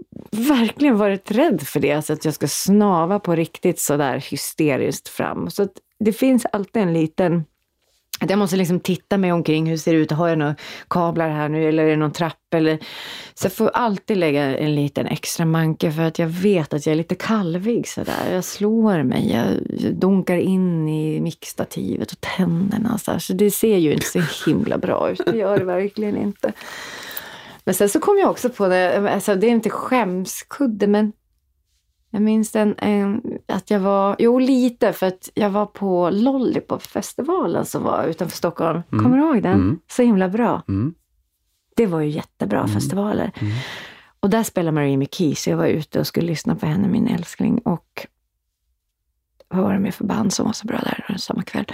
verkligen 0.49 0.99
varit 0.99 1.31
rädd 1.31 1.63
för 1.63 1.81
det, 1.81 1.93
alltså 1.93 2.13
att 2.13 2.25
jag 2.25 2.35
ska 2.35 2.49
snava 2.49 3.19
på 3.19 3.35
riktigt 3.35 3.81
sådär 3.81 4.25
hysteriskt 4.31 5.09
fram. 5.09 5.51
Så 5.51 5.69
det 6.05 6.13
finns 6.13 6.47
alltid 6.53 6.83
en 6.83 6.93
liten 6.93 7.45
att 8.23 8.31
jag 8.31 8.39
måste 8.39 8.57
liksom 8.57 8.81
titta 8.81 9.19
mig 9.19 9.33
omkring, 9.33 9.67
hur 9.67 9.77
ser 9.77 9.93
det 9.93 9.99
ut? 9.99 10.11
Har 10.11 10.29
jag 10.29 10.39
några 10.39 10.55
kablar 10.91 11.29
här 11.29 11.49
nu 11.49 11.69
eller 11.69 11.85
är 11.85 11.91
det 11.91 11.97
någon 11.97 12.13
trappa? 12.13 12.57
Eller... 12.57 12.79
Så 13.35 13.47
jag 13.47 13.53
får 13.53 13.69
alltid 13.69 14.17
lägga 14.17 14.59
en 14.59 14.75
liten 14.75 15.07
extra 15.07 15.45
manke 15.45 15.93
för 15.93 16.03
att 16.03 16.19
jag 16.19 16.27
vet 16.27 16.75
att 16.75 16.87
jag 16.87 16.93
är 16.93 16.97
lite 16.97 17.15
kalvig 17.15 17.89
sådär. 17.89 18.33
Jag 18.33 18.45
slår 18.45 19.03
mig, 19.03 19.33
jag 19.33 19.47
dunkar 19.95 20.37
in 20.37 20.89
i 20.89 21.21
mickstativet 21.21 22.13
och 22.13 22.21
tänderna. 22.21 22.99
Så, 22.99 23.21
så 23.21 23.33
det 23.33 23.51
ser 23.51 23.77
ju 23.77 23.93
inte 23.93 24.07
så 24.07 24.51
himla 24.51 24.79
bra 24.79 25.11
ut, 25.11 25.21
det 25.27 25.37
gör 25.37 25.59
det 25.59 25.65
verkligen 25.65 26.17
inte. 26.17 26.53
Men 27.65 27.75
sen 27.75 27.89
så 27.89 28.01
kom 28.01 28.19
jag 28.19 28.31
också 28.31 28.49
på 28.49 28.69
det, 28.69 29.13
alltså 29.13 29.35
det 29.35 29.47
är 29.47 29.51
inte 29.51 29.71
skämskudde 29.71 30.87
men 30.87 31.13
jag 32.13 32.23
minns 32.23 32.57
en, 32.57 32.75
en, 32.79 33.23
att 33.49 33.71
jag 33.71 33.81
var, 33.81 34.17
jo 34.19 34.39
lite, 34.39 34.93
för 34.93 35.07
att 35.07 35.31
jag 35.35 35.51
var 35.51 35.67
på 35.67 36.11
Lollipop-festivalen 36.11 37.67
som 37.67 37.83
var 37.83 38.05
utanför 38.05 38.37
Stockholm. 38.37 38.83
Mm. 38.93 39.05
Kommer 39.05 39.19
du 39.19 39.25
ihåg 39.25 39.43
den? 39.43 39.53
Mm. 39.53 39.79
Så 39.91 40.03
himla 40.03 40.29
bra. 40.29 40.63
Mm. 40.69 40.95
Det 41.77 41.87
var 41.87 42.01
ju 42.01 42.09
jättebra 42.09 42.69
festivaler. 42.69 43.33
Mm. 43.35 43.53
Och 44.21 44.31
där 44.31 44.43
spelade 44.43 44.73
Marie 44.73 44.97
McKee, 44.97 45.35
så 45.35 45.51
jag 45.51 45.57
var 45.57 45.67
ute 45.67 46.01
och 46.01 46.07
skulle 46.07 46.27
lyssna 46.27 46.57
på 46.57 46.67
henne, 46.67 46.89
min 46.89 47.09
älskling. 47.09 47.59
Och 47.59 48.07
vad 49.49 49.65
var 49.65 49.73
det 49.73 49.79
med 49.79 49.95
för 49.95 50.05
band 50.05 50.33
som 50.33 50.47
var 50.47 50.53
så 50.53 50.67
bra 50.67 50.79
där 50.79 51.17
samma 51.19 51.43
kväll? 51.43 51.67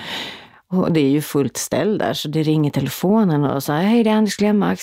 Och 0.68 0.92
det 0.92 1.00
är 1.00 1.10
ju 1.10 1.22
fullt 1.22 1.56
ställ 1.56 1.98
där, 1.98 2.12
så 2.12 2.28
det 2.28 2.42
ringer 2.42 2.70
telefonen 2.70 3.44
och 3.44 3.62
så 3.62 3.72
här, 3.72 3.82
hej 3.82 4.04
det 4.04 4.10
är 4.10 4.14
Anders 4.14 4.36
Glenmark. 4.36 4.80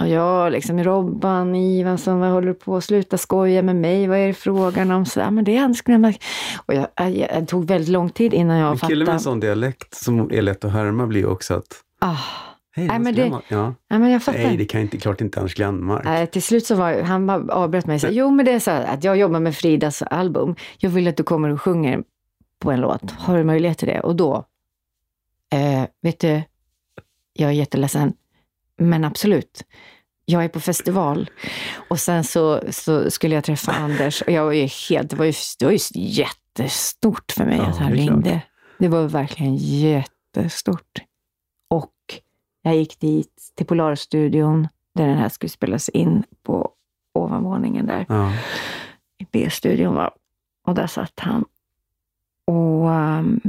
Och 0.00 0.08
jag 0.08 0.52
liksom, 0.52 0.84
Robban, 0.84 1.54
Ivansson, 1.54 2.20
vad 2.20 2.30
håller 2.30 2.46
du 2.46 2.54
på? 2.54 2.80
Sluta 2.80 3.18
skoja 3.18 3.62
med 3.62 3.76
mig, 3.76 4.06
vad 4.06 4.18
är 4.18 4.26
det 4.26 4.34
frågan 4.34 4.90
om? 4.90 5.06
Så, 5.06 5.20
ja, 5.20 5.30
men 5.30 5.44
det 5.44 5.56
är 5.56 5.84
Glenmark. 5.84 6.22
Och 6.66 6.74
jag, 6.74 6.86
jag, 6.96 7.16
jag 7.16 7.48
tog 7.48 7.66
väldigt 7.66 7.88
lång 7.88 8.10
tid 8.10 8.34
innan 8.34 8.56
jag 8.56 8.72
En 8.72 8.78
kille 8.78 8.90
med 8.90 9.00
en 9.00 9.06
fattade. 9.06 9.18
sån 9.18 9.40
dialekt 9.40 9.94
som 9.94 10.30
är 10.32 10.42
lätt 10.42 10.64
att 10.64 10.72
härma 10.72 11.06
blir 11.06 11.26
också 11.26 11.54
att 11.54 11.82
Ah, 11.98 12.16
Hej, 12.76 12.86
Nej, 12.86 12.98
men 12.98 13.14
det-. 13.14 13.32
Ja. 13.48 13.74
ja, 13.88 13.98
men 13.98 14.10
jag 14.10 14.22
fattar. 14.22 14.38
Nej, 14.38 14.56
det 14.56 14.64
kan 14.64 14.80
inte, 14.80 14.96
klart 14.98 15.20
inte 15.20 15.38
Anders 15.40 15.54
Glenmark. 15.54 16.04
Nej, 16.04 16.26
till 16.26 16.42
slut 16.42 16.66
så 16.66 16.74
var 16.74 17.02
han 17.02 17.26
bara 17.26 17.52
avbröt 17.54 17.86
mig 17.86 17.94
och 17.94 18.00
sa, 18.00 18.08
jo 18.08 18.30
men 18.30 18.44
det 18.46 18.52
är 18.52 18.58
så 18.58 18.70
här 18.70 18.84
att 18.84 19.04
jag 19.04 19.16
jobbar 19.16 19.40
med 19.40 19.54
Fridas 19.54 20.02
album. 20.02 20.54
Jag 20.78 20.90
vill 20.90 21.08
att 21.08 21.16
du 21.16 21.22
kommer 21.22 21.48
och 21.48 21.62
sjunger 21.62 22.02
på 22.60 22.70
en 22.70 22.80
låt. 22.80 23.10
Har 23.10 23.38
du 23.38 23.44
möjlighet 23.44 23.78
till 23.78 23.88
det? 23.88 24.00
Och 24.00 24.16
då, 24.16 24.44
eh, 25.52 25.84
vet 26.02 26.20
du, 26.20 26.42
jag 27.32 27.48
är 27.50 27.54
jätteledsen, 27.54 28.12
men 28.78 29.04
absolut. 29.04 29.62
Jag 30.24 30.44
är 30.44 30.48
på 30.48 30.60
festival 30.60 31.30
och 31.88 32.00
sen 32.00 32.24
så, 32.24 32.62
så 32.70 33.10
skulle 33.10 33.34
jag 33.34 33.44
träffa 33.44 33.72
Anders 33.72 34.22
och 34.22 34.30
jag 34.32 34.44
var 34.44 34.52
ju 34.52 34.66
helt, 34.66 35.10
det 35.10 35.16
var 35.16 35.24
ju, 35.24 35.32
det 35.58 35.64
var 35.64 35.72
ju 35.72 35.78
jättestort 35.94 37.32
för 37.32 37.44
mig 37.44 37.56
Ja, 37.58 37.66
att 37.66 37.76
han 37.76 37.92
är 37.92 37.96
klart. 37.96 38.08
ringde. 38.08 38.40
Det 38.78 38.88
var 38.88 39.02
verkligen 39.08 39.56
jättestort. 39.56 41.02
Och 41.70 41.92
jag 42.62 42.76
gick 42.76 43.00
dit 43.00 43.52
till 43.54 43.66
Polarstudion 43.66 44.68
där 44.94 45.06
den 45.06 45.18
här 45.18 45.28
skulle 45.28 45.50
spelas 45.50 45.88
in 45.88 46.22
på 46.42 46.70
ovanvåningen 47.14 47.86
där 47.86 48.06
Ja. 48.08 48.32
i 49.18 49.26
B-studion. 49.32 49.94
Va? 49.94 50.10
Och 50.66 50.74
där 50.74 50.86
satt 50.86 51.20
han. 51.20 51.44
Och 52.46 52.90
ehm, 52.92 53.40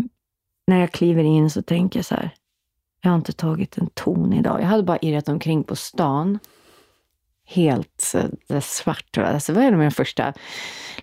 när 0.68 0.80
jag 0.80 0.92
kliver 0.92 1.24
in 1.24 1.50
så 1.50 1.62
tänker 1.62 2.00
jag 2.00 2.06
så 2.06 2.16
här, 2.16 2.32
jag 3.08 3.12
har 3.12 3.18
inte 3.18 3.34
tagit 3.34 3.78
en 3.78 3.90
ton 3.94 4.34
idag. 4.34 4.62
Jag 4.62 4.68
hade 4.68 4.84
bara 4.84 4.98
irrat 4.98 5.30
omkring 5.30 5.64
på 5.64 5.76
stan 5.76 6.40
helt 7.46 8.02
så 8.48 8.62
svart. 8.62 9.18
Alltså, 9.18 9.54
det 9.54 9.60
var 9.60 9.66
en 9.66 9.74
av 9.74 9.80
mina 9.80 9.92
första 9.92 10.34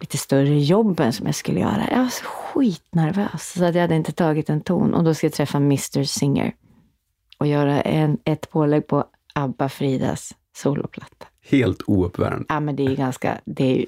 lite 0.00 0.18
större 0.18 0.60
jobben 0.60 1.12
som 1.12 1.26
jag 1.26 1.34
skulle 1.34 1.60
göra. 1.60 1.88
Jag 1.90 1.98
var 1.98 2.08
så 2.08 2.24
skitnervös 2.24 3.52
så 3.52 3.64
att 3.64 3.74
jag 3.74 3.82
hade 3.82 3.94
inte 3.94 4.12
tagit 4.12 4.50
en 4.50 4.60
ton. 4.60 4.94
Och 4.94 5.04
då 5.04 5.14
ska 5.14 5.26
jag 5.26 5.34
träffa 5.34 5.58
Mr 5.58 6.04
Singer 6.04 6.54
och 7.38 7.46
göra 7.46 7.80
en, 7.80 8.18
ett 8.24 8.50
pålägg 8.50 8.86
på 8.86 9.04
Abba 9.34 9.68
Fridas 9.68 10.34
soloplatta. 10.56 11.26
Helt 11.50 11.82
ouppvärmd. 11.86 12.46
Ja, 12.48 12.60
men 12.60 12.76
det 12.76 12.86
är 12.86 12.96
ganska, 12.96 13.40
det 13.44 13.82
är 13.82 13.86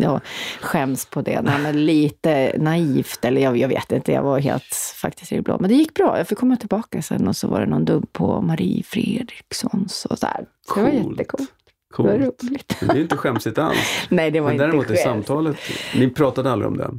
jag 0.00 0.20
skäms 0.60 1.06
på 1.06 1.20
det. 1.22 1.42
Nej, 1.42 1.58
men 1.62 1.86
lite 1.86 2.52
naivt, 2.58 3.24
eller 3.24 3.40
jag, 3.40 3.56
jag 3.56 3.68
vet 3.68 3.92
inte, 3.92 4.12
jag 4.12 4.22
var 4.22 4.38
helt 4.38 4.74
faktiskt 5.02 5.32
i 5.32 5.40
blå. 5.40 5.56
Men 5.60 5.70
det 5.70 5.76
gick 5.76 5.94
bra, 5.94 6.18
jag 6.18 6.28
fick 6.28 6.38
komma 6.38 6.56
tillbaka 6.56 7.02
sen 7.02 7.28
och 7.28 7.36
så 7.36 7.48
var 7.48 7.60
det 7.60 7.66
någon 7.66 7.84
dubb 7.84 8.12
på 8.12 8.40
Marie 8.40 8.82
Fredrikssons 8.82 10.04
och 10.04 10.18
så 10.18 10.26
här. 10.26 10.44
Så 10.68 10.74
det 10.74 10.82
var 10.82 10.90
Coolt. 10.90 11.18
jättecoolt. 11.18 11.50
Det 11.96 12.02
var 12.02 12.18
Coolt. 12.18 12.42
roligt. 12.44 12.76
Men 12.80 12.88
det 12.88 12.98
är 13.00 13.02
inte 13.02 13.16
skämsigt 13.16 13.58
alls. 13.58 13.78
Nej, 14.08 14.30
det 14.30 14.40
var 14.40 14.46
Men 14.48 14.54
inte 14.54 14.66
däremot 14.66 14.86
i 14.86 14.88
skämt. 14.88 15.00
samtalet, 15.02 15.56
ni 15.94 16.10
pratade 16.10 16.52
aldrig 16.52 16.68
om 16.70 16.76
det? 16.78 16.90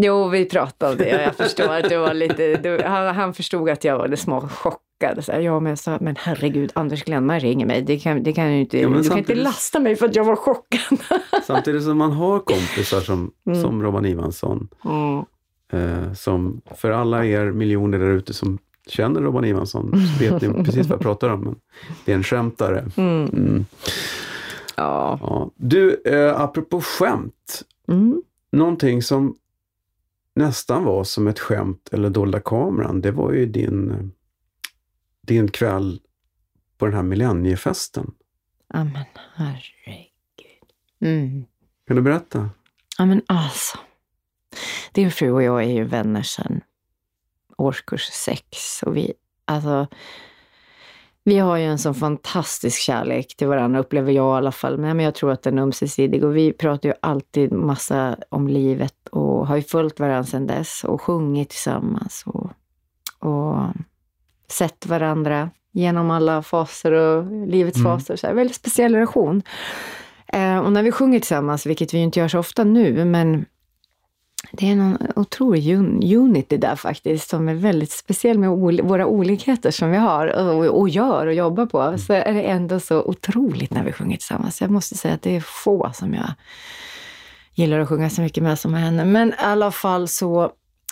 Jo, 0.00 0.28
vi 0.28 0.44
pratade 0.44 0.92
om 0.92 0.98
det. 0.98 1.08
Jag 1.22 1.34
förstår 1.34 1.74
att 1.74 1.88
det 1.88 1.98
var 1.98 2.14
lite... 2.14 2.56
Det, 2.56 2.86
han, 2.86 3.14
han 3.14 3.34
förstod 3.34 3.70
att 3.70 3.84
jag 3.84 3.98
var 3.98 4.08
lite 4.08 4.22
småchockad. 4.22 4.80
Så 5.20 5.32
här, 5.32 5.40
jag 5.40 5.78
sa, 5.78 5.98
men 6.00 6.16
herregud, 6.18 6.72
Anders 6.74 7.04
Glenmark 7.04 7.42
ringer 7.42 7.66
mig. 7.66 7.82
Det 7.82 7.98
kan, 7.98 8.22
det 8.22 8.32
kan 8.32 8.52
ju 8.54 8.60
inte, 8.60 8.78
Ja, 8.80 8.88
du 8.88 9.08
kan 9.08 9.18
inte 9.18 9.34
lasta 9.34 9.80
mig 9.80 9.96
för 9.96 10.06
att 10.06 10.16
jag 10.16 10.24
var 10.24 10.36
chockad. 10.36 10.98
Samtidigt 11.46 11.82
som 11.84 11.98
man 11.98 12.12
har 12.12 12.38
kompisar 12.38 13.00
som, 13.00 13.30
som 13.62 13.82
Robban 13.82 14.06
Ivansson, 14.06 14.68
Mm. 14.84 15.24
eh, 15.72 16.12
som 16.12 16.60
för 16.76 16.90
alla 16.90 17.24
er 17.26 17.52
miljoner 17.52 17.98
där 17.98 18.10
ute 18.10 18.34
som 18.34 18.58
känner 18.86 19.20
Robban 19.20 19.44
Ivansson, 19.44 19.92
så 20.18 20.24
vet 20.24 20.42
ni 20.42 20.64
precis 20.64 20.86
vad 20.86 20.94
jag 20.96 21.00
pratar 21.02 21.28
om. 21.28 21.40
Men 21.40 21.56
det 22.04 22.12
är 22.12 22.16
en 22.16 22.22
skämtare. 22.22 22.90
Mm. 22.96 23.64
Ja. 24.76 25.18
Ja. 25.22 25.50
Du, 25.56 26.02
eh, 26.04 26.40
apropå 26.40 26.80
skämt. 26.80 27.62
Mm. 27.88 28.22
Någonting 28.52 29.02
som 29.02 29.34
nästan 30.34 30.84
var 30.84 31.04
som 31.04 31.28
ett 31.28 31.38
skämt 31.38 31.88
eller 31.92 32.10
dolda 32.10 32.40
kameran, 32.40 33.00
det 33.00 33.10
var 33.10 33.32
ju 33.32 33.46
din, 33.46 34.12
din 35.28 35.50
kväll 35.50 36.00
på 36.78 36.86
den 36.86 36.94
här 36.94 37.02
millenniefesten. 37.02 38.10
Ja, 38.72 38.84
men 38.84 39.04
herregud. 39.34 40.06
Mm. 41.00 41.44
Kan 41.86 41.96
du 41.96 42.02
berätta? 42.02 42.50
Ja, 42.98 43.06
men 43.06 43.22
alltså. 43.26 43.78
Din 44.92 45.10
fru 45.10 45.30
och 45.30 45.42
jag 45.42 45.62
är 45.62 45.72
ju 45.72 45.84
vänner 45.84 46.22
sedan 46.22 46.60
årskurs 47.56 48.02
sex. 48.02 48.82
Och 48.82 48.96
vi, 48.96 49.12
alltså, 49.44 49.86
vi 51.24 51.38
har 51.38 51.56
ju 51.56 51.64
en 51.64 51.78
sån 51.78 51.94
fantastisk 51.94 52.80
kärlek 52.80 53.36
till 53.36 53.46
varandra, 53.46 53.80
upplever 53.80 54.12
jag 54.12 54.34
i 54.34 54.38
alla 54.38 54.52
fall. 54.52 54.78
Men 54.78 55.00
jag 55.00 55.14
tror 55.14 55.32
att 55.32 55.42
den 55.42 55.58
är 55.58 55.62
ömsesidig. 55.62 56.24
Och 56.24 56.36
vi 56.36 56.52
pratar 56.52 56.88
ju 56.88 56.94
alltid 57.02 57.52
massa 57.52 58.16
om 58.28 58.48
livet 58.48 59.08
och 59.10 59.46
har 59.46 59.56
ju 59.56 59.62
följt 59.62 60.00
varandra 60.00 60.24
sedan 60.24 60.46
dess 60.46 60.84
och 60.84 61.00
sjungit 61.00 61.50
tillsammans. 61.50 62.24
Och, 62.26 62.50
och 63.18 63.56
sett 64.52 64.86
varandra 64.86 65.50
genom 65.72 66.10
alla 66.10 66.42
faser 66.42 66.92
och 66.92 67.46
livets 67.48 67.78
Mm. 67.78 67.98
faser. 67.98 68.16
Så 68.16 68.26
här, 68.26 68.34
väldigt 68.34 68.56
speciell 68.56 68.94
relation. 68.94 69.42
Eh, 70.26 70.58
och 70.58 70.72
när 70.72 70.82
vi 70.82 70.92
sjunger 70.92 71.18
tillsammans, 71.20 71.66
vilket 71.66 71.94
vi 71.94 71.98
inte 71.98 72.20
gör 72.20 72.28
så 72.28 72.38
ofta 72.38 72.64
nu, 72.64 73.04
men 73.04 73.44
det 74.52 74.70
är 74.70 74.76
någon 74.76 74.98
otrolig 75.16 75.62
un- 75.76 76.16
unity 76.16 76.56
där 76.56 76.76
faktiskt, 76.76 77.28
som 77.30 77.48
är 77.48 77.54
väldigt 77.54 77.90
speciell 77.90 78.38
med 78.38 78.50
ol- 78.50 78.80
våra 78.82 79.06
olikheter 79.06 79.70
som 79.70 79.90
vi 79.90 79.96
har 79.96 80.26
och, 80.26 80.64
och 80.80 80.88
gör 80.88 81.26
och 81.26 81.34
jobbar 81.34 81.66
på. 81.66 81.98
Så 81.98 82.12
är 82.12 82.34
det 82.34 82.42
ändå 82.42 82.80
så 82.80 83.02
otroligt 83.02 83.70
när 83.70 83.84
vi 83.84 83.92
sjunger 83.92 84.16
tillsammans. 84.16 84.60
Jag 84.60 84.70
måste 84.70 84.94
säga 84.94 85.14
att 85.14 85.22
det 85.22 85.36
är 85.36 85.40
få 85.40 85.90
som 85.94 86.14
jag 86.14 86.30
gillar 87.54 87.78
att 87.78 87.88
sjunga 87.88 88.10
så 88.10 88.20
mycket 88.20 88.42
med 88.42 88.58
som 88.58 88.74
henne. 88.74 89.04
Men 89.04 89.28
i 89.28 89.34
alla 89.38 89.70
fall 89.70 90.08
så, 90.08 90.50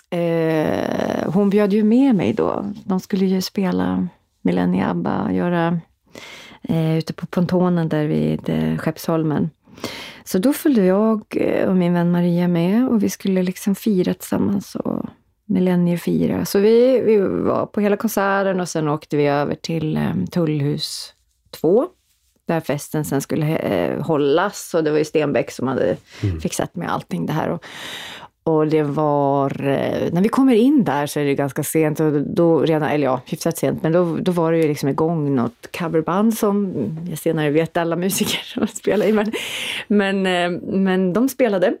eh, 0.09 1.31
hon 1.33 1.49
bjöd 1.49 1.73
ju 1.73 1.83
med 1.83 2.15
mig 2.15 2.33
då. 2.33 2.65
De 2.85 2.99
skulle 2.99 3.25
ju 3.25 3.41
spela 3.41 4.07
Millennia 4.41 4.89
ABBA, 4.89 5.31
göra 5.31 5.79
eh, 6.61 6.97
ute 6.97 7.13
på 7.13 7.25
pontonen 7.25 7.89
där 7.89 8.05
vid 8.05 8.49
eh, 8.49 8.77
Skeppsholmen. 8.77 9.49
Så 10.23 10.37
då 10.37 10.53
följde 10.53 10.85
jag 10.85 11.23
eh, 11.31 11.69
och 11.69 11.75
min 11.75 11.93
vän 11.93 12.11
Maria 12.11 12.47
med 12.47 12.87
och 12.87 13.03
vi 13.03 13.09
skulle 13.09 13.43
liksom 13.43 13.75
fira 13.75 14.13
tillsammans 14.13 14.75
och 14.75 15.05
millenniefira. 15.45 16.45
Så 16.45 16.59
vi, 16.59 17.01
vi 17.01 17.17
var 17.19 17.65
på 17.65 17.81
hela 17.81 17.97
konserten 17.97 18.59
och 18.59 18.69
sen 18.69 18.87
åkte 18.87 19.17
vi 19.17 19.27
över 19.27 19.55
till 19.55 19.97
eh, 19.97 20.13
Tullhus 20.31 21.13
2 21.51 21.87
där 22.47 22.59
festen 22.59 23.05
sen 23.05 23.21
skulle 23.21 23.57
eh, 23.57 24.01
hållas 24.01 24.73
och 24.73 24.83
det 24.83 24.91
var 24.91 24.97
ju 24.97 25.05
Stenbeck 25.05 25.51
som 25.51 25.67
hade 25.67 25.97
fixat 26.41 26.75
med 26.75 26.91
allting 26.91 27.25
det 27.25 27.33
här. 27.33 27.49
Och, 27.49 27.65
och 28.47 28.67
det 28.67 28.83
var, 28.83 29.67
eh, 29.67 30.13
när 30.13 30.21
vi 30.21 30.29
kommer 30.29 30.53
in 30.53 30.83
där 30.83 31.07
så 31.07 31.19
är 31.19 31.25
det 31.25 31.35
ganska 31.35 31.63
sent, 31.63 31.99
och 31.99 32.11
då 32.21 32.59
redan, 32.59 32.89
eller 32.89 33.05
ja, 33.05 33.21
hyfsat 33.25 33.57
sent, 33.57 33.83
men 33.83 33.91
då, 33.91 34.17
då 34.21 34.31
var 34.31 34.51
det 34.51 34.57
ju 34.57 34.67
liksom 34.67 34.89
igång 34.89 35.35
något 35.35 35.77
coverband 35.79 36.33
som 36.37 36.73
jag 37.09 37.19
senare 37.19 37.49
vet 37.49 37.77
alla 37.77 37.95
musiker 37.95 38.41
som 38.43 38.67
spelar 38.67 39.05
i, 39.05 39.13
men, 39.13 39.31
men, 39.87 40.25
eh, 40.25 40.61
men 40.61 41.13
de 41.13 41.29
spelade. 41.29 41.77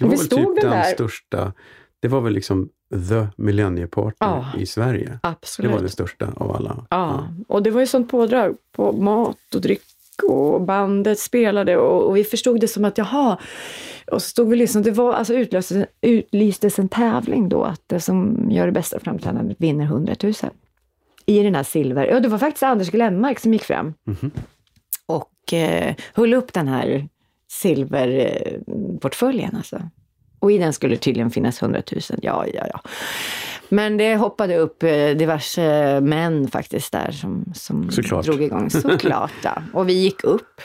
Det 0.00 0.04
var 0.04 0.10
vi 0.10 0.16
väl 0.16 0.26
stod 0.26 0.54
typ 0.54 0.62
den 0.62 0.70
där. 0.70 0.82
största, 0.82 1.52
det 2.00 2.08
var 2.08 2.20
väl 2.20 2.32
liksom 2.32 2.68
the 2.90 3.26
millennieparty 3.36 4.16
Ja. 4.18 4.46
i 4.58 4.66
Sverige. 4.66 5.18
Absolut. 5.22 5.70
Det 5.70 5.76
var 5.76 5.82
det 5.82 5.88
största 5.88 6.32
av 6.36 6.56
alla. 6.56 6.86
Ja, 6.90 7.28
och 7.48 7.62
det 7.62 7.70
var 7.70 7.80
ju 7.80 7.86
sånt 7.86 8.10
pådrag 8.10 8.56
på 8.72 8.92
mat 8.92 9.54
och 9.54 9.60
dryck 9.60 9.82
och 10.28 10.60
bandet 10.60 11.18
spelade 11.18 11.76
och, 11.76 12.02
och 12.02 12.16
vi 12.16 12.24
förstod 12.24 12.60
det 12.60 12.68
som 12.68 12.84
att 12.84 12.98
jaha, 12.98 13.38
och 14.10 14.22
så 14.22 14.28
stod 14.28 14.48
vi 14.48 14.56
liksom, 14.56 14.82
det 14.82 14.90
var 14.90 15.12
alltså 15.12 15.34
utlöstes, 15.34 15.86
utlystes 16.00 16.78
en 16.78 16.88
tävling 16.88 17.48
då 17.48 17.64
att 17.64 17.82
det 17.86 18.00
som 18.00 18.46
gör 18.50 18.66
det 18.66 18.72
bästa 18.72 19.00
framträdandet 19.00 19.56
vinner 19.60 19.84
100 19.84 20.14
000. 20.22 20.32
I 21.26 21.42
den 21.42 21.54
här 21.54 21.62
silver, 21.62 22.06
ja 22.06 22.20
det 22.20 22.28
var 22.28 22.38
faktiskt 22.38 22.62
Anders 22.62 22.90
Glenmark 22.90 23.38
som 23.38 23.52
gick 23.52 23.64
fram 23.64 23.94
och 25.06 25.52
eh, 25.52 25.94
höll 26.14 26.34
upp 26.34 26.52
den 26.52 26.68
här 26.68 27.08
silverportföljen 27.48 29.56
alltså. 29.56 29.82
Och 30.38 30.52
i 30.52 30.58
den 30.58 30.72
skulle 30.72 30.96
tydligen 30.96 31.30
finnas 31.30 31.62
100 31.62 31.82
000. 31.92 32.00
Ja, 32.22 32.46
ja, 32.54 32.66
ja. 32.72 32.80
Men 33.72 33.96
det 33.96 34.16
hoppade 34.16 34.56
upp 34.56 34.82
eh, 34.82 35.10
diverse 35.10 36.00
män 36.00 36.48
faktiskt 36.48 36.92
där 36.92 37.10
som, 37.12 37.44
som 37.54 37.90
Såklart. 37.90 38.24
drog 38.24 38.42
igång. 38.42 38.70
Såklart, 38.70 39.32
ja. 39.42 39.62
Och 39.72 39.88
vi 39.88 39.92
gick 39.92 40.24
upp. 40.24 40.60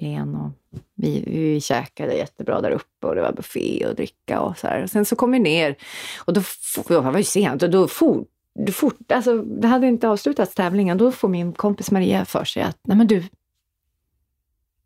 Len 0.00 0.34
och 0.34 0.50
vi, 0.94 1.24
vi 1.26 1.60
käkade 1.60 2.14
jättebra 2.14 2.60
där 2.60 2.70
uppe 2.70 3.06
och 3.06 3.14
det 3.14 3.22
var 3.22 3.32
buffé 3.32 3.86
och 3.86 3.94
dricka 3.94 4.40
och 4.40 4.58
så 4.58 4.66
här. 4.66 4.82
Och 4.82 4.90
sen 4.90 5.04
så 5.04 5.16
kom 5.16 5.32
vi 5.32 5.38
ner 5.38 5.76
och 6.18 6.32
då, 6.32 6.42
jag 6.88 7.02
var 7.02 7.18
ju 7.18 7.24
sent 7.24 7.62
och 7.62 7.70
då 7.70 7.88
fort, 7.88 8.28
då 8.54 9.14
alltså 9.14 9.42
det 9.42 9.68
hade 9.68 9.86
inte 9.86 10.08
avslutats 10.08 10.54
tävlingen. 10.54 10.98
Då 10.98 11.12
får 11.12 11.28
min 11.28 11.52
kompis 11.52 11.90
Maria 11.90 12.24
för 12.24 12.44
sig 12.44 12.62
att, 12.62 12.78
nej 12.82 12.96
men 12.96 13.06
du, 13.06 13.22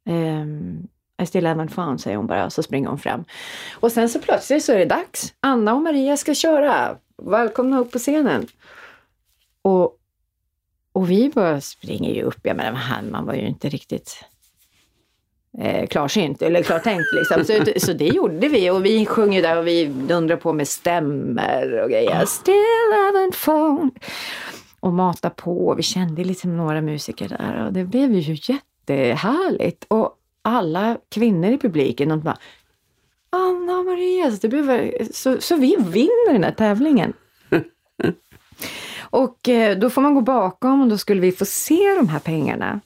ehm, 0.06 0.88
I 1.22 1.26
still 1.26 1.46
haven't 1.46 1.68
found, 1.68 2.00
säger 2.00 2.16
hon 2.16 2.26
bara, 2.26 2.44
och 2.44 2.52
så 2.52 2.62
springer 2.62 2.88
hon 2.88 2.98
fram. 2.98 3.24
Och 3.80 3.92
sen 3.92 4.08
så 4.08 4.18
plötsligt 4.18 4.64
så 4.64 4.72
är 4.72 4.78
det 4.78 4.84
dags. 4.84 5.34
Anna 5.40 5.74
och 5.74 5.82
Maria 5.82 6.16
ska 6.16 6.34
köra. 6.34 6.96
Välkomna 7.22 7.78
upp 7.78 7.92
på 7.92 7.98
scenen. 7.98 8.46
Och, 9.62 9.96
och 10.92 11.10
vi 11.10 11.30
bara 11.34 11.60
springer 11.60 12.14
ju 12.14 12.22
upp. 12.22 12.40
Jag 12.42 12.56
menar, 12.56 12.72
han, 12.72 13.10
man 13.10 13.26
var 13.26 13.34
ju 13.34 13.46
inte 13.46 13.68
riktigt 13.68 14.24
eh, 15.58 15.86
klarsynt, 15.86 16.42
eller 16.42 16.62
klartänkt 16.62 17.12
liksom. 17.12 17.44
Så, 17.44 17.80
så 17.80 17.92
det 17.92 18.08
gjorde 18.08 18.48
vi 18.48 18.70
och 18.70 18.84
vi 18.84 19.06
sjöng 19.06 19.34
ju 19.34 19.42
där 19.42 19.56
och 19.56 19.66
vi 19.66 19.86
dundrade 19.86 20.40
på 20.40 20.52
med 20.52 20.68
stämmer 20.68 21.82
och 21.82 21.90
grejer. 21.90 22.24
Still 22.24 22.92
haven't 22.92 23.34
found. 23.34 23.98
Och 24.80 24.92
mata 24.92 25.30
på. 25.30 25.74
Vi 25.74 25.82
kände 25.82 26.24
liksom 26.24 26.56
några 26.56 26.80
musiker 26.80 27.28
där 27.28 27.66
och 27.66 27.72
det 27.72 27.84
blev 27.84 28.12
ju 28.12 28.36
jättehärligt. 28.42 29.84
Och 29.88 30.18
alla 30.42 30.98
kvinnor 31.08 31.50
i 31.50 31.58
publiken, 31.58 32.08
de 32.08 32.20
bara 32.20 32.38
Anna 33.30 33.78
och 33.78 33.84
Maria, 33.84 34.30
så, 34.30 34.48
blev, 34.48 34.92
så, 35.12 35.40
så 35.40 35.56
vi 35.56 35.76
vinner 35.76 36.32
den 36.32 36.44
här 36.44 36.52
tävlingen. 36.52 37.12
och 39.00 39.48
eh, 39.48 39.78
då 39.78 39.90
får 39.90 40.02
man 40.02 40.14
gå 40.14 40.20
bakom 40.20 40.80
och 40.82 40.88
då 40.88 40.98
skulle 40.98 41.20
vi 41.20 41.32
få 41.32 41.44
se 41.44 41.94
de 41.94 42.08
här 42.08 42.18
pengarna. 42.18 42.80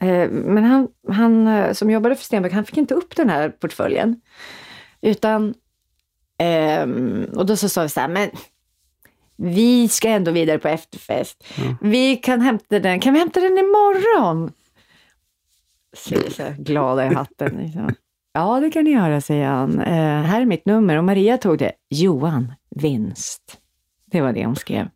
Eh, 0.00 0.30
men 0.30 0.64
han, 0.64 0.88
han 1.08 1.46
eh, 1.46 1.72
som 1.72 1.90
jobbade 1.90 2.16
för 2.16 2.24
Stenbeck, 2.24 2.52
han 2.52 2.64
fick 2.64 2.76
inte 2.76 2.94
upp 2.94 3.16
den 3.16 3.30
här 3.30 3.48
portföljen. 3.48 4.20
Utan, 5.00 5.54
ehm, 6.38 7.26
och 7.36 7.46
då 7.46 7.56
så 7.56 7.68
sa 7.68 7.82
vi 7.82 7.88
så 7.88 8.00
här, 8.00 8.08
men 8.08 8.30
vi 9.36 9.88
ska 9.88 10.08
ändå 10.08 10.30
vidare 10.30 10.58
på 10.58 10.68
efterfest. 10.68 11.44
Vi 11.80 12.16
kan 12.16 12.40
hämta 12.40 12.78
den, 12.78 13.00
kan 13.00 13.12
vi 13.12 13.18
hämta 13.18 13.40
den 13.40 13.58
imorgon? 13.58 14.52
Så 15.96 16.30
så 16.30 16.54
glada 16.58 17.06
i 17.06 17.14
hatten. 17.14 17.56
Liksom. 17.56 17.94
Ja, 18.32 18.60
det 18.60 18.70
kan 18.70 18.84
ni 18.84 18.90
göra, 18.90 19.20
säger 19.20 19.46
han. 19.46 19.80
Eh, 19.80 20.22
här 20.22 20.40
är 20.40 20.44
mitt 20.44 20.66
nummer. 20.66 20.96
Och 20.96 21.04
Maria 21.04 21.38
tog 21.38 21.58
det. 21.58 21.72
Johan, 21.88 22.52
vinst. 22.70 23.58
Det 24.06 24.20
var 24.20 24.32
det 24.32 24.46
hon 24.46 24.56
skrev. 24.56 24.88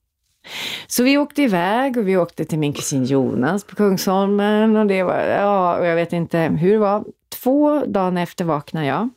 Så 0.87 1.03
vi 1.03 1.19
åkte 1.19 1.43
iväg 1.43 1.97
och 1.97 2.09
vi 2.09 2.17
åkte 2.17 2.45
till 2.45 2.59
min 2.59 2.73
kusin 2.73 3.05
Jonas 3.05 3.65
på 3.65 3.77
Kungsholmen 3.77 4.77
och 4.77 4.87
det 4.87 5.03
var, 5.03 5.19
ja, 5.21 5.79
och 5.79 5.87
jag 5.87 5.95
vet 5.95 6.13
inte 6.13 6.39
hur 6.39 6.73
det 6.73 6.79
var. 6.79 7.05
Två 7.29 7.87
dagar 7.87 8.23
efter 8.23 8.45
vaknar 8.45 8.85
jag 8.85 9.09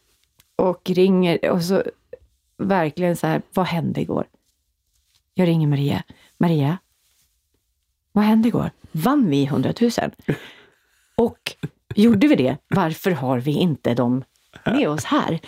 och 0.56 0.90
ringer 0.90 1.52
och 1.52 1.64
så 1.64 1.84
verkligen 2.58 3.16
så 3.16 3.28
här, 3.28 3.42
vad 3.54 3.66
hände 3.66 4.02
igår? 4.02 4.26
Jag 5.34 5.48
ringer 5.48 5.68
Maria. 5.68 6.04
Maria, 6.38 6.78
vad 8.12 8.24
hände 8.26 8.48
igår? 8.48 8.72
Vann 8.92 9.30
vi 9.30 9.46
100 9.46 9.74
000? 9.82 9.92
Och 11.18 11.56
gjorde 11.96 12.28
vi 12.28 12.36
det, 12.36 12.58
varför 12.68 13.12
har 13.12 13.40
vi 13.40 13.52
inte 13.52 13.94
dem 13.94 14.24
med 14.66 14.90
oss 14.90 15.04
här? 15.04 15.40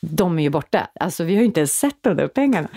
De 0.00 0.38
är 0.38 0.42
ju 0.42 0.50
borta. 0.50 0.88
Alltså 1.00 1.24
vi 1.24 1.34
har 1.34 1.40
ju 1.40 1.46
inte 1.46 1.60
ens 1.60 1.78
sett 1.78 1.96
de 2.00 2.16
där 2.16 2.28
pengarna. 2.28 2.68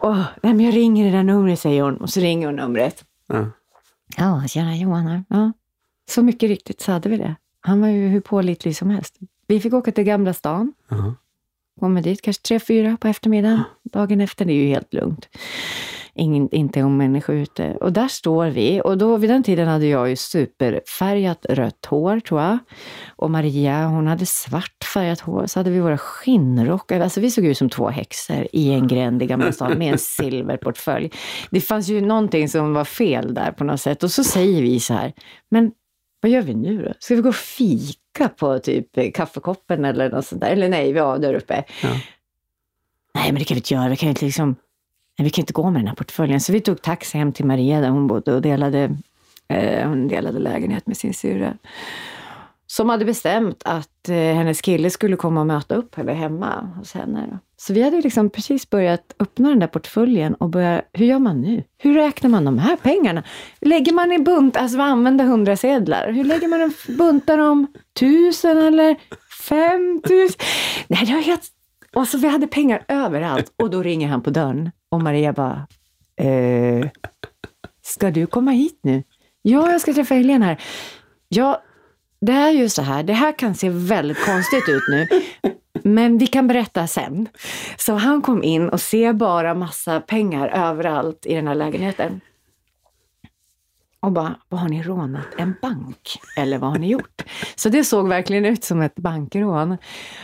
Åh, 0.00 0.24
nej, 0.42 0.54
men 0.54 0.60
jag 0.60 0.74
ringer 0.74 1.04
det 1.04 1.16
där 1.16 1.22
numret, 1.22 1.60
säger 1.60 1.82
hon. 1.82 1.96
Och 1.96 2.10
så 2.10 2.20
ringer 2.20 2.46
hon 2.46 2.56
numret. 2.56 3.04
Ja. 3.26 3.50
Ja, 4.16 4.44
tjena 4.48 4.76
Johan 4.76 5.06
här. 5.06 5.24
Ja. 5.28 5.52
Så 6.10 6.22
mycket 6.22 6.48
riktigt 6.48 6.80
så 6.80 6.92
hade 6.92 7.08
vi 7.08 7.16
det. 7.16 7.34
Han 7.60 7.80
var 7.80 7.88
ju 7.88 8.08
hur 8.08 8.20
pålitlig 8.20 8.76
som 8.76 8.90
helst. 8.90 9.18
Vi 9.46 9.60
fick 9.60 9.72
åka 9.72 9.92
till 9.92 10.04
Gamla 10.04 10.34
stan. 10.34 10.72
Ja. 10.88 11.14
Kommer 11.80 12.02
dit 12.02 12.22
kanske 12.22 12.42
tre, 12.42 12.60
fyra 12.60 12.96
på 13.00 13.08
eftermiddagen. 13.08 13.62
Dagen 13.82 14.20
efter, 14.20 14.44
det 14.44 14.52
är 14.52 14.62
ju 14.62 14.68
helt 14.68 14.94
lugnt. 14.94 15.28
Ingen, 16.18 16.54
inte 16.54 16.80
en 16.80 16.96
människa 16.96 17.32
ute. 17.32 17.76
Och 17.80 17.92
där 17.92 18.08
står 18.08 18.46
vi. 18.46 18.80
Och 18.84 18.98
då, 18.98 19.16
vid 19.16 19.30
den 19.30 19.42
tiden 19.42 19.68
hade 19.68 19.86
jag 19.86 20.08
ju 20.08 20.16
superfärgat 20.16 21.46
rött 21.48 21.86
hår, 21.86 22.20
tror 22.20 22.40
jag. 22.40 22.58
Och 23.16 23.30
Maria, 23.30 23.86
hon 23.86 24.06
hade 24.06 24.26
svart 24.26 24.84
färgat 24.94 25.20
hår. 25.20 25.46
Så 25.46 25.58
hade 25.58 25.70
vi 25.70 25.80
våra 25.80 25.98
skinnrockar. 25.98 27.00
Alltså 27.00 27.20
vi 27.20 27.30
såg 27.30 27.44
ut 27.44 27.58
som 27.58 27.70
två 27.70 27.88
häxor 27.88 28.46
i 28.52 28.72
en 28.72 28.88
gränd 28.88 29.22
i 29.22 29.26
Gamla 29.26 29.52
stan 29.52 29.78
med 29.78 29.92
en 29.92 29.98
silverportfölj. 29.98 31.10
Det 31.50 31.60
fanns 31.60 31.88
ju 31.88 32.00
någonting 32.00 32.48
som 32.48 32.74
var 32.74 32.84
fel 32.84 33.34
där 33.34 33.52
på 33.52 33.64
något 33.64 33.80
sätt. 33.80 34.02
Och 34.02 34.10
så 34.10 34.24
säger 34.24 34.62
vi 34.62 34.80
så 34.80 34.94
här, 34.94 35.12
men 35.50 35.72
vad 36.20 36.32
gör 36.32 36.42
vi 36.42 36.54
nu 36.54 36.82
då? 36.82 36.92
Ska 36.98 37.14
vi 37.14 37.20
gå 37.20 37.28
och 37.28 37.34
fika 37.34 38.28
på 38.36 38.58
typ 38.58 39.14
kaffekoppen 39.14 39.84
eller 39.84 40.10
något 40.10 40.26
sånt 40.26 40.40
där? 40.40 40.50
Eller 40.50 40.68
nej, 40.68 40.92
vi 40.92 41.00
var 41.00 41.18
där 41.18 41.34
uppe. 41.34 41.64
Ja. 41.82 41.88
Nej, 43.14 43.32
men 43.32 43.34
det 43.34 43.44
kan 43.44 43.54
vi 43.54 43.58
inte 43.58 43.74
göra. 43.74 43.88
Vi 43.88 43.96
kan 43.96 44.08
inte 44.08 44.24
liksom... 44.24 44.56
Nej, 45.18 45.24
vi 45.24 45.30
kan 45.30 45.42
inte 45.42 45.52
gå 45.52 45.70
med 45.70 45.80
den 45.80 45.88
här 45.88 45.94
portföljen. 45.94 46.40
Så 46.40 46.52
vi 46.52 46.60
tog 46.60 46.82
taxi 46.82 47.18
hem 47.18 47.32
till 47.32 47.44
Maria 47.44 47.80
där 47.80 47.88
hon 47.88 48.06
bodde 48.06 48.34
och 48.34 48.42
delade, 48.42 48.96
eh, 49.48 49.88
hon 49.88 50.08
delade 50.08 50.38
lägenhet 50.38 50.86
med 50.86 50.96
sin 50.96 51.14
syrra. 51.14 51.54
Som 52.66 52.88
hade 52.88 53.04
bestämt 53.04 53.62
att 53.64 54.08
eh, 54.08 54.14
hennes 54.14 54.60
kille 54.60 54.90
skulle 54.90 55.16
komma 55.16 55.40
och 55.40 55.46
möta 55.46 55.74
upp 55.74 55.94
henne 55.94 56.12
hemma 56.12 56.70
hos 56.78 56.94
henne. 56.94 57.26
Då. 57.30 57.38
Så 57.56 57.72
vi 57.72 57.82
hade 57.82 58.00
liksom 58.00 58.30
precis 58.30 58.70
börjat 58.70 59.14
öppna 59.18 59.48
den 59.48 59.58
där 59.58 59.66
portföljen 59.66 60.34
och 60.34 60.48
börja, 60.50 60.82
hur 60.92 61.06
gör 61.06 61.18
man 61.18 61.40
nu? 61.40 61.62
Hur 61.78 61.94
räknar 61.94 62.30
man 62.30 62.44
de 62.44 62.58
här 62.58 62.76
pengarna? 62.76 63.22
Lägger 63.60 63.92
man 63.92 64.12
i 64.12 64.18
bunt, 64.18 64.56
alltså 64.56 64.76
vi 64.76 64.82
använder 64.82 65.24
hundra 65.24 65.56
sedlar. 65.56 66.12
Hur 66.12 66.24
lägger 66.24 66.48
man 66.48 66.60
en 66.60 66.72
buntar 66.96 67.38
om 67.38 67.66
tusen 67.98 68.58
eller 68.58 68.96
fem 69.48 70.02
tusen? 70.08 70.40
Nej, 70.88 71.06
det 71.06 71.12
var 71.12 71.22
helt... 71.22 71.55
Och 71.96 72.08
så 72.08 72.18
vi 72.18 72.28
hade 72.28 72.46
pengar 72.46 72.84
överallt 72.88 73.52
och 73.56 73.70
då 73.70 73.82
ringer 73.82 74.08
han 74.08 74.22
på 74.22 74.30
dörren 74.30 74.70
och 74.90 75.02
Maria 75.02 75.32
bara, 75.32 75.66
eh, 76.20 76.88
ska 77.82 78.10
du 78.10 78.26
komma 78.26 78.50
hit 78.50 78.80
nu? 78.82 79.02
Ja, 79.42 79.72
jag 79.72 79.80
ska 79.80 79.94
träffa 79.94 80.14
Helene 80.14 80.44
här. 80.44 80.60
Ja, 81.28 81.62
det 82.20 82.32
är 82.32 82.50
ju 82.50 82.68
så 82.68 82.82
här, 82.82 83.02
det 83.02 83.12
här 83.12 83.38
kan 83.38 83.54
se 83.54 83.68
väldigt 83.68 84.24
konstigt 84.24 84.68
ut 84.68 84.82
nu, 84.88 85.08
men 85.82 86.18
vi 86.18 86.26
kan 86.26 86.46
berätta 86.46 86.86
sen. 86.86 87.28
Så 87.76 87.94
han 87.94 88.22
kom 88.22 88.42
in 88.42 88.68
och 88.68 88.80
ser 88.80 89.12
bara 89.12 89.54
massa 89.54 90.00
pengar 90.00 90.48
överallt 90.48 91.26
i 91.26 91.34
den 91.34 91.48
här 91.48 91.54
lägenheten. 91.54 92.20
Och 94.06 94.12
bara, 94.12 94.34
vad 94.48 94.60
har 94.60 94.68
ni 94.68 94.82
rånat? 94.82 95.26
En 95.38 95.54
bank? 95.62 96.18
Eller 96.38 96.58
vad 96.58 96.70
har 96.70 96.78
ni 96.78 96.88
gjort? 96.90 97.22
Så 97.56 97.68
det 97.68 97.84
såg 97.84 98.08
verkligen 98.08 98.44
ut 98.44 98.64
som 98.64 98.80
ett 98.82 98.94
bankrån. 98.94 99.76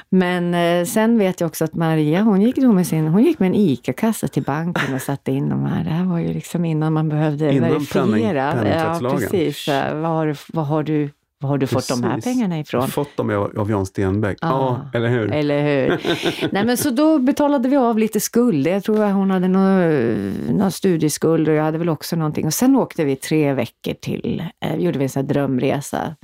Men 0.08 0.54
eh, 0.54 0.84
sen 0.86 1.18
vet 1.18 1.40
jag 1.40 1.48
också 1.48 1.64
att 1.64 1.74
Maria, 1.74 2.22
hon 2.22 2.42
gick, 2.42 2.56
med 2.56 2.86
sin, 2.86 3.06
hon 3.08 3.22
gick 3.24 3.38
med 3.38 3.46
en 3.46 3.54
ICA-kassa 3.54 4.28
till 4.28 4.42
banken 4.42 4.94
och 4.94 5.00
satte 5.02 5.32
in 5.32 5.48
de 5.48 5.64
här. 5.66 5.84
Det 5.84 5.90
här 5.90 6.04
var 6.04 6.18
ju 6.18 6.32
liksom 6.32 6.64
innan 6.64 6.92
man 6.92 7.08
behövde 7.08 7.52
Innan 7.54 7.70
verifiera. 7.70 8.52
penning- 8.52 8.72
ja, 9.02 9.10
precis. 9.10 9.68
Vad 9.94 10.10
har, 10.10 10.36
vad 10.52 10.66
har 10.66 10.82
du, 10.82 11.10
vad 11.42 11.50
har 11.50 11.58
du 11.58 11.66
fått 11.66 11.88
de 11.88 12.02
här 12.02 12.14
Precis. 12.14 12.32
pengarna 12.32 12.58
ifrån? 12.58 12.88
fått 12.88 13.16
dem 13.16 13.30
av, 13.30 13.58
av 13.58 13.70
Jan 13.70 13.86
Stenbeck. 13.86 14.38
Ja, 14.40 14.90
eller 14.94 15.08
hur? 15.08 15.32
Eller 15.32 15.62
hur? 15.62 16.00
Nej, 16.52 16.64
men 16.64 16.76
så 16.76 16.90
då 16.90 17.18
betalade 17.18 17.68
vi 17.68 17.76
av 17.76 17.98
lite 17.98 18.20
skulder. 18.20 18.70
Jag 18.72 18.84
tror 18.84 19.04
att 19.04 19.14
hon 19.14 19.30
hade 19.30 19.48
någon, 19.48 20.56
någon 20.58 20.72
studieskuld 20.72 21.48
och 21.48 21.54
jag 21.54 21.64
hade 21.64 21.78
väl 21.78 21.88
också 21.88 22.16
någonting. 22.16 22.46
Och 22.46 22.54
sen 22.54 22.76
åkte 22.76 23.04
vi 23.04 23.16
tre 23.16 23.52
veckor 23.52 23.94
till, 23.94 24.44
eh, 24.60 24.76
gjorde 24.76 24.98
vi 24.98 25.04
en 25.04 25.08
sån 25.08 25.20
här 25.20 25.28
drömresa. 25.28 26.16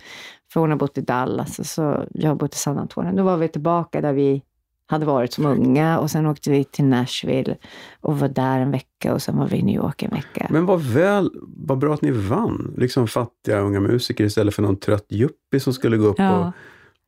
För 0.52 0.60
hon 0.60 0.70
har 0.70 0.76
bott 0.76 0.98
i 0.98 1.00
Dallas 1.00 1.58
och 1.58 1.66
så 1.66 2.04
jag 2.10 2.28
har 2.28 2.36
bott 2.36 2.54
i 2.54 2.58
San 2.58 2.78
Antonio. 2.78 3.12
Då 3.12 3.22
var 3.22 3.36
vi 3.36 3.48
tillbaka 3.48 4.00
där 4.00 4.12
vi 4.12 4.42
hade 4.90 5.06
varit 5.06 5.32
som 5.32 5.46
unga 5.46 5.98
och 5.98 6.10
sen 6.10 6.26
åkte 6.26 6.50
vi 6.50 6.64
till 6.64 6.84
Nashville 6.84 7.56
och 8.00 8.18
var 8.18 8.28
där 8.28 8.58
en 8.60 8.70
vecka 8.70 9.14
och 9.14 9.22
sen 9.22 9.36
var 9.38 9.46
vi 9.46 9.56
i 9.56 9.62
New 9.62 9.74
York 9.76 10.02
en 10.02 10.10
vecka. 10.10 10.46
Men 10.50 10.66
vad 10.66 10.80
väl, 10.80 11.30
vad 11.56 11.78
bra 11.78 11.94
att 11.94 12.02
ni 12.02 12.10
vann. 12.10 12.74
Liksom 12.76 13.08
fattiga 13.08 13.58
unga 13.60 13.80
musiker 13.80 14.24
istället 14.24 14.54
för 14.54 14.62
någon 14.62 14.76
trött 14.76 15.06
yuppie 15.12 15.60
som 15.60 15.72
skulle 15.72 15.96
gå 15.96 16.06
upp 16.06 16.18
Ja. 16.18 16.38
och 16.46 16.52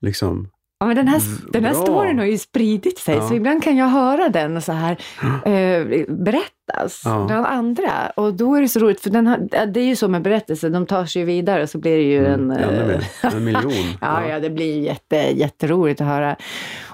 liksom... 0.01 0.49
Ja, 0.83 0.87
men 0.87 0.97
den 0.97 1.09
här, 1.09 1.21
den 1.53 1.65
här 1.65 1.73
bra. 1.75 1.83
storyn 1.83 2.19
har 2.19 2.27
ju 2.27 2.39
spridit 2.39 2.99
sig, 2.99 3.15
Ja. 3.17 3.29
så 3.29 3.35
ibland 3.35 3.63
kan 3.63 3.77
jag 3.77 3.87
höra 3.89 4.29
den 4.29 4.63
så 4.63 4.73
här 4.73 4.93
eh, 5.45 6.05
berättas 6.09 7.03
Ja. 7.05 7.25
bland 7.27 7.47
andra. 7.47 8.11
Och 8.17 8.35
då 8.35 8.55
är 8.55 8.61
det 8.63 8.69
så 8.69 8.81
roligt, 8.81 9.01
för 9.01 9.11
den 9.11 9.27
har, 9.27 9.67
det 9.67 9.81
är 9.81 9.85
ju 9.85 9.97
så 9.97 10.09
med 10.09 10.23
berättelser, 10.23 10.71
de 10.71 10.87
tar 10.87 11.05
sig 11.05 11.25
vidare 11.25 11.63
och 11.63 11.71
så 11.71 11.79
blir 11.79 11.97
det 11.97 12.03
ju 12.03 12.27
en... 12.27 12.51
Mm, 12.51 12.51
ännu 12.69 12.81
eh, 12.81 12.87
mer. 12.87 13.07
En 13.37 13.45
miljon. 13.45 13.73
Ja, 14.01 14.27
ja, 14.27 14.41
det 14.41 14.51
blir 14.51 14.81
jätte, 14.81 15.17
jätteroligt 15.17 16.01
att 16.01 16.07
höra. 16.07 16.37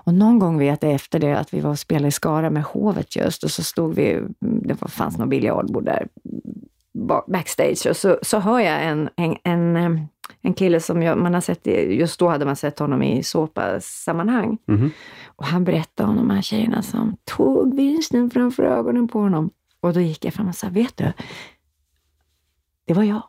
Och 0.07 0.15
någon 0.15 0.39
gång 0.39 0.59
vet 0.59 0.83
jag 0.83 0.93
efter 0.93 1.19
det 1.19 1.39
att 1.39 1.55
vi 1.55 1.61
var 1.61 1.71
och 1.71 1.79
spelade 1.79 2.09
i 2.09 2.11
Skara 2.11 2.51
med 2.51 2.63
Hovet 2.63 3.17
just 3.17 3.45
och 3.45 3.51
så 3.51 3.63
stod 3.63 3.95
vi, 3.95 4.23
det 4.41 4.77
fanns 4.89 5.19
någon 5.19 5.29
biljardbord 5.29 5.85
där 5.85 6.09
ba- 6.95 7.25
backstage 7.27 7.87
och 7.91 7.97
så, 7.97 8.19
så 8.23 8.39
hör 8.39 8.61
jag 8.61 8.85
en, 8.85 9.09
en, 9.17 9.37
en, 9.45 10.07
en 10.43 10.55
kille 10.55 10.81
som 10.81 11.03
jag, 11.03 11.19
man 11.19 11.35
har 11.35 11.41
sett, 11.41 11.67
just 11.89 12.21
då 12.21 12.29
hade 12.29 12.45
man 12.45 12.57
sett 12.57 12.79
honom 12.79 13.03
i 13.03 13.23
såpasammanhang. 13.23 14.59
Mhm. 14.67 14.91
Och 15.27 15.45
han 15.45 15.65
berättade 15.65 16.09
om 16.09 16.17
de 16.17 16.31
här 16.31 16.43
tjejerna 16.43 16.83
som 16.83 17.17
tog 17.25 17.77
vinsten 17.77 18.31
framför 18.31 18.63
ögonen 18.63 19.09
på 19.09 19.19
honom. 19.21 19.51
Och 19.81 19.93
då 19.93 20.01
gick 20.01 20.25
jag 20.25 20.35
fram 20.35 20.49
och 20.49 20.55
sa, 20.55 20.69
vet 20.69 20.97
du, 20.97 21.13
det 22.87 22.95
var 22.95 23.03
jag. 23.03 23.23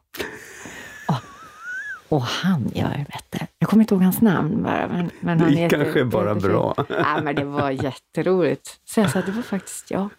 Och, 2.10 2.22
han 2.22 2.72
gör 2.76 3.06
bättre. 3.14 3.48
Jag 3.60 3.70
kommer 3.70 3.84
inte 3.84 3.94
ihåg 3.94 4.04
hans 4.04 4.22
namn 4.22 4.64
bara. 4.64 4.88
Men, 4.88 5.12
men 5.20 5.40
han 5.40 5.50
Det 5.52 5.58
heter- 5.58 5.78
kanske 5.84 6.00
är 6.00 6.04
bara 6.06 6.34
heter- 6.34 6.50
bra. 6.50 6.76
Ja, 6.90 7.22
men 7.24 7.36
det 7.36 7.44
var 7.44 7.70
jätteroligt. 7.72 8.80
Så 8.86 9.00
jag 9.00 9.10
sa, 9.12 9.22
det 9.26 9.32
var 9.32 9.42
faktiskt 9.42 9.92
jag. 9.92 10.10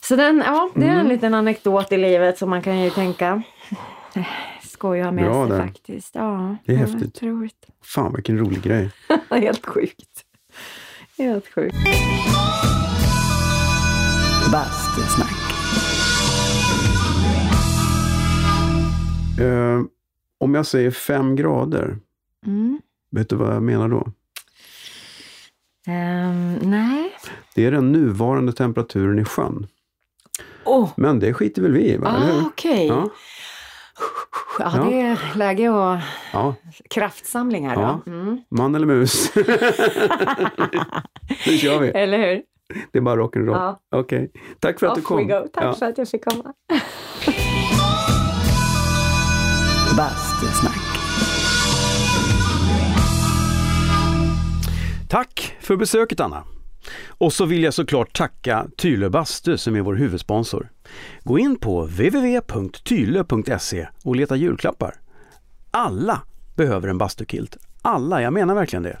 Så 0.00 0.16
den, 0.16 0.42
ja, 0.46 0.70
det 0.74 0.84
är 0.84 0.88
Mm. 0.88 1.00
en 1.00 1.08
liten 1.08 1.34
anekdot 1.34 1.92
i 1.92 1.96
livet 1.96 2.38
som 2.38 2.50
man 2.50 2.62
kan 2.62 2.78
ju 2.80 2.90
tänka 2.90 3.42
skoj 4.62 5.00
att 5.00 5.04
ha 5.06 5.12
med 5.12 5.24
Bra 5.24 5.46
sig 5.48 5.56
där. 5.56 5.66
faktiskt. 5.66 6.14
Ja, 6.14 6.56
Det 6.64 6.72
är 6.72 6.76
häftigt. 6.76 7.16
Otroligt. 7.16 7.66
Fan 7.84 8.12
vilken 8.14 8.38
rolig 8.38 8.62
grej. 8.62 8.90
Helt 9.30 9.66
sjukt. 9.66 10.20
Helt 11.18 11.48
sjukt. 11.54 11.76
Bastusnack. 14.52 15.32
Eh, 19.40 19.80
om 20.42 20.54
jag 20.54 20.66
säger 20.66 20.90
fem 20.90 21.36
grader, 21.36 21.98
Mm. 22.46 22.80
vet 23.10 23.28
du 23.28 23.36
vad 23.36 23.54
jag 23.54 23.62
menar 23.62 23.88
då? 23.88 24.06
Ehm, 25.86 26.54
nej. 26.62 27.12
Det 27.54 27.66
är 27.66 27.70
den 27.70 27.92
nuvarande 27.92 28.52
temperaturen 28.52 29.18
i 29.18 29.24
sjön. 29.24 29.66
Åh, 30.64 30.90
Men 30.96 31.18
det 31.20 31.34
skiter 31.34 31.62
väl 31.62 31.72
vi 31.72 31.92
i, 31.92 31.96
va? 31.96 32.08
ah, 32.08 32.18
hur? 32.24 32.46
okej. 32.46 32.86
Ja, 32.86 33.10
Ja, 34.58 34.86
det 34.90 35.00
är 35.00 35.36
läge 35.36 35.68
och 35.68 35.98
ja, 36.32 36.54
kraftsamling 36.90 37.68
här 37.68 37.80
Ja. 37.80 38.00
då. 38.06 38.10
Mm. 38.12 38.38
man 38.50 38.74
eller 38.74 38.86
mus. 38.86 39.34
nu 41.46 41.58
kör 41.58 41.78
vi. 41.80 41.88
Eller 41.88 42.18
hur? 42.18 42.42
Det 42.92 42.98
är 42.98 43.02
bara 43.02 43.20
rock'n'roll. 43.20 43.50
Ja. 43.52 43.80
Okej. 43.90 44.32
Tack 44.60 44.80
för 44.80 44.86
att 44.86 44.94
du 44.94 45.00
Off 45.00 45.06
kom. 45.06 45.16
we 45.16 45.24
go. 45.40 45.46
Tack 45.52 45.64
Ja. 45.64 45.74
för 45.74 45.86
att 45.86 45.98
jag 45.98 46.08
fick 46.08 46.24
komma 46.24 46.54
eftersnack. 50.42 50.78
Tack 55.08 55.56
för 55.60 55.76
besöket 55.76 56.20
Anna. 56.20 56.44
Och 57.08 57.32
så 57.32 57.44
vill 57.44 57.62
jag 57.62 57.74
såklart 57.74 58.16
tacka 58.16 58.66
Tylö 58.76 59.08
Bastu 59.08 59.58
som 59.58 59.76
är 59.76 59.80
vår 59.80 59.94
huvudsponsor. 59.94 60.70
Gå 61.24 61.38
in 61.38 61.56
på 61.56 61.82
www.tylö.se 61.82 63.28
och 64.04 64.16
leta 64.16 64.36
julklappar. 64.36 64.94
Alla 65.70 66.22
behöver 66.54 66.88
en 66.88 66.98
bastukilt. 66.98 67.56
Alla, 67.82 68.22
jag 68.22 68.32
menar 68.32 68.54
verkligen 68.54 68.82
det. 68.82 68.98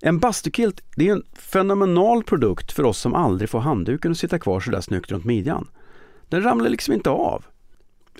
En 0.00 0.18
bastukilt, 0.18 0.82
det 0.96 1.08
är 1.08 1.12
en 1.12 1.22
fenomenal 1.34 2.22
produkt 2.22 2.72
för 2.72 2.84
oss 2.84 2.98
som 2.98 3.14
aldrig 3.14 3.50
får 3.50 3.60
handduken 3.60 4.10
att 4.10 4.18
sitta 4.18 4.38
kvar 4.38 4.60
sådär 4.60 4.80
snyggt 4.80 5.10
runt 5.10 5.24
midjan. 5.24 5.68
Den 6.28 6.42
ramlar 6.42 6.70
liksom 6.70 6.94
inte 6.94 7.10
av. 7.10 7.44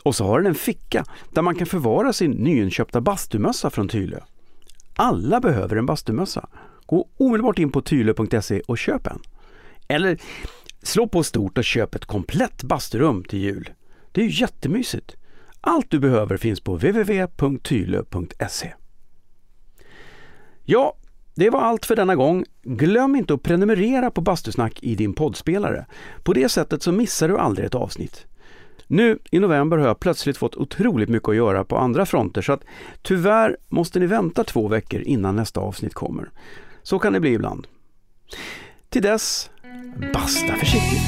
Och 0.02 0.14
så 0.14 0.24
har 0.24 0.40
den 0.40 0.46
en 0.46 0.54
ficka 0.54 1.04
där 1.30 1.42
man 1.42 1.54
kan 1.54 1.66
förvara 1.66 2.12
sin 2.12 2.30
nyinköpta 2.30 3.00
bastumössa 3.00 3.70
från 3.70 3.88
Tylö. 3.88 4.20
Alla 4.96 5.40
behöver 5.40 5.76
en 5.76 5.86
bastumössa. 5.86 6.48
Gå 6.86 7.08
omedelbart 7.16 7.58
in 7.58 7.72
på 7.72 7.82
tylö.se 7.82 8.60
och 8.60 8.78
köp 8.78 9.06
en. 9.06 9.20
Eller 9.88 10.18
slå 10.82 11.08
på 11.08 11.22
stort 11.22 11.58
och 11.58 11.64
köp 11.64 11.94
ett 11.94 12.04
komplett 12.04 12.62
basturum 12.62 13.24
till 13.24 13.38
jul. 13.38 13.70
Det 14.12 14.20
är 14.20 14.24
ju 14.24 14.40
jättemysigt. 14.40 15.16
Allt 15.60 15.90
du 15.90 15.98
behöver 15.98 16.36
finns 16.36 16.60
på 16.60 16.74
www.tylö.se. 16.74 18.72
Ja, 20.64 20.96
det 21.34 21.50
var 21.50 21.60
allt 21.60 21.86
för 21.86 21.96
denna 21.96 22.16
gång. 22.16 22.44
Glöm 22.62 23.16
inte 23.16 23.34
att 23.34 23.42
prenumerera 23.42 24.10
på 24.10 24.20
Bastusnack 24.20 24.82
i 24.82 24.94
din 24.94 25.12
poddspelare. 25.14 25.86
På 26.22 26.32
det 26.32 26.48
sättet 26.48 26.82
så 26.82 26.92
missar 26.92 27.28
du 27.28 27.38
aldrig 27.38 27.66
ett 27.66 27.74
avsnitt. 27.74 28.26
Nu 28.92 29.18
i 29.30 29.38
november 29.38 29.78
har 29.78 29.86
jag 29.86 30.00
plötsligt 30.00 30.36
fått 30.36 30.56
otroligt 30.56 31.08
mycket 31.08 31.28
att 31.28 31.36
göra 31.36 31.64
på 31.64 31.76
andra 31.76 32.06
fronter 32.06 32.42
så 32.42 32.52
att 32.52 32.64
tyvärr 33.02 33.56
måste 33.68 34.00
ni 34.00 34.06
vänta 34.06 34.44
två 34.44 34.68
veckor 34.68 35.00
innan 35.00 35.36
nästa 35.36 35.60
avsnitt 35.60 35.94
kommer. 35.94 36.30
Så 36.82 36.98
kan 36.98 37.12
det 37.12 37.20
bli 37.20 37.32
ibland. 37.32 37.66
Till 38.88 39.02
dess, 39.02 39.50
basta 40.12 40.56
försiktigt! 40.56 41.02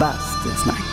Bastusnack. 0.00 0.91